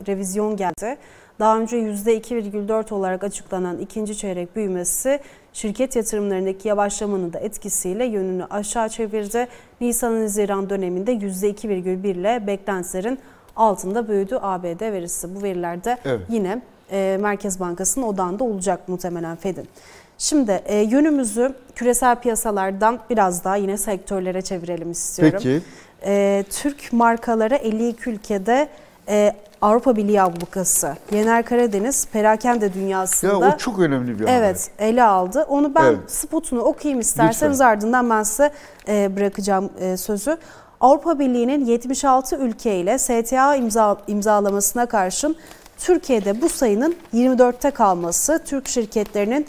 revizyon 0.08 0.58
geldi. 0.58 0.98
Daha 1.40 1.60
önce 1.60 1.78
%2,4 1.78 2.94
olarak 2.94 3.24
açıklanan 3.24 3.78
ikinci 3.78 4.18
çeyrek 4.18 4.56
büyümesi 4.56 5.20
şirket 5.54 5.96
yatırımlarındaki 5.96 6.68
yavaşlamanın 6.68 7.34
da 7.34 7.40
etkisiyle 7.40 8.06
yönünü 8.06 8.46
aşağı 8.46 8.90
çevirdi. 8.90 9.48
Nisan-Haziran 9.82 10.70
döneminde 10.70 11.14
%2,1 11.14 12.08
ile 12.08 12.48
beklentilerin 12.48 13.20
altında 13.56 14.08
büyüdü 14.08 14.40
ABD 14.42 14.82
verisi. 14.82 15.36
Bu 15.36 15.44
verilerde 15.44 15.98
evet. 16.06 16.22
yine 16.30 16.62
e, 16.92 17.18
Merkez 17.22 17.60
Bankası'nın 17.60 18.06
odağında 18.06 18.44
olacak 18.44 18.88
muhtemelen 18.88 19.36
Fed'in. 19.36 19.68
Şimdi 20.18 20.62
e, 20.66 20.78
yönümüzü 20.78 21.54
küresel 21.76 22.16
piyasalardan 22.16 23.00
biraz 23.10 23.44
daha 23.44 23.56
yine 23.56 23.78
sektörlere 23.78 24.42
çevirelim 24.42 24.92
istiyorum. 24.92 25.40
Peki. 25.44 25.62
E, 26.06 26.44
Türk 26.50 26.94
markaları 26.94 27.56
52 27.56 28.10
ülkede 28.10 28.70
e, 29.08 29.36
Avrupa 29.62 29.96
Birliği 29.96 30.22
ablukası. 30.22 30.96
Yener 31.12 31.46
Karadeniz 31.46 32.08
perakende 32.08 32.74
dünyasında. 32.74 33.46
Ya 33.46 33.56
o 33.56 33.58
çok 33.58 33.80
önemli 33.80 34.20
bir 34.20 34.26
haber. 34.26 34.38
Evet 34.38 34.72
ele 34.80 35.04
aldı. 35.04 35.46
Onu 35.50 35.76
ben 35.76 35.86
evet. 35.86 36.12
spotunu 36.12 36.62
okuyayım 36.62 37.00
isterseniz 37.00 37.54
Lütfen. 37.54 37.66
ardından 37.66 38.10
ben 38.10 38.24
size 38.24 38.52
e, 38.88 39.16
bırakacağım 39.16 39.70
e, 39.80 39.98
sözü. 39.98 40.38
Avrupa 40.82 41.20
Birliği'nin 41.20 41.66
76 41.66 42.36
ülkeyle 42.36 42.98
STA 42.98 43.56
imza, 43.56 43.98
imzalamasına 44.08 44.86
karşın 44.86 45.36
Türkiye'de 45.78 46.42
bu 46.42 46.50
sayının 46.50 46.96
24'te 47.14 47.72
kalması 47.72 48.42
Türk 48.46 48.68
şirketlerinin 48.68 49.48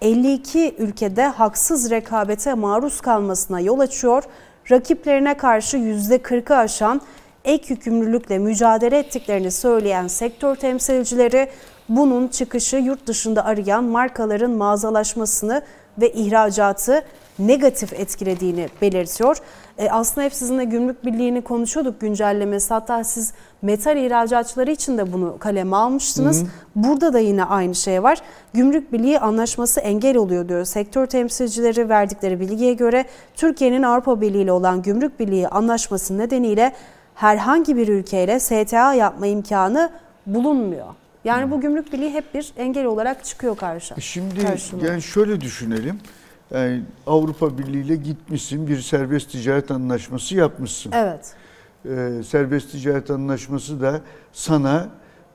52 0.00 0.74
ülkede 0.78 1.26
haksız 1.26 1.90
rekabete 1.90 2.54
maruz 2.54 3.00
kalmasına 3.00 3.60
yol 3.60 3.80
açıyor. 3.80 4.22
Rakiplerine 4.70 5.36
karşı 5.36 5.76
%40'ı 5.76 6.56
aşan 6.56 7.00
ek 7.44 7.74
yükümlülükle 7.74 8.38
mücadele 8.38 8.98
ettiklerini 8.98 9.50
söyleyen 9.50 10.06
sektör 10.06 10.56
temsilcileri 10.56 11.48
bunun 11.88 12.28
çıkışı 12.28 12.76
yurt 12.76 13.06
dışında 13.06 13.44
arayan 13.44 13.84
markaların 13.84 14.50
mağazalaşmasını 14.50 15.62
ve 16.00 16.12
ihracatı 16.12 17.02
negatif 17.38 17.92
etkilediğini 17.92 18.68
belirtiyor. 18.82 19.36
E, 19.78 19.90
aslında 19.90 20.24
hep 20.24 20.34
sizinle 20.34 20.64
gümrük 20.64 21.04
birliğini 21.04 21.42
konuşuyorduk 21.42 22.00
güncellemesi. 22.00 22.74
Hatta 22.74 23.04
siz 23.04 23.32
metal 23.62 23.96
ihracatçıları 23.96 24.70
için 24.70 24.98
de 24.98 25.12
bunu 25.12 25.38
kaleme 25.38 25.76
almıştınız. 25.76 26.40
Hı 26.40 26.44
hı. 26.44 26.48
Burada 26.76 27.12
da 27.12 27.18
yine 27.18 27.44
aynı 27.44 27.74
şey 27.74 28.02
var. 28.02 28.18
Gümrük 28.54 28.92
birliği 28.92 29.18
anlaşması 29.18 29.80
engel 29.80 30.16
oluyor 30.16 30.48
diyor. 30.48 30.64
Sektör 30.64 31.06
temsilcileri 31.06 31.88
verdikleri 31.88 32.40
bilgiye 32.40 32.74
göre 32.74 33.04
Türkiye'nin 33.34 33.82
Avrupa 33.82 34.20
Birliği 34.20 34.42
ile 34.42 34.52
olan 34.52 34.82
gümrük 34.82 35.20
birliği 35.20 35.48
anlaşması 35.48 36.18
nedeniyle 36.18 36.72
herhangi 37.14 37.76
bir 37.76 37.88
ülkeyle 37.88 38.40
STA 38.40 38.94
yapma 38.94 39.26
imkanı 39.26 39.90
bulunmuyor. 40.26 40.86
Yani 41.24 41.50
bu 41.50 41.60
gümrük 41.60 41.92
birliği 41.92 42.10
hep 42.10 42.34
bir 42.34 42.52
engel 42.56 42.84
olarak 42.84 43.24
çıkıyor 43.24 43.56
karşı. 43.56 43.94
E 43.94 44.00
şimdi 44.00 44.42
karşıma. 44.42 44.86
yani 44.86 45.02
şöyle 45.02 45.40
düşünelim. 45.40 45.98
Yani 46.50 46.82
Avrupa 47.06 47.58
Birliği 47.58 47.84
ile 47.84 47.96
gitmişsin 47.96 48.66
bir 48.66 48.80
serbest 48.80 49.32
ticaret 49.32 49.70
anlaşması 49.70 50.34
yapmışsın. 50.34 50.92
Evet. 50.94 51.34
Ee, 51.86 52.22
serbest 52.22 52.72
ticaret 52.72 53.10
anlaşması 53.10 53.80
da 53.80 54.00
sana 54.32 54.88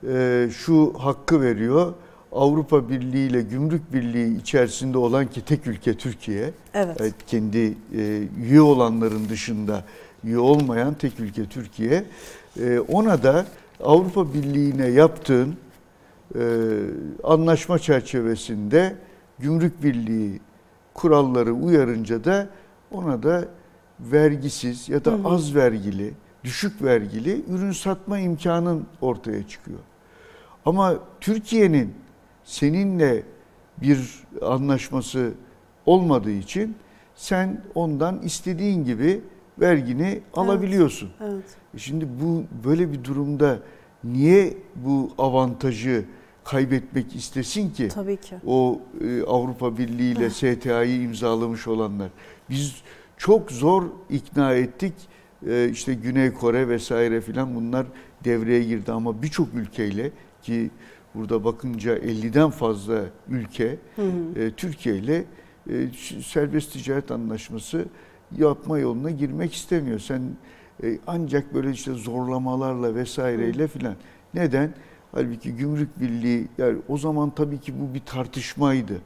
e, 0.08 0.48
şu 0.52 0.94
hakkı 0.98 1.40
veriyor. 1.40 1.94
Avrupa 2.32 2.88
Birliği 2.88 3.28
ile 3.28 3.42
Gümrük 3.42 3.92
Birliği 3.92 4.38
içerisinde 4.40 4.98
olan 4.98 5.26
ki 5.26 5.44
tek 5.44 5.66
ülke 5.66 5.94
Türkiye. 5.94 6.50
Evet. 6.74 6.96
evet 7.00 7.14
kendi 7.26 7.74
e, 7.96 8.22
üye 8.42 8.60
olanların 8.60 9.28
dışında 9.28 9.84
üye 10.28 10.38
olmayan 10.38 10.94
tek 10.94 11.20
ülke 11.20 11.46
Türkiye. 11.46 12.04
E, 12.60 12.78
ona 12.78 13.22
da 13.22 13.46
Avrupa 13.80 14.34
Birliği'ne 14.34 14.86
yaptığın 14.86 15.56
e, 16.34 16.40
anlaşma 17.24 17.78
çerçevesinde 17.78 18.96
Gümrük 19.38 19.82
Birliği 19.82 20.40
kuralları 20.94 21.52
uyarınca 21.52 22.24
da 22.24 22.48
ona 22.90 23.22
da 23.22 23.44
vergisiz 24.00 24.88
ya 24.88 25.04
da 25.04 25.18
az 25.24 25.54
vergili, 25.54 26.14
düşük 26.44 26.82
vergili 26.82 27.44
ürün 27.48 27.72
satma 27.72 28.18
imkanın 28.18 28.86
ortaya 29.00 29.48
çıkıyor. 29.48 29.78
Ama 30.64 30.94
Türkiye'nin 31.20 31.94
seninle 32.44 33.22
bir 33.82 34.24
anlaşması 34.42 35.32
olmadığı 35.86 36.30
için 36.30 36.76
sen 37.14 37.62
ondan 37.74 38.18
istediğin 38.22 38.84
gibi 38.84 39.20
vergini 39.60 40.20
alabiliyorsun. 40.34 41.10
Evet. 41.20 41.44
E 41.74 41.78
şimdi 41.78 42.08
bu 42.22 42.44
böyle 42.64 42.92
bir 42.92 43.04
durumda 43.04 43.58
niye 44.04 44.56
bu 44.76 45.10
avantajı 45.18 46.04
kaybetmek 46.44 47.16
istesin 47.16 47.70
ki? 47.70 47.88
Tabii 47.88 48.16
ki. 48.16 48.34
O 48.46 48.80
e, 49.00 49.22
Avrupa 49.22 49.78
Birliği 49.78 50.12
ile 50.12 50.30
STA'yı 50.30 51.02
imzalamış 51.02 51.68
olanlar. 51.68 52.08
Biz 52.50 52.82
çok 53.16 53.52
zor 53.52 53.82
ikna 54.10 54.54
ettik. 54.54 54.94
E, 55.46 55.68
işte 55.68 55.94
Güney 55.94 56.32
Kore 56.32 56.68
vesaire 56.68 57.20
filan 57.20 57.54
bunlar 57.54 57.86
devreye 58.24 58.64
girdi 58.64 58.92
ama 58.92 59.22
birçok 59.22 59.54
ülkeyle 59.54 60.10
ki 60.42 60.70
burada 61.14 61.44
bakınca 61.44 61.98
50'den 61.98 62.50
fazla 62.50 63.04
ülke 63.28 63.78
hı 63.96 64.02
hı. 64.02 64.40
E, 64.40 64.50
Türkiye 64.50 64.96
ile 64.96 65.24
e, 65.70 65.88
serbest 66.24 66.72
ticaret 66.72 67.10
anlaşması 67.10 67.84
yapma 68.36 68.78
yoluna 68.78 69.10
girmek 69.10 69.54
istemiyor. 69.54 69.98
Sen 69.98 70.22
e, 70.82 70.98
ancak 71.06 71.54
böyle 71.54 71.70
işte 71.70 71.92
zorlamalarla 71.92 72.94
vesaireyle 72.94 73.68
filan. 73.68 73.94
Neden? 74.34 74.74
Halbuki 75.12 75.52
gümrük 75.52 76.00
birliği 76.00 76.48
yani 76.58 76.78
o 76.88 76.98
zaman 76.98 77.30
tabii 77.30 77.58
ki 77.58 77.74
bu 77.80 77.94
bir 77.94 78.00
tartışmaydı. 78.00 79.00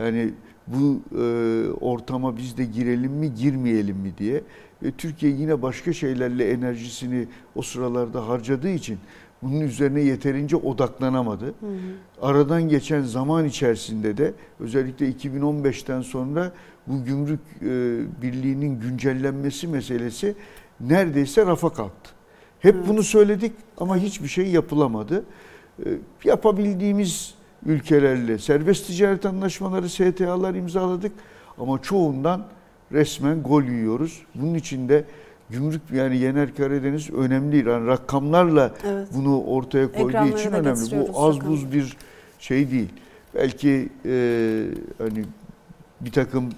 Yani 0.00 0.30
bu 0.66 1.00
e, 1.20 1.24
ortama 1.80 2.36
biz 2.36 2.58
de 2.58 2.64
girelim 2.64 3.12
mi 3.12 3.34
girmeyelim 3.34 3.96
mi 3.96 4.12
diye. 4.18 4.42
Ve 4.82 4.90
Türkiye 4.90 5.32
yine 5.32 5.62
başka 5.62 5.92
şeylerle 5.92 6.50
enerjisini 6.50 7.26
o 7.54 7.62
sıralarda 7.62 8.28
harcadığı 8.28 8.70
için 8.70 8.98
bunun 9.42 9.60
üzerine 9.60 10.00
yeterince 10.00 10.56
odaklanamadı. 10.56 11.44
Hı 11.44 11.50
hı. 11.66 12.22
Aradan 12.22 12.68
geçen 12.68 13.02
zaman 13.02 13.44
içerisinde 13.44 14.16
de 14.16 14.34
özellikle 14.60 15.10
2015'ten 15.10 16.00
sonra 16.00 16.52
bu 16.86 17.04
gümrük 17.04 17.40
e, 17.62 17.66
birliğinin 18.22 18.80
güncellenmesi 18.80 19.68
meselesi 19.68 20.34
neredeyse 20.80 21.46
rafa 21.46 21.72
kalktı. 21.72 22.10
Hep 22.60 22.74
evet. 22.74 22.88
bunu 22.88 23.02
söyledik 23.02 23.52
ama 23.78 23.96
hiçbir 23.96 24.28
şey 24.28 24.46
yapılamadı. 24.46 25.24
E, 25.78 25.88
yapabildiğimiz 26.24 27.34
ülkelerle 27.66 28.38
serbest 28.38 28.86
ticaret 28.86 29.26
anlaşmaları, 29.26 29.88
STA'lar 29.88 30.54
imzaladık 30.54 31.12
ama 31.58 31.82
çoğundan 31.82 32.46
resmen 32.92 33.42
gol 33.42 33.62
yiyoruz. 33.62 34.22
Bunun 34.34 34.54
için 34.54 34.88
de 34.88 35.04
gümrük 35.50 35.82
yani 35.94 36.16
Yener 36.16 36.54
Karadeniz 36.54 37.10
önemli. 37.10 37.68
Yani 37.68 37.86
rakamlarla 37.86 38.74
evet. 38.86 39.08
bunu 39.14 39.42
ortaya 39.42 39.92
koyduğu 39.92 40.08
Ekranları 40.08 40.38
için 40.38 40.52
önemli. 40.52 41.08
Bu 41.12 41.26
az 41.26 41.36
rakam. 41.36 41.48
buz 41.50 41.72
bir 41.72 41.96
şey 42.38 42.70
değil. 42.70 42.88
Belki 43.34 43.88
e, 44.04 44.64
hani 44.98 45.24
bir 46.00 46.12
takım 46.12 46.50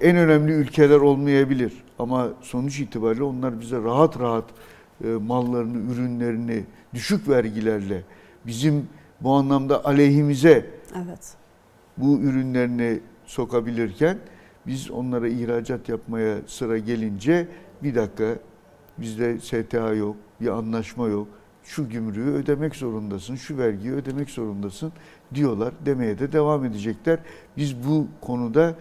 en 0.00 0.16
önemli 0.16 0.52
ülkeler 0.52 1.00
olmayabilir 1.00 1.72
ama 1.98 2.28
sonuç 2.40 2.80
itibariyle 2.80 3.22
onlar 3.22 3.60
bize 3.60 3.76
rahat 3.76 4.20
rahat 4.20 4.44
e, 5.04 5.08
mallarını, 5.08 5.92
ürünlerini 5.92 6.64
düşük 6.94 7.28
vergilerle 7.28 8.02
bizim 8.46 8.88
bu 9.20 9.32
anlamda 9.32 9.84
aleyhimize 9.84 10.70
evet. 11.04 11.34
bu 11.96 12.18
ürünlerini 12.18 13.00
sokabilirken 13.26 14.18
biz 14.66 14.90
onlara 14.90 15.28
ihracat 15.28 15.88
yapmaya 15.88 16.36
sıra 16.46 16.78
gelince 16.78 17.48
bir 17.82 17.94
dakika 17.94 18.36
bizde 18.98 19.40
STA 19.40 19.94
yok, 19.94 20.16
bir 20.40 20.48
anlaşma 20.48 21.08
yok. 21.08 21.28
Şu 21.64 21.88
gümrüğü 21.88 22.30
ödemek 22.30 22.76
zorundasın, 22.76 23.34
şu 23.36 23.58
vergiyi 23.58 23.92
ödemek 23.92 24.30
zorundasın 24.30 24.92
diyorlar. 25.34 25.74
Demeye 25.86 26.18
de 26.18 26.32
devam 26.32 26.64
edecekler. 26.64 27.18
Biz 27.56 27.84
bu 27.88 28.06
konuda 28.20 28.74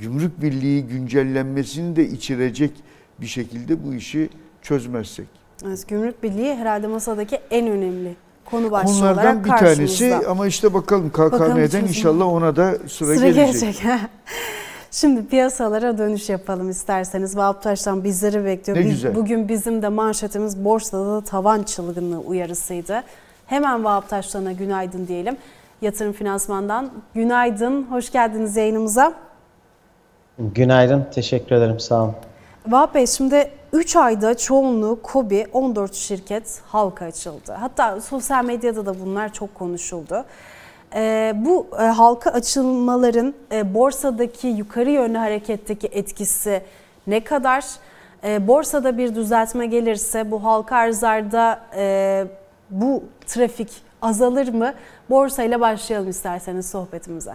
gümrük 0.00 0.42
birliği 0.42 0.86
güncellenmesini 0.86 1.96
de 1.96 2.08
içirecek 2.08 2.72
bir 3.20 3.26
şekilde 3.26 3.84
bu 3.84 3.94
işi 3.94 4.28
çözmezsek. 4.62 5.26
Evet, 5.66 5.88
gümrük 5.88 6.22
birliği 6.22 6.54
herhalde 6.54 6.86
masadaki 6.86 7.40
en 7.50 7.66
önemli 7.66 8.16
konu 8.44 8.70
başlığı 8.70 8.92
Konulardan 8.92 9.24
olarak 9.24 9.44
bir 9.44 9.50
tanesi 9.50 10.14
ama 10.28 10.46
işte 10.46 10.74
bakalım 10.74 11.10
KKM'den 11.10 11.84
inşallah 11.84 12.26
ona 12.26 12.56
da 12.56 12.72
sıra, 12.72 13.14
sıra 13.14 13.28
gelecek. 13.28 13.60
gelecek. 13.60 13.82
Şimdi 14.90 15.26
piyasalara 15.26 15.98
dönüş 15.98 16.28
yapalım 16.28 16.70
isterseniz. 16.70 17.36
Vahap 17.36 17.62
Taş'tan 17.62 18.04
bizleri 18.04 18.44
bekliyor. 18.44 18.78
Ne 18.78 18.82
güzel. 18.82 19.14
Bugün 19.14 19.48
bizim 19.48 19.82
de 19.82 19.88
manşetimiz 19.88 20.64
borsada 20.64 21.06
da 21.06 21.20
tavan 21.20 21.62
çılgınlığı 21.62 22.18
uyarısıydı. 22.18 23.02
Hemen 23.46 23.84
Vahap 23.84 24.08
Taş'tan'a 24.08 24.52
günaydın 24.52 25.06
diyelim. 25.06 25.36
Yatırım 25.82 26.12
Finansman'dan 26.12 26.90
günaydın. 27.14 27.82
Hoş 27.82 28.12
geldiniz 28.12 28.56
yayınımıza. 28.56 29.14
Günaydın. 30.38 31.06
Teşekkür 31.14 31.56
ederim. 31.56 31.80
Sağ 31.80 32.02
olun. 32.02 32.14
Vahap 32.66 32.94
Bey 32.94 33.06
şimdi 33.06 33.50
3 33.72 33.96
ayda 33.96 34.36
çoğunluğu 34.36 35.02
KOBİ 35.02 35.46
14 35.52 35.94
şirket 35.94 36.60
halka 36.66 37.04
açıldı. 37.04 37.52
Hatta 37.52 38.00
sosyal 38.00 38.44
medyada 38.44 38.86
da 38.86 39.00
bunlar 39.00 39.32
çok 39.32 39.54
konuşuldu. 39.54 40.24
E, 40.94 41.32
bu 41.36 41.66
e, 41.80 41.82
halka 41.82 42.30
açılmaların 42.30 43.34
e, 43.52 43.74
borsadaki 43.74 44.46
yukarı 44.46 44.90
yönlü 44.90 45.18
hareketteki 45.18 45.86
etkisi 45.86 46.62
ne 47.06 47.24
kadar? 47.24 47.64
E, 48.24 48.48
borsada 48.48 48.98
bir 48.98 49.14
düzeltme 49.14 49.66
gelirse 49.66 50.30
bu 50.30 50.44
halka 50.44 50.76
arzlarda 50.76 51.60
e, 51.76 52.24
bu 52.70 53.04
trafik 53.26 53.70
azalır 54.02 54.48
mı? 54.48 54.74
Borsa 55.10 55.42
ile 55.42 55.60
başlayalım 55.60 56.10
isterseniz 56.10 56.70
sohbetimize. 56.70 57.32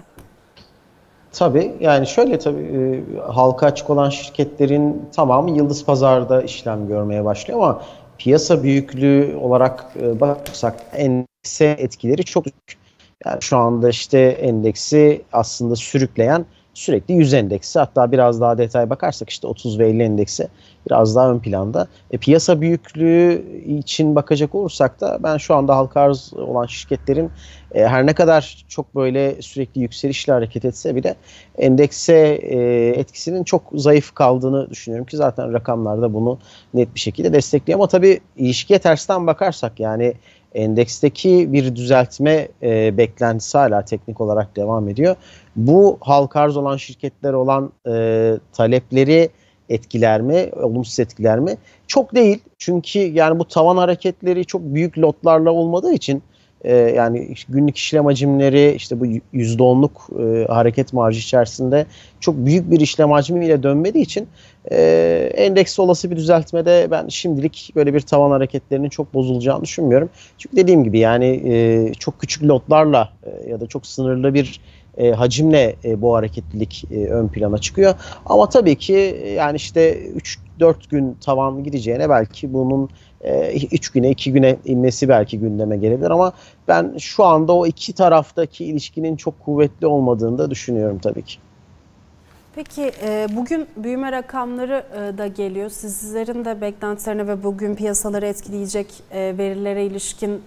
Tabii 1.31 1.73
yani 1.79 2.07
şöyle 2.07 2.39
tabii 2.39 2.63
e, 2.63 3.03
halka 3.19 3.65
açık 3.65 3.89
olan 3.89 4.09
şirketlerin 4.09 5.05
tamamı 5.15 5.51
Yıldız 5.51 5.85
Pazar'da 5.85 6.41
işlem 6.41 6.87
görmeye 6.87 7.25
başlıyor 7.25 7.59
ama 7.59 7.81
piyasa 8.17 8.63
büyüklüğü 8.63 9.35
olarak 9.41 9.85
e, 10.01 10.19
bakarsak 10.19 10.75
endekse 10.93 11.65
etkileri 11.65 12.23
çok 12.23 12.45
büyük. 12.45 12.77
Yani 13.25 13.41
şu 13.41 13.57
anda 13.57 13.89
işte 13.89 14.19
endeksi 14.19 15.21
aslında 15.33 15.75
sürükleyen 15.75 16.45
sürekli 16.77 17.13
100 17.13 17.33
endeksi 17.33 17.79
hatta 17.79 18.11
biraz 18.11 18.41
daha 18.41 18.57
detay 18.57 18.89
bakarsak 18.89 19.29
işte 19.29 19.47
30 19.47 19.79
ve 19.79 19.89
50 19.89 20.03
endeksi 20.03 20.47
biraz 20.89 21.15
daha 21.15 21.31
ön 21.31 21.39
planda. 21.39 21.87
E, 22.11 22.17
piyasa 22.17 22.61
büyüklüğü 22.61 23.45
için 23.67 24.15
bakacak 24.15 24.55
olursak 24.55 25.01
da 25.01 25.19
ben 25.23 25.37
şu 25.37 25.55
anda 25.55 25.75
halka 25.75 26.01
arz 26.01 26.33
olan 26.33 26.65
şirketlerin 26.65 27.31
e, 27.71 27.87
her 27.87 28.05
ne 28.05 28.13
kadar 28.13 28.65
çok 28.67 28.95
böyle 28.95 29.41
sürekli 29.41 29.81
yükselişle 29.81 30.33
hareket 30.33 30.65
etse 30.65 30.95
bile 30.95 31.15
endekse 31.57 32.39
e, 32.41 32.87
etkisinin 32.89 33.43
çok 33.43 33.63
zayıf 33.73 34.15
kaldığını 34.15 34.69
düşünüyorum 34.69 35.05
ki 35.05 35.17
zaten 35.17 35.53
rakamlarda 35.53 36.13
bunu 36.13 36.39
net 36.73 36.95
bir 36.95 36.99
şekilde 36.99 37.33
destekliyor. 37.33 37.79
Ama 37.79 37.87
tabii 37.87 38.19
ilişkiye 38.35 38.79
tersten 38.79 39.27
bakarsak 39.27 39.79
yani 39.79 40.13
endeksteki 40.55 41.53
bir 41.53 41.75
düzeltme 41.75 42.47
e, 42.63 42.97
beklentisi 42.97 43.57
hala 43.57 43.85
teknik 43.85 44.21
olarak 44.21 44.55
devam 44.55 44.89
ediyor. 44.89 45.15
Bu 45.57 45.97
halka 46.01 46.39
arz 46.39 46.57
olan 46.57 46.77
şirketler 46.77 47.33
olan 47.33 47.71
e, 47.87 48.33
talepleri 48.53 49.29
etkiler 49.69 50.21
mi, 50.21 50.49
olumsuz 50.61 50.99
etkiler 50.99 51.39
mi? 51.39 51.57
Çok 51.87 52.15
değil. 52.15 52.39
Çünkü 52.57 52.99
yani 52.99 53.39
bu 53.39 53.45
tavan 53.45 53.77
hareketleri 53.77 54.45
çok 54.45 54.61
büyük 54.61 54.97
lotlarla 54.97 55.51
olmadığı 55.51 55.93
için 55.93 56.23
e, 56.61 56.75
yani 56.75 57.33
günlük 57.49 57.77
işlem 57.77 58.05
hacimleri 58.05 58.73
işte 58.75 58.99
bu 58.99 59.05
%10'luk 59.05 59.91
e, 60.19 60.47
hareket 60.47 60.93
marjı 60.93 61.19
içerisinde 61.19 61.85
çok 62.19 62.35
büyük 62.35 62.71
bir 62.71 62.79
işlem 62.79 63.11
hacmiyle 63.11 63.63
dönmediği 63.63 64.03
için 64.03 64.27
e, 64.71 65.31
endeks 65.35 65.79
olası 65.79 66.11
bir 66.11 66.15
düzeltmede 66.15 66.87
ben 66.91 67.07
şimdilik 67.07 67.71
böyle 67.75 67.93
bir 67.93 68.01
tavan 68.01 68.31
hareketlerinin 68.31 68.89
çok 68.89 69.13
bozulacağını 69.13 69.63
düşünmüyorum. 69.63 70.09
Çünkü 70.37 70.57
dediğim 70.57 70.83
gibi 70.83 70.99
yani 70.99 71.41
e, 71.45 71.93
çok 71.93 72.19
küçük 72.19 72.43
lotlarla 72.43 73.09
e, 73.23 73.49
ya 73.49 73.59
da 73.59 73.67
çok 73.67 73.85
sınırlı 73.85 74.33
bir 74.33 74.61
e, 74.97 75.11
hacimle 75.11 75.75
e, 75.85 76.01
bu 76.01 76.15
hareketlilik 76.15 76.85
e, 76.91 77.07
ön 77.07 77.27
plana 77.27 77.57
çıkıyor. 77.57 77.95
Ama 78.25 78.49
tabii 78.49 78.75
ki 78.75 78.95
e, 78.95 79.29
yani 79.29 79.55
işte 79.55 79.99
3-4 80.59 80.75
gün 80.89 81.17
tavan 81.21 81.63
gideceğine 81.63 82.09
belki 82.09 82.53
bunun 82.53 82.89
3 83.71 83.87
e, 83.87 83.93
güne 83.93 84.09
2 84.09 84.33
güne 84.33 84.57
inmesi 84.65 85.09
belki 85.09 85.39
gündeme 85.39 85.77
gelebilir 85.77 86.11
ama 86.11 86.33
ben 86.67 86.97
şu 86.97 87.23
anda 87.23 87.53
o 87.53 87.67
iki 87.67 87.93
taraftaki 87.93 88.65
ilişkinin 88.65 89.15
çok 89.15 89.39
kuvvetli 89.39 89.87
olmadığını 89.87 90.37
da 90.37 90.51
düşünüyorum 90.51 90.99
tabii 90.99 91.21
ki. 91.21 91.37
Peki 92.55 92.91
e, 93.03 93.27
bugün 93.35 93.67
büyüme 93.77 94.11
rakamları 94.11 94.85
da 95.17 95.27
geliyor. 95.27 95.69
Sizlerin 95.69 96.45
de 96.45 96.61
beklentilerine 96.61 97.27
ve 97.27 97.43
bugün 97.43 97.75
piyasaları 97.75 98.25
etkileyecek 98.25 98.87
verilere 99.13 99.85
ilişkin 99.85 100.41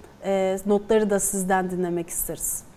notları 0.66 1.10
da 1.10 1.20
sizden 1.20 1.70
dinlemek 1.70 2.08
isteriz. 2.08 2.69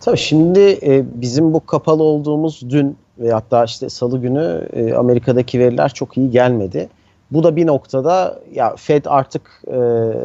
Tabii 0.00 0.16
şimdi 0.16 0.78
bizim 1.14 1.52
bu 1.52 1.66
kapalı 1.66 2.02
olduğumuz 2.02 2.62
dün 2.70 2.96
ve 3.18 3.32
hatta 3.32 3.64
işte 3.64 3.88
salı 3.88 4.18
günü 4.20 4.68
Amerika'daki 4.96 5.58
veriler 5.58 5.88
çok 5.94 6.16
iyi 6.16 6.30
gelmedi. 6.30 6.88
Bu 7.30 7.42
da 7.42 7.56
bir 7.56 7.66
noktada 7.66 8.38
ya 8.54 8.76
Fed 8.76 9.04
artık 9.08 9.62
e, 9.66 9.76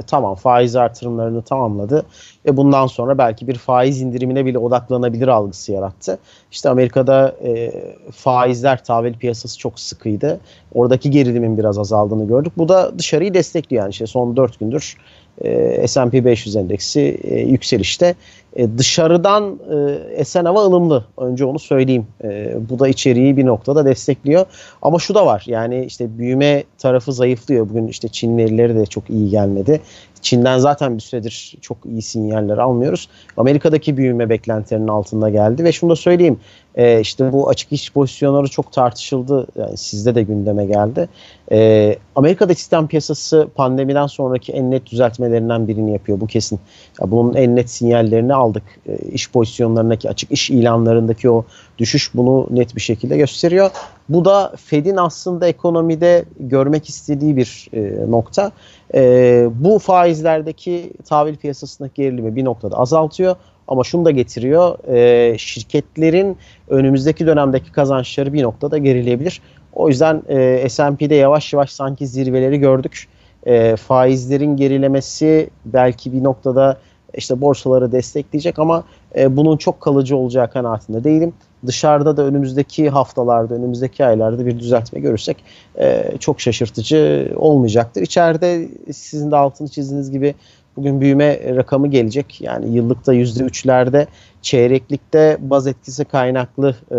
tamam 0.08 0.36
faiz 0.36 0.76
artırımlarını 0.76 1.42
tamamladı 1.42 2.06
ve 2.46 2.58
bundan 2.58 2.88
sonra 2.88 3.18
belki 3.18 3.48
bir 3.48 3.56
faiz 3.56 4.02
indirimine 4.02 4.46
bile 4.46 4.58
odaklanabilir 4.58 5.28
algısı 5.28 5.72
yarattı. 5.72 6.20
İşte 6.52 6.70
Amerika'da 6.70 7.36
e, 7.44 7.72
faizler 8.12 8.84
tahvil 8.84 9.14
piyasası 9.14 9.60
çok 9.60 9.80
sıkıydı. 9.80 10.40
Oradaki 10.74 11.12
gerilimin 11.12 11.58
biraz 11.58 11.80
azaldığını 11.80 12.28
gördük. 12.28 12.54
Bu 12.58 12.70
da 12.70 13.00
dışarıyı 13.00 13.34
destekliyor 13.34 13.84
yani 13.84 13.92
işte 13.92 14.08
son 14.08 14.38
4 14.38 14.60
gündür 14.60 14.98
e, 15.42 15.88
S&P 15.88 16.26
500 16.26 16.56
endeksi 16.56 17.20
e, 17.24 17.40
yükselişte. 17.40 18.16
E, 18.56 18.78
dışarıdan 18.78 19.60
e, 19.72 19.76
esen 20.16 20.46
hava 20.46 20.66
ılımlı. 20.66 21.06
Önce 21.18 21.46
onu 21.46 21.60
söyleyeyim. 21.60 22.08
E, 22.24 22.56
bu 22.70 22.80
da 22.80 22.88
içeriği 22.88 23.38
bir 23.38 23.46
noktada 23.46 23.86
destekliyor. 23.86 24.46
Ama 24.82 25.00
şu 25.00 25.16
da 25.16 25.26
var. 25.26 25.44
Yani 25.48 25.86
işte 25.86 26.18
büyüme 26.18 26.64
tarafı 26.78 27.14
zayıflıyor. 27.14 27.70
Bugün 27.70 27.88
işte 27.88 28.08
Çin 28.08 28.38
verileri 28.38 28.76
de 28.76 28.86
çok 28.86 29.10
iyi 29.10 29.30
gelmedi. 29.30 29.82
Çin'den 30.26 30.58
zaten 30.58 30.96
bir 30.96 31.02
süredir 31.02 31.56
çok 31.62 31.78
iyi 31.86 32.02
sinyaller 32.02 32.58
almıyoruz. 32.58 33.10
Amerika'daki 33.38 33.98
büyüme 33.98 34.30
beklentilerinin 34.30 34.88
altında 34.88 35.30
geldi 35.30 35.64
ve 35.64 35.72
şunu 35.72 35.90
da 35.90 35.96
söyleyeyim. 35.96 36.40
E, 36.76 37.00
işte 37.00 37.34
bu 37.34 37.50
açık 37.50 37.72
iş 37.72 37.92
pozisyonları 37.94 38.48
çok 38.48 38.72
tartışıldı. 38.72 39.48
Yani 39.56 39.78
sizde 39.78 40.16
de 40.16 40.24
gündeme 40.24 40.66
geldi. 40.66 41.10
E, 41.52 41.96
Amerika'da 42.16 42.56
sistem 42.56 42.88
piyasası 42.88 43.48
pandemiden 43.56 44.08
sonraki 44.08 44.52
en 44.52 44.72
net 44.72 44.86
düzeltmelerinden 44.86 45.68
birini 45.68 45.94
yapıyor. 45.94 46.20
Bu 46.20 46.28
kesin. 46.28 46.60
Ya 47.02 47.12
bunun 47.12 47.34
en 47.34 47.56
net 47.56 47.70
sinyallerini 47.70 48.36
aldık. 48.46 48.64
E, 48.88 48.98
iş 48.98 49.32
pozisyonlarındaki 49.32 50.10
açık 50.10 50.32
iş 50.32 50.50
ilanlarındaki 50.50 51.30
o 51.30 51.46
düşüş 51.78 52.12
bunu 52.14 52.48
net 52.52 52.76
bir 52.76 52.82
şekilde 52.82 53.18
gösteriyor. 53.18 53.70
Bu 54.10 54.26
da 54.26 54.54
Fed'in 54.66 54.98
aslında 54.98 55.48
ekonomide 55.48 56.26
görmek 56.40 56.90
istediği 56.90 57.38
bir 57.38 57.70
e, 57.74 58.12
nokta. 58.12 58.52
E, 58.96 59.48
bu 59.54 59.80
faizlerdeki 59.80 60.94
tahvil 61.06 61.36
piyasasındaki 61.36 62.02
gerilimi 62.02 62.36
bir 62.36 62.46
noktada 62.46 62.78
azaltıyor. 62.78 63.36
Ama 63.68 63.84
şunu 63.84 64.06
da 64.06 64.12
getiriyor, 64.12 64.90
e, 64.94 65.38
şirketlerin 65.38 66.38
önümüzdeki 66.70 67.28
dönemdeki 67.28 67.72
kazançları 67.72 68.34
bir 68.34 68.44
noktada 68.44 68.78
gerileyebilir. 68.78 69.42
O 69.74 69.90
yüzden 69.90 70.22
S&P'de 70.68 71.16
yavaş 71.16 71.54
yavaş 71.54 71.72
sanki 71.72 72.08
zirveleri 72.08 72.58
gördük. 72.60 73.08
E, 73.46 73.76
faizlerin 73.76 74.58
gerilemesi 74.58 75.50
belki 75.66 76.14
bir 76.14 76.24
noktada 76.24 76.78
işte 77.18 77.42
borsaları 77.42 77.92
destekleyecek 77.92 78.60
ama 78.60 78.84
e, 79.18 79.38
bunun 79.38 79.58
çok 79.58 79.82
kalıcı 79.82 80.18
olacağı 80.18 80.50
kanaatinde 80.50 81.04
değilim. 81.04 81.34
Dışarıda 81.66 82.18
da 82.18 82.24
önümüzdeki 82.24 82.90
haftalarda, 82.90 83.54
önümüzdeki 83.54 84.06
aylarda 84.06 84.46
bir 84.46 84.60
düzeltme 84.60 85.00
görürsek 85.00 85.38
e, 85.80 86.12
çok 86.20 86.42
şaşırtıcı 86.42 87.32
olmayacaktır. 87.36 88.02
İçeride 88.02 88.68
sizin 88.94 89.32
de 89.32 89.36
altını 89.36 89.68
çizdiğiniz 89.68 90.12
gibi 90.12 90.36
bugün 90.78 91.02
büyüme 91.02 91.56
rakamı 91.56 91.88
gelecek. 91.88 92.42
Yani 92.42 92.76
yıllıkta 92.76 93.14
%3'lerde, 93.14 94.08
çeyreklikte 94.42 95.38
baz 95.40 95.68
etkisi 95.68 96.06
kaynaklı 96.06 96.76
e, 96.92 96.98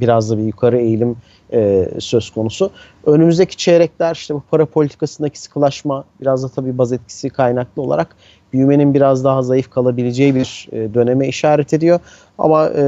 biraz 0.00 0.30
da 0.30 0.38
bir 0.38 0.42
yukarı 0.42 0.78
eğilim 0.78 1.16
e, 1.52 1.88
söz 1.98 2.30
konusu. 2.30 2.70
Önümüzdeki 3.06 3.56
çeyrekler 3.56 4.14
işte 4.14 4.34
bu 4.34 4.42
para 4.50 4.66
politikasındaki 4.66 5.40
sıkılaşma 5.40 6.04
biraz 6.20 6.42
da 6.42 6.48
tabii 6.48 6.78
baz 6.78 6.92
etkisi 6.92 7.30
kaynaklı 7.30 7.82
olarak 7.82 8.16
büyümenin 8.52 8.94
biraz 8.94 9.24
daha 9.24 9.42
zayıf 9.42 9.70
kalabileceği 9.70 10.34
bir 10.34 10.68
e, 10.72 10.94
döneme 10.94 11.28
işaret 11.28 11.74
ediyor. 11.74 12.00
Ama 12.38 12.68
e, 12.68 12.82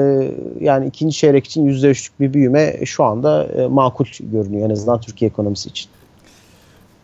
yani 0.61 0.87
ikinci 0.87 1.17
çeyrek 1.17 1.47
için 1.47 1.69
%3'lük 1.69 2.11
bir 2.21 2.35
büyüme 2.35 2.87
şu 2.87 3.05
anda 3.05 3.45
e, 3.45 3.67
makul 3.67 4.07
görünüyor 4.21 4.67
en 4.67 4.73
azından 4.73 5.01
Türkiye 5.01 5.29
ekonomisi 5.29 5.69
için. 5.69 5.91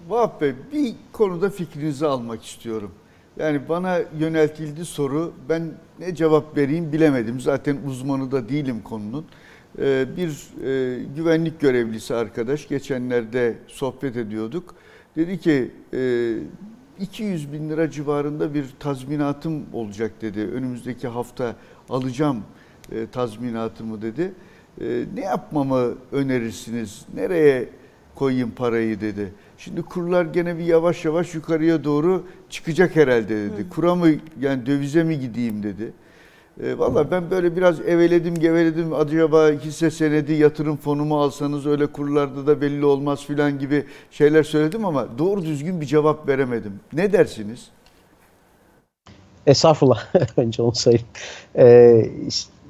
Vahap 0.09 0.41
Bey 0.41 0.53
bir 0.73 0.95
konuda 1.13 1.51
fikrinizi 1.51 2.07
almak 2.07 2.45
istiyorum. 2.45 2.91
Yani 3.39 3.61
bana 3.69 3.99
yöneltildi 4.19 4.85
soru 4.85 5.33
ben 5.49 5.63
ne 5.99 6.15
cevap 6.15 6.57
vereyim 6.57 6.93
bilemedim. 6.93 7.41
Zaten 7.41 7.79
uzmanı 7.87 8.33
da 8.33 8.49
değilim 8.49 8.81
konunun. 8.85 9.25
Ee, 9.79 10.07
bir 10.17 10.31
e, 10.65 11.05
güvenlik 11.17 11.61
görevlisi 11.61 12.15
arkadaş 12.15 12.69
geçenlerde 12.69 13.55
sohbet 13.67 14.17
ediyorduk. 14.17 14.75
Dedi 15.17 15.41
ki 15.41 15.71
200 17.01 17.45
e, 17.45 17.53
bin 17.53 17.71
lira 17.71 17.91
civarında 17.91 18.55
bir 18.55 18.67
tazminatım 18.79 19.65
olacak 19.73 20.13
dedi. 20.21 20.41
Önümüzdeki 20.41 21.09
hafta 21.09 21.57
alacağım 21.89 22.43
e, 22.93 23.07
tazminatımı 23.07 24.03
dedi. 24.03 24.33
Ne 25.15 25.21
yapmamı 25.21 25.95
önerirsiniz? 26.13 27.07
Nereye 27.15 27.69
koyayım 28.15 28.51
parayı 28.51 29.01
dedi. 29.01 29.33
Şimdi 29.59 29.83
kurlar 29.83 30.25
gene 30.25 30.59
bir 30.59 30.65
yavaş 30.65 31.05
yavaş 31.05 31.35
yukarıya 31.35 31.85
doğru 31.85 32.27
çıkacak 32.51 32.97
herhalde 32.97 33.37
dedi. 33.37 33.69
Kura 33.69 33.95
mı 33.95 34.09
yani 34.41 34.67
dövize 34.67 35.05
mi 35.05 35.21
gideyim 35.21 35.63
dedi. 35.63 35.93
E, 36.63 36.79
Valla 36.79 37.11
ben 37.11 37.31
böyle 37.31 37.57
biraz 37.57 37.81
eveledim 37.81 38.35
geveledim 38.35 38.95
acaba 38.95 39.51
hisse 39.51 39.91
senedi 39.91 40.33
yatırım 40.33 40.77
fonumu 40.77 41.21
alsanız 41.21 41.67
öyle 41.67 41.87
kurlarda 41.87 42.47
da 42.47 42.61
belli 42.61 42.85
olmaz 42.85 43.25
filan 43.25 43.59
gibi 43.59 43.85
şeyler 44.11 44.43
söyledim 44.43 44.85
ama 44.85 45.07
doğru 45.19 45.45
düzgün 45.45 45.81
bir 45.81 45.87
cevap 45.87 46.29
veremedim. 46.29 46.81
Ne 46.93 47.13
dersiniz? 47.13 47.69
Estağfurullah 49.47 50.15
önce 50.37 50.63
onu 50.63 50.75
söyleyeyim. 50.75 51.07
Ee, 51.57 52.11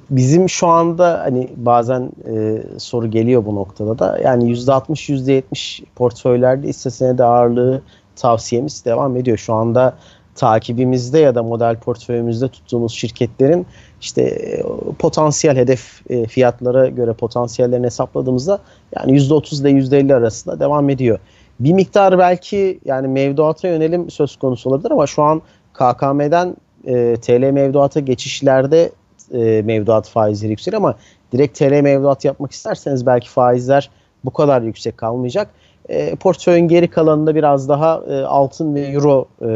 bizim 0.09 0.49
şu 0.49 0.67
anda 0.67 1.19
hani 1.23 1.49
bazen 1.55 2.11
e, 2.33 2.63
soru 2.79 3.11
geliyor 3.11 3.45
bu 3.45 3.55
noktada 3.55 3.99
da 3.99 4.19
yani 4.23 4.51
%60 4.53 5.41
%70 5.51 5.83
portföylerde 5.95 6.67
hisse 6.67 6.89
senedi 6.89 7.23
ağırlığı 7.23 7.81
tavsiyemiz 8.15 8.85
devam 8.85 9.17
ediyor. 9.17 9.37
Şu 9.37 9.53
anda 9.53 9.97
takibimizde 10.37 11.19
ya 11.19 11.35
da 11.35 11.43
model 11.43 11.75
portföyümüzde 11.75 12.47
tuttuğumuz 12.47 12.93
şirketlerin 12.93 13.65
işte 14.01 14.21
e, 14.21 14.63
potansiyel 14.99 15.57
hedef 15.57 16.01
e, 16.09 16.25
fiyatlara 16.25 16.87
göre 16.87 17.13
potansiyellerini 17.13 17.85
hesapladığımızda 17.85 18.59
yani 18.95 19.11
%30 19.19 19.61
ile 19.61 19.69
%50 19.71 20.15
arasında 20.15 20.59
devam 20.59 20.89
ediyor. 20.89 21.19
Bir 21.59 21.73
miktar 21.73 22.19
belki 22.19 22.79
yani 22.85 23.07
mevduata 23.07 23.67
yönelim 23.67 24.09
söz 24.09 24.35
konusu 24.35 24.69
olabilir 24.69 24.91
ama 24.91 25.07
şu 25.07 25.23
an 25.23 25.41
KKM'den 25.73 26.55
e, 26.85 27.15
TL 27.21 27.51
mevduata 27.51 27.99
geçişlerde 27.99 28.91
e, 29.33 29.61
mevduat 29.65 30.09
faizleri 30.09 30.51
yükseliyor 30.51 30.81
ama 30.81 30.95
direkt 31.31 31.57
TL 31.57 31.81
mevduat 31.81 32.25
yapmak 32.25 32.51
isterseniz 32.51 33.05
belki 33.05 33.29
faizler 33.29 33.89
bu 34.25 34.31
kadar 34.31 34.61
yüksek 34.61 34.97
kalmayacak. 34.97 35.49
E, 35.89 36.15
portföyün 36.15 36.67
geri 36.67 36.87
kalanında 36.87 37.35
biraz 37.35 37.69
daha 37.69 38.01
e, 38.09 38.21
altın 38.21 38.75
ve 38.75 38.81
euro 38.81 39.27
e, 39.41 39.49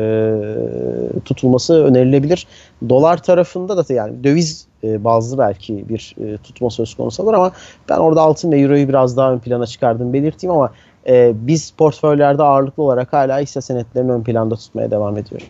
tutulması 1.26 1.84
önerilebilir. 1.84 2.48
Dolar 2.90 3.24
tarafında 3.24 3.78
da 3.78 3.94
yani 3.94 4.24
döviz 4.24 4.68
e, 4.84 5.04
bazlı 5.04 5.38
belki 5.38 5.90
bir 5.90 6.16
e, 6.24 6.38
tutma 6.38 6.70
söz 6.70 6.96
konusu 6.96 7.24
olur 7.24 7.34
ama 7.34 7.52
ben 7.90 7.98
orada 7.98 8.22
altın 8.22 8.52
ve 8.52 8.60
euroyu 8.60 8.88
biraz 8.88 9.18
daha 9.18 9.34
ön 9.34 9.40
plana 9.40 9.66
çıkardım 9.66 10.14
belirteyim 10.14 10.56
ama 10.56 10.72
e, 11.08 11.32
biz 11.36 11.72
portföylerde 11.72 12.44
ağırlıklı 12.44 12.84
olarak 12.84 13.14
hala 13.14 13.40
hisse 13.40 13.62
senetlerini 13.62 14.12
ön 14.12 14.24
planda 14.24 14.56
tutmaya 14.56 14.92
devam 14.92 15.18
ediyoruz. 15.18 15.48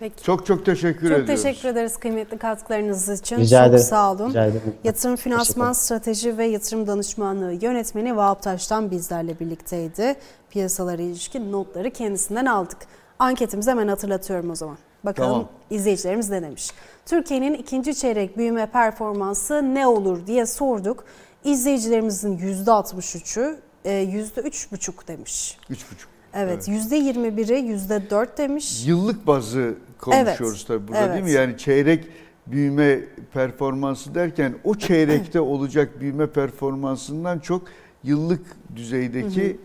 Peki. 0.00 0.22
Çok 0.22 0.46
çok 0.46 0.66
teşekkür 0.66 1.08
çok 1.08 1.18
ediyoruz. 1.18 1.26
Çok 1.26 1.42
teşekkür 1.42 1.68
ederiz 1.68 1.96
kıymetli 1.96 2.38
katkılarınız 2.38 3.08
için. 3.08 3.36
Rica 3.36 3.58
çok 3.58 3.68
ederim. 3.68 3.84
sağ 3.84 4.12
olun. 4.12 4.28
Rica 4.28 4.44
ederim. 4.44 4.74
Yatırım 4.84 5.16
Finansman 5.16 5.72
Strateji 5.72 6.38
ve 6.38 6.44
Yatırım 6.44 6.86
Danışmanlığı 6.86 7.52
Yönetmeni 7.52 8.16
Vahap 8.16 8.42
Taş'tan 8.42 8.90
bizlerle 8.90 9.40
birlikteydi. 9.40 10.16
Piyasalara 10.50 11.02
ilişkin 11.02 11.52
notları 11.52 11.90
kendisinden 11.90 12.46
aldık. 12.46 12.78
Anketimizi 13.18 13.70
hemen 13.70 13.88
hatırlatıyorum 13.88 14.50
o 14.50 14.54
zaman. 14.54 14.78
Bakalım 15.04 15.32
tamam. 15.32 15.48
izleyicilerimiz 15.70 16.30
ne 16.30 16.42
demiş. 16.42 16.70
Türkiye'nin 17.06 17.54
ikinci 17.54 17.94
çeyrek 17.94 18.36
büyüme 18.36 18.66
performansı 18.66 19.74
ne 19.74 19.86
olur 19.86 20.26
diye 20.26 20.46
sorduk. 20.46 21.04
İzleyicilerimizin 21.44 22.38
%63'ü 22.38 23.56
%3,5 23.84 25.08
demiş. 25.08 25.58
3,5. 25.70 25.76
Evet, 26.34 26.68
yüzde 26.68 26.96
evet. 26.96 27.16
%21'i 27.16 27.66
yüzde 27.66 28.10
4 28.10 28.38
demiş. 28.38 28.86
Yıllık 28.86 29.26
bazı 29.26 29.74
konuşuyoruz 29.98 30.58
evet. 30.58 30.66
tabii 30.68 30.88
burada 30.88 31.00
evet. 31.00 31.14
değil 31.14 31.24
mi? 31.24 31.30
Yani 31.30 31.58
çeyrek 31.58 32.04
büyüme 32.46 33.00
performansı 33.32 34.14
derken 34.14 34.54
o 34.64 34.74
çeyrekte 34.74 35.40
olacak 35.40 36.00
büyüme 36.00 36.26
performansından 36.26 37.38
çok 37.38 37.62
yıllık 38.04 38.46
düzeydeki 38.76 39.44
hı 39.44 39.48
hı. 39.48 39.58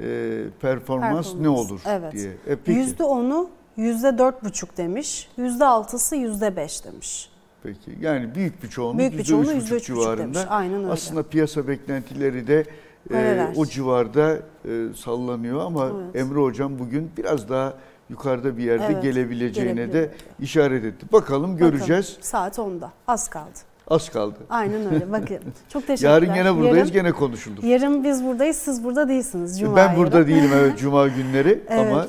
E, 0.00 0.44
performans, 0.60 1.08
performans 1.12 1.34
ne 1.34 1.48
olur 1.48 1.80
evet. 1.86 2.12
diye. 2.12 2.30
E, 2.66 2.72
yüzde 2.72 3.02
10'u 3.02 3.50
yüzde 3.76 4.18
dört 4.18 4.44
buçuk 4.44 4.76
demiş, 4.76 5.28
yüzde 5.36 5.64
altısı 5.64 6.16
yüzde 6.16 6.56
beş 6.56 6.84
demiş. 6.84 7.30
Peki 7.62 7.90
yani 8.00 8.34
büyük 8.34 8.62
bir 8.62 8.68
çoğunluk 8.68 8.98
büyük 8.98 9.18
bir 9.18 9.24
çoğunluğu 9.24 9.52
yüzde 9.52 9.74
üç 9.74 9.86
civarında. 9.86 10.18
Demiş. 10.18 10.40
Aynen 10.48 10.78
öyle. 10.78 10.92
Aslında 10.92 11.22
piyasa 11.22 11.68
beklentileri 11.68 12.46
de 12.46 12.64
e, 13.12 13.46
o 13.56 13.66
civarda 13.66 14.38
e, 14.64 14.86
sallanıyor 14.96 15.60
ama 15.60 15.86
evet. 15.86 16.16
Emre 16.16 16.40
Hocam 16.40 16.78
bugün 16.78 17.10
biraz 17.16 17.48
daha 17.48 17.74
yukarıda 18.12 18.56
bir 18.56 18.62
yerde 18.62 18.84
evet, 18.84 19.02
gelebileceğine 19.02 19.92
de 19.92 20.10
işaret 20.40 20.84
etti. 20.84 21.06
Bakalım 21.12 21.56
göreceğiz. 21.56 22.06
Bakalım. 22.06 22.22
Saat 22.22 22.58
10'da 22.58 22.92
az 23.06 23.28
kaldı. 23.28 23.58
Az 23.88 24.08
kaldı. 24.08 24.38
Aynen 24.50 24.94
öyle. 24.94 25.12
Bakın. 25.12 25.38
Çok 25.68 25.86
teşekkürler. 25.86 26.10
Yarın 26.12 26.34
gene 26.34 26.56
buradayız, 26.56 26.76
yarın, 26.76 26.92
gene 26.92 27.12
konuşulur. 27.12 27.62
Yarın 27.62 28.04
biz 28.04 28.24
buradayız, 28.24 28.56
siz 28.56 28.84
burada 28.84 29.08
değilsiniz. 29.08 29.60
Cuma 29.60 29.76
ben 29.76 29.96
burada 29.96 30.18
yarın. 30.18 30.28
değilim 30.28 30.50
evet 30.54 30.78
Cuma 30.78 31.08
günleri 31.08 31.62
evet. 31.68 31.92
ama 31.92 32.06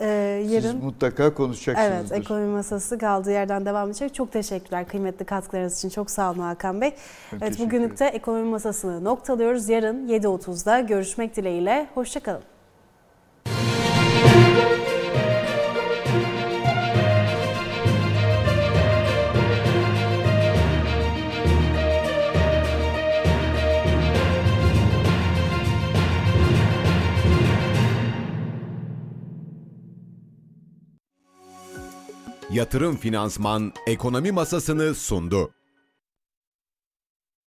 ee, 0.00 0.06
yarın, 0.50 0.72
Siz 0.72 0.82
mutlaka 0.82 1.34
konuşacaksınızdır. 1.34 2.14
Evet, 2.14 2.24
ekonomi 2.24 2.46
masası 2.46 2.98
kaldığı 2.98 3.30
yerden 3.30 3.66
devam 3.66 3.88
edecek. 3.88 4.14
Çok 4.14 4.32
teşekkürler 4.32 4.88
kıymetli 4.88 5.24
katkılarınız 5.24 5.78
için. 5.78 5.88
Çok 5.88 6.10
sağ 6.10 6.30
olun 6.30 6.38
Hakan 6.38 6.80
Bey. 6.80 6.94
Ben 7.32 7.38
evet, 7.40 7.58
bugünlük 7.58 8.00
de 8.00 8.06
ekonomi 8.06 8.48
masasını 8.48 9.04
noktalıyoruz. 9.04 9.68
Yarın 9.68 10.08
7.30'da 10.08 10.80
görüşmek 10.80 11.36
dileğiyle. 11.36 11.86
Hoşçakalın. 11.94 12.55
Yatırım 32.56 32.96
Finansman 32.96 33.72
ekonomi 33.86 34.32
masasını 34.32 34.94
sundu. 34.94 35.55